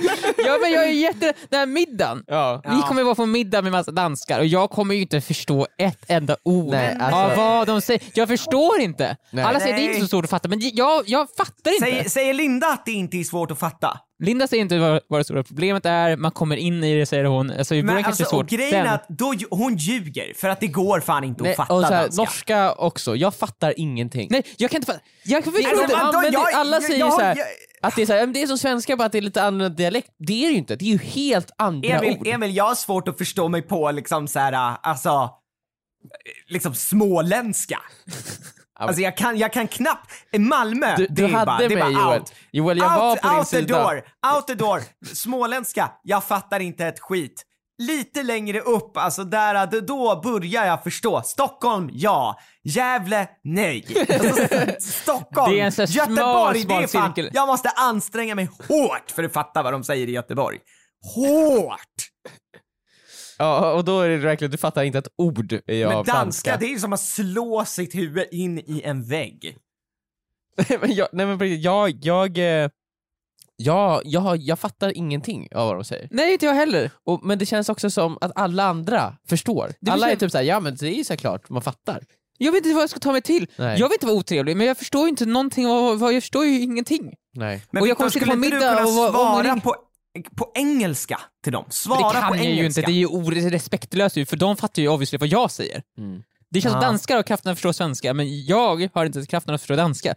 ja 0.46 0.58
men 0.62 0.72
jag 0.72 0.84
är 0.84 0.92
jätte... 0.92 1.32
Den 1.48 1.58
här 1.58 1.66
middagen. 1.66 2.24
Ja. 2.26 2.62
Vi 2.64 2.82
kommer 2.88 3.02
vara 3.02 3.14
på 3.14 3.26
middag 3.26 3.62
med 3.62 3.72
massa 3.72 3.90
danskar 3.90 4.38
och 4.38 4.46
jag 4.46 4.70
kommer 4.70 4.94
ju 4.94 5.00
inte 5.00 5.20
förstå 5.20 5.66
ett 5.78 6.04
enda 6.08 6.36
ord 6.44 6.70
Nej, 6.70 6.96
alltså- 7.00 7.16
av 7.20 7.36
vad 7.36 7.66
de 7.66 7.80
säger. 7.80 8.02
Jag 8.14 8.28
förstår 8.28 8.80
inte. 8.80 9.16
Nej. 9.30 9.44
Alla 9.44 9.60
säger 9.60 9.76
det 9.76 9.82
är 9.82 9.88
inte 9.88 10.00
så 10.00 10.08
svårt 10.08 10.24
att 10.24 10.30
fatta, 10.30 10.48
men 10.48 10.60
jag, 10.74 11.02
jag 11.08 11.26
fattar 11.36 11.70
inte. 11.74 11.84
Säger, 11.86 12.08
säger 12.08 12.34
Linda 12.34 12.66
att 12.66 12.86
det 12.86 12.92
inte 12.92 13.16
är 13.16 13.24
svårt 13.24 13.50
att 13.50 13.58
fatta? 13.58 13.98
Linda 14.22 14.46
säger 14.46 14.60
inte 14.62 14.78
vad, 14.78 15.00
vad 15.08 15.20
det 15.20 15.24
stora 15.24 15.42
problemet 15.42 15.86
är, 15.86 16.16
man 16.16 16.30
kommer 16.30 16.56
in 16.56 16.84
i 16.84 16.98
det 16.98 17.06
säger 17.06 17.24
hon. 17.24 17.50
Alltså 17.50 17.74
Men 17.74 17.86
kanske 17.88 18.06
alltså, 18.06 18.22
det 18.22 18.24
är 18.24 18.26
och 18.26 18.30
svårt. 18.30 18.50
grejen 18.50 18.74
är 18.74 18.84
Sen- 18.84 18.94
att 18.94 19.06
då, 19.08 19.34
hon 19.50 19.76
ljuger, 19.76 20.32
för 20.36 20.48
att 20.48 20.60
det 20.60 20.66
går 20.66 21.00
fan 21.00 21.24
inte 21.24 21.42
Nej, 21.42 21.50
att 21.50 21.56
fatta 21.56 21.74
och 21.74 21.80
så 21.82 21.86
här, 21.94 22.02
danska. 22.02 22.22
norska 22.22 22.72
också, 22.72 23.16
jag 23.16 23.34
fattar 23.34 23.74
ingenting. 23.76 24.28
Nej, 24.30 24.42
jag 24.56 24.70
kan 24.70 24.78
inte 24.78 24.92
fatta. 24.92 25.04
Jag 25.24 25.44
förstår 25.44 25.58
Alltså, 25.68 25.82
inte. 25.82 25.94
vadå? 25.94 26.06
använder- 26.18 26.38
Jag- 26.38 26.54
alla 26.54 26.76
jag- 26.76 26.82
säger 26.82 26.98
jag- 27.00 27.12
så 27.12 27.20
här- 27.20 27.36
jag- 27.36 27.46
Att 27.82 27.96
det 27.96 28.02
är, 28.02 28.06
så 28.06 28.12
här, 28.12 28.20
"Men 28.20 28.32
det 28.32 28.42
är 28.42 28.46
som 28.46 28.58
svenska 28.58 28.96
bara 28.96 29.04
att 29.06 29.12
det 29.12 29.18
är 29.18 29.22
lite 29.22 29.42
annorlunda 29.42 29.76
dialekt. 29.76 30.10
Det 30.18 30.32
är 30.44 30.46
det 30.46 30.52
ju 30.52 30.58
inte, 30.58 30.76
det 30.76 30.84
är 30.84 30.88
ju 30.92 30.98
helt 30.98 31.50
andra 31.58 31.98
ord. 31.98 32.04
Emil, 32.04 32.18
Emil, 32.34 32.56
jag 32.56 32.64
har 32.64 32.74
svårt 32.74 33.08
att 33.08 33.18
förstå 33.18 33.48
mig 33.48 33.62
på 33.62 33.90
liksom 33.90 34.28
så 34.28 34.38
här, 34.38 34.76
alltså, 34.82 35.30
liksom 36.48 36.74
småländska. 36.74 37.78
Alltså 38.78 39.02
jag 39.02 39.16
kan, 39.16 39.38
jag 39.38 39.52
kan 39.52 39.68
knappt, 39.68 40.10
Malmö, 40.38 40.96
Du, 40.96 41.06
det 41.06 41.14
du 41.14 41.24
är 41.24 41.28
hade 41.28 41.46
bara, 41.46 41.58
det 41.58 41.64
är 41.64 41.68
mig 41.68 41.94
bara 41.94 42.16
out. 42.16 42.32
Joel, 42.52 42.78
jag 42.78 42.96
var 42.96 43.10
out, 43.10 43.20
på 43.20 43.28
din 43.28 43.36
out 43.38 43.48
the 43.50 43.56
sida. 43.56 43.82
door, 43.82 43.96
out 44.36 44.46
the 44.46 44.54
door. 44.54 44.82
Småländska, 45.14 45.90
jag 46.02 46.24
fattar 46.24 46.60
inte 46.60 46.86
ett 46.86 47.00
skit. 47.00 47.46
Lite 47.80 48.22
längre 48.22 48.60
upp, 48.60 48.96
alltså 48.96 49.24
där, 49.24 49.80
då- 49.80 50.20
börjar 50.22 50.66
jag 50.66 50.82
förstå. 50.82 51.22
Stockholm, 51.22 51.90
ja. 51.92 52.38
Gävle, 52.62 53.28
nej. 53.44 53.86
Alltså, 54.08 54.90
Stockholm, 54.90 55.52
Det 55.52 55.60
är 55.60 55.64
en 55.64 55.72
smal, 55.72 55.88
Göteborg, 55.88 56.60
smal 56.62 56.78
det 56.78 56.84
är 56.84 56.86
fan, 56.88 57.14
cirkel. 57.14 57.30
jag 57.34 57.46
måste 57.46 57.68
anstränga 57.68 58.34
mig 58.34 58.48
hårt 58.68 59.10
för 59.10 59.24
att 59.24 59.32
fatta 59.32 59.62
vad 59.62 59.72
de 59.72 59.84
säger 59.84 60.08
i 60.08 60.10
Göteborg. 60.12 60.58
Hårt! 61.14 61.78
Ja, 63.38 63.72
och 63.72 63.84
då 63.84 64.00
är 64.00 64.08
det 64.08 64.16
verkligen, 64.16 64.50
du 64.50 64.56
fattar 64.58 64.82
inte 64.82 64.98
ett 64.98 65.08
ord 65.16 65.52
av 65.52 65.60
Men 65.66 65.90
danska, 65.90 66.12
danska. 66.12 66.56
det 66.56 66.66
är 66.66 66.70
ju 66.70 66.78
som 66.78 66.92
att 66.92 67.00
slå 67.00 67.64
sitt 67.64 67.94
huvud 67.94 68.26
in 68.30 68.58
i 68.58 68.82
en 68.84 69.04
vägg. 69.08 69.56
men 70.80 70.94
jag, 70.94 71.08
nej 71.12 71.26
men 71.26 71.60
jag, 71.62 71.90
jag, 72.04 72.38
eh, 73.60 73.66
jag, 73.66 74.02
jag, 74.04 74.36
jag 74.36 74.58
fattar 74.58 74.96
ingenting 74.96 75.48
av 75.54 75.66
vad 75.66 75.76
de 75.76 75.84
säger. 75.84 76.08
Nej, 76.10 76.32
inte 76.32 76.46
jag 76.46 76.54
heller. 76.54 76.90
Och, 77.06 77.20
men 77.24 77.38
det 77.38 77.46
känns 77.46 77.68
också 77.68 77.90
som 77.90 78.18
att 78.20 78.32
alla 78.34 78.64
andra 78.64 79.16
förstår. 79.28 79.72
Det 79.80 79.90
alla 79.90 80.10
är 80.10 80.16
typ 80.16 80.30
såhär, 80.30 80.44
ja 80.44 80.60
men 80.60 80.76
det 80.76 80.86
är 80.88 80.94
ju 80.94 81.04
såklart, 81.04 81.48
man 81.48 81.62
fattar. 81.62 82.02
Jag 82.38 82.52
vet 82.52 82.64
inte 82.64 82.74
vad 82.74 82.82
jag 82.82 82.90
ska 82.90 83.00
ta 83.00 83.12
mig 83.12 83.22
till. 83.22 83.46
Nej. 83.56 83.78
Jag 83.80 83.88
vill 83.88 83.94
inte 83.94 84.06
vara 84.06 84.16
otrevlig, 84.16 84.56
men 84.56 84.66
jag 84.66 84.78
förstår 84.78 85.08
inte 85.08 85.26
någonting 85.26 85.66
av 85.66 86.12
jag 86.12 86.22
förstår 86.22 86.44
ju 86.46 86.60
ingenting. 86.60 87.12
Nej. 87.36 87.62
Men 87.70 87.82
Och 87.82 87.88
jag 87.88 87.96
kommer 87.96 88.10
sitta 88.10 88.24
skulle 88.26 88.36
på 88.38 88.44
inte 88.44 88.56
du 88.56 88.60
middag 88.60 88.84
och 88.86 88.92
vara- 88.94 89.12
svara 89.12 89.36
omring- 89.52 89.60
på, 89.60 89.74
på 90.36 90.50
engelska 90.54 91.20
till 91.44 91.52
dem? 91.52 91.64
Svara 91.70 92.08
det 92.08 92.20
kan 92.20 92.28
på 92.30 92.36
jag 92.36 92.44
engelska. 92.44 92.60
ju 92.60 92.66
inte, 92.66 92.80
det 92.80 92.92
är 92.92 92.94
ju 92.94 93.06
orespektlöst 93.06 94.16
ju, 94.16 94.26
för 94.26 94.36
de 94.36 94.56
fattar 94.56 94.82
ju 94.82 94.88
obviously 94.88 95.18
vad 95.18 95.28
jag 95.28 95.50
säger. 95.50 95.82
Mm. 95.98 96.22
Det 96.50 96.60
känns 96.60 96.72
som 96.72 96.82
Ja. 96.82 96.88
danskar 96.88 97.16
har 97.16 97.22
kraften 97.22 97.52
att 97.52 97.58
förstå 97.58 97.72
svenska, 97.72 98.14
men 98.14 98.44
jag 98.46 98.88
har 98.94 99.04
inte 99.04 99.26
kraften 99.26 99.54
att 99.54 99.60
förstå 99.60 99.76
danska. 99.76 100.14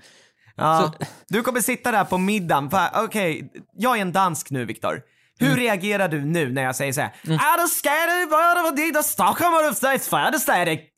Ja. 0.56 0.94
Du 1.28 1.42
kommer 1.44 1.62
sitta 1.62 1.92
där 1.92 2.06
på 2.06 2.18
middagen, 2.18 2.70
okej, 2.94 3.52
jag 3.74 3.98
är 3.98 4.02
en 4.02 4.12
dansk 4.12 4.50
nu 4.50 4.66
Viktor. 4.66 5.02
Hur 5.40 5.48
Mm. 5.48 5.60
reagerar 5.60 6.08
du 6.08 6.26
nu 6.26 6.52
när 6.52 6.64
jag 6.64 6.76
säger 6.76 6.94
såhär, 6.94 7.16
ja 7.22 7.58
då 7.58 7.68
ska 7.68 7.90
du 7.90 8.26
vara 8.26 8.72
dit 8.72 8.98
och 8.98 9.06
Stockholm 9.06 9.54
och 9.54 9.64
du 9.64 9.76
färdigstädig. 10.10 10.90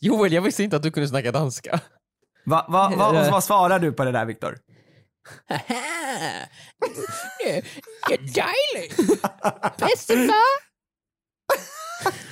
Joel, 0.00 0.32
jag 0.32 0.42
visste 0.42 0.62
inte 0.62 0.76
att 0.76 0.82
du 0.82 0.90
kunde 0.90 1.08
snacka 1.08 1.32
danska. 1.32 1.80
Va, 2.44 2.66
va, 2.68 2.92
va, 2.96 3.08
och 3.08 3.32
vad 3.32 3.44
svarar 3.44 3.78
du 3.78 3.92
på 3.92 4.04
det 4.04 4.12
där 4.12 4.24
Viktor? 4.24 4.58
Det 7.38 8.14
är 8.14 8.18
dejligt. 8.18 8.96
Bäste 9.78 10.16
far. 10.16 10.70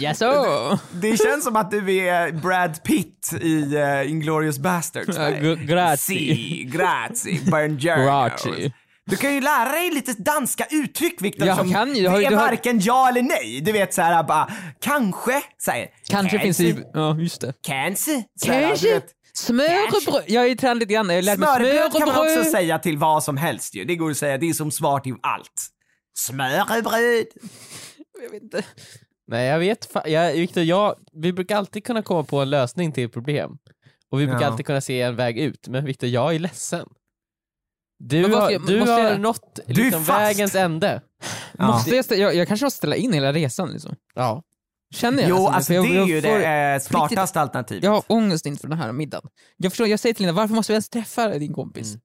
Jaså? 0.00 0.78
Det 0.92 1.16
känns 1.16 1.44
som 1.44 1.56
att 1.56 1.70
du 1.70 1.96
är 1.96 2.32
Brad 2.32 2.82
Pitt 2.84 3.30
i 3.40 3.76
uh, 3.76 4.10
Inglourious 4.10 4.58
Basterds. 4.58 5.18
Gu- 5.18 5.64
grazie. 5.66 5.96
Si, 6.36 6.64
grazie, 6.72 7.40
buongiorno. 7.50 8.70
Du 9.06 9.16
kan 9.16 9.34
ju 9.34 9.40
lära 9.40 9.72
dig 9.72 9.90
lite 9.90 10.12
danska 10.12 10.66
uttryck 10.70 11.22
Viktor 11.22 11.46
Jag 11.46 11.56
som 11.58 11.72
kan 11.72 11.96
ju, 11.96 12.08
har 12.08 12.18
ju- 12.20 12.26
är 12.26 12.30
har- 12.30 12.36
varken 12.36 12.80
ja 12.80 13.08
eller 13.08 13.22
nej. 13.22 13.60
Du 13.60 13.72
vet 13.72 13.94
såhär 13.94 14.22
bara, 14.22 14.52
kanske, 14.80 15.42
säger 15.64 15.88
Kanske 16.10 16.38
finns 16.38 16.56
det 16.56 16.64
ju... 16.64 16.84
Ja, 16.92 17.16
just 17.18 17.40
det. 17.40 17.52
Kanske. 17.66 18.22
så 18.40 18.52
här, 18.52 18.68
Kanske. 18.68 19.00
Smörrebröd. 19.34 20.22
Jag 20.26 20.40
har 20.40 20.46
ju 20.48 20.54
tränat 20.54 20.76
lite 20.78 20.92
grann. 20.94 21.10
Jag 21.10 21.24
lärt 21.24 21.36
Smörrebröd 21.36 21.92
kan 21.92 22.08
man 22.08 22.18
också 22.18 22.50
säga 22.50 22.78
till 22.78 22.98
vad 22.98 23.24
som 23.24 23.36
helst 23.36 23.74
ju. 23.74 23.84
Det 23.84 23.96
går 23.96 24.10
att 24.10 24.16
säga, 24.16 24.38
det 24.38 24.48
är 24.48 24.52
som 24.52 24.70
svar 24.70 25.00
till 25.00 25.14
allt. 25.22 25.68
Smörrebröd. 26.18 27.26
Jag 28.22 28.30
vet 28.30 28.42
inte. 28.42 28.64
Nej 29.26 29.46
jag 29.48 29.58
vet 29.58 29.88
jag, 30.04 30.32
Victor, 30.32 30.62
jag, 30.62 30.94
vi 31.12 31.32
brukar 31.32 31.56
alltid 31.56 31.84
kunna 31.84 32.02
komma 32.02 32.24
på 32.24 32.40
en 32.40 32.50
lösning 32.50 32.92
till 32.92 33.08
problem. 33.10 33.58
Och 34.10 34.20
vi 34.20 34.26
brukar 34.26 34.40
Ja. 34.42 34.46
alltid 34.46 34.66
kunna 34.66 34.80
se 34.80 35.00
en 35.02 35.16
väg 35.16 35.38
ut, 35.38 35.68
men 35.68 35.84
Victor 35.84 36.08
jag 36.08 36.34
är 36.34 36.38
ledsen. 36.38 36.88
Du 37.98 38.22
vad 38.22 38.42
har, 38.42 38.50
jag- 38.50 38.66
du 38.66 38.78
måste 38.78 38.92
har 38.92 39.00
jag- 39.00 39.20
nått 39.20 39.58
är 39.66 39.74
liksom 39.74 40.04
vägens 40.04 40.54
ände. 40.54 41.02
Måste 41.58 41.96
jag, 41.96 42.04
stä- 42.04 42.14
jag, 42.14 42.34
jag 42.34 42.48
kanske 42.48 42.66
måste 42.66 42.76
ställa 42.76 42.96
in 42.96 43.12
hela 43.12 43.32
resan 43.32 43.72
liksom. 43.72 43.94
Ja. 44.14 44.42
Känner 44.94 45.22
jag 45.22 45.28
Jo, 45.30 45.36
nästan, 45.36 45.54
alltså 45.54 45.72
för 45.72 45.82
det 45.82 45.88
jag, 45.88 46.02
är 46.02 46.06
ju 46.06 46.14
jag 46.14 46.22
det 46.22 46.72
eh, 46.74 46.80
smartaste 46.80 47.40
alternativet. 47.40 47.84
Jag 47.84 47.90
har 47.90 48.02
ångest 48.06 48.46
inför 48.46 48.68
den 48.68 48.78
här 48.78 48.92
middagen. 48.92 49.30
Jag 49.56 49.72
förstår, 49.72 49.86
jag 49.88 50.00
säger 50.00 50.14
till 50.14 50.26
Linda, 50.26 50.40
varför 50.42 50.54
måste 50.54 50.72
vi 50.72 50.74
ens 50.74 50.88
träffa 50.88 51.28
din 51.38 51.52
kompis? 51.52 51.88
Mm. 51.88 52.00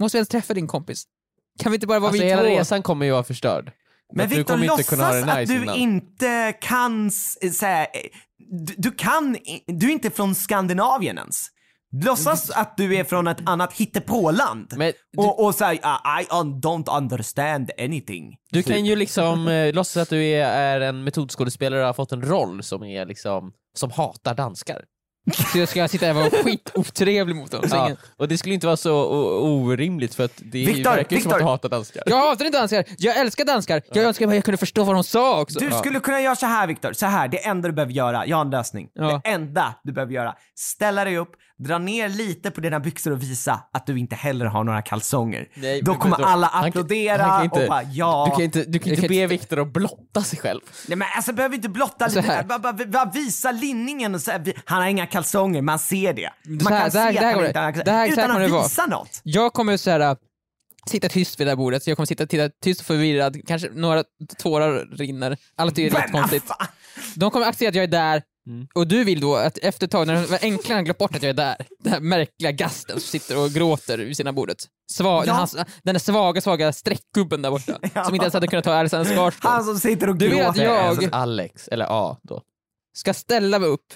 Måste 0.00 0.16
vi 0.16 0.18
ens 0.18 0.28
träffa 0.28 0.54
din 0.54 0.66
kompis? 0.66 1.04
Kan 1.62 1.72
vi 1.72 1.76
inte 1.76 1.86
bara 1.86 1.98
vara 1.98 2.08
Alltså 2.08 2.22
vi 2.22 2.28
hela 2.28 2.42
två? 2.42 2.48
resan 2.48 2.82
kommer 2.82 3.06
ju 3.06 3.12
vara 3.12 3.24
förstörd. 3.24 3.72
Men 4.14 4.28
Viktor, 4.28 4.44
kommer 4.44 4.64
inte 4.64 4.76
låtsas 4.76 5.00
att 5.24 5.38
nice 5.38 5.52
du 5.52 5.62
innan. 5.62 5.74
inte 5.76 6.52
kan, 6.60 7.06
s- 7.06 7.58
så 7.58 7.66
här, 7.66 7.80
eh, 7.82 8.00
du, 8.66 8.74
du 8.78 8.90
kan, 8.90 9.36
i- 9.36 9.64
du 9.66 9.86
är 9.88 9.92
inte 9.92 10.10
från 10.10 10.34
Skandinavien 10.34 11.18
ens. 11.18 11.46
Låtsas 12.04 12.50
att 12.50 12.76
du 12.76 12.96
är 12.96 13.04
från 13.04 13.26
ett 13.26 13.48
annat 13.48 13.72
hittepåland. 13.72 14.74
Men 14.76 14.92
du, 15.12 15.18
Och, 15.18 15.44
och 15.44 15.54
säg 15.54 15.76
I 15.76 16.24
un- 16.30 16.60
don't 16.60 16.96
understand 16.96 17.70
anything. 17.78 18.36
du 18.50 18.62
kan 18.62 18.84
ju 18.86 18.96
liksom 18.96 19.48
eh, 19.48 19.72
låtsas 19.74 20.02
att 20.02 20.10
du 20.10 20.24
är, 20.24 20.44
är 20.46 20.80
en 20.80 21.04
metodskådespelare 21.04 21.80
och 21.80 21.86
har 21.86 21.94
fått 21.94 22.12
en 22.12 22.22
roll 22.22 22.62
som 22.62 22.82
är 22.84 23.06
liksom, 23.06 23.52
som 23.74 23.90
hatar 23.90 24.34
danskar. 24.34 24.84
Så 25.52 25.58
jag 25.58 25.68
ska 25.68 25.88
sitta 25.88 26.06
där 26.06 26.10
och 26.26 26.32
vara 26.32 26.42
skitotrevlig 26.44 27.36
mot 27.36 27.50
dem. 27.50 27.68
Så 27.68 27.76
Ja, 27.76 27.84
ingen... 27.86 27.96
och 28.16 28.28
det 28.28 28.38
skulle 28.38 28.54
inte 28.54 28.66
vara 28.66 28.76
så 28.76 28.92
o- 28.94 29.40
orimligt 29.64 30.14
för 30.14 30.24
att 30.24 30.32
det 30.36 30.58
är 30.66 30.72
ju 30.72 30.82
verkar 30.82 31.16
ju 31.16 31.22
som 31.22 31.32
att 31.32 31.38
du 31.38 31.44
hatar 31.44 31.68
danskar. 31.68 32.02
Jag 32.06 32.16
hatar 32.28 32.44
inte 32.44 32.58
danskar, 32.58 32.84
jag 32.98 33.16
älskar 33.16 33.44
danskar. 33.44 33.82
Jag 33.92 34.04
önskar 34.04 34.26
bara 34.26 34.34
jag 34.34 34.44
kunde 34.44 34.58
förstå 34.58 34.84
vad 34.84 34.94
de 34.96 35.04
sa 35.04 35.40
också. 35.40 35.58
Du 35.58 35.70
skulle 35.70 36.00
kunna 36.00 36.20
göra 36.20 36.36
så 36.36 36.46
här 36.46 36.66
Viktor, 36.66 36.92
så 36.92 37.06
här, 37.06 37.28
det 37.28 37.46
enda 37.46 37.68
du 37.68 37.74
behöver 37.74 37.92
göra, 37.92 38.26
jag 38.26 38.36
har 38.36 38.44
en 38.44 38.50
lösning. 38.50 38.88
Ja. 38.94 39.20
Det 39.24 39.30
enda 39.30 39.74
du 39.84 39.92
behöver 39.92 40.12
göra, 40.12 40.34
ställa 40.54 41.04
dig 41.04 41.16
upp, 41.18 41.30
dra 41.58 41.78
ner 41.78 42.08
lite 42.08 42.50
på 42.50 42.60
dina 42.60 42.80
byxor 42.80 43.10
och 43.10 43.22
visa 43.22 43.60
att 43.72 43.86
du 43.86 43.98
inte 43.98 44.16
heller 44.16 44.46
har 44.46 44.64
några 44.64 44.82
kalsonger. 44.82 45.48
Nej, 45.54 45.82
Då 45.82 45.94
kommer 45.94 46.16
men 46.18 46.26
alla 46.26 46.46
han 46.46 46.62
kan- 46.62 46.68
applådera 46.68 47.22
han 47.22 47.30
kan 47.38 47.44
inte- 47.44 47.62
och 47.62 47.68
bara 47.68 47.82
ja. 47.82 48.26
Du 48.30 48.36
kan 48.36 48.44
inte, 48.44 48.64
du 48.64 48.78
kan 48.78 48.88
inte 48.90 49.00
kan 49.02 49.08
be 49.08 49.26
Viktor 49.26 49.60
att 49.60 49.72
blotta 49.72 50.22
sig 50.22 50.38
själv. 50.38 50.60
Nej 50.88 50.96
men 50.98 51.08
alltså 51.16 51.32
behöver 51.32 51.54
inte 51.56 51.68
blotta 51.68 52.06
lite, 52.06 52.44
bara, 52.48 52.58
bara, 52.58 52.72
bara 52.72 53.10
visa 53.14 53.52
linningen 53.52 54.14
och 54.14 54.20
vi- 54.40 54.54
han 54.64 54.82
har 54.82 54.88
inga 54.88 55.06
kalsonger, 55.06 55.62
man 55.62 55.78
ser 55.78 56.12
det. 56.12 56.30
Man 56.48 56.60
Så 56.60 56.68
här- 56.68 56.90
kan 56.90 57.00
här- 57.00 57.12
se 57.12 57.20
det 57.20 57.26
här 57.26 57.34
att 57.34 57.56
han 57.56 57.74
inte 57.74 57.90
har 57.90 57.98
här 57.98 58.12
utan 58.12 58.30
att 58.42 58.50
vara. 58.50 58.62
visa 58.62 58.86
något. 58.86 59.20
Jag 59.22 59.52
kommer 59.52 59.76
så 59.76 59.90
här, 59.90 60.00
äh, 60.00 60.14
sitta 60.88 61.08
tyst 61.08 61.40
vid 61.40 61.46
det 61.46 61.50
här 61.50 61.56
bordet, 61.56 61.82
så 61.82 61.90
jag 61.90 61.96
kommer 61.96 62.06
sitta 62.06 62.26
titta 62.26 62.48
tyst 62.62 62.80
och 62.80 62.86
förvirrad, 62.86 63.36
kanske 63.46 63.68
några 63.72 64.04
tårar 64.38 64.96
rinner, 64.96 65.30
det 65.74 65.86
är 65.86 65.90
vad 65.90 66.12
konstigt. 66.12 66.44
De 67.14 67.30
kommer 67.30 67.46
acceptera 67.46 67.68
att 67.68 67.74
jag 67.74 67.82
är 67.84 67.88
där, 67.88 68.22
Mm. 68.46 68.66
och 68.74 68.86
du 68.86 69.04
vill 69.04 69.20
då 69.20 69.36
att 69.36 69.58
efter 69.58 69.86
ett 69.86 69.90
tag, 69.90 70.06
när 70.06 70.38
enklare 70.44 70.82
glömt 70.82 70.98
bort 70.98 71.14
att 71.16 71.22
jag 71.22 71.30
är 71.30 71.34
där, 71.34 71.56
den 71.78 71.92
här 71.92 72.00
märkliga 72.00 72.52
gasten 72.52 73.00
som 73.00 73.08
sitter 73.20 73.38
och 73.38 73.50
gråter 73.50 73.98
vid 73.98 74.16
sina 74.16 74.32
bordet. 74.32 74.56
Sva, 74.92 75.24
Ja. 75.26 75.32
hans, 75.32 75.52
den 75.52 75.94
där 75.94 75.98
svaga, 75.98 76.40
svaga 76.40 76.72
streckgubben 76.72 77.42
där 77.42 77.50
borta, 77.50 77.78
Ja. 77.94 78.04
som 78.04 78.14
inte 78.14 78.24
ens 78.24 78.34
hade 78.34 78.46
kunnat 78.46 78.64
ta 78.64 78.74
Alexander 78.74 79.14
Skarsgård. 79.14 79.50
Han 79.50 79.64
som 79.64 79.78
sitter 79.78 80.08
och 80.08 80.16
Du 80.16 80.28
gråter. 80.28 80.44
att 80.48 80.56
jag- 80.56 80.76
Alltså 80.76 81.08
Alex, 81.12 81.68
eller 81.68 81.86
A 81.88 82.16
då. 82.22 82.42
ska 82.96 83.14
ställa 83.14 83.58
mig 83.58 83.68
upp 83.68 83.86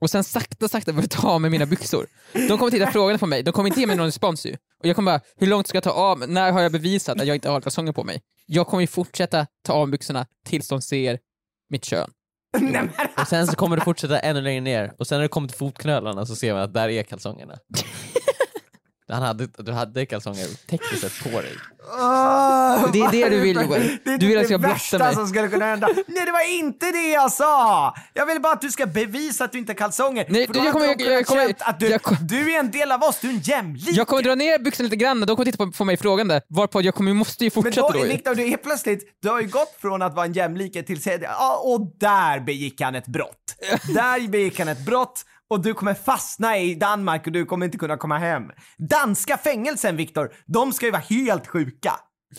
och 0.00 0.10
sen 0.10 0.24
sakta 0.24 0.68
sakta 0.68 0.92
börja 0.92 1.08
ta 1.08 1.28
av 1.28 1.40
mig 1.40 1.50
mina 1.50 1.66
byxor. 1.66 2.06
De 2.32 2.58
kommer 2.58 2.70
titta 2.70 2.90
frågande 2.90 3.18
på 3.18 3.26
mig, 3.26 3.42
de 3.42 3.52
kommer 3.52 3.68
inte 3.68 3.80
ge 3.80 3.86
mig 3.86 3.96
någon 3.96 4.06
respons 4.06 4.46
ju. 4.46 4.52
Och 4.80 4.86
jag 4.88 4.96
kommer 4.96 5.12
bara, 5.12 5.20
hur 5.36 5.46
långt 5.46 5.66
ska 5.68 5.76
jag 5.76 5.84
ta 5.84 5.90
av 5.90 6.18
mig? 6.18 6.28
När 6.28 6.52
har 6.52 6.60
jag 6.60 6.72
bevisat 6.72 7.20
att 7.20 7.26
jag 7.26 7.34
inte 7.36 7.48
har 7.50 7.60
kalsonger 7.60 7.92
på 7.92 8.04
mig? 8.04 8.20
Jag 8.46 8.66
kommer 8.66 8.80
ju 8.80 8.86
fortsätta 8.86 9.46
ta 9.66 9.72
av 9.72 9.88
byxorna 9.90 10.26
tills 10.46 10.68
de 10.68 10.82
ser 10.82 11.18
mitt 11.70 11.84
kön. 11.84 12.10
Och 13.20 13.28
sen 13.28 13.46
så 13.46 13.56
kommer 13.56 13.76
du 13.76 13.82
fortsätta 13.82 14.18
ännu 14.18 14.40
längre 14.40 14.60
ner 14.60 14.92
och 14.98 15.06
sen 15.06 15.18
när 15.18 15.22
du 15.22 15.28
kommer 15.28 15.48
till 15.48 15.56
fotknölarna 15.56 16.26
så 16.26 16.36
ser 16.36 16.52
man 16.52 16.62
att 16.62 16.74
där 16.74 16.88
är 16.88 17.02
kalsongerna. 17.02 17.54
Han 19.08 19.22
hade, 19.22 19.46
du 19.46 19.72
hade 19.72 20.06
kalsonger 20.06 20.66
tekniskt 20.70 21.00
sett 21.00 21.32
på 21.32 21.40
dig. 21.40 21.52
Åh, 21.92 22.92
Det 22.92 23.00
är 23.00 23.10
det 23.12 23.28
du 23.28 23.40
vill, 23.40 23.56
Joel. 23.56 23.98
Det 24.04 24.16
Du 24.16 24.26
vill 24.26 24.38
att 24.38 24.50
jag 24.50 24.60
det 24.60 24.66
blottar 24.68 24.74
värsta 24.74 24.98
mig. 24.98 25.14
som 25.14 25.26
skulle 25.28 25.48
kunna 25.48 25.64
hända. 25.64 25.88
Nej 26.06 26.24
det 26.26 26.32
var 26.32 26.58
inte 26.58 26.90
det 26.92 27.10
jag 27.10 27.32
sa! 27.32 27.94
Jag 28.14 28.26
vill 28.26 28.40
bara 28.40 28.52
att 28.52 28.60
du 28.60 28.70
ska 28.70 28.86
bevisa 28.86 29.44
att 29.44 29.52
du 29.52 29.58
inte 29.58 29.72
har 29.72 29.76
kalsonger. 29.76 30.26
Nej, 30.28 30.46
då 30.52 30.58
jag 30.64 30.72
kommer- 30.72 30.86
jag- 30.86 31.00
jag 31.00 31.26
kommer- 31.26 31.54
att 31.58 31.80
du, 31.80 31.88
jag 31.88 32.02
kom- 32.02 32.16
du 32.20 32.54
är 32.54 32.60
en 32.60 32.70
del 32.70 32.92
av 32.92 33.02
oss, 33.02 33.18
du 33.20 33.28
är 33.28 33.32
en 33.32 33.38
jämlik. 33.40 33.88
Jag 33.96 34.06
kommer 34.06 34.22
dra 34.22 34.34
ner 34.34 34.58
byxorna 34.58 34.84
lite 34.84 34.96
grann, 34.96 35.20
de 35.20 35.36
kommer 35.36 35.44
titta 35.44 35.66
på, 35.66 35.72
på 35.72 35.84
mig 35.84 35.96
frågande, 35.96 36.40
varpå 36.48 36.82
jag 36.82 36.94
kommer, 36.94 37.12
måste 37.14 37.44
ju 37.44 37.50
Men 37.54 37.62
fortsätta 37.62 37.80
då, 37.86 37.98
då, 37.98 37.98
ju. 38.06 38.12
Viktor, 38.12 38.34
du 38.34 38.52
är 38.52 38.56
plötsligt, 38.56 39.18
du 39.22 39.28
har 39.28 39.40
ju 39.40 39.48
gått 39.48 39.76
från 39.80 40.02
att 40.02 40.14
vara 40.14 40.26
en 40.26 40.32
jämlike 40.32 40.82
till 40.82 40.96
att 40.96 41.22
ja, 41.22 41.56
och 41.64 41.80
där 42.00 42.40
begick 42.40 42.80
han 42.80 42.94
ett 42.94 43.06
brott. 43.06 43.56
där 43.94 44.28
begick 44.28 44.58
han 44.58 44.68
ett 44.68 44.84
brott 44.86 45.24
och 45.54 45.62
du 45.62 45.74
kommer 45.74 45.94
fastna 45.94 46.58
i 46.58 46.74
Danmark 46.74 47.26
och 47.26 47.32
du 47.32 47.44
kommer 47.46 47.66
inte 47.66 47.78
kunna 47.78 47.96
komma 47.96 48.18
hem. 48.18 48.42
Danska 48.78 49.36
fängelsen, 49.38 49.96
Viktor, 49.96 50.32
de 50.46 50.72
ska 50.72 50.86
ju 50.86 50.92
vara 50.92 51.02
helt 51.10 51.46
sjuka. 51.46 51.92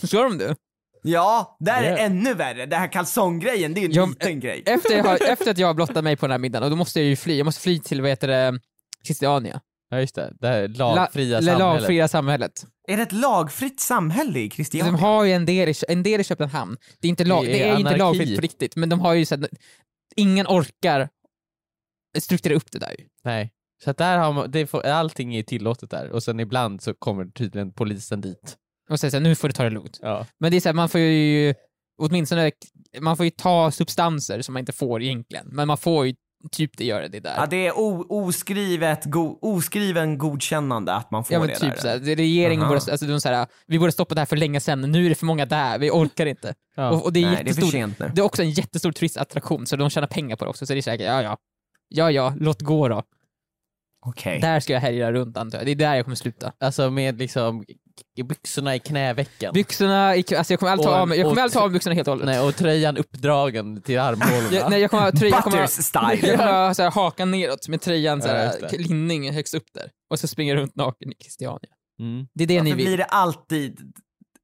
Ska 0.04 0.24
de 0.24 0.38
det? 0.38 0.56
Ja, 1.04 1.58
där 1.60 1.84
är 1.84 1.92
det 1.92 1.98
ännu 1.98 2.34
värre. 2.34 2.66
Det 2.66 2.76
här 2.76 2.92
kalsonggrejen, 2.92 3.74
det 3.74 3.82
är 3.82 3.86
en 3.86 3.92
Jag- 3.92 4.10
liten 4.10 4.40
grej. 4.40 4.64
Efter, 4.66 4.98
jag 4.98 5.04
har, 5.04 5.30
efter 5.32 5.52
att 5.52 5.58
jag 5.58 5.68
har 5.68 5.74
blottat 5.74 6.04
mig 6.04 6.16
på 6.16 6.26
den 6.26 6.32
här 6.32 6.40
middagen, 6.40 6.64
och 6.64 6.70
då 6.70 6.76
måste 6.76 7.00
jag 7.00 7.08
ju 7.08 7.16
fly, 7.16 7.38
jag 7.38 7.46
måste 7.46 7.62
fly 7.62 7.80
till, 7.80 8.02
vad 8.02 8.10
heter 8.10 8.28
det, 8.28 8.60
Christiania. 9.06 9.62
Ja 9.90 10.00
just 10.00 10.16
det, 10.16 10.34
det 10.40 10.48
här 10.48 10.68
La- 10.68 10.96
lagfria 10.96 11.38
det 11.38 11.44
samhället. 11.46 11.60
lagfria 11.60 12.08
samhället. 12.08 12.52
Är 12.88 12.98
det 12.98 13.04
ett 13.04 13.12
lagfritt 13.12 13.80
samhälle 13.80 14.40
i 14.40 14.50
Christiania? 14.50 14.92
De 14.92 15.00
har 15.00 15.24
ju 15.24 15.34
en 15.34 15.46
del, 15.46 15.70
i, 15.70 15.74
en 15.88 16.04
del 16.04 16.22
i 16.22 16.24
Köpenhamn. 16.24 16.78
Det 17.02 17.08
är, 17.08 17.10
inte 17.10 17.24
lag, 17.26 17.46
Det 17.46 17.52
det 17.52 17.62
är 17.62 17.68
är, 17.68 17.74
ju 17.74 17.80
inte 17.80 17.98
lagfritt 17.98 18.36
på 18.36 18.42
riktigt, 18.42 18.76
men 18.76 18.90
de 18.90 19.00
har 19.00 19.14
ju 19.14 19.26
så 19.26 19.36
att 19.36 19.42
ingen 20.16 20.48
orkar 20.48 21.10
strukturera 22.22 22.58
upp 22.58 22.72
det 22.72 22.80
där. 22.80 22.96
Nej. 23.24 23.52
Så 23.84 23.90
att 23.92 23.98
där 23.98 24.18
har 24.18 24.34
man, 24.34 24.52
det 24.52 24.68
får, 24.68 24.86
allting 24.86 25.36
är 25.36 25.44
tillåtet 25.44 25.90
där 25.90 26.10
och 26.10 26.24
sen 26.24 26.40
ibland 26.40 26.82
så 26.82 26.94
kommer 26.94 27.26
tydligen 27.26 27.72
polisen 27.74 28.22
dit. 28.22 28.58
Och 28.90 29.00
säger 29.00 29.10
såhär, 29.12 29.22
nu 29.24 29.36
får 29.36 29.48
du 29.48 29.54
ta 29.54 29.64
det 29.64 29.70
lugnt. 29.70 30.00
Ja. 30.02 30.26
Men 30.40 30.52
det 30.52 30.58
är 30.58 30.62
såhär, 30.62 30.74
man 30.74 30.90
får 30.90 31.02
ju 31.02 31.54
åtminstone, 32.02 32.52
man 33.00 33.18
får 33.18 33.24
ju 33.26 33.30
ta 33.30 33.72
substanser 33.72 34.42
som 34.42 34.54
man 34.54 34.60
inte 34.60 34.72
får 34.74 35.02
egentligen, 35.02 35.48
men 35.52 35.68
man 35.68 35.78
får 35.78 36.08
ju 36.08 36.16
typ 36.52 36.78
det 36.78 36.86
göra 36.86 37.08
det 37.08 37.20
där. 37.20 37.34
Ja, 37.38 37.46
det 37.46 37.68
är 37.68 37.80
o- 37.80 38.06
oskrivet, 38.10 39.06
go- 39.06 39.40
oskriven 39.42 40.18
godkännande 40.18 40.94
att 40.94 41.12
man 41.12 41.24
får 41.24 41.34
Ja 41.34 41.40
men 41.40 41.48
det 41.48 41.56
typ 41.56 41.74
där. 41.76 41.82
såhär, 41.82 42.00
det- 42.00 42.16
regeringen 42.16 42.62
Aha. 42.66 42.74
borde, 42.80 42.92
alltså 42.92 43.06
de 43.06 43.22
såhär, 43.22 43.48
vi 43.68 43.80
borde 43.80 43.92
stoppa 43.92 44.16
det 44.16 44.22
här 44.22 44.26
för 44.26 44.36
länge 44.38 44.60
sedan, 44.60 44.82
nu 44.82 45.06
är 45.06 45.10
det 45.10 45.16
för 45.16 45.26
många 45.26 45.46
där, 45.46 45.80
vi 45.80 45.90
orkar 45.92 46.26
inte. 46.26 46.54
Ja. 46.76 46.90
Och, 46.90 47.04
och 47.06 47.14
det 47.14 47.20
är 47.20 47.26
Nej, 47.26 47.44
det 47.44 47.52
är 47.52 48.14
det 48.14 48.22
är 48.22 48.26
också 48.26 48.42
en 48.42 48.52
jättestor 48.52 48.92
turistattraktion, 48.92 49.66
så 49.68 49.76
de 49.76 49.90
tjänar 49.90 50.08
pengar 50.08 50.36
på 50.36 50.46
det 50.46 50.50
också, 50.50 50.66
så 50.66 50.74
det 50.74 50.80
är 50.80 50.82
säkert, 50.82 51.06
ja 51.08 51.22
ja, 51.24 51.38
ja 51.88 52.12
ja, 52.12 52.34
låt 52.40 52.62
gå 52.62 52.88
då. 52.88 53.04
Okej. 54.06 54.40
Där 54.40 54.60
ska 54.60 54.74
jag 54.74 54.80
härja 54.82 55.12
runt 55.12 55.38
antar 55.38 55.58
jag, 55.58 55.66
det 55.68 55.72
är 55.72 55.76
där 55.76 55.96
jag 55.96 56.06
kommer 56.06 56.16
sluta. 56.16 56.54
Alltså 56.60 56.90
med 56.92 57.18
liksom 57.20 57.66
byxorna 58.28 58.76
i 58.76 58.80
knävecken. 58.80 59.54
Byxorna, 59.54 60.16
i- 60.16 60.26
alltså 60.38 60.54
jag 60.54 60.60
kommer 60.60 60.72
aldrig 60.72 60.86
ta 60.88 60.96
Och- 60.96 61.02
av 61.02 61.08
mig, 61.08 61.18
jag 61.18 61.26
kommer 61.26 61.36
och- 61.36 61.44
aldrig 61.44 61.54
ta 61.54 61.60
av 61.64 61.70
mig 61.70 61.74
byxorna 61.74 61.96
helt 61.96 62.08
och 62.08 62.12
hållet. 62.14 62.26
Nej, 62.26 62.40
och 62.40 62.56
tröjan 62.56 62.98
uppdragen 62.98 63.82
till 63.82 64.00
armhålorna. 64.00 64.48
Jag, 64.52 64.70
nej, 64.70 64.82
jag 64.82 64.90
kommer 64.92 65.04
ha 65.04 65.12
tröja, 65.12 65.36
jag 65.36 65.44
kommer 65.44 65.58
ha, 65.58 65.64
Butters 65.64 65.86
style. 65.86 66.20
jag 66.28 66.38
kommer 66.40 66.52
ha 66.68 66.74
så 66.74 66.84
här, 66.84 66.92
hakan 66.92 67.32
neråt 67.32 67.68
med 67.68 67.82
tröjan 67.82 68.22
så 68.22 68.28
Ja, 68.28 68.34
här, 68.34 68.46
just 68.46 68.70
det. 68.70 68.78
linning 68.78 69.34
högst 69.34 69.54
upp 69.54 69.68
där. 69.74 69.90
Och 70.10 70.20
så 70.20 70.28
springer 70.28 70.56
jag 70.56 70.62
runt 70.62 70.76
naken 70.76 71.12
i 71.12 71.16
Christiania. 71.24 71.70
Mm. 72.00 72.28
Det 72.34 72.44
är 72.44 72.48
det 72.48 72.54
ni 72.64 72.70
Varför 72.72 72.78
vill. 72.78 72.86
blir 72.86 72.98
det 72.98 73.06
alltid 73.06 73.94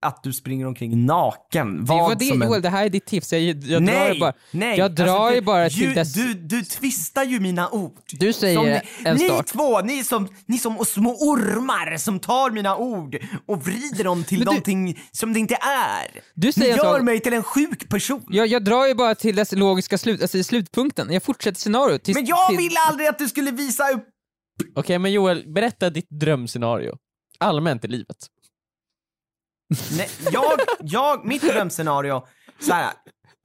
att 0.02 0.24
du 0.24 0.34
springer 0.34 0.68
omkring 0.68 1.06
naken? 1.06 1.78
Det 1.78 1.84
Vad 1.84 1.98
var 2.00 2.16
det, 2.16 2.26
som 2.26 2.42
en- 2.42 2.48
Joel, 2.48 2.62
det 2.62 2.70
här 2.70 2.86
är 2.86 2.90
ditt 2.90 3.06
tips. 3.06 3.34
Jag, 3.34 3.42
jag 3.42 3.58
drar 3.62 3.80
nej, 3.80 4.14
ju 4.14 4.20
bara... 4.20 4.34
nej. 4.52 4.78
jag 4.78 4.96
drar 4.96 5.06
Alltså, 5.08 5.34
ju 5.34 5.40
du- 5.40 5.46
bara 5.46 5.70
till 5.70 5.94
dess- 5.94 6.14
Du, 6.14 6.34
du 6.34 6.64
twistar 6.64 7.24
ju 7.24 7.40
mina 7.40 7.70
ord. 7.70 7.98
Du 8.12 8.34
säger 8.34 8.56
Som 8.58 8.66
ni, 8.66 8.82
en 9.10 9.16
ni 9.18 9.26
start. 9.26 9.46
två, 9.48 9.82
ni 9.82 10.04
som, 10.04 10.28
ni 10.46 10.58
som 10.58 10.86
små 10.86 11.10
ormar 11.16 11.98
som 11.98 12.20
tar 12.20 12.52
mina 12.52 12.76
ord 12.78 13.18
och 13.46 13.66
vrider 13.66 14.04
dem 14.04 14.24
till 14.24 14.40
du- 14.40 14.46
någonting 14.46 15.00
som 15.12 15.34
det 15.34 15.40
inte 15.40 15.56
är. 15.56 16.22
Du 16.36 16.52
säger 16.52 16.72
ni 16.72 16.78
gör 16.84 16.94
sak- 16.94 17.04
mig 17.04 17.20
till 17.20 17.34
en 17.34 17.44
sjuk 17.44 17.90
person. 17.90 18.24
Jag, 18.30 18.48
jag 18.48 18.64
drar 18.64 18.88
ju 18.88 18.94
bara 18.96 19.16
till 19.16 19.36
dess 19.36 19.52
logiska 19.52 19.98
slut, 19.98 20.22
alltså 20.22 20.44
slutpunkten. 20.44 21.14
Jag 21.14 21.24
fortsätter 21.24 21.60
scenariot. 21.60 22.04
Tills, 22.04 22.16
Men 22.18 22.26
jag 22.26 22.48
till, 22.50 22.58
ville 22.58 22.80
aldrig 22.90 23.08
att 23.10 23.20
du 23.20 23.28
skulle 23.30 23.52
visa 23.52 23.90
upp... 23.90 24.04
Okej 24.76 25.00
men 25.00 25.12
Joel, 25.12 25.44
berätta 25.54 25.90
ditt 25.90 26.10
drömscenario. 26.10 26.96
Allmänt 27.40 27.86
i 27.86 27.88
livet. 27.88 28.18
Nej, 29.98 30.10
jag, 30.32 30.60
jag, 30.80 31.26
mitt 31.26 31.42
drömscenario, 31.42 32.24
så 32.60 32.74
här. 32.74 32.92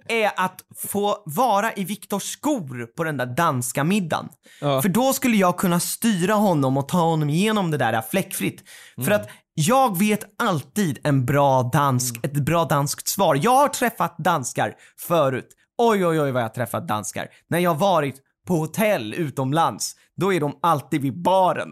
är 0.09 0.31
att 0.37 0.65
få 0.77 1.23
vara 1.27 1.73
i 1.73 1.85
Viktors 1.85 2.23
skor 2.23 2.87
på 2.97 3.05
den 3.05 3.17
där 3.17 3.27
danska 3.27 3.85
middagen. 3.85 4.29
Ja. 4.61 4.83
För 4.83 4.89
då 4.89 5.13
skulle 5.13 5.37
jag 5.37 5.59
kunna 5.59 5.81
styra 5.81 6.35
honom 6.35 6.77
och 6.77 6.89
ta 6.89 6.99
honom 7.01 7.31
igenom 7.31 7.71
det 7.71 7.79
där 7.79 8.03
fläckfritt. 8.03 8.63
För 9.05 9.11
att 9.11 9.29
jag 9.55 9.99
vet 9.99 10.25
alltid 10.43 10.99
en 11.05 11.27
bra 11.27 11.63
dansk, 11.73 12.17
ett 12.23 12.33
bra 12.33 12.65
danskt 12.65 13.09
svar. 13.09 13.39
Jag 13.43 13.57
har 13.57 13.69
träffat 13.69 14.19
danskar 14.19 14.75
förut. 14.99 15.49
Oj, 15.79 16.07
oj, 16.07 16.21
oj 16.21 16.31
vad 16.31 16.43
jag 16.43 16.49
har 16.49 16.55
träffat 16.55 16.89
danskar. 16.89 17.29
När 17.49 17.59
jag 17.59 17.75
varit 17.75 18.17
på 18.47 18.55
hotell 18.55 19.15
utomlands, 19.15 19.95
då 20.17 20.33
är 20.33 20.41
de 20.41 20.59
alltid 20.63 21.03
vid 21.03 21.23
baren 21.23 21.69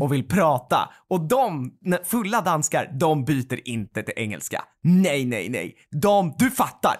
och 0.00 0.12
vill 0.12 0.28
prata. 0.28 0.90
Och 1.08 1.20
de, 1.28 1.72
fulla 2.04 2.40
danskar, 2.40 2.90
de 3.00 3.24
byter 3.24 3.68
inte 3.68 4.02
till 4.02 4.14
engelska. 4.16 4.64
Nej, 4.82 5.24
nej, 5.24 5.48
nej. 5.48 5.76
De, 5.90 6.34
du 6.38 6.50
fattar. 6.50 6.96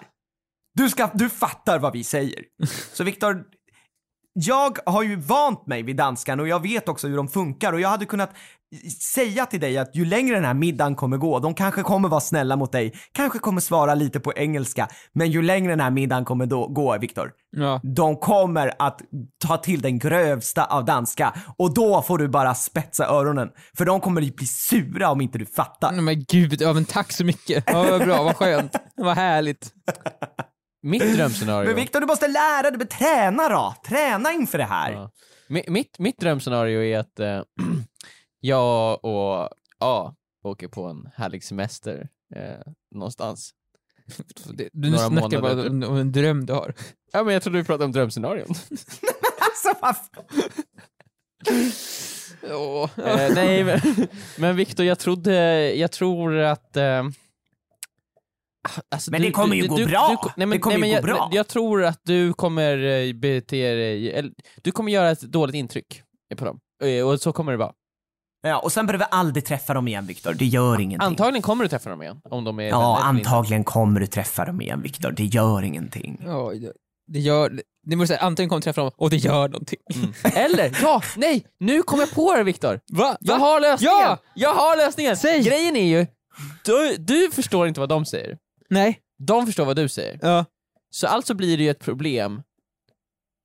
Du, 0.73 0.89
ska, 0.89 1.09
du 1.13 1.29
fattar 1.29 1.79
vad 1.79 1.93
vi 1.93 2.03
säger. 2.03 2.43
Så 2.93 3.03
Viktor, 3.03 3.43
jag 4.33 4.77
har 4.85 5.03
ju 5.03 5.15
vant 5.15 5.67
mig 5.67 5.83
vid 5.83 5.95
danskan 5.95 6.39
och 6.39 6.47
jag 6.47 6.61
vet 6.61 6.89
också 6.89 7.07
hur 7.07 7.17
de 7.17 7.27
funkar 7.27 7.73
och 7.73 7.79
jag 7.81 7.89
hade 7.89 8.05
kunnat 8.05 8.31
säga 9.13 9.45
till 9.45 9.59
dig 9.59 9.77
att 9.77 9.95
ju 9.95 10.05
längre 10.05 10.35
den 10.35 10.45
här 10.45 10.53
middagen 10.53 10.95
kommer 10.95 11.17
gå, 11.17 11.39
de 11.39 11.53
kanske 11.53 11.81
kommer 11.83 12.09
vara 12.09 12.21
snälla 12.21 12.55
mot 12.55 12.71
dig, 12.71 12.93
kanske 13.11 13.39
kommer 13.39 13.61
svara 13.61 13.95
lite 13.95 14.19
på 14.19 14.33
engelska, 14.33 14.87
men 15.13 15.31
ju 15.31 15.41
längre 15.41 15.71
den 15.71 15.79
här 15.79 15.89
middagen 15.91 16.25
kommer 16.25 16.45
då 16.45 16.67
gå, 16.67 16.97
Viktor, 16.97 17.31
Ja. 17.57 17.81
de 17.83 18.15
kommer 18.15 18.73
att 18.79 19.01
ta 19.45 19.57
till 19.57 19.81
den 19.81 19.99
grövsta 19.99 20.65
av 20.65 20.85
danska 20.85 21.33
och 21.57 21.73
då 21.73 22.01
får 22.01 22.17
du 22.17 22.27
bara 22.27 22.55
spetsa 22.55 23.07
öronen, 23.07 23.49
för 23.77 23.85
de 23.85 24.01
kommer 24.01 24.21
bli 24.21 24.47
sura 24.47 25.09
om 25.11 25.21
inte 25.21 25.37
du 25.37 25.45
fattar. 25.45 25.91
Men 25.91 26.23
gud, 26.27 26.61
ja 26.61 26.73
men 26.73 26.85
tack 26.85 27.11
så 27.11 27.25
mycket. 27.25 27.63
Ja, 27.67 27.87
vad 27.89 28.01
bra, 28.01 28.23
vad 28.23 28.35
skönt. 28.35 28.71
Vad 28.95 29.15
härligt. 29.15 29.73
Mitt 30.81 31.15
drömscenario. 31.15 31.67
Men 31.67 31.75
Viktor, 31.75 31.99
du 31.99 32.05
måste 32.07 32.27
lära 32.27 32.71
dig, 32.71 32.87
träna 32.87 33.49
då! 33.49 33.75
Träna 33.87 34.31
inför 34.31 34.57
det 34.57 34.63
här. 34.63 34.91
Ja. 34.91 35.11
Mi- 35.47 35.69
Mitt, 35.69 35.99
mitt 35.99 36.19
drömscenario 36.19 36.83
är 36.83 36.99
att 36.99 37.19
eh, 37.19 37.41
jag 38.39 39.05
och 39.05 39.49
A 39.79 40.13
åker 40.43 40.67
på 40.67 40.85
en 40.85 41.09
härlig 41.15 41.43
semester 41.43 42.07
eh, 42.35 42.71
någonstans. 42.95 43.51
Det- 44.53 44.69
Du 44.73 44.89
Några 44.89 45.07
snackar 45.07 45.41
bara 45.41 45.55
månader. 45.55 45.69
om 45.69 45.83
om 45.83 45.95
en 45.97 46.11
dröm 46.11 46.45
du 46.45 46.53
har. 46.53 46.73
Ja 47.11 47.23
men 47.23 47.33
jag 47.33 47.43
trodde 47.43 47.57
vi 47.57 47.63
pratade 47.63 47.85
om 47.85 47.91
drömscenarion. 47.91 48.47
Alltså, 49.41 49.79
vad? 49.81 49.95
Åh. 52.51 52.89
eh, 53.05 53.33
nej 53.35 53.63
men, 53.63 53.79
men 54.37 54.55
Viktor, 54.55 54.85
jag 54.85 54.99
trodde, 54.99 55.33
jag 55.75 55.91
tror 55.91 56.35
att 56.37 56.77
alltså, 58.91 59.11
Men 59.11 59.21
det 59.21 59.31
kommer 59.31 59.55
ju 59.55 59.67
gå 59.67 59.75
bra. 59.75 60.33
nej, 60.37 60.47
men, 60.47 60.49
Det 60.49 60.59
kommer 60.59 60.77
nej, 60.77 60.89
ju 60.89 60.93
gå 60.95 60.97
jag, 60.97 61.03
bra. 61.03 61.29
Jag 61.31 61.47
tror 61.47 61.83
att 61.85 61.99
du 62.03 62.33
kommer 62.33 62.77
eh, 63.07 63.13
bete 63.13 63.73
dig, 63.73 64.11
eller, 64.11 64.31
du 64.61 64.71
kommer 64.71 64.91
göra 64.91 65.09
ett 65.11 65.21
dåligt 65.21 65.55
intryck 65.55 66.01
på 66.37 66.45
dem. 66.45 66.59
Eh, 66.83 67.07
Och 67.07 67.21
så 67.21 67.33
kommer 67.33 67.51
det 67.51 67.57
vara. 67.57 67.71
Ja, 68.41 68.59
och 68.59 68.71
sen 68.71 68.85
behöver 68.85 69.05
vi 69.05 69.09
aldrig 69.11 69.45
träffa 69.45 69.73
dem 69.73 69.87
igen, 69.87 70.05
Viktor. 70.05 70.33
Det 70.33 70.45
gör 70.45 70.79
ingenting. 70.81 71.07
Antagligen 71.07 71.41
kommer 71.41 71.63
du 71.63 71.69
träffa 71.69 71.89
dem 71.89 72.01
igen. 72.01 72.21
Om 72.29 72.43
de 72.43 72.59
är 72.59 72.63
Ja, 72.63 72.99
antagligen 73.03 73.63
kommer 73.63 73.99
du 73.99 74.07
träffa 74.07 74.45
dem 74.45 74.61
igen, 74.61 74.81
Viktor. 74.81 75.11
Det 75.11 75.25
gör 75.25 75.61
ingenting. 75.63 76.21
Ja, 76.25 76.51
det- 76.61 76.73
det 77.11 77.19
gör... 77.19 77.61
Ni 77.87 77.95
måste 77.95 78.07
säga 78.07 78.19
antingen 78.25 78.49
kommer 78.49 78.61
träffa 78.61 78.81
dem 78.81 78.91
och 78.97 79.09
det 79.09 79.17
gör 79.17 79.49
någonting. 79.49 79.79
Eller, 80.35 80.77
ja, 80.81 81.01
nej, 81.17 81.45
nu 81.59 81.83
kom 81.83 81.99
jag 81.99 82.11
på 82.11 82.35
det 82.35 82.43
Viktor. 82.43 82.79
Va? 82.91 83.17
Jag 83.19 83.35
har 83.35 83.59
lösningen! 83.59 83.93
Ja! 83.99 84.17
Jag 84.35 84.53
har 84.53 84.77
lösningen! 84.77 85.17
Säg! 85.17 85.41
Grejen 85.43 85.75
är 85.75 85.85
ju, 85.99 86.07
du, 86.65 86.95
du 86.97 87.29
förstår 87.31 87.67
inte 87.67 87.79
vad 87.79 87.89
de 87.89 88.05
säger. 88.05 88.37
Nej. 88.69 88.99
De 89.17 89.45
förstår 89.45 89.65
vad 89.65 89.75
du 89.75 89.89
säger. 89.89 90.19
Ja. 90.21 90.45
Så 90.89 91.07
alltså 91.07 91.33
blir 91.33 91.57
det 91.57 91.63
ju 91.63 91.69
ett 91.69 91.79
problem 91.79 92.41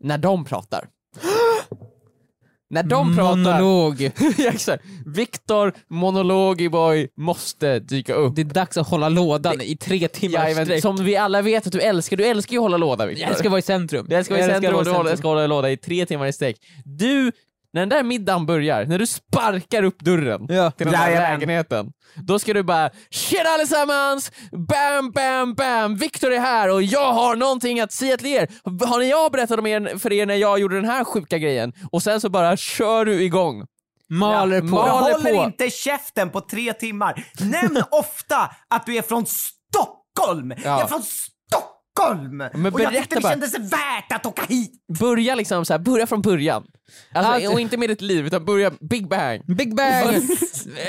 när 0.04 0.18
de 0.18 0.44
pratar. 0.44 0.88
när 2.70 2.82
de 2.82 3.16
pratar... 3.16 3.36
Monolog. 3.36 4.00
Ja, 4.38 4.50
Exakt. 4.50 4.84
Viktor, 5.06 5.72
monologiboy, 5.88 7.08
måste 7.16 7.78
dyka 7.78 8.14
upp. 8.14 8.34
Det 8.36 8.42
är 8.42 8.44
dags 8.44 8.76
att 8.76 8.88
hålla 8.88 9.08
lådan 9.08 9.60
i 9.60 9.76
tre 9.76 10.08
timmar 10.08 10.38
Jajamän, 10.38 10.66
sträck. 10.66 10.82
som 10.82 11.04
vi 11.04 11.16
alla 11.16 11.42
vet 11.42 11.66
att 11.66 11.72
du 11.72 11.80
älskar. 11.80 12.16
Du 12.16 12.24
älskar 12.24 12.52
ju 12.52 12.58
att 12.58 12.62
hålla 12.62 12.76
låda 12.76 13.06
Viktor. 13.06 13.28
Jag 13.28 13.38
ska 13.38 13.48
vara 13.48 13.58
i 13.58 13.62
centrum. 13.62 14.06
Jag 14.10 14.24
ska 14.24 14.34
vara 14.34 14.46
i 14.46 14.48
centrum 14.48 14.74
och 14.74 14.84
du 14.84 14.90
jag 14.90 15.18
ska 15.18 15.28
hålla 15.28 15.46
låda 15.46 15.70
i 15.70 15.76
tre 15.76 16.06
timmar 16.06 16.26
i 16.26 16.32
sträck. 16.32 16.56
Du, 16.84 17.32
när 17.74 17.80
den 17.80 17.88
där 17.88 18.02
middagen 18.02 18.46
börjar, 18.46 18.84
när 18.86 18.98
du 18.98 19.06
sparkar 19.06 19.82
upp 19.82 19.98
dörren 20.00 20.46
Ja. 20.48 20.70
till 20.70 20.86
den 20.86 20.94
där 20.94 21.08
Jajamän. 21.08 21.30
lägenheten, 21.32 21.86
då 22.14 22.38
ska 22.38 22.52
du 22.54 22.62
bara 22.62 22.90
“Tjena 23.10 23.48
allesammans! 23.50 24.32
Bam, 24.68 25.10
bam, 25.10 25.54
bam! 25.54 25.96
Viktor 25.96 26.32
är 26.32 26.40
här 26.40 26.70
och 26.70 26.82
jag 26.82 27.12
har 27.12 27.36
någonting 27.36 27.80
att 27.80 27.92
säga 27.92 28.16
till 28.16 28.26
er! 28.26 28.48
Har 28.86 28.98
ni 28.98 29.10
jag 29.10 29.32
berättat 29.32 29.58
om 29.58 29.66
er, 29.66 29.98
för 29.98 30.12
er 30.12 30.26
när 30.26 30.34
jag 30.34 30.58
gjorde 30.58 30.76
den 30.76 30.84
här 30.90 31.04
sjuka 31.04 31.38
grejen?” 31.38 31.72
Och 31.92 32.02
sen 32.02 32.20
så 32.20 32.28
bara 32.28 32.56
kör 32.56 33.04
du 33.04 33.22
igång. 33.22 33.64
Maler 34.10 34.56
Ja, 34.56 34.60
på. 34.60 34.66
mal- 34.66 34.86
Jag 34.88 34.94
håller 34.94 35.34
på. 35.38 35.44
inte 35.44 35.70
käften 35.70 36.30
på 36.30 36.40
tre 36.40 36.72
timmar. 36.72 37.24
Nämn 37.40 37.82
ofta 37.90 38.50
att 38.70 38.86
du 38.86 38.96
är 38.96 39.02
från 39.02 39.24
Stockholm. 39.26 40.54
Jag 40.64 40.80
är 40.80 40.86
från 40.86 41.02
Stockholm! 41.02 42.36
Men 42.54 42.74
och 42.74 42.80
jag 42.80 42.92
tyckte 42.92 43.14
det 43.14 43.20
bara. 43.20 43.30
kändes 43.32 43.58
värt 43.58 44.12
att 44.12 44.26
åka 44.26 44.42
hit. 44.48 44.72
Börja 45.00 45.34
liksom 45.34 45.64
så 45.64 45.72
här, 45.72 45.78
börja 45.80 46.06
från 46.06 46.22
början. 46.22 46.64
Alltså, 47.12 47.32
Alltså- 47.32 47.52
och 47.52 47.60
inte 47.60 47.76
med 47.76 47.88
ditt 47.88 48.00
liv, 48.00 48.26
utan 48.26 48.44
börja 48.44 48.70
big 48.80 49.08
bang. 49.08 49.56
Big 49.56 49.74
bang! 49.76 50.16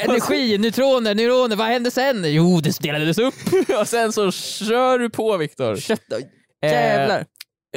Energi, 0.04 0.58
neutroner, 0.58 1.16
neuroner, 1.16 1.56
vad 1.56 1.68
hände 1.68 1.92
sen? 1.92 2.34
Jo, 2.34 2.60
det 2.62 2.80
delades 2.80 3.18
upp. 3.18 3.34
och 3.80 3.88
sen 3.88 4.14
så 4.14 4.32
kör 4.32 5.00
du 5.00 5.10
på 5.10 5.38
Viktor. 5.38 5.76
Kött, 5.76 6.02
jävlar. 6.62 7.26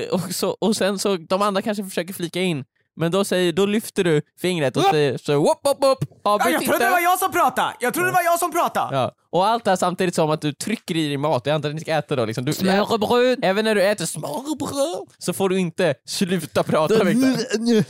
Eh, 0.00 0.08
och, 0.14 0.34
så, 0.34 0.50
och 0.50 0.76
sen 0.76 0.98
så, 0.98 1.16
de 1.16 1.42
andra 1.42 1.62
kanske 1.62 1.84
försöker 1.84 2.14
flika 2.14 2.40
in, 2.40 2.64
men 2.98 3.10
då, 3.10 3.24
säger, 3.24 3.52
då 3.52 3.66
lyfter 3.66 4.04
du 4.04 4.22
fingret 4.40 4.76
och 4.76 4.82
säger 4.82 5.18
så 5.18 5.34
whoop, 5.34 5.58
whoop, 5.64 5.84
whoop, 5.84 5.98
Ja, 6.24 6.50
jag 6.50 6.64
trodde 6.64 6.84
det 6.84 6.90
var 6.90 7.00
jag 7.00 7.18
som 7.18 7.32
pratade. 7.32 7.74
Jag 7.80 7.94
trodde 7.94 8.08
det 8.08 8.12
var 8.12 8.22
jag 8.22 8.38
som 8.38 8.52
pratade. 8.52 8.96
Ja. 8.96 9.12
Och 9.30 9.46
allt 9.46 9.64
det 9.64 9.70
här 9.70 9.76
samtidigt 9.76 10.14
som 10.14 10.30
att 10.30 10.40
du 10.40 10.52
trycker 10.52 10.96
i 10.96 11.08
dig 11.08 11.16
mat, 11.16 11.46
jag 11.46 11.54
antar 11.54 11.68
att 11.68 11.74
ni 11.74 11.80
ska 11.80 11.92
äta 11.92 12.16
då 12.16 12.24
liksom. 12.24 12.44
Du, 12.44 12.52
Smörrebröd. 12.52 13.38
Även 13.42 13.64
när 13.64 13.74
du 13.74 13.82
äter 13.82 14.06
smörrebröd 14.06 15.08
så 15.18 15.32
får 15.32 15.48
du 15.48 15.58
inte 15.58 15.94
sluta 16.06 16.62
prata 16.62 17.04
Viktor. 17.04 17.84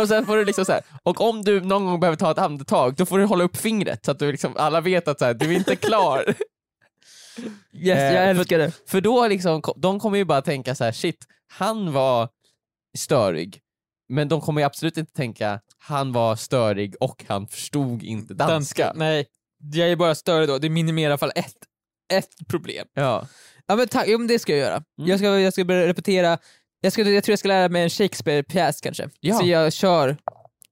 Och 0.00 0.08
sen 0.08 0.26
får 0.26 0.36
du 0.36 0.44
liksom 0.44 0.64
så 0.64 0.72
här, 0.72 0.82
och 1.02 1.20
om 1.20 1.44
du 1.44 1.60
någon 1.60 1.86
gång 1.86 2.00
behöver 2.00 2.16
ta 2.16 2.30
ett 2.30 2.38
andetag, 2.38 2.94
då 2.94 3.06
får 3.06 3.18
du 3.18 3.24
hålla 3.24 3.44
upp 3.44 3.56
fingret 3.56 4.04
så 4.04 4.10
att 4.10 4.18
du 4.18 4.32
liksom, 4.32 4.56
alla 4.56 4.80
vet 4.80 5.08
att 5.08 5.18
så 5.18 5.24
här, 5.24 5.34
du 5.34 5.46
är 5.46 5.56
inte 5.56 5.76
klar. 5.76 6.34
Yes, 7.72 7.98
Eh, 7.98 8.14
jag 8.14 8.30
älskar 8.30 8.58
det. 8.58 8.72
För 8.86 9.00
då 9.00 9.26
liksom, 9.28 9.62
de 9.76 10.00
kommer 10.00 10.18
ju 10.18 10.24
bara 10.24 10.42
tänka 10.42 10.74
så 10.74 10.84
här: 10.84 10.92
shit, 10.92 11.26
han 11.52 11.92
var 11.92 12.28
störig. 12.98 13.60
Men 14.08 14.28
de 14.28 14.40
kommer 14.40 14.60
ju 14.60 14.64
absolut 14.64 14.96
inte 14.96 15.12
tänka, 15.12 15.60
han 15.78 16.12
var 16.12 16.36
störig 16.36 16.94
och 17.00 17.24
han 17.28 17.46
förstod 17.48 18.02
inte 18.02 18.34
danska. 18.34 18.92
Nej, 18.96 19.26
jag 19.72 19.90
är 19.90 19.96
bara 19.96 20.14
större 20.14 20.46
då. 20.46 20.58
Det 20.58 20.70
minimerar 20.70 21.04
i 21.04 21.12
alla 21.12 21.18
fall 21.18 21.32
ett, 21.34 21.56
ett 22.12 22.48
problem. 22.48 22.86
Ja. 22.94 23.26
Ja 23.66 23.76
men 23.76 23.88
tack, 23.88 24.04
jo 24.08 24.18
men 24.18 24.26
det 24.26 24.38
ska 24.38 24.52
jag 24.52 24.58
göra. 24.58 24.82
Jag, 24.96 25.18
ska, 25.18 25.38
jag 25.38 25.52
ska 25.52 25.64
börja 25.64 25.86
repetera, 25.86 26.38
jag, 26.80 26.92
ska, 26.92 27.02
jag 27.02 27.24
tror 27.24 27.32
jag 27.32 27.38
ska 27.38 27.48
lära 27.48 27.68
mig 27.68 27.82
en 27.82 27.90
Shakespeare-pjäs 27.90 28.80
kanske. 28.80 29.10
Ja. 29.20 29.34
Så 29.34 29.46
jag 29.46 29.72
kör, 29.72 30.16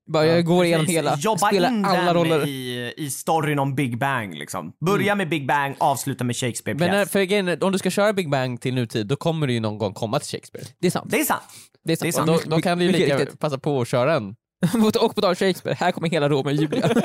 bara 0.06 0.26
jag 0.26 0.44
går 0.44 0.64
igenom 0.64 0.86
Precis. 0.86 0.96
hela, 0.96 1.16
Jobba 1.18 1.38
spelar 1.48 1.68
in 1.68 1.84
alla 1.84 2.04
den 2.04 2.14
roller. 2.14 2.46
I, 2.46 2.94
i 2.96 3.10
storyn 3.10 3.58
om 3.58 3.74
Big 3.74 3.98
Bang 3.98 4.34
liksom. 4.34 4.72
Börja 4.86 5.14
med 5.14 5.28
Big 5.28 5.46
Bang, 5.46 5.76
avsluta 5.78 6.24
med 6.24 6.36
Shakespeare-pjäs. 6.36 6.78
Men 6.78 6.90
när, 6.90 7.04
för 7.04 7.22
grejen 7.22 7.48
är, 7.48 7.64
om 7.64 7.72
du 7.72 7.78
ska 7.78 7.90
köra 7.90 8.12
Big 8.12 8.30
Bang 8.30 8.60
till 8.60 8.74
nutid, 8.74 9.06
då 9.06 9.16
kommer 9.16 9.46
du 9.46 9.52
ju 9.52 9.60
någon 9.60 9.78
gång 9.78 9.94
komma 9.94 10.18
till 10.18 10.28
Shakespeare. 10.28 10.66
Det 10.80 10.86
är 10.86 10.90
sant. 10.90 11.10
Det 11.10 11.20
är 11.20 11.24
sant. 11.24 11.42
Det 11.84 11.92
är 11.92 11.96
sant. 11.96 12.02
Det 12.02 12.06
är 12.06 12.22
Och 12.22 12.40
sant. 12.40 12.50
då, 12.50 12.56
då 12.56 12.62
kan 12.62 12.78
du 12.78 12.84
ju 12.84 12.92
Mycket 12.92 13.08
lika 13.08 13.18
riktigt. 13.18 13.38
passa 13.40 13.58
på 13.58 13.80
att 13.80 13.88
köra 13.88 14.14
en. 14.14 14.34
och 15.00 15.14
på 15.14 15.20
tal 15.20 15.30
om 15.30 15.34
Shakespeare, 15.36 15.76
här 15.80 15.92
kommer 15.92 16.08
hela 16.10 16.28
Romeo 16.28 16.44
och 16.46 16.52
Julia. 16.52 16.88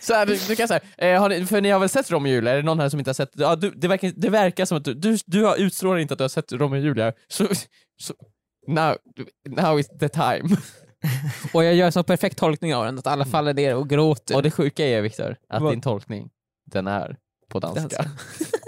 Så 0.00 0.14
här, 0.14 0.26
du, 0.26 0.38
du 0.48 0.56
kan 0.56 0.68
säga, 0.68 0.80
eh, 0.98 1.20
har 1.20 1.28
ni, 1.28 1.46
för 1.46 1.60
ni 1.60 1.70
har 1.70 1.80
väl 1.80 1.88
sett 1.88 2.10
Romeo 2.10 2.30
och 2.30 2.34
Julia? 2.34 2.52
Är 2.52 2.56
det 2.56 2.62
någon 2.62 2.80
här 2.80 2.88
som 2.88 2.98
inte 2.98 3.08
har 3.08 3.14
sett? 3.14 3.30
Ja, 3.32 3.56
du, 3.56 3.70
det, 3.70 3.88
verkar, 3.88 4.12
det 4.16 4.30
verkar 4.30 4.64
som 4.64 4.78
att 4.78 4.84
du, 4.84 4.94
du, 4.94 5.18
du 5.26 5.44
har 5.44 5.56
utstrålar 5.56 5.98
inte 5.98 6.14
att 6.14 6.18
du 6.18 6.24
har 6.24 6.28
sett 6.28 6.52
Romeo 6.52 6.78
och 6.78 6.84
Julia, 6.84 7.12
så, 7.28 7.46
så 8.00 8.14
now, 8.68 8.96
now 9.48 9.80
is 9.80 9.88
the 10.00 10.08
time. 10.08 10.56
och 11.52 11.64
jag 11.64 11.74
gör 11.74 11.86
en 11.86 11.92
sån 11.92 12.04
perfekt 12.04 12.38
tolkning 12.38 12.74
av 12.74 12.84
den, 12.84 12.98
att 12.98 13.06
alla 13.06 13.24
faller 13.24 13.54
ner 13.54 13.74
och 13.74 13.88
gråter. 13.88 14.36
Och 14.36 14.42
det 14.42 14.50
sjuka 14.50 14.86
är 14.86 15.02
Viktor, 15.02 15.36
att 15.48 15.62
Vad? 15.62 15.72
din 15.72 15.80
tolkning, 15.80 16.30
den 16.66 16.86
är 16.86 17.16
på 17.48 17.60
danska. 17.60 17.80
Danska. 17.80 18.10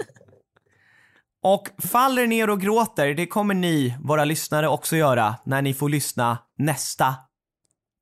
Och 1.43 1.67
faller 1.77 2.27
ner 2.27 2.49
och 2.49 2.61
gråter, 2.61 3.13
det 3.13 3.25
kommer 3.25 3.53
ni, 3.53 3.97
våra 3.99 4.25
lyssnare, 4.25 4.67
också 4.67 4.95
göra 4.95 5.35
när 5.45 5.61
ni 5.61 5.73
får 5.73 5.89
lyssna 5.89 6.37
nästa 6.57 7.15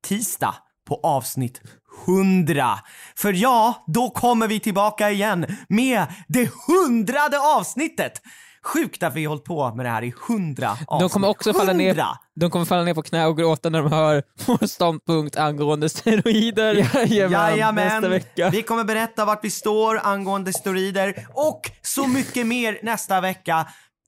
tisdag 0.04 0.54
på 0.88 1.00
avsnitt 1.02 1.60
100. 2.06 2.78
För 3.16 3.32
ja, 3.32 3.84
då 3.86 4.10
kommer 4.10 4.48
vi 4.48 4.60
tillbaka 4.60 5.10
igen 5.10 5.46
med 5.68 6.06
det 6.28 6.50
hundrade 6.66 7.40
avsnittet! 7.40 8.22
Sjukt 8.64 9.02
att 9.02 9.14
vi 9.14 9.24
har 9.24 9.28
hållit 9.28 9.44
på 9.44 9.74
med 9.74 9.86
det 9.86 9.90
här 9.90 10.02
i 10.02 10.14
hundra 10.28 10.70
avsnitt. 10.70 11.00
De 11.00 11.08
kommer 11.08 11.28
också 11.28 11.52
falla 11.52 11.72
ner, 11.72 12.04
de 12.36 12.50
kommer 12.50 12.64
falla, 12.64 12.82
ner, 12.82 12.94
på 12.94 13.02
knä 13.02 13.26
och 13.26 13.36
gråta 13.36 13.70
när 13.70 13.82
de 13.82 13.92
hör 13.92 14.22
vår 14.46 14.66
ståndpunkt 14.66 15.36
angående 15.36 15.88
steroider 15.88 16.74
Jajamän, 16.74 17.30
nästa 17.30 17.50
Jajamän, 17.50 18.10
vecka. 18.10 18.50
vi 18.50 18.62
kommer 18.62 18.84
berätta 18.84 19.24
vart 19.24 19.44
vi 19.44 19.50
står 19.50 20.00
angående 20.02 20.52
steroider 20.52 21.26
och 21.34 21.60
så 21.82 22.06
mycket 22.06 22.46
mer 22.46 22.78
nästa 22.82 23.20
vecka 23.20 23.66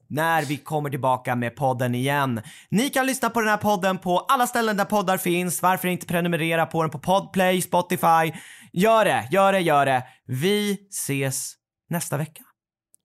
när 0.09 0.43
vi 0.45 0.57
kommer 0.57 0.91
tillbaka 0.91 1.37
med 1.37 1.57
podden 1.57 1.95
igen. 1.95 2.41
Ni 2.71 2.91
kan 2.91 3.07
lyssna 3.07 3.31
på 3.31 3.41
den 3.41 3.49
här 3.49 3.57
podden 3.57 3.99
på 3.99 4.19
alla 4.19 4.47
ställen 4.47 4.77
där 4.77 4.85
poddar 4.85 5.19
finns. 5.19 5.63
Varför 5.63 5.89
inte 5.89 6.07
prenumerera 6.07 6.67
på 6.67 6.83
den 6.83 6.91
på 6.91 6.99
Podplay, 6.99 7.63
Spotify? 7.63 8.33
Gör 8.73 9.05
det, 9.05 9.29
gör 9.31 9.53
det, 9.53 9.61
gör 9.61 9.87
det. 9.87 10.03
Vi 10.27 10.79
ses 10.91 11.55
nästa 11.91 12.17
vecka. 12.17 12.43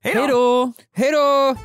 Hej 0.03 0.27
då! 0.27 0.73
Hej 0.93 1.11
då! 1.11 1.55